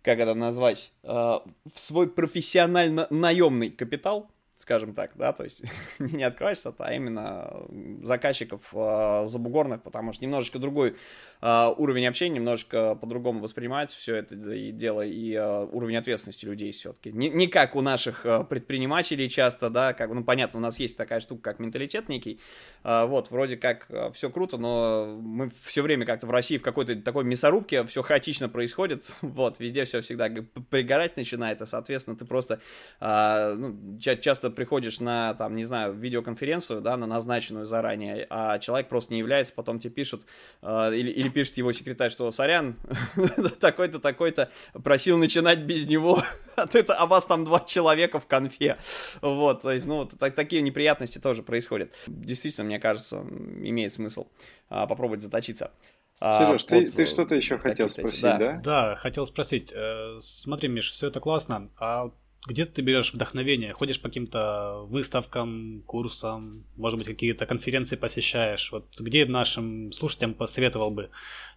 как 0.03 0.19
это 0.19 0.35
назвать, 0.35 0.93
э, 1.03 1.09
в 1.09 1.41
свой 1.77 2.09
профессионально 2.09 3.07
наемный 3.11 3.71
капитал, 3.71 4.31
скажем 4.57 4.95
так, 4.95 5.13
да, 5.15 5.33
то 5.33 5.45
есть 5.45 5.63
не 5.99 6.25
открывается, 6.25 6.75
а 6.79 6.93
именно 6.93 7.67
заказчиков 8.03 8.63
э, 8.73 9.25
забугорных, 9.27 9.83
потому 9.83 10.13
что 10.13 10.25
немножечко 10.25 10.59
другой 10.59 10.97
э, 11.43 11.75
уровень 11.77 12.07
общения, 12.07 12.37
немножечко 12.37 12.95
по-другому 12.95 13.41
воспринимать 13.41 13.93
все 13.93 14.17
это 14.17 14.35
и 14.35 14.71
дело, 14.71 15.03
и 15.03 15.35
э, 15.35 15.65
уровень 15.65 15.97
ответственности 15.97 16.45
людей 16.45 16.73
все-таки. 16.73 17.13
Не, 17.13 17.29
не 17.29 17.49
как 17.49 17.75
у 17.75 17.81
наших 17.81 18.25
э, 18.25 18.45
предпринимателей 18.45 19.29
часто, 19.29 19.69
да, 19.69 19.93
как, 19.93 20.13
ну, 20.13 20.23
понятно, 20.25 20.61
у 20.61 20.63
нас 20.63 20.79
есть 20.79 20.97
такая 20.97 21.21
штука, 21.21 21.43
как 21.43 21.59
менталитет 21.59 22.09
некий, 22.09 22.39
вот, 22.85 23.31
вроде 23.31 23.57
как 23.57 23.87
все 24.15 24.31
круто, 24.31 24.57
но 24.57 25.19
мы 25.21 25.51
все 25.63 25.83
время 25.83 26.07
как-то 26.07 26.27
в 26.27 26.31
России 26.31 26.59
в 26.59 26.63
какой-то 26.63 26.97
такой 26.97 27.25
мясорубке, 27.25 27.85
все 27.85 28.03
хаотично 28.03 28.49
происходит, 28.49 29.15
вот, 29.23 29.61
везде 29.61 29.85
все 29.85 30.01
всегда 30.01 30.29
пригорать 30.71 31.17
начинает, 31.17 31.61
и, 31.61 31.67
соответственно, 31.67 32.17
ты 32.17 32.25
просто 32.25 32.61
ну, 33.01 33.99
часто 33.99 34.51
приходишь 34.51 35.01
на, 35.01 35.35
там, 35.35 35.57
не 35.57 35.65
знаю, 35.65 35.95
видеоконференцию, 35.95 36.81
да, 36.81 36.97
на 36.97 37.07
назначенную 37.07 37.67
заранее, 37.67 38.27
а 38.31 38.59
человек 38.59 38.89
просто 38.89 39.13
не 39.13 39.21
является, 39.21 39.55
потом 39.55 39.79
тебе 39.79 39.93
пишут, 39.93 40.23
или, 40.63 41.11
или 41.11 41.29
пишет 41.33 41.57
его 41.57 41.73
секретарь, 41.73 42.11
что, 42.11 42.31
сорян, 42.31 42.77
такой-то, 43.61 43.99
такой-то 43.99 44.51
просил 44.85 45.19
начинать 45.19 45.61
без 45.61 45.89
него, 45.89 46.23
а, 46.57 46.67
это, 46.73 46.95
а 46.95 47.07
вас 47.07 47.27
там 47.27 47.45
два 47.45 47.61
человека 47.61 48.21
в 48.21 48.27
конфе, 48.27 48.79
вот, 49.21 49.63
то 49.63 49.73
есть, 49.73 49.87
ну, 49.87 49.97
вот, 49.97 50.19
так, 50.19 50.35
такие 50.35 50.63
неприятности 50.63 51.19
тоже 51.19 51.43
происходят. 51.43 51.93
Действительно, 52.07 52.67
мне 52.67 52.79
кажется, 52.79 53.17
имеет 53.17 53.93
смысл 53.93 54.29
а, 54.69 54.87
попробовать 54.87 55.21
заточиться. 55.21 55.73
Сереж, 56.21 56.65
а, 56.65 56.67
ты, 56.69 56.89
ты 56.89 57.05
что-то 57.05 57.35
еще 57.35 57.59
хотел 57.59 57.89
спросить, 57.89 58.23
да? 58.23 58.39
да? 58.39 58.61
Да, 58.65 58.95
хотел 58.95 59.27
спросить. 59.27 59.73
Э, 59.75 60.21
смотри, 60.23 60.69
Миш, 60.69 60.93
все 60.93 61.09
это 61.09 61.19
классно, 61.19 61.71
а 61.79 62.13
где 62.47 62.67
ты 62.67 62.83
берешь 62.83 63.13
вдохновение? 63.13 63.73
Ходишь 63.73 64.01
по 64.01 64.09
каким-то 64.09 64.85
выставкам, 64.89 65.83
курсам, 65.87 66.65
может 66.77 66.99
быть, 66.99 67.09
какие-то 67.09 67.47
конференции 67.47 67.97
посещаешь? 67.97 68.71
Вот 68.73 68.87
где 68.99 69.25
нашим 69.27 69.93
слушателям 69.93 70.35
посоветовал 70.35 70.91
бы 70.91 71.11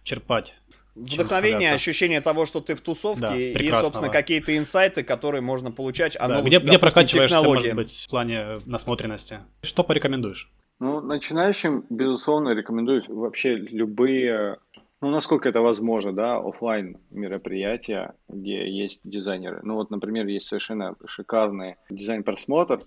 черпать? 0.04 0.54
Вдохновение, 0.94 1.72
ощущение 1.72 2.22
того, 2.22 2.46
что 2.46 2.60
ты 2.62 2.74
в 2.74 2.80
тусовке, 2.80 3.20
да, 3.20 3.36
и, 3.36 3.70
собственно, 3.70 4.08
какие-то 4.08 4.56
инсайты, 4.56 5.02
которые 5.02 5.42
можно 5.42 5.70
получать 5.70 6.16
о 6.16 6.26
да, 6.26 6.36
новых, 6.36 6.46
где, 6.46 6.58
где 6.58 6.78
прокачиваешься, 6.78 7.42
может 7.42 7.74
быть, 7.74 7.92
в 7.92 8.08
плане 8.08 8.58
насмотренности. 8.64 9.40
Что 9.62 9.84
порекомендуешь? 9.84 10.50
Ну, 10.78 11.00
начинающим, 11.00 11.84
безусловно, 11.90 12.50
рекомендую 12.50 13.02
вообще 13.08 13.56
любые 13.56 14.58
ну, 15.00 15.10
насколько 15.10 15.48
это 15.48 15.60
возможно, 15.60 16.12
да, 16.12 16.36
офлайн 16.36 16.98
мероприятия, 17.10 18.14
где 18.28 18.68
есть 18.68 19.00
дизайнеры. 19.04 19.60
Ну, 19.62 19.74
вот, 19.74 19.90
например, 19.90 20.26
есть 20.26 20.46
совершенно 20.46 20.96
шикарный 21.06 21.76
дизайн-просмотр 21.90 22.80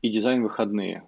и 0.00 0.08
дизайн-выходные. 0.08 1.06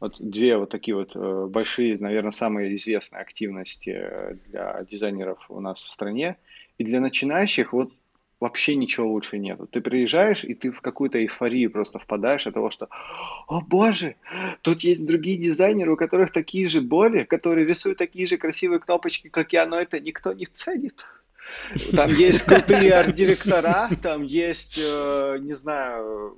Вот 0.00 0.16
две 0.18 0.56
вот 0.56 0.70
такие 0.70 0.96
вот 0.96 1.14
э, 1.14 1.46
большие, 1.46 1.98
наверное, 1.98 2.32
самые 2.32 2.74
известные 2.74 3.20
активности 3.20 3.90
э, 3.90 4.34
для 4.46 4.82
дизайнеров 4.90 5.44
у 5.48 5.60
нас 5.60 5.80
в 5.80 5.88
стране. 5.88 6.38
И 6.78 6.84
для 6.84 6.98
начинающих 6.98 7.72
вот 7.72 7.92
вообще 8.42 8.74
ничего 8.74 9.06
лучше 9.06 9.38
нету. 9.38 9.68
Ты 9.68 9.80
приезжаешь, 9.80 10.42
и 10.42 10.54
ты 10.54 10.72
в 10.72 10.80
какую-то 10.80 11.18
эйфорию 11.18 11.70
просто 11.70 12.00
впадаешь 12.00 12.48
от 12.48 12.54
того, 12.54 12.70
что, 12.70 12.88
о 13.46 13.60
боже, 13.60 14.16
тут 14.62 14.80
есть 14.80 15.06
другие 15.06 15.38
дизайнеры, 15.38 15.92
у 15.92 15.96
которых 15.96 16.32
такие 16.32 16.68
же 16.68 16.80
боли, 16.80 17.22
которые 17.22 17.64
рисуют 17.64 17.98
такие 17.98 18.26
же 18.26 18.38
красивые 18.38 18.80
кнопочки, 18.80 19.28
как 19.28 19.52
я, 19.52 19.64
но 19.64 19.80
это 19.80 20.00
никто 20.00 20.32
не 20.32 20.46
ценит. 20.46 21.06
Там 21.94 22.10
есть 22.10 22.42
крутые 22.42 22.94
арт-директора, 22.94 23.88
там 24.02 24.24
есть, 24.24 24.76
э, 24.76 25.38
не 25.40 25.52
знаю, 25.52 26.36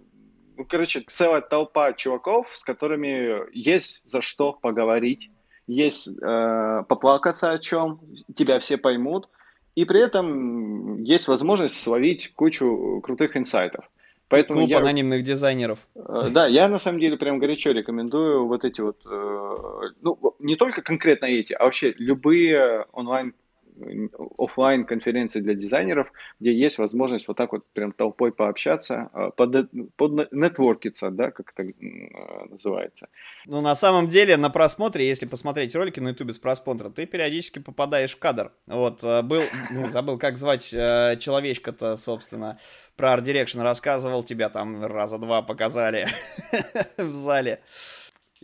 ну, 0.58 0.64
короче, 0.66 1.02
целая 1.06 1.40
толпа 1.40 1.94
чуваков, 1.94 2.54
с 2.54 2.64
которыми 2.64 3.50
есть 3.58 4.02
за 4.04 4.20
что 4.20 4.52
поговорить, 4.52 5.30
есть 5.66 6.08
э, 6.08 6.82
поплакаться 6.86 7.50
о 7.50 7.58
чем, 7.58 8.00
тебя 8.36 8.58
все 8.58 8.76
поймут, 8.76 9.30
и 9.74 9.84
при 9.84 10.00
этом 10.00 11.02
есть 11.02 11.28
возможность 11.28 11.80
словить 11.80 12.32
кучу 12.34 13.00
крутых 13.02 13.36
инсайтов. 13.36 13.84
Поэтому 14.28 14.60
Клуб 14.60 14.70
я, 14.70 14.78
анонимных 14.78 15.22
дизайнеров. 15.22 15.78
Э, 15.94 16.28
да, 16.30 16.46
я 16.46 16.68
на 16.68 16.78
самом 16.78 16.98
деле 16.98 17.16
прям 17.16 17.38
горячо 17.38 17.72
рекомендую 17.72 18.46
вот 18.46 18.64
эти 18.64 18.80
вот, 18.80 19.00
э, 19.04 19.54
ну, 20.00 20.34
не 20.38 20.56
только 20.56 20.82
конкретно 20.82 21.26
эти, 21.26 21.52
а 21.52 21.64
вообще 21.64 21.94
любые 21.98 22.86
онлайн 22.92 23.34
офлайн 24.38 24.84
конференции 24.84 25.40
для 25.40 25.54
дизайнеров, 25.54 26.12
где 26.40 26.52
есть 26.52 26.78
возможность 26.78 27.28
вот 27.28 27.36
так 27.36 27.52
вот 27.52 27.64
прям 27.72 27.92
толпой 27.92 28.32
пообщаться, 28.32 29.10
а, 29.12 29.30
под, 29.30 29.70
под 29.96 30.32
нетворкиться, 30.32 31.10
да, 31.10 31.30
как 31.30 31.52
это 31.56 31.68
а, 31.68 32.46
называется. 32.48 33.08
Ну, 33.46 33.60
на 33.60 33.74
самом 33.74 34.08
деле, 34.08 34.36
на 34.36 34.50
просмотре, 34.50 35.06
если 35.06 35.26
посмотреть 35.26 35.74
ролики 35.74 36.00
на 36.00 36.08
ютубе 36.08 36.32
с 36.32 36.38
просмотра, 36.38 36.90
ты 36.90 37.06
периодически 37.06 37.58
попадаешь 37.58 38.14
в 38.14 38.18
кадр. 38.18 38.52
Вот, 38.66 39.00
а, 39.02 39.22
был, 39.22 39.42
ну, 39.70 39.88
забыл, 39.88 40.18
как 40.18 40.36
звать 40.36 40.64
человечка-то, 40.70 41.96
собственно, 41.96 42.58
про 42.96 43.14
Art 43.14 43.24
Direction 43.24 43.62
рассказывал, 43.62 44.22
тебя 44.22 44.50
там 44.50 44.84
раза 44.84 45.18
два 45.18 45.42
показали 45.42 46.06
в 46.96 47.14
зале. 47.14 47.60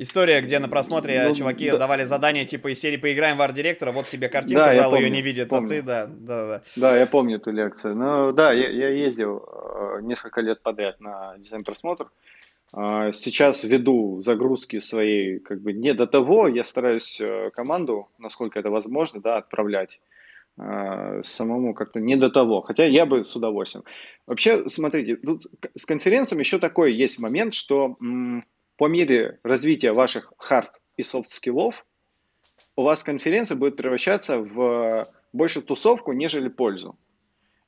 История, 0.00 0.40
где 0.40 0.58
на 0.58 0.66
просмотре 0.66 1.22
ну, 1.28 1.34
чуваки 1.34 1.70
да. 1.70 1.76
давали 1.76 2.04
задание 2.04 2.46
типа 2.46 2.72
из 2.72 2.80
серии 2.80 2.96
«Поиграем 2.96 3.36
в 3.36 3.42
арт-директора», 3.42 3.92
вот 3.92 4.08
тебе 4.08 4.30
картинка, 4.30 4.64
да, 4.64 4.74
зал 4.74 4.94
ее 4.96 5.10
не 5.10 5.20
видит, 5.20 5.50
помню. 5.50 5.66
а 5.66 5.68
ты, 5.68 5.82
да, 5.82 6.06
да, 6.06 6.46
да. 6.46 6.62
Да, 6.76 6.96
я 6.96 7.06
помню 7.06 7.36
эту 7.36 7.50
лекцию. 7.50 7.96
Ну, 7.96 8.32
да, 8.32 8.50
я, 8.50 8.70
я 8.70 8.88
ездил 8.88 9.44
э, 9.46 10.00
несколько 10.00 10.40
лет 10.40 10.62
подряд 10.62 11.00
на 11.00 11.36
дизайн-просмотр. 11.36 12.10
Э, 12.72 13.10
сейчас 13.12 13.62
веду 13.62 14.22
загрузки 14.22 14.78
своей, 14.78 15.38
как 15.38 15.60
бы, 15.60 15.74
не 15.74 15.92
до 15.92 16.06
того, 16.06 16.48
я 16.48 16.64
стараюсь 16.64 17.20
э, 17.20 17.50
команду, 17.50 18.08
насколько 18.16 18.58
это 18.58 18.70
возможно, 18.70 19.20
да, 19.20 19.36
отправлять 19.36 20.00
самому 21.22 21.72
как-то 21.74 22.00
не 22.00 22.16
до 22.16 22.28
того, 22.28 22.60
хотя 22.60 22.84
я 22.84 23.06
бы 23.06 23.24
с 23.24 23.34
удовольствием. 23.34 23.84
Вообще, 24.26 24.68
смотрите, 24.68 25.16
тут 25.16 25.46
с 25.74 25.86
конференциями 25.86 26.42
еще 26.42 26.58
такой 26.58 26.92
есть 26.92 27.18
момент, 27.18 27.54
что 27.54 27.96
по 28.80 28.88
мере 28.88 29.38
развития 29.42 29.92
ваших 29.92 30.32
hard 30.40 30.70
и 30.96 31.02
soft 31.02 31.28
скиллов 31.28 31.84
у 32.76 32.82
вас 32.82 33.02
конференция 33.02 33.54
будет 33.54 33.76
превращаться 33.76 34.38
в 34.38 35.06
больше 35.34 35.60
тусовку, 35.60 36.12
нежели 36.12 36.48
пользу. 36.48 36.98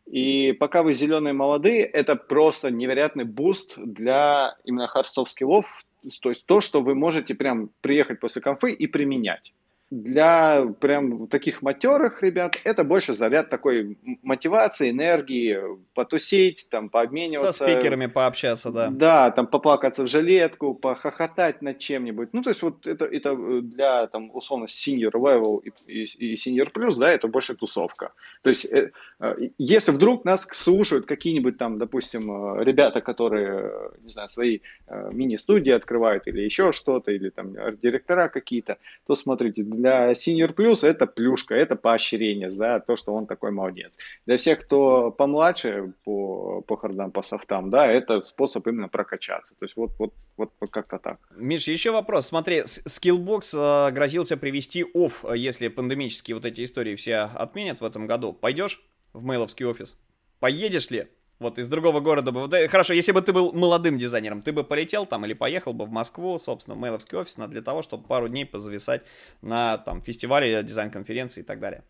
И 0.07 0.53
пока 0.53 0.83
вы 0.83 0.95
зеленые 0.95 1.35
молодые, 1.35 1.83
это 1.83 2.17
просто 2.17 2.71
невероятный 2.71 3.25
буст 3.25 3.75
для 3.77 4.57
именно 4.65 4.89
soft 5.03 5.27
скиллов, 5.27 5.85
то 6.23 6.31
есть 6.31 6.47
то, 6.47 6.63
что 6.63 6.81
вы 6.81 6.95
можете 6.95 7.35
прям 7.35 7.69
приехать 7.83 8.19
после 8.19 8.41
конфы 8.41 8.73
и 8.73 8.87
применять 8.87 9.53
для 9.93 10.65
прям 10.81 11.27
таких 11.29 11.61
матерых 11.61 12.23
ребят 12.23 12.57
это 12.65 12.83
больше 12.83 13.13
заряд 13.13 13.51
такой 13.51 13.99
мотивации, 14.23 14.91
энергии, 14.91 15.61
потусить, 15.93 16.67
там, 16.71 16.89
пообмениваться. 16.89 17.53
Со 17.53 17.65
спикерами 17.65 18.07
пообщаться, 18.07 18.71
да. 18.71 18.89
Да, 18.89 19.31
там, 19.31 19.47
поплакаться 19.47 20.05
в 20.05 20.07
жилетку, 20.07 20.73
похохотать 20.75 21.61
над 21.61 21.79
чем-нибудь. 21.79 22.31
Ну, 22.33 22.41
то 22.41 22.49
есть 22.49 22.63
вот 22.63 22.87
это, 22.87 23.05
это 23.05 23.37
для, 23.61 24.07
там, 24.07 24.31
условно, 24.35 24.65
senior 24.65 25.13
level 25.13 25.61
и, 25.63 25.73
и, 25.87 26.33
и 26.33 26.35
senior 26.37 26.73
plus, 26.73 26.99
да, 26.99 27.13
это 27.13 27.29
больше 27.29 27.55
тусовка. 27.55 28.13
То 28.41 28.49
есть 28.49 28.65
э, 28.65 28.93
э, 29.21 29.35
если 29.59 29.93
вдруг 29.93 30.25
нас 30.25 30.49
слушают 30.53 31.05
какие-нибудь 31.05 31.59
там, 31.59 31.77
допустим, 31.77 32.31
э, 32.61 32.65
ребята, 32.65 33.03
которые, 33.03 33.91
не 34.03 34.09
знаю, 34.09 34.29
свои 34.29 34.61
мини-студии 34.89 35.73
открывают 35.73 36.27
или 36.27 36.41
еще 36.41 36.73
что-то, 36.73 37.13
или 37.13 37.29
там 37.29 37.53
директора 37.83 38.29
какие-то, 38.29 38.79
то 39.07 39.15
смотрите, 39.15 39.63
для 39.83 40.13
Senior 40.13 40.55
Plus 40.55 40.87
это 40.87 41.07
плюшка, 41.07 41.55
это 41.55 41.75
поощрение 41.77 42.51
за 42.51 42.81
то, 42.87 42.97
что 42.97 43.13
он 43.15 43.27
такой 43.27 43.51
молодец. 43.51 43.99
Для 44.27 44.37
всех, 44.37 44.61
кто 44.61 45.11
помладше 45.11 45.93
по, 46.05 46.63
по 46.63 46.77
хардам, 46.77 47.11
по 47.11 47.23
софтам, 47.23 47.71
да, 47.71 47.91
это 47.91 48.23
способ 48.23 48.67
именно 48.69 48.89
прокачаться. 48.89 49.55
То 49.59 49.65
есть 49.65 49.77
вот, 49.77 49.91
вот, 49.99 50.15
вот, 50.37 50.53
вот 50.61 50.71
как-то 50.71 50.99
так. 50.99 51.19
Миша, 51.37 51.73
еще 51.73 51.91
вопрос. 51.91 52.29
Смотри, 52.29 52.61
Skillbox 52.61 53.89
э, 53.89 53.93
грозился 53.93 54.37
привести 54.37 54.85
офф, 54.95 55.25
если 55.35 55.69
пандемические 55.69 56.37
вот 56.37 56.45
эти 56.45 56.63
истории 56.63 56.95
все 56.95 57.17
отменят 57.17 57.81
в 57.81 57.85
этом 57.85 58.07
году. 58.07 58.33
Пойдешь 58.33 58.85
в 59.13 59.25
мейловский 59.25 59.67
офис? 59.67 59.99
Поедешь 60.39 60.91
ли? 60.91 61.09
Вот 61.43 61.59
из 61.59 61.69
другого 61.69 62.01
города 62.01 62.33
бы... 62.33 62.49
Э, 62.57 62.69
хорошо, 62.69 62.95
если 62.95 63.13
бы 63.13 63.21
ты 63.21 63.33
был 63.33 63.53
молодым 63.53 63.99
дизайнером, 63.99 64.43
ты 64.43 64.53
бы 64.53 64.65
полетел 64.65 65.05
там 65.07 65.27
или 65.27 65.35
поехал 65.35 65.73
бы 65.75 65.85
в 65.85 65.91
Москву, 65.91 66.39
собственно, 66.39 66.77
в 66.77 66.81
мейловский 66.81 67.19
офис, 67.19 67.37
для 67.37 67.63
того, 67.63 67.83
чтобы 67.83 68.07
пару 68.07 68.29
дней 68.29 68.47
позависать 68.47 69.05
на 69.43 69.77
там 69.79 70.01
фестивале, 70.01 70.63
дизайн-конференции 70.63 71.41
и 71.41 71.45
так 71.45 71.61
далее. 71.61 71.83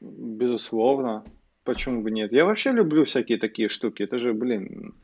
Безусловно. 0.00 1.24
Почему 1.64 2.02
бы 2.02 2.10
нет? 2.10 2.32
Я 2.32 2.44
вообще 2.44 2.70
люблю 2.72 3.04
всякие 3.04 3.38
такие 3.38 3.68
штуки. 3.68 4.02
Это 4.02 4.18
же, 4.18 4.32
блин, 4.32 4.94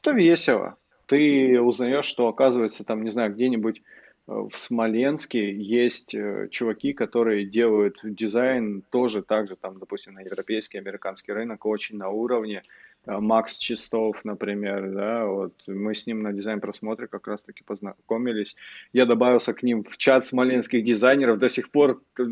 это 0.00 0.12
весело. 0.12 0.76
Ты 1.06 1.60
узнаешь, 1.60 2.06
что, 2.06 2.26
оказывается, 2.28 2.84
там, 2.84 3.04
не 3.04 3.10
знаю, 3.10 3.34
где-нибудь 3.34 3.78
э, 3.78 3.82
в 4.26 4.56
Смоленске 4.56 5.54
есть 5.54 6.14
э, 6.14 6.48
чуваки, 6.50 6.92
которые 6.94 7.44
делают 7.44 7.98
дизайн 8.02 8.82
тоже 8.90 9.22
так 9.22 9.48
же, 9.48 9.56
там, 9.56 9.78
допустим, 9.78 10.14
на 10.14 10.20
европейский, 10.20 10.78
американский 10.78 11.32
рынок 11.32 11.66
очень 11.66 11.96
на 11.96 12.08
уровне. 12.08 12.62
Э, 13.06 13.18
Макс 13.18 13.56
Чистов, 13.56 14.24
например, 14.24 14.90
да, 14.90 15.26
вот 15.26 15.54
мы 15.66 15.94
с 15.94 16.06
ним 16.06 16.22
на 16.22 16.32
дизайн-просмотре 16.32 17.06
как 17.06 17.26
раз-таки 17.28 17.62
познакомились. 17.64 18.56
Я 18.92 19.06
добавился 19.06 19.54
к 19.54 19.62
ним 19.62 19.84
в 19.84 19.96
чат 19.96 20.24
смоленских 20.24 20.82
дизайнеров, 20.82 21.38
до 21.38 21.48
сих 21.48 21.70
пор 21.70 22.02
э, 22.18 22.22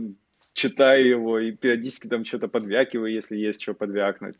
читаю 0.52 1.08
его 1.08 1.38
и 1.38 1.52
периодически 1.52 2.08
там 2.08 2.24
что-то 2.24 2.48
подвякиваю, 2.48 3.12
если 3.12 3.36
есть 3.36 3.62
что 3.62 3.74
подвякнуть. 3.74 4.36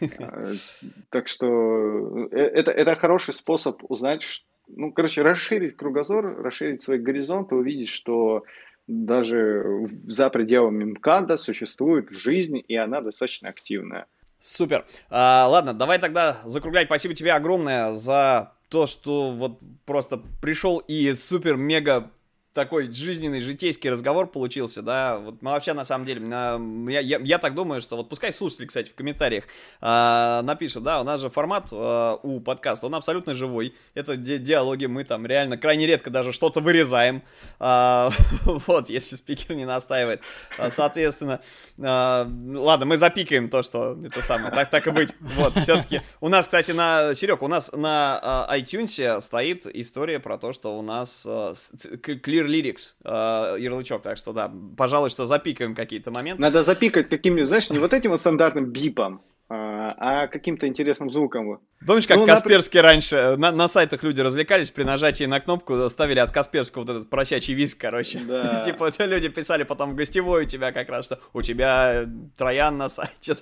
Э, 0.00 0.54
так 1.10 1.28
что 1.28 2.28
это, 2.30 2.70
это 2.70 2.94
хороший 2.96 3.32
способ 3.32 3.82
узнать, 3.88 4.44
ну, 4.68 4.92
короче, 4.92 5.22
расширить 5.22 5.76
кругозор, 5.76 6.42
расширить 6.42 6.82
свой 6.82 6.98
горизонт 6.98 7.52
и 7.52 7.54
увидеть, 7.54 7.88
что 7.88 8.44
даже 8.88 9.64
за 10.06 10.30
пределами 10.30 10.84
МКАДа 10.84 11.38
существует 11.38 12.10
жизнь, 12.10 12.62
и 12.66 12.76
она 12.76 13.00
достаточно 13.00 13.48
активная. 13.48 14.06
Супер. 14.46 14.86
А, 15.10 15.48
ладно, 15.48 15.74
давай 15.74 15.98
тогда 15.98 16.36
закруглять. 16.44 16.86
Спасибо 16.86 17.14
тебе 17.14 17.32
огромное 17.32 17.94
за 17.94 18.52
то, 18.68 18.86
что 18.86 19.32
вот 19.32 19.58
просто 19.84 20.18
пришел 20.40 20.78
и 20.78 21.14
супер-мега 21.14 22.12
такой 22.56 22.90
жизненный, 22.90 23.40
житейский 23.40 23.90
разговор 23.90 24.26
получился, 24.26 24.82
да, 24.82 25.18
вот 25.18 25.42
мы 25.42 25.50
вообще 25.50 25.74
на 25.74 25.84
самом 25.84 26.06
деле, 26.06 26.26
я, 26.26 27.00
я, 27.00 27.18
я 27.22 27.38
так 27.38 27.54
думаю, 27.54 27.82
что 27.82 27.96
вот 27.98 28.08
пускай 28.08 28.32
слушатели, 28.32 28.64
кстати, 28.64 28.88
в 28.88 28.94
комментариях 28.94 29.44
э, 29.82 30.40
напишут, 30.42 30.82
да, 30.82 31.02
у 31.02 31.04
нас 31.04 31.20
же 31.20 31.28
формат 31.28 31.68
э, 31.70 32.16
у 32.22 32.40
подкаста, 32.40 32.86
он 32.86 32.94
абсолютно 32.94 33.34
живой, 33.34 33.74
это 33.92 34.16
ди 34.16 34.38
диалоги, 34.38 34.86
мы 34.86 35.04
там 35.04 35.26
реально 35.26 35.58
крайне 35.58 35.86
редко 35.86 36.08
даже 36.08 36.32
что-то 36.32 36.60
вырезаем, 36.60 37.22
э, 37.60 38.08
вот, 38.66 38.88
если 38.88 39.16
спикер 39.16 39.54
не 39.54 39.66
настаивает, 39.66 40.22
соответственно, 40.70 41.42
э, 41.76 41.82
ладно, 41.82 42.86
мы 42.86 42.96
запикаем 42.96 43.50
то, 43.50 43.62
что 43.62 43.98
это 44.02 44.22
самое, 44.22 44.50
так, 44.50 44.70
так 44.70 44.86
и 44.86 44.90
быть, 44.90 45.14
вот, 45.20 45.58
все-таки, 45.58 46.00
у 46.22 46.28
нас, 46.28 46.46
кстати, 46.46 46.70
на, 46.70 47.14
Серег, 47.14 47.42
у 47.42 47.48
нас 47.48 47.70
на 47.72 48.48
э, 48.50 48.58
iTunes 48.58 49.20
стоит 49.20 49.66
история 49.66 50.20
про 50.20 50.38
то, 50.38 50.54
что 50.54 50.78
у 50.78 50.80
нас 50.80 51.26
э, 51.26 51.52
Clear 51.84 52.45
Clear 52.46 52.74
Lyrics 52.74 52.94
э, 53.04 53.60
ярлычок, 53.60 54.02
так 54.02 54.16
что 54.16 54.32
да, 54.32 54.50
пожалуй, 54.76 55.10
что 55.10 55.26
запикаем 55.26 55.74
какие-то 55.74 56.10
моменты. 56.10 56.40
Надо 56.40 56.62
запикать 56.62 57.08
каким-нибудь, 57.08 57.48
знаешь, 57.48 57.70
не 57.70 57.78
вот 57.78 57.92
этим 57.92 58.10
вот 58.10 58.20
стандартным 58.20 58.66
бипом, 58.66 59.22
а, 59.48 59.94
а 59.98 60.26
каким-то 60.26 60.66
интересным 60.66 61.10
звуком. 61.10 61.60
Помнишь, 61.86 62.06
как 62.06 62.18
ну, 62.18 62.26
Касперский 62.26 62.78
например... 62.78 62.84
раньше, 62.84 63.36
на, 63.36 63.52
на 63.52 63.68
сайтах 63.68 64.02
люди 64.02 64.20
развлекались, 64.20 64.70
при 64.70 64.82
нажатии 64.82 65.24
на 65.24 65.40
кнопку 65.40 65.88
ставили 65.88 66.18
от 66.18 66.32
Касперского 66.32 66.82
вот 66.82 66.90
этот 66.90 67.10
просячий 67.10 67.54
виск, 67.54 67.80
короче. 67.80 68.20
Да. 68.26 68.60
типа 68.64 68.92
люди 68.98 69.28
писали 69.28 69.62
потом 69.62 69.92
в 69.92 69.94
гостевой 69.94 70.44
у 70.44 70.46
тебя 70.46 70.72
как 70.72 70.88
раз, 70.88 71.06
что 71.06 71.20
у 71.32 71.42
тебя 71.42 72.06
Троян 72.36 72.76
на 72.76 72.88
сайте. 72.88 73.36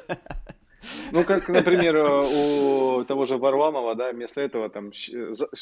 Ну, 1.12 1.24
как, 1.24 1.48
например, 1.48 1.96
у 1.96 3.04
того 3.04 3.24
же 3.24 3.36
Варламова, 3.36 3.94
да, 3.94 4.12
вместо 4.12 4.40
этого 4.40 4.68
там 4.68 4.90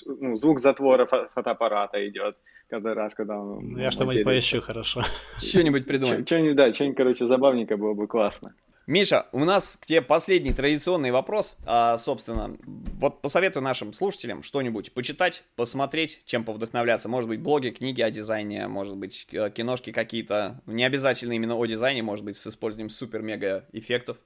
ну, 0.06 0.36
звук 0.36 0.60
затвора 0.60 1.06
фотоаппарата 1.06 2.06
идет 2.08 2.36
каждый 2.68 2.94
раз, 2.94 3.14
когда 3.14 3.38
он... 3.38 3.72
Ну, 3.72 3.78
я 3.78 3.90
что-нибудь 3.90 4.24
поищу, 4.24 4.60
хорошо. 4.60 5.04
Что-нибудь 5.38 5.86
придумай. 5.86 6.24
Что-нибудь, 6.24 6.56
да, 6.56 6.72
что-нибудь, 6.72 6.96
короче, 6.96 7.26
забавненько 7.26 7.76
было 7.76 7.94
бы 7.94 8.06
классно. 8.06 8.54
Миша, 8.88 9.26
у 9.30 9.44
нас 9.44 9.78
к 9.80 9.86
тебе 9.86 10.02
последний 10.02 10.52
традиционный 10.52 11.12
вопрос. 11.12 11.56
А, 11.66 11.96
собственно, 11.98 12.56
вот 12.98 13.22
посоветую 13.22 13.62
нашим 13.62 13.92
слушателям 13.92 14.42
что-нибудь 14.42 14.92
почитать, 14.92 15.44
посмотреть, 15.54 16.22
чем 16.24 16.44
повдохновляться. 16.44 17.08
Может 17.08 17.28
быть, 17.28 17.40
блоги, 17.40 17.68
книги 17.68 18.02
о 18.02 18.10
дизайне, 18.10 18.66
может 18.66 18.96
быть, 18.96 19.28
киношки 19.54 19.92
какие-то. 19.92 20.60
Не 20.66 20.84
обязательно 20.84 21.34
именно 21.34 21.54
о 21.56 21.64
дизайне, 21.66 22.02
может 22.02 22.24
быть, 22.24 22.36
с 22.36 22.46
использованием 22.46 22.90
супер-мега 22.90 23.66
эффектов. 23.72 24.16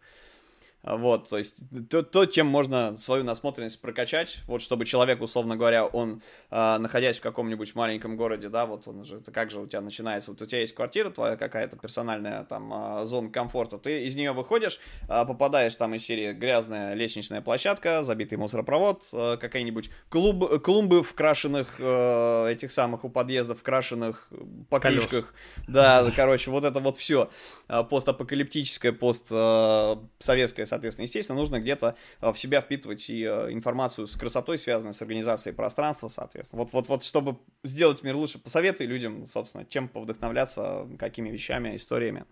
Вот, 0.86 1.28
то 1.28 1.36
есть 1.36 1.56
то, 1.90 2.04
то, 2.04 2.26
чем 2.26 2.46
можно 2.46 2.96
свою 2.96 3.24
насмотренность 3.24 3.80
прокачать, 3.80 4.38
вот 4.46 4.62
чтобы 4.62 4.86
человек, 4.86 5.20
условно 5.20 5.56
говоря, 5.56 5.84
он, 5.84 6.22
э, 6.52 6.78
находясь 6.78 7.18
в 7.18 7.22
каком-нибудь 7.22 7.74
маленьком 7.74 8.16
городе, 8.16 8.48
да, 8.48 8.66
вот 8.66 8.86
он 8.86 9.04
же, 9.04 9.16
это 9.16 9.32
как 9.32 9.50
же 9.50 9.58
у 9.58 9.66
тебя 9.66 9.80
начинается, 9.80 10.30
вот 10.30 10.40
у 10.40 10.46
тебя 10.46 10.60
есть 10.60 10.76
квартира 10.76 11.10
твоя 11.10 11.36
какая-то 11.36 11.76
персональная 11.76 12.44
там 12.44 12.72
э, 12.72 13.04
зона 13.04 13.30
комфорта, 13.30 13.78
ты 13.78 14.04
из 14.04 14.14
нее 14.14 14.30
выходишь, 14.30 14.78
э, 15.08 15.24
попадаешь 15.26 15.74
там 15.74 15.92
из 15.94 16.04
серии 16.04 16.32
грязная 16.32 16.94
лестничная 16.94 17.40
площадка, 17.40 18.04
забитый 18.04 18.38
мусоропровод, 18.38 19.08
э, 19.12 19.38
какие-нибудь 19.40 19.90
клуб, 20.08 20.62
клумбы 20.62 21.02
в 21.02 21.14
крашенных 21.14 21.80
э, 21.80 22.52
этих 22.52 22.70
самых 22.70 23.04
у 23.04 23.08
подъездов, 23.08 23.58
в 23.58 23.62
крашенных 23.64 24.28
покрышках, 24.70 25.34
да, 25.66 26.08
короче, 26.14 26.52
вот 26.52 26.64
это 26.64 26.78
вот 26.78 26.96
все 26.96 27.28
постапокалиптическое, 27.66 28.92
постсоветское, 28.92 30.64
соответственно, 30.76 31.04
естественно, 31.04 31.38
нужно 31.38 31.60
где-то 31.60 31.96
э, 32.20 32.32
в 32.32 32.38
себя 32.38 32.60
впитывать 32.60 33.08
и 33.08 33.24
э, 33.24 33.50
информацию 33.50 34.06
с 34.06 34.16
красотой, 34.16 34.58
связанную 34.58 34.92
с 34.92 35.00
организацией 35.00 35.54
пространства, 35.54 36.08
соответственно. 36.08 36.62
Вот, 36.62 36.72
вот, 36.72 36.88
вот, 36.88 37.02
чтобы 37.02 37.36
сделать 37.64 38.02
мир 38.02 38.14
лучше, 38.16 38.38
посоветуй 38.38 38.86
людям, 38.86 39.24
собственно, 39.26 39.64
чем 39.64 39.88
повдохновляться, 39.88 40.86
какими 40.98 41.30
вещами, 41.30 41.76
историями. 41.76 42.24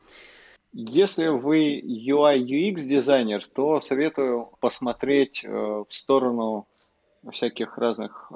Если 0.73 1.29
вы 1.29 1.81
UI 1.81 2.39
UX 2.39 2.87
дизайнер, 2.87 3.47
то 3.55 3.81
советую 3.81 4.51
посмотреть 4.61 5.43
э, 5.45 5.49
в 5.49 5.87
сторону 5.89 6.67
всяких 7.33 7.79
разных 7.79 8.31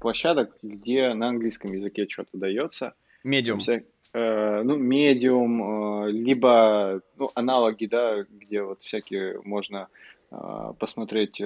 площадок, 0.00 0.54
где 0.62 1.14
на 1.14 1.28
английском 1.28 1.72
языке 1.72 2.06
что-то 2.06 2.36
дается. 2.36 2.92
Медиум. 3.22 3.60
Вся... 3.60 3.80
Э, 4.14 4.62
ну, 4.62 4.76
медиум, 4.76 6.04
э, 6.06 6.10
либо 6.12 7.00
ну, 7.16 7.32
аналоги, 7.34 7.86
да, 7.86 8.22
где 8.22 8.62
вот 8.62 8.80
всякие 8.80 9.40
можно 9.42 9.88
э, 10.30 10.72
посмотреть. 10.78 11.42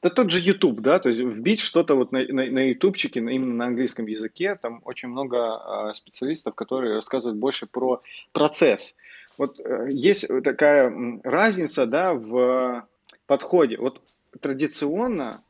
Да 0.00 0.10
тот 0.10 0.30
же 0.30 0.38
YouTube, 0.38 0.78
да, 0.78 1.00
то 1.00 1.08
есть 1.08 1.18
вбить 1.18 1.58
что-то 1.58 1.96
вот 1.96 2.12
на, 2.12 2.20
на, 2.20 2.46
на 2.46 2.68
ютубчике, 2.70 3.18
именно 3.18 3.54
на 3.54 3.66
английском 3.66 4.06
языке, 4.06 4.54
там 4.54 4.80
очень 4.84 5.08
много 5.08 5.90
специалистов, 5.92 6.54
которые 6.54 6.94
рассказывают 6.94 7.36
больше 7.36 7.66
про 7.66 8.00
процесс. 8.30 8.94
Вот 9.38 9.58
есть 9.88 10.28
такая 10.44 11.20
разница, 11.24 11.86
да, 11.86 12.14
в 12.14 12.86
подходе. 13.26 13.76
Вот 13.76 14.00
традиционно 14.40 15.42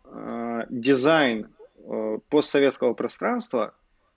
дизайн 0.70 1.48
постсоветского 2.30 2.94
пространства 2.94 3.74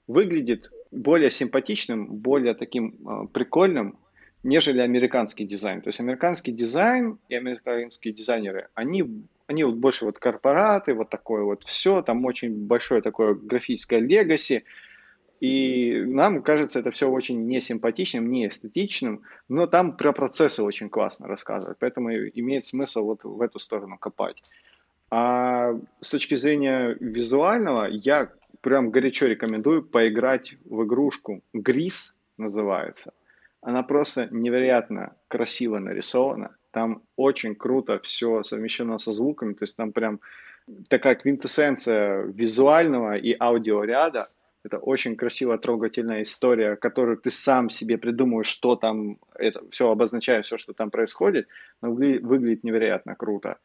выглядит 0.08 0.72
более 0.92 1.32
симпатичным, 1.32 2.08
более 2.08 2.54
таким 2.54 2.96
э, 3.08 3.28
прикольным, 3.34 3.98
нежели 4.44 4.82
американский 4.82 5.46
дизайн. 5.46 5.82
То 5.82 5.90
есть 5.90 6.00
американский 6.00 6.52
дизайн 6.52 7.20
и 7.30 7.36
американские 7.36 8.14
дизайнеры, 8.14 8.70
они, 8.74 9.26
они 9.48 9.64
вот 9.64 9.76
больше 9.76 10.06
вот 10.06 10.20
корпораты, 10.20 10.94
вот 10.94 11.10
такое 11.10 11.44
вот 11.44 11.64
все, 11.64 12.02
там 12.02 12.26
очень 12.26 12.68
большое 12.68 13.02
такое 13.02 13.36
графическое 13.36 14.00
легаси, 14.00 14.64
и 15.40 16.04
нам 16.06 16.44
кажется 16.44 16.80
это 16.80 16.92
все 16.92 17.10
очень 17.10 17.48
несимпатичным, 17.48 18.32
не 18.32 18.48
эстетичным, 18.48 19.24
но 19.50 19.66
там 19.68 19.98
про 19.98 20.14
процессы 20.14 20.62
очень 20.62 20.90
классно 20.90 21.28
рассказывают, 21.28 21.80
поэтому 21.80 22.12
имеет 22.12 22.66
смысл 22.66 23.06
вот 23.06 23.24
в 23.24 23.42
эту 23.42 23.60
сторону 23.60 23.98
копать. 23.98 24.42
А 25.10 25.74
с 26.00 26.10
точки 26.10 26.36
зрения 26.36 26.96
визуального, 27.00 27.86
я 27.86 28.32
прям 28.62 28.92
горячо 28.92 29.28
рекомендую 29.28 29.84
поиграть 29.84 30.56
в 30.66 30.84
игрушку. 30.84 31.44
Грис 31.54 32.16
называется. 32.38 33.14
Она 33.62 33.84
просто 33.84 34.28
невероятно 34.32 35.16
красиво 35.28 35.80
нарисована. 35.80 36.56
Там 36.72 37.04
очень 37.16 37.56
круто 37.56 38.00
все 38.00 38.44
совмещено 38.44 38.98
со 38.98 39.12
звуками. 39.12 39.54
То 39.54 39.64
есть 39.64 39.76
там 39.76 39.92
прям 39.92 40.20
такая 40.90 41.16
квинтэссенция 41.16 42.24
визуального 42.24 43.18
и 43.18 43.36
аудиоряда. 43.38 44.30
это 44.64 44.78
очень 44.78 45.16
красивая, 45.16 45.58
трогательная 45.58 46.22
история, 46.22 46.76
которую 46.76 47.18
ты 47.18 47.32
сам 47.32 47.70
себе 47.70 47.98
придумываешь, 47.98 48.48
что 48.48 48.76
там, 48.76 49.18
это 49.36 49.62
все 49.70 49.90
обозначая 49.90 50.42
все, 50.42 50.58
что 50.58 50.74
там 50.74 50.92
происходит, 50.92 51.48
но 51.82 51.92
выглядит 51.92 52.64
невероятно 52.64 53.16
круто. 53.16 53.58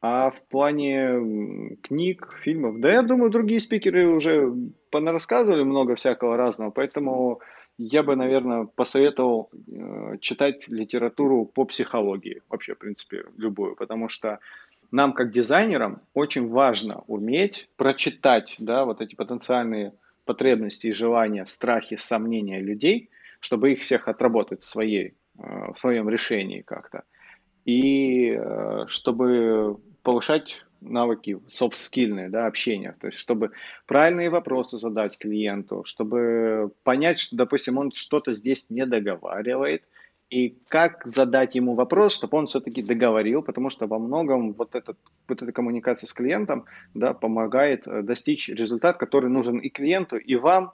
А 0.00 0.30
в 0.30 0.46
плане 0.48 1.76
книг, 1.82 2.32
фильмов, 2.42 2.80
да 2.80 2.92
я 2.92 3.02
думаю, 3.02 3.30
другие 3.30 3.60
спикеры 3.60 4.08
уже 4.08 4.52
понарассказывали 4.90 5.62
много 5.62 5.94
всякого 5.94 6.36
разного, 6.36 6.70
поэтому 6.70 7.40
я 7.78 8.02
бы, 8.02 8.16
наверное, 8.16 8.64
посоветовал 8.64 9.50
э, 9.52 10.18
читать 10.20 10.68
литературу 10.68 11.44
по 11.44 11.64
психологии, 11.64 12.42
вообще, 12.48 12.74
в 12.74 12.78
принципе, 12.78 13.24
любую, 13.36 13.76
потому 13.76 14.08
что 14.08 14.38
нам, 14.90 15.12
как 15.12 15.32
дизайнерам, 15.32 16.00
очень 16.14 16.48
важно 16.48 17.02
уметь 17.06 17.68
прочитать, 17.76 18.56
да, 18.58 18.84
вот 18.84 19.00
эти 19.00 19.14
потенциальные 19.14 19.92
потребности 20.24 20.88
и 20.88 20.92
желания, 20.92 21.44
страхи, 21.46 21.96
сомнения 21.96 22.60
людей, 22.60 23.10
чтобы 23.40 23.72
их 23.72 23.80
всех 23.80 24.08
отработать 24.08 24.62
в, 24.62 24.66
своей, 24.66 25.14
э, 25.38 25.72
в 25.72 25.78
своем 25.78 26.08
решении 26.08 26.62
как-то. 26.62 27.04
И 27.66 28.30
э, 28.30 28.84
чтобы 28.88 29.76
повышать 30.02 30.64
навыки 30.80 31.40
софт-скильные, 31.48 32.28
да, 32.28 32.46
общения, 32.46 32.96
то 33.00 33.08
есть 33.08 33.18
чтобы 33.18 33.50
правильные 33.86 34.30
вопросы 34.30 34.78
задать 34.78 35.18
клиенту, 35.18 35.82
чтобы 35.84 36.70
понять, 36.84 37.18
что, 37.18 37.36
допустим, 37.36 37.78
он 37.78 37.90
что-то 37.92 38.32
здесь 38.32 38.66
не 38.70 38.86
договаривает, 38.86 39.82
и 40.28 40.56
как 40.68 41.06
задать 41.06 41.54
ему 41.54 41.74
вопрос, 41.74 42.14
чтобы 42.14 42.38
он 42.38 42.46
все-таки 42.46 42.82
договорил, 42.82 43.42
потому 43.42 43.70
что 43.70 43.86
во 43.86 43.98
многом 43.98 44.52
вот, 44.54 44.74
этот, 44.74 44.98
вот 45.28 45.42
эта 45.42 45.52
коммуникация 45.52 46.08
с 46.08 46.12
клиентом 46.12 46.64
да, 46.94 47.14
помогает 47.14 47.86
э, 47.86 48.02
достичь 48.02 48.48
результат, 48.48 48.96
который 48.96 49.30
нужен 49.30 49.58
и 49.58 49.68
клиенту, 49.68 50.16
и 50.16 50.34
вам, 50.34 50.72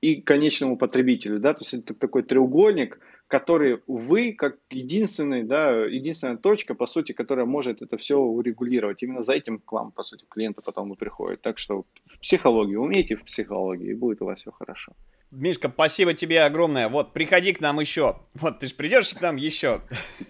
и 0.00 0.22
конечному 0.22 0.78
потребителю. 0.78 1.40
Да? 1.40 1.52
То 1.52 1.60
есть 1.60 1.74
это 1.74 1.92
такой 1.92 2.22
треугольник, 2.22 2.98
который 3.28 3.82
вы, 3.86 4.32
как 4.32 4.58
единственный, 4.70 5.42
да, 5.42 5.84
единственная 5.84 6.36
точка, 6.36 6.74
по 6.74 6.86
сути, 6.86 7.12
которая 7.12 7.46
может 7.46 7.82
это 7.82 7.96
все 7.96 8.18
урегулировать. 8.18 9.02
Именно 9.02 9.22
за 9.22 9.34
этим 9.34 9.58
к 9.58 9.72
вам, 9.72 9.90
по 9.90 10.02
сути, 10.02 10.24
клиенты 10.28 10.62
потом 10.62 10.92
и 10.92 10.96
приходят. 10.96 11.42
Так 11.42 11.58
что 11.58 11.84
в 12.06 12.20
психологии, 12.20 12.76
умейте 12.76 13.16
в 13.16 13.24
психологии, 13.24 13.90
и 13.90 13.94
будет 13.94 14.22
у 14.22 14.26
вас 14.26 14.40
все 14.40 14.52
хорошо. 14.52 14.92
Мишка, 15.32 15.68
спасибо 15.68 16.14
тебе 16.14 16.44
огромное. 16.44 16.88
Вот, 16.88 17.12
приходи 17.12 17.52
к 17.52 17.60
нам 17.60 17.80
еще. 17.80 18.16
Вот, 18.34 18.60
ты 18.60 18.68
же 18.68 18.74
придешь 18.74 19.12
к 19.12 19.20
нам 19.20 19.36
еще. 19.36 19.80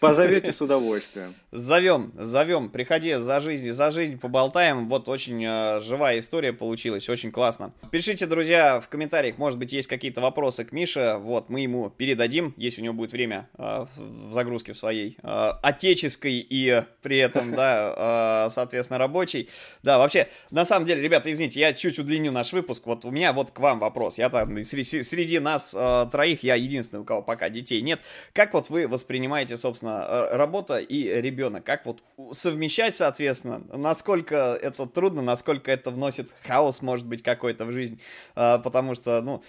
Позовете 0.00 0.52
с 0.52 0.62
удовольствием. 0.62 1.34
Зовем, 1.52 2.12
зовем. 2.14 2.70
Приходи 2.70 3.14
за 3.14 3.40
жизнь, 3.40 3.70
за 3.72 3.90
жизнь 3.90 4.18
поболтаем. 4.18 4.88
Вот, 4.88 5.08
очень 5.08 5.44
э, 5.44 5.80
живая 5.82 6.18
история 6.18 6.52
получилась, 6.52 7.08
очень 7.08 7.30
классно. 7.30 7.74
Пишите, 7.90 8.26
друзья, 8.26 8.80
в 8.80 8.88
комментариях, 8.88 9.36
может 9.38 9.58
быть, 9.58 9.72
есть 9.72 9.86
какие-то 9.86 10.20
вопросы 10.22 10.64
к 10.64 10.72
Мише. 10.72 11.16
Вот, 11.18 11.50
мы 11.50 11.60
ему 11.60 11.90
передадим, 11.90 12.54
если 12.56 12.80
у 12.80 12.84
него 12.86 12.94
будет 12.94 13.12
время 13.12 13.48
э, 13.58 13.86
в 13.96 14.32
загрузке 14.32 14.72
в 14.72 14.76
своей 14.76 15.18
э, 15.22 15.50
отеческой 15.62 16.46
и 16.48 16.82
при 17.02 17.18
этом, 17.18 17.50
да, 17.56 18.46
э, 18.46 18.50
соответственно, 18.50 18.98
рабочей. 18.98 19.48
Да, 19.82 19.98
вообще, 19.98 20.28
на 20.50 20.64
самом 20.64 20.86
деле, 20.86 21.02
ребята, 21.02 21.30
извините, 21.30 21.60
я 21.60 21.72
чуть 21.72 21.98
удлиню 21.98 22.32
наш 22.32 22.52
выпуск. 22.52 22.86
Вот 22.86 23.04
у 23.04 23.10
меня 23.10 23.32
вот 23.32 23.50
к 23.50 23.58
вам 23.58 23.78
вопрос. 23.78 24.18
Я 24.18 24.30
там 24.30 24.64
среди 24.64 25.02
среди 25.02 25.38
нас 25.38 25.74
троих 26.10 26.42
я 26.42 26.54
единственный, 26.54 27.00
у 27.00 27.04
кого 27.04 27.22
пока 27.22 27.48
детей 27.48 27.82
нет. 27.82 28.00
Как 28.32 28.54
вот 28.54 28.70
вы 28.70 28.88
воспринимаете, 28.88 29.56
собственно, 29.56 30.28
работа 30.32 30.78
и 30.78 31.20
ребенок? 31.20 31.64
Как 31.64 31.84
вот 31.86 32.02
совмещать, 32.32 32.94
соответственно? 32.94 33.62
Насколько 33.74 34.58
это 34.60 34.86
трудно, 34.86 35.22
насколько 35.22 35.70
это 35.70 35.90
вносит 35.90 36.30
хаос, 36.46 36.82
может 36.82 37.06
быть, 37.06 37.22
какой-то 37.22 37.64
в 37.64 37.72
жизнь? 37.72 38.00
Потому 38.34 38.94
что, 38.94 39.20
ну, 39.22 39.42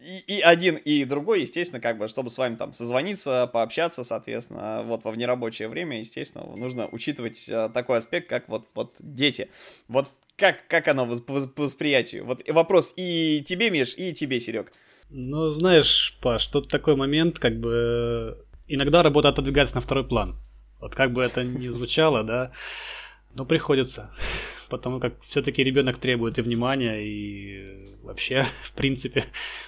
и, 0.00 0.38
и 0.38 0.40
один, 0.40 0.76
и 0.76 1.04
другой, 1.04 1.42
естественно, 1.42 1.80
как 1.80 1.98
бы, 1.98 2.08
чтобы 2.08 2.30
с 2.30 2.38
вами 2.38 2.56
там 2.56 2.71
созвониться, 2.72 3.48
пообщаться, 3.52 4.04
соответственно, 4.04 4.82
вот 4.84 5.04
во 5.04 5.10
внерабочее 5.10 5.68
время, 5.68 5.98
естественно, 5.98 6.44
нужно 6.56 6.88
учитывать 6.90 7.48
э, 7.48 7.68
такой 7.72 7.98
аспект, 7.98 8.28
как 8.28 8.48
вот, 8.48 8.66
вот 8.74 8.94
дети. 8.98 9.50
Вот 9.88 10.10
как, 10.36 10.66
как 10.66 10.88
оно 10.88 11.06
по 11.20 11.34
восприятию? 11.56 12.24
Вот 12.24 12.42
вопрос 12.48 12.92
и 12.96 13.42
тебе, 13.46 13.70
Миш, 13.70 13.94
и 13.96 14.12
тебе, 14.12 14.40
Серег. 14.40 14.72
Ну, 15.10 15.50
знаешь, 15.50 16.18
Паш, 16.20 16.46
тут 16.46 16.68
такой 16.70 16.96
момент, 16.96 17.38
как 17.38 17.60
бы 17.60 18.44
иногда 18.66 19.02
работа 19.02 19.28
отодвигается 19.28 19.74
на 19.74 19.80
второй 19.80 20.06
план. 20.06 20.36
Вот 20.80 20.94
как 20.94 21.12
бы 21.12 21.22
это 21.22 21.44
ни 21.44 21.68
звучало, 21.68 22.24
да, 22.24 22.52
но 23.34 23.44
приходится. 23.44 24.10
Потому 24.72 25.00
как 25.00 25.20
все-таки 25.24 25.62
ребенок 25.62 25.98
требует 25.98 26.38
и 26.38 26.40
внимания, 26.40 27.02
и 27.02 27.86
вообще, 28.02 28.46
в 28.64 28.72
принципе, 28.72 29.26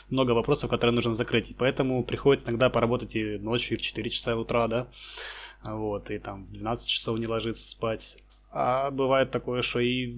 много 0.09 0.31
вопросов, 0.31 0.71
которые 0.71 0.95
нужно 0.95 1.15
закрыть. 1.15 1.55
Поэтому 1.59 2.03
приходится 2.05 2.49
иногда 2.49 2.71
поработать 2.71 3.15
и 3.15 3.37
ночью, 3.37 3.77
и 3.77 3.79
в 3.79 3.83
4 3.83 4.09
часа 4.09 4.35
утра, 4.35 4.67
да. 4.67 4.89
Вот, 5.63 6.11
и 6.11 6.19
там 6.19 6.47
в 6.47 6.53
12 6.53 6.89
часов 6.89 7.19
не 7.19 7.27
ложиться 7.27 7.69
спать. 7.69 8.17
А 8.51 8.91
бывает 8.91 9.31
такое, 9.31 9.61
что 9.61 9.79
и 9.81 10.17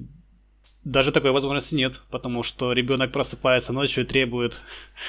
даже 0.85 1.11
такой 1.11 1.33
возможности 1.33 1.75
нет, 1.75 2.01
потому 2.13 2.45
что 2.45 2.73
ребенок 2.73 3.11
просыпается 3.11 3.73
ночью 3.73 4.05
и 4.05 4.07
требует 4.07 4.55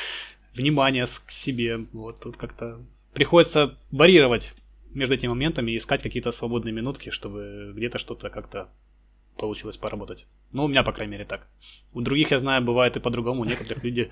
внимания 0.55 1.05
к 1.05 1.29
себе. 1.29 1.85
Вот 1.93 2.19
тут 2.19 2.35
как-то 2.35 2.83
приходится 3.13 3.77
варьировать 3.91 4.53
между 4.91 5.13
этими 5.13 5.29
моментами 5.29 5.69
и 5.69 5.77
искать 5.77 6.01
какие-то 6.01 6.31
свободные 6.31 6.73
минутки, 6.73 7.11
чтобы 7.11 7.73
где-то 7.75 7.99
что-то 7.99 8.31
как-то 8.31 8.69
получилось 9.37 9.77
поработать. 9.77 10.25
Ну, 10.53 10.65
у 10.65 10.67
меня, 10.67 10.83
по 10.83 10.91
крайней 10.91 11.11
мере, 11.11 11.25
так. 11.25 11.47
У 11.93 12.01
других, 12.01 12.31
я 12.31 12.39
знаю, 12.39 12.61
бывает 12.63 12.95
и 12.95 12.99
по-другому. 12.99 13.45
Некоторых 13.45 13.83
люди 13.83 14.09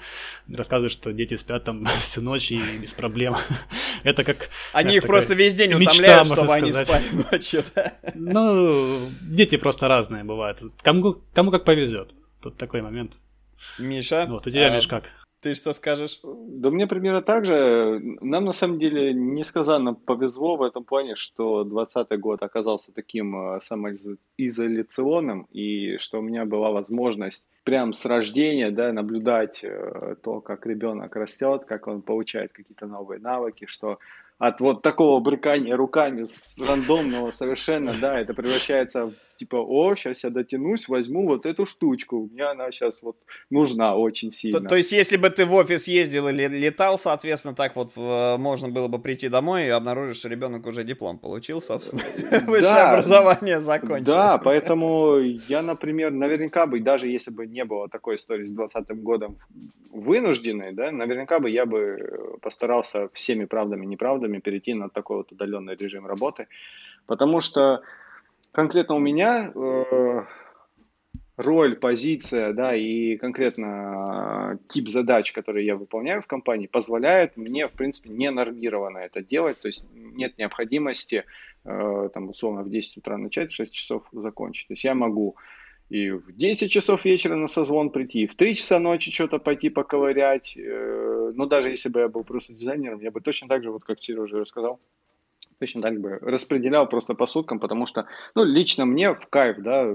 рассказывают, 0.48 0.94
что 0.94 1.12
дети 1.12 1.36
спят 1.38 1.64
там 1.64 1.86
всю 2.02 2.22
ночь 2.22 2.52
и 2.52 2.60
без 2.78 2.94
проблем. 2.94 3.36
Это 4.04 4.24
как... 4.24 4.50
Они 4.74 4.96
их 4.96 5.04
просто 5.04 5.34
весь 5.34 5.56
день 5.56 5.74
утомляют, 5.74 6.28
чтобы 6.28 6.54
они 6.54 6.72
спали 6.74 7.06
ночью. 7.32 7.64
Ну, 8.16 9.00
дети 9.22 9.58
просто 9.58 9.88
разные 9.88 10.24
бывают. 10.24 10.62
Кому, 10.82 11.18
кому 11.34 11.52
как 11.52 11.66
повезет. 11.66 12.14
Тут 12.42 12.58
такой 12.58 12.82
момент. 12.82 13.14
Миша? 13.80 14.26
Вот, 14.28 14.48
у 14.48 14.50
тебя, 14.50 14.68
а... 14.68 14.76
Миш, 14.76 14.88
как? 14.88 15.06
Ты 15.42 15.54
что 15.54 15.74
скажешь? 15.74 16.20
Да 16.24 16.70
мне 16.72 16.88
примерно 16.88 17.22
так 17.22 17.46
же. 17.46 18.00
Нам 18.22 18.46
на 18.46 18.52
самом 18.52 18.80
деле 18.80 19.14
несказанно 19.14 19.94
повезло 19.94 20.56
в 20.56 20.64
этом 20.64 20.84
плане, 20.84 21.16
что 21.16 21.64
2020 21.64 22.20
год 22.20 22.42
оказался 22.42 22.92
таким 22.92 23.56
э, 23.56 23.60
самоизоляционным, 23.62 25.48
и 25.52 25.98
что 25.98 26.20
у 26.20 26.22
меня 26.22 26.46
была 26.46 26.72
возможность 26.72 27.46
прям 27.64 27.94
с 27.94 28.06
рождения 28.06 28.72
да, 28.72 28.92
наблюдать 28.92 29.64
э, 29.64 30.16
то, 30.24 30.42
как 30.42 30.66
ребенок 30.66 31.16
растет, 31.16 31.66
как 31.66 31.88
он 31.88 32.02
получает 32.02 32.52
какие-то 32.52 32.88
новые 32.88 33.20
навыки, 33.20 33.66
что 33.68 34.00
от 34.38 34.60
вот 34.60 34.82
такого 34.82 35.20
брыкания 35.20 35.76
руками 35.76 36.26
с 36.26 36.58
рандомного 36.60 37.32
совершенно, 37.32 37.94
да, 37.94 38.20
это 38.20 38.34
превращается 38.34 39.08
в 39.08 39.14
типа, 39.38 39.58
о, 39.58 39.96
сейчас 39.96 40.24
я 40.24 40.30
дотянусь, 40.30 40.88
возьму 40.88 41.28
вот 41.28 41.46
эту 41.46 41.66
штучку, 41.66 42.30
мне 42.32 42.44
она 42.44 42.72
сейчас 42.72 43.04
вот 43.04 43.18
нужна 43.50 43.96
очень 43.96 44.32
сильно. 44.32 44.60
То, 44.60 44.70
то 44.70 44.76
есть, 44.76 44.92
если 44.92 45.18
бы 45.18 45.30
ты 45.30 45.46
в 45.46 45.54
офис 45.54 45.88
ездил 45.88 46.28
или 46.30 46.48
летал, 46.48 46.98
соответственно, 46.98 47.56
так 47.56 47.76
вот 47.76 47.92
э, 47.96 48.38
можно 48.38 48.70
было 48.70 48.88
бы 48.88 49.00
прийти 49.00 49.30
домой 49.30 49.66
и 49.66 49.70
обнаружить, 49.70 50.18
что 50.18 50.30
ребенок 50.30 50.66
уже 50.66 50.84
диплом 50.84 51.18
получил, 51.18 51.62
собственно, 51.62 52.04
высшее 52.48 52.84
образование 52.84 53.60
закончил. 53.60 54.06
Да, 54.06 54.38
поэтому 54.38 55.18
я, 55.18 55.62
например, 55.62 56.12
наверняка 56.12 56.66
бы, 56.66 56.80
даже 56.80 57.08
если 57.08 57.32
бы 57.32 57.46
не 57.46 57.66
было 57.66 57.90
такой 57.90 58.16
истории 58.16 58.44
с 58.44 58.52
2020 58.52 59.04
годом 59.04 59.38
вынужденной, 59.92 60.74
да, 60.74 60.92
наверняка 60.92 61.40
бы 61.40 61.50
я 61.50 61.66
бы 61.66 62.38
постарался 62.42 63.10
всеми 63.14 63.46
правдами 63.46 63.86
и 63.86 63.88
неправдами 63.88 64.25
перейти 64.40 64.74
на 64.74 64.90
такой 64.90 65.18
вот 65.18 65.32
удаленный 65.32 65.76
режим 65.76 66.06
работы, 66.06 66.48
потому 67.06 67.42
что 67.42 67.82
конкретно 68.52 68.96
у 68.96 69.00
меня 69.00 69.52
э, 69.54 70.24
роль, 71.38 71.76
позиция, 71.76 72.54
да, 72.54 72.76
и 72.76 73.18
конкретно 73.18 74.54
э, 74.54 74.58
тип 74.68 74.90
задач, 74.90 75.32
которые 75.32 75.66
я 75.66 75.76
выполняю 75.76 76.22
в 76.22 76.28
компании, 76.28 76.68
позволяет 76.68 77.38
мне, 77.38 77.68
в 77.68 77.72
принципе, 77.72 78.10
не 78.10 78.32
нормированно 78.32 79.00
это 79.00 79.22
делать, 79.22 79.60
то 79.60 79.68
есть 79.68 79.84
нет 79.94 80.38
необходимости, 80.38 81.26
э, 81.66 82.10
там, 82.14 82.30
условно, 82.30 82.64
в 82.64 82.70
10 82.70 82.98
утра 82.98 83.18
начать, 83.18 83.52
в 83.52 83.56
6 83.56 83.74
часов 83.74 84.04
закончить. 84.12 84.68
То 84.68 84.74
есть 84.74 84.84
я 84.84 84.96
могу 84.96 85.36
и 85.90 86.12
в 86.12 86.32
10 86.36 86.72
часов 86.72 87.06
вечера 87.06 87.36
на 87.36 87.48
созвон 87.48 87.90
прийти, 87.90 88.24
и 88.24 88.28
в 88.28 88.36
3 88.36 88.56
часа 88.56 88.80
ночи 88.80 89.12
что-то 89.12 89.40
пойти 89.40 89.70
поковырять. 89.70 90.58
Но 90.58 91.46
даже 91.46 91.70
если 91.70 91.90
бы 91.90 92.00
я 92.00 92.08
был 92.08 92.24
просто 92.24 92.54
дизайнером, 92.54 93.00
я 93.02 93.12
бы 93.12 93.22
точно 93.22 93.48
так 93.48 93.64
же, 93.64 93.72
вот 93.72 93.84
как 93.84 94.02
Сережа 94.02 94.40
рассказал, 94.40 94.80
точно 95.60 95.82
так 95.82 96.00
бы 96.00 96.18
распределял 96.22 96.88
просто 96.88 97.14
по 97.14 97.26
суткам, 97.26 97.60
потому 97.60 97.86
что, 97.86 98.08
ну, 98.36 98.44
лично 98.44 98.86
мне 98.86 99.14
в 99.14 99.28
кайф, 99.28 99.58
да, 99.60 99.86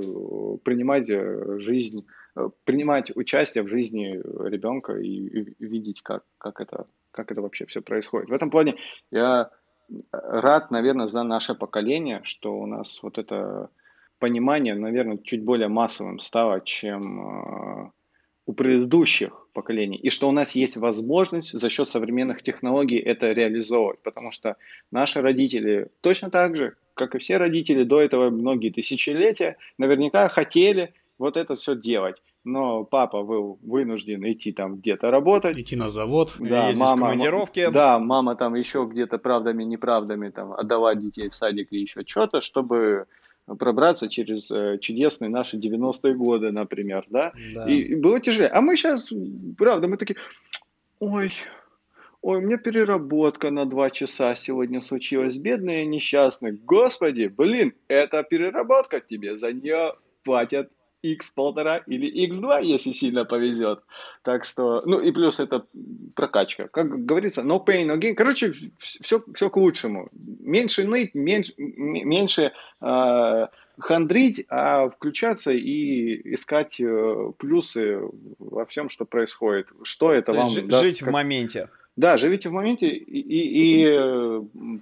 принимать 0.62 1.08
э, 1.08 1.58
жизнь, 1.58 2.06
э, 2.36 2.48
принимать 2.64 3.14
участие 3.14 3.64
в 3.64 3.68
жизни 3.68 4.20
ребенка 4.48 4.94
и, 4.94 5.08
и 5.08 5.54
видеть, 5.64 6.02
как, 6.02 6.24
как, 6.38 6.60
это, 6.60 6.86
как 7.10 7.30
это 7.30 7.42
вообще 7.42 7.66
все 7.66 7.82
происходит. 7.82 8.30
В 8.30 8.32
этом 8.32 8.50
плане 8.50 8.76
я 9.10 9.50
рад, 10.12 10.70
наверное, 10.70 11.08
за 11.08 11.22
наше 11.22 11.54
поколение, 11.54 12.20
что 12.24 12.58
у 12.58 12.66
нас 12.66 13.02
вот 13.02 13.18
это 13.18 13.70
понимание, 14.20 14.74
наверное, 14.74 15.18
чуть 15.18 15.42
более 15.42 15.68
массовым 15.68 16.20
стало, 16.20 16.60
чем 16.60 17.02
э, 17.20 17.90
у 18.46 18.52
предыдущих 18.52 19.48
поколений, 19.52 19.96
и 19.96 20.10
что 20.10 20.28
у 20.28 20.32
нас 20.32 20.54
есть 20.54 20.76
возможность 20.76 21.58
за 21.58 21.68
счет 21.70 21.88
современных 21.88 22.42
технологий 22.42 22.98
это 22.98 23.32
реализовывать, 23.32 23.98
потому 24.02 24.30
что 24.30 24.56
наши 24.92 25.20
родители 25.20 25.88
точно 26.02 26.30
так 26.30 26.56
же, 26.56 26.76
как 26.94 27.14
и 27.14 27.18
все 27.18 27.38
родители 27.38 27.82
до 27.82 28.00
этого 28.00 28.30
многие 28.30 28.70
тысячелетия, 28.70 29.56
наверняка 29.78 30.28
хотели 30.28 30.92
вот 31.18 31.36
это 31.36 31.54
все 31.54 31.74
делать. 31.74 32.22
Но 32.42 32.84
папа 32.84 33.22
был 33.22 33.58
вынужден 33.62 34.24
идти 34.32 34.52
там 34.52 34.76
где-то 34.76 35.10
работать. 35.10 35.60
Идти 35.60 35.76
на 35.76 35.90
завод. 35.90 36.32
Да, 36.38 36.72
мама, 36.74 36.96
в 36.96 37.10
командировке. 37.10 37.70
Да, 37.70 37.98
мама 37.98 38.34
там 38.34 38.54
еще 38.54 38.88
где-то 38.90 39.18
правдами, 39.18 39.62
неправдами 39.64 40.30
там 40.30 40.54
отдавать 40.54 41.00
детей 41.00 41.28
в 41.28 41.34
садик 41.34 41.68
и 41.70 41.80
еще 41.80 42.02
что-то, 42.06 42.40
чтобы 42.40 43.06
пробраться 43.46 44.08
через 44.08 44.50
э, 44.50 44.78
чудесные 44.80 45.28
наши 45.28 45.56
90-е 45.58 46.14
годы, 46.14 46.52
например, 46.52 47.06
да? 47.08 47.32
да. 47.52 47.68
И, 47.68 47.74
и 47.80 47.94
было 47.94 48.20
тяжелее. 48.20 48.50
А 48.50 48.60
мы 48.60 48.76
сейчас, 48.76 49.12
правда, 49.58 49.88
мы 49.88 49.96
такие, 49.96 50.16
ой, 50.98 51.32
ой, 52.22 52.38
у 52.38 52.40
меня 52.40 52.58
переработка 52.58 53.50
на 53.50 53.66
два 53.66 53.90
часа 53.90 54.34
сегодня 54.34 54.80
случилась, 54.80 55.36
бедный 55.36 55.82
и 55.82 55.86
несчастный. 55.86 56.52
Господи, 56.52 57.26
блин, 57.26 57.74
это 57.88 58.22
переработка 58.22 59.00
тебе, 59.00 59.36
за 59.36 59.52
нее 59.52 59.94
платят 60.24 60.70
x 61.02 61.30
полтора 61.30 61.78
или 61.86 62.28
x2, 62.28 62.64
если 62.64 62.92
сильно 62.92 63.24
повезет. 63.24 63.80
Так 64.22 64.44
что, 64.44 64.82
ну 64.84 65.00
и 65.00 65.12
плюс 65.12 65.40
это 65.40 65.64
прокачка. 66.14 66.68
Как 66.68 67.04
говорится, 67.04 67.42
no 67.42 67.64
pain, 67.64 67.86
no 67.86 67.98
gain. 67.98 68.14
Короче, 68.14 68.52
все, 68.78 69.22
все 69.34 69.50
к 69.50 69.56
лучшему. 69.56 70.08
Меньше 70.12 70.84
ныть, 70.84 71.14
меньше, 71.14 71.52
меньше 71.56 72.52
э, 72.80 73.46
хандрить, 73.78 74.44
а 74.48 74.88
включаться 74.88 75.52
и 75.52 76.34
искать 76.34 76.80
э, 76.80 77.32
плюсы 77.38 78.00
во 78.38 78.66
всем, 78.66 78.90
что 78.90 79.04
происходит. 79.04 79.68
Что 79.82 80.12
это 80.12 80.32
То 80.32 80.38
вам 80.38 80.68
даст? 80.68 80.84
Жить 80.84 81.00
как... 81.00 81.08
в 81.08 81.12
моменте. 81.12 81.68
Да, 81.96 82.16
живите 82.16 82.48
в 82.48 82.52
моменте 82.52 82.88
и, 82.88 83.20
и, 83.20 83.84
и 83.84 84.80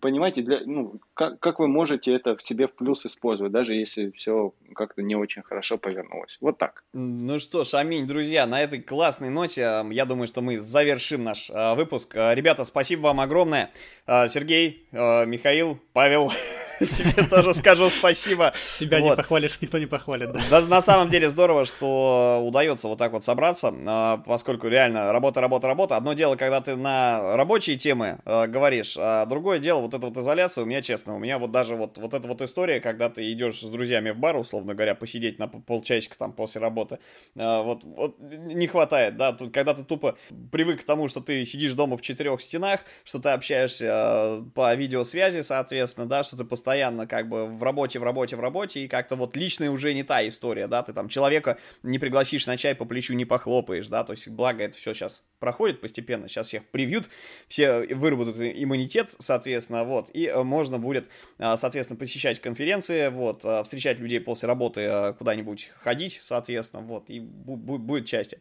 понимаете, 0.00 0.42
для, 0.42 0.60
ну, 0.66 1.00
как, 1.14 1.38
как 1.38 1.60
вы 1.60 1.68
можете 1.68 2.12
это 2.12 2.36
в 2.36 2.42
себе 2.42 2.66
в 2.66 2.74
плюс 2.74 3.06
использовать, 3.06 3.52
даже 3.52 3.74
если 3.74 4.10
все 4.10 4.52
как-то 4.74 5.02
не 5.02 5.14
очень 5.14 5.42
хорошо 5.42 5.78
повернулось. 5.78 6.38
Вот 6.40 6.58
так. 6.58 6.84
Ну 6.92 7.38
что 7.38 7.64
ж, 7.64 7.74
аминь, 7.74 8.06
друзья, 8.06 8.46
на 8.46 8.60
этой 8.60 8.82
классной 8.82 9.30
ноте 9.30 9.84
я 9.90 10.04
думаю, 10.04 10.26
что 10.26 10.42
мы 10.42 10.58
завершим 10.58 11.22
наш 11.22 11.48
э, 11.50 11.74
выпуск. 11.76 12.14
Ребята, 12.14 12.64
спасибо 12.64 13.02
вам 13.02 13.20
огромное. 13.20 13.70
Сергей, 14.06 14.86
Михаил, 14.90 15.78
Павел, 15.92 16.32
тебе 16.86 17.24
тоже 17.24 17.54
скажу 17.54 17.90
спасибо. 17.90 18.52
Себя 18.78 19.00
не 19.00 19.14
похвалишь, 19.14 19.58
никто 19.60 19.78
не 19.78 19.86
похвалит. 19.86 20.32
На 20.50 20.82
самом 20.82 21.08
деле 21.08 21.30
здорово, 21.30 21.64
что 21.64 22.42
удается 22.44 22.88
вот 22.88 22.98
так 22.98 23.12
вот 23.12 23.24
собраться, 23.24 23.72
а, 23.86 24.18
поскольку 24.18 24.68
реально 24.68 25.12
работа, 25.12 25.40
работа, 25.40 25.66
работа. 25.66 25.96
Одно 25.96 26.12
дело, 26.12 26.36
когда 26.36 26.60
ты 26.60 26.76
на 26.76 27.36
рабочие 27.36 27.76
темы 27.76 28.18
а, 28.24 28.46
говоришь, 28.46 28.96
а 28.98 29.26
другое 29.26 29.58
дело 29.58 29.80
вот 29.80 29.94
эта 29.94 30.06
вот 30.06 30.16
изоляция 30.16 30.64
у 30.64 30.66
меня, 30.66 30.82
честно, 30.82 31.16
у 31.16 31.18
меня 31.18 31.38
вот 31.38 31.50
даже 31.50 31.76
вот, 31.76 31.98
вот 31.98 32.14
эта 32.14 32.28
вот 32.28 32.42
история, 32.42 32.80
когда 32.80 33.08
ты 33.08 33.30
идешь 33.32 33.60
с 33.60 33.68
друзьями 33.68 34.10
в 34.10 34.16
бар, 34.16 34.36
условно 34.36 34.74
говоря, 34.74 34.94
посидеть 34.94 35.38
на 35.38 35.48
полчасика 35.48 36.18
там 36.18 36.32
после 36.32 36.60
работы, 36.60 36.98
а, 37.36 37.62
вот, 37.62 37.84
вот 37.84 38.16
не 38.20 38.66
хватает, 38.66 39.16
да, 39.16 39.32
тут, 39.32 39.52
когда 39.52 39.74
ты 39.74 39.84
тупо 39.84 40.16
привык 40.50 40.82
к 40.82 40.84
тому, 40.84 41.08
что 41.08 41.20
ты 41.20 41.44
сидишь 41.44 41.74
дома 41.74 41.96
в 41.96 42.02
четырех 42.02 42.40
стенах, 42.40 42.80
что 43.04 43.18
ты 43.18 43.30
общаешься 43.30 44.42
по 44.54 44.74
видеосвязи, 44.74 45.42
соответственно, 45.42 46.06
да, 46.06 46.22
что 46.22 46.36
ты 46.36 46.44
постоянно 46.44 46.71
постоянно 46.72 47.06
как 47.06 47.28
бы 47.28 47.46
в 47.46 47.62
работе, 47.62 47.98
в 47.98 48.02
работе, 48.02 48.36
в 48.36 48.40
работе, 48.40 48.80
и 48.80 48.88
как-то 48.88 49.14
вот 49.14 49.36
личная 49.36 49.70
уже 49.70 49.92
не 49.92 50.04
та 50.04 50.26
история, 50.26 50.68
да, 50.68 50.82
ты 50.82 50.94
там 50.94 51.08
человека 51.08 51.58
не 51.82 51.98
пригласишь 51.98 52.46
на 52.46 52.56
чай, 52.56 52.74
по 52.74 52.86
плечу 52.86 53.12
не 53.12 53.26
похлопаешь, 53.26 53.88
да, 53.88 54.04
то 54.04 54.14
есть 54.14 54.28
благо 54.28 54.64
это 54.64 54.78
все 54.78 54.94
сейчас 54.94 55.22
проходит 55.38 55.82
постепенно, 55.82 56.28
сейчас 56.28 56.46
всех 56.46 56.64
привьют, 56.70 57.10
все 57.46 57.82
выработают 57.94 58.38
иммунитет, 58.38 59.14
соответственно, 59.18 59.84
вот, 59.84 60.08
и 60.14 60.28
э, 60.28 60.42
можно 60.42 60.78
будет, 60.78 61.10
э, 61.38 61.56
соответственно, 61.58 61.98
посещать 61.98 62.40
конференции, 62.40 63.08
вот, 63.08 63.44
э, 63.44 63.62
встречать 63.64 63.98
людей 63.98 64.20
после 64.20 64.48
работы 64.48 65.14
куда-нибудь 65.18 65.72
ходить, 65.78 66.20
соответственно, 66.22 66.82
вот, 66.82 67.10
и 67.10 67.20
будет 67.20 68.08
счастье. 68.08 68.38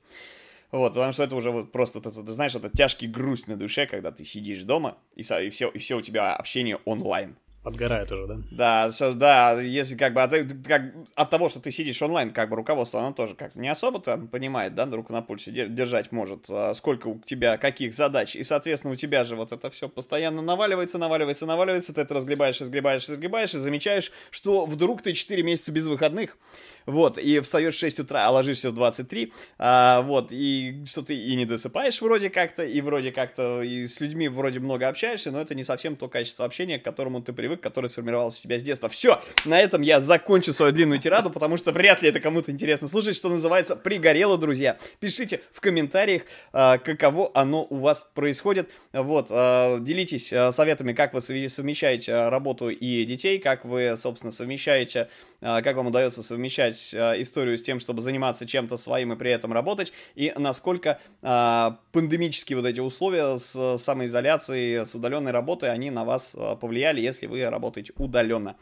Вот, 0.72 0.94
потому 0.94 1.12
что 1.12 1.24
это 1.24 1.36
уже 1.36 1.52
вот 1.52 1.74
просто, 1.74 2.00
ты, 2.00 2.10
ты 2.10 2.32
знаешь, 2.32 2.56
это 2.56 2.70
тяжкий 2.70 3.08
грусть 3.08 3.50
на 3.50 3.58
душе, 3.58 3.88
когда 3.88 4.12
ты 4.12 4.24
сидишь 4.24 4.64
дома, 4.64 4.98
и, 5.16 5.22
и, 5.22 5.50
все, 5.50 5.70
и 5.70 5.80
все 5.80 5.98
у 5.98 6.02
тебя 6.02 6.34
общение 6.34 6.78
онлайн. 6.86 7.36
Подгорает 7.64 8.12
уже, 8.12 8.26
да? 8.26 8.38
Да, 8.50 8.92
что, 8.92 9.14
да, 9.14 9.62
если 9.62 9.96
как 9.96 10.16
бы 10.16 10.24
от, 10.24 10.32
как, 10.66 10.82
от 11.14 11.30
того, 11.30 11.48
что 11.48 11.60
ты 11.60 11.72
сидишь 11.72 12.02
онлайн, 12.02 12.32
как 12.32 12.50
бы 12.50 12.56
руководство, 12.56 13.00
оно 13.02 13.14
тоже 13.14 13.36
как 13.36 13.54
не 13.56 13.70
особо 13.70 14.00
там 14.00 14.28
понимает, 14.28 14.74
да, 14.74 14.88
руку 14.88 15.14
на 15.14 15.22
пульсе 15.22 15.52
держать 15.52 16.12
может, 16.12 16.48
а 16.50 16.74
сколько 16.74 17.08
у 17.08 17.20
тебя 17.20 17.58
каких 17.58 17.94
задач, 17.94 18.36
и, 18.36 18.42
соответственно, 18.42 18.94
у 18.94 18.96
тебя 18.96 19.24
же 19.24 19.36
вот 19.36 19.52
это 19.52 19.70
все 19.70 19.88
постоянно 19.88 20.42
наваливается, 20.42 20.98
наваливается, 20.98 21.46
наваливается, 21.46 21.94
ты 21.94 22.02
это 22.02 22.16
разгребаешь, 22.16 22.60
разгребаешь, 22.60 23.08
разгребаешь, 23.08 23.54
и 23.54 23.60
замечаешь, 23.60 24.12
что 24.32 24.66
вдруг 24.66 25.04
ты 25.04 25.14
4 25.14 25.44
месяца 25.44 25.72
без 25.72 25.86
выходных, 25.86 26.38
вот, 26.86 27.18
и 27.18 27.40
встаешь 27.40 27.76
в 27.76 27.80
6 27.80 28.00
утра, 28.00 28.26
а 28.26 28.32
ложишься 28.32 28.72
в 28.72 28.74
23, 28.74 29.34
а, 29.58 30.02
вот, 30.02 30.30
и 30.32 30.84
что 30.86 31.02
ты 31.02 31.16
и 31.16 31.36
не 31.36 31.46
досыпаешь 31.46 32.02
вроде 32.02 32.30
как-то, 32.30 32.64
и 32.64 32.82
вроде 32.82 33.12
как-то 33.12 33.62
и 33.62 33.88
с 33.88 34.00
людьми 34.00 34.28
вроде 34.28 34.60
много 34.60 34.88
общаешься, 34.88 35.32
но 35.32 35.42
это 35.42 35.56
не 35.56 35.64
совсем 35.64 35.96
то 35.96 36.08
качество 36.08 36.46
общения, 36.46 36.80
к 36.80 36.84
которому 36.84 37.22
ты 37.22 37.34
привык, 37.34 37.62
которое 37.62 37.88
сформировалось 37.88 38.40
у 38.40 38.44
тебя 38.44 38.60
с 38.60 38.64
детства. 38.64 38.90
Все, 38.90 39.22
на 39.46 39.60
этом 39.60 39.82
я 39.82 40.02
закончу 40.02 40.54
свою 40.54 40.72
длинную 40.72 41.00
тираду, 41.00 41.30
потому 41.30 41.58
что 41.58 41.72
вряд 41.72 42.02
ли 42.02 42.10
это 42.10 42.20
кому-то 42.20 42.52
интересно 42.52 42.88
слушать, 42.88 43.16
что 43.16 43.30
называется, 43.30 43.76
пригорело, 43.76 44.38
друзья. 44.38 44.78
Пишите 45.00 45.42
в 45.52 45.62
комментариях, 45.62 46.24
а, 46.54 46.78
каково 46.78 47.32
оно 47.34 47.66
у 47.70 47.78
вас 47.78 48.08
происходит, 48.14 48.70
вот, 48.94 49.28
а, 49.30 49.80
делитесь 49.80 50.32
а, 50.34 50.52
советами, 50.52 50.94
как 50.94 51.14
вы 51.14 51.22
совмещаете 51.22 52.30
работу 52.30 52.70
и 52.70 53.06
детей, 53.06 53.40
как 53.40 53.66
вы, 53.66 53.96
собственно, 53.98 54.32
совмещаете, 54.32 55.10
как 55.42 55.76
вам 55.76 55.88
удается 55.88 56.22
совмещать 56.22 56.71
совмещать 56.72 56.94
э, 56.94 57.22
историю 57.22 57.58
с 57.58 57.62
тем, 57.62 57.80
чтобы 57.80 58.02
заниматься 58.02 58.46
чем-то 58.46 58.78
своим 58.78 59.14
и 59.14 59.16
при 59.16 59.32
этом 59.32 59.54
работать, 59.54 59.94
и 60.16 60.34
насколько 60.38 61.00
э, 61.22 61.72
пандемические 61.92 62.58
вот 62.58 62.66
эти 62.66 62.80
условия 62.80 63.38
с 63.38 63.78
самоизоляцией, 63.78 64.86
с 64.86 64.96
удаленной 64.96 65.32
работой, 65.32 65.72
они 65.72 65.92
на 65.92 66.06
вас 66.06 66.36
э, 66.36 66.56
повлияли, 66.60 67.02
если 67.02 67.28
вы 67.28 67.50
работаете 67.50 67.94
удаленно. 67.98 68.56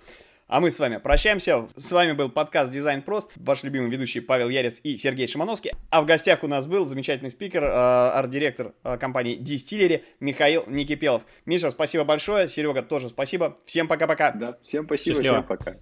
А 0.47 0.59
мы 0.59 0.71
с 0.71 0.79
вами 0.79 0.97
прощаемся. 0.97 1.67
С 1.75 1.91
вами 1.91 2.13
был 2.13 2.27
подкаст 2.29 2.71
«Дизайн 2.71 3.03
прост». 3.03 3.29
Ваш 3.35 3.61
любимый 3.61 3.91
ведущий 3.91 4.19
Павел 4.19 4.49
Ярец 4.49 4.79
и 4.81 4.97
Сергей 4.97 5.27
Шимановский. 5.27 5.71
А 5.91 6.01
в 6.01 6.07
гостях 6.07 6.43
у 6.43 6.47
нас 6.47 6.65
был 6.65 6.85
замечательный 6.85 7.29
спикер, 7.29 7.63
э, 7.63 7.67
арт-директор 7.67 8.73
э, 8.83 8.97
компании 8.97 9.39
Distillery 9.39 10.01
Михаил 10.19 10.63
Никипелов. 10.65 11.21
Миша, 11.45 11.69
спасибо 11.69 12.03
большое. 12.03 12.47
Серега, 12.47 12.81
тоже 12.81 13.09
спасибо. 13.09 13.57
Всем 13.65 13.87
пока-пока. 13.87 14.31
Да, 14.31 14.57
всем 14.63 14.85
спасибо, 14.85 15.17
Счастливо. 15.17 15.43
всем 15.43 15.47
пока. 15.47 15.73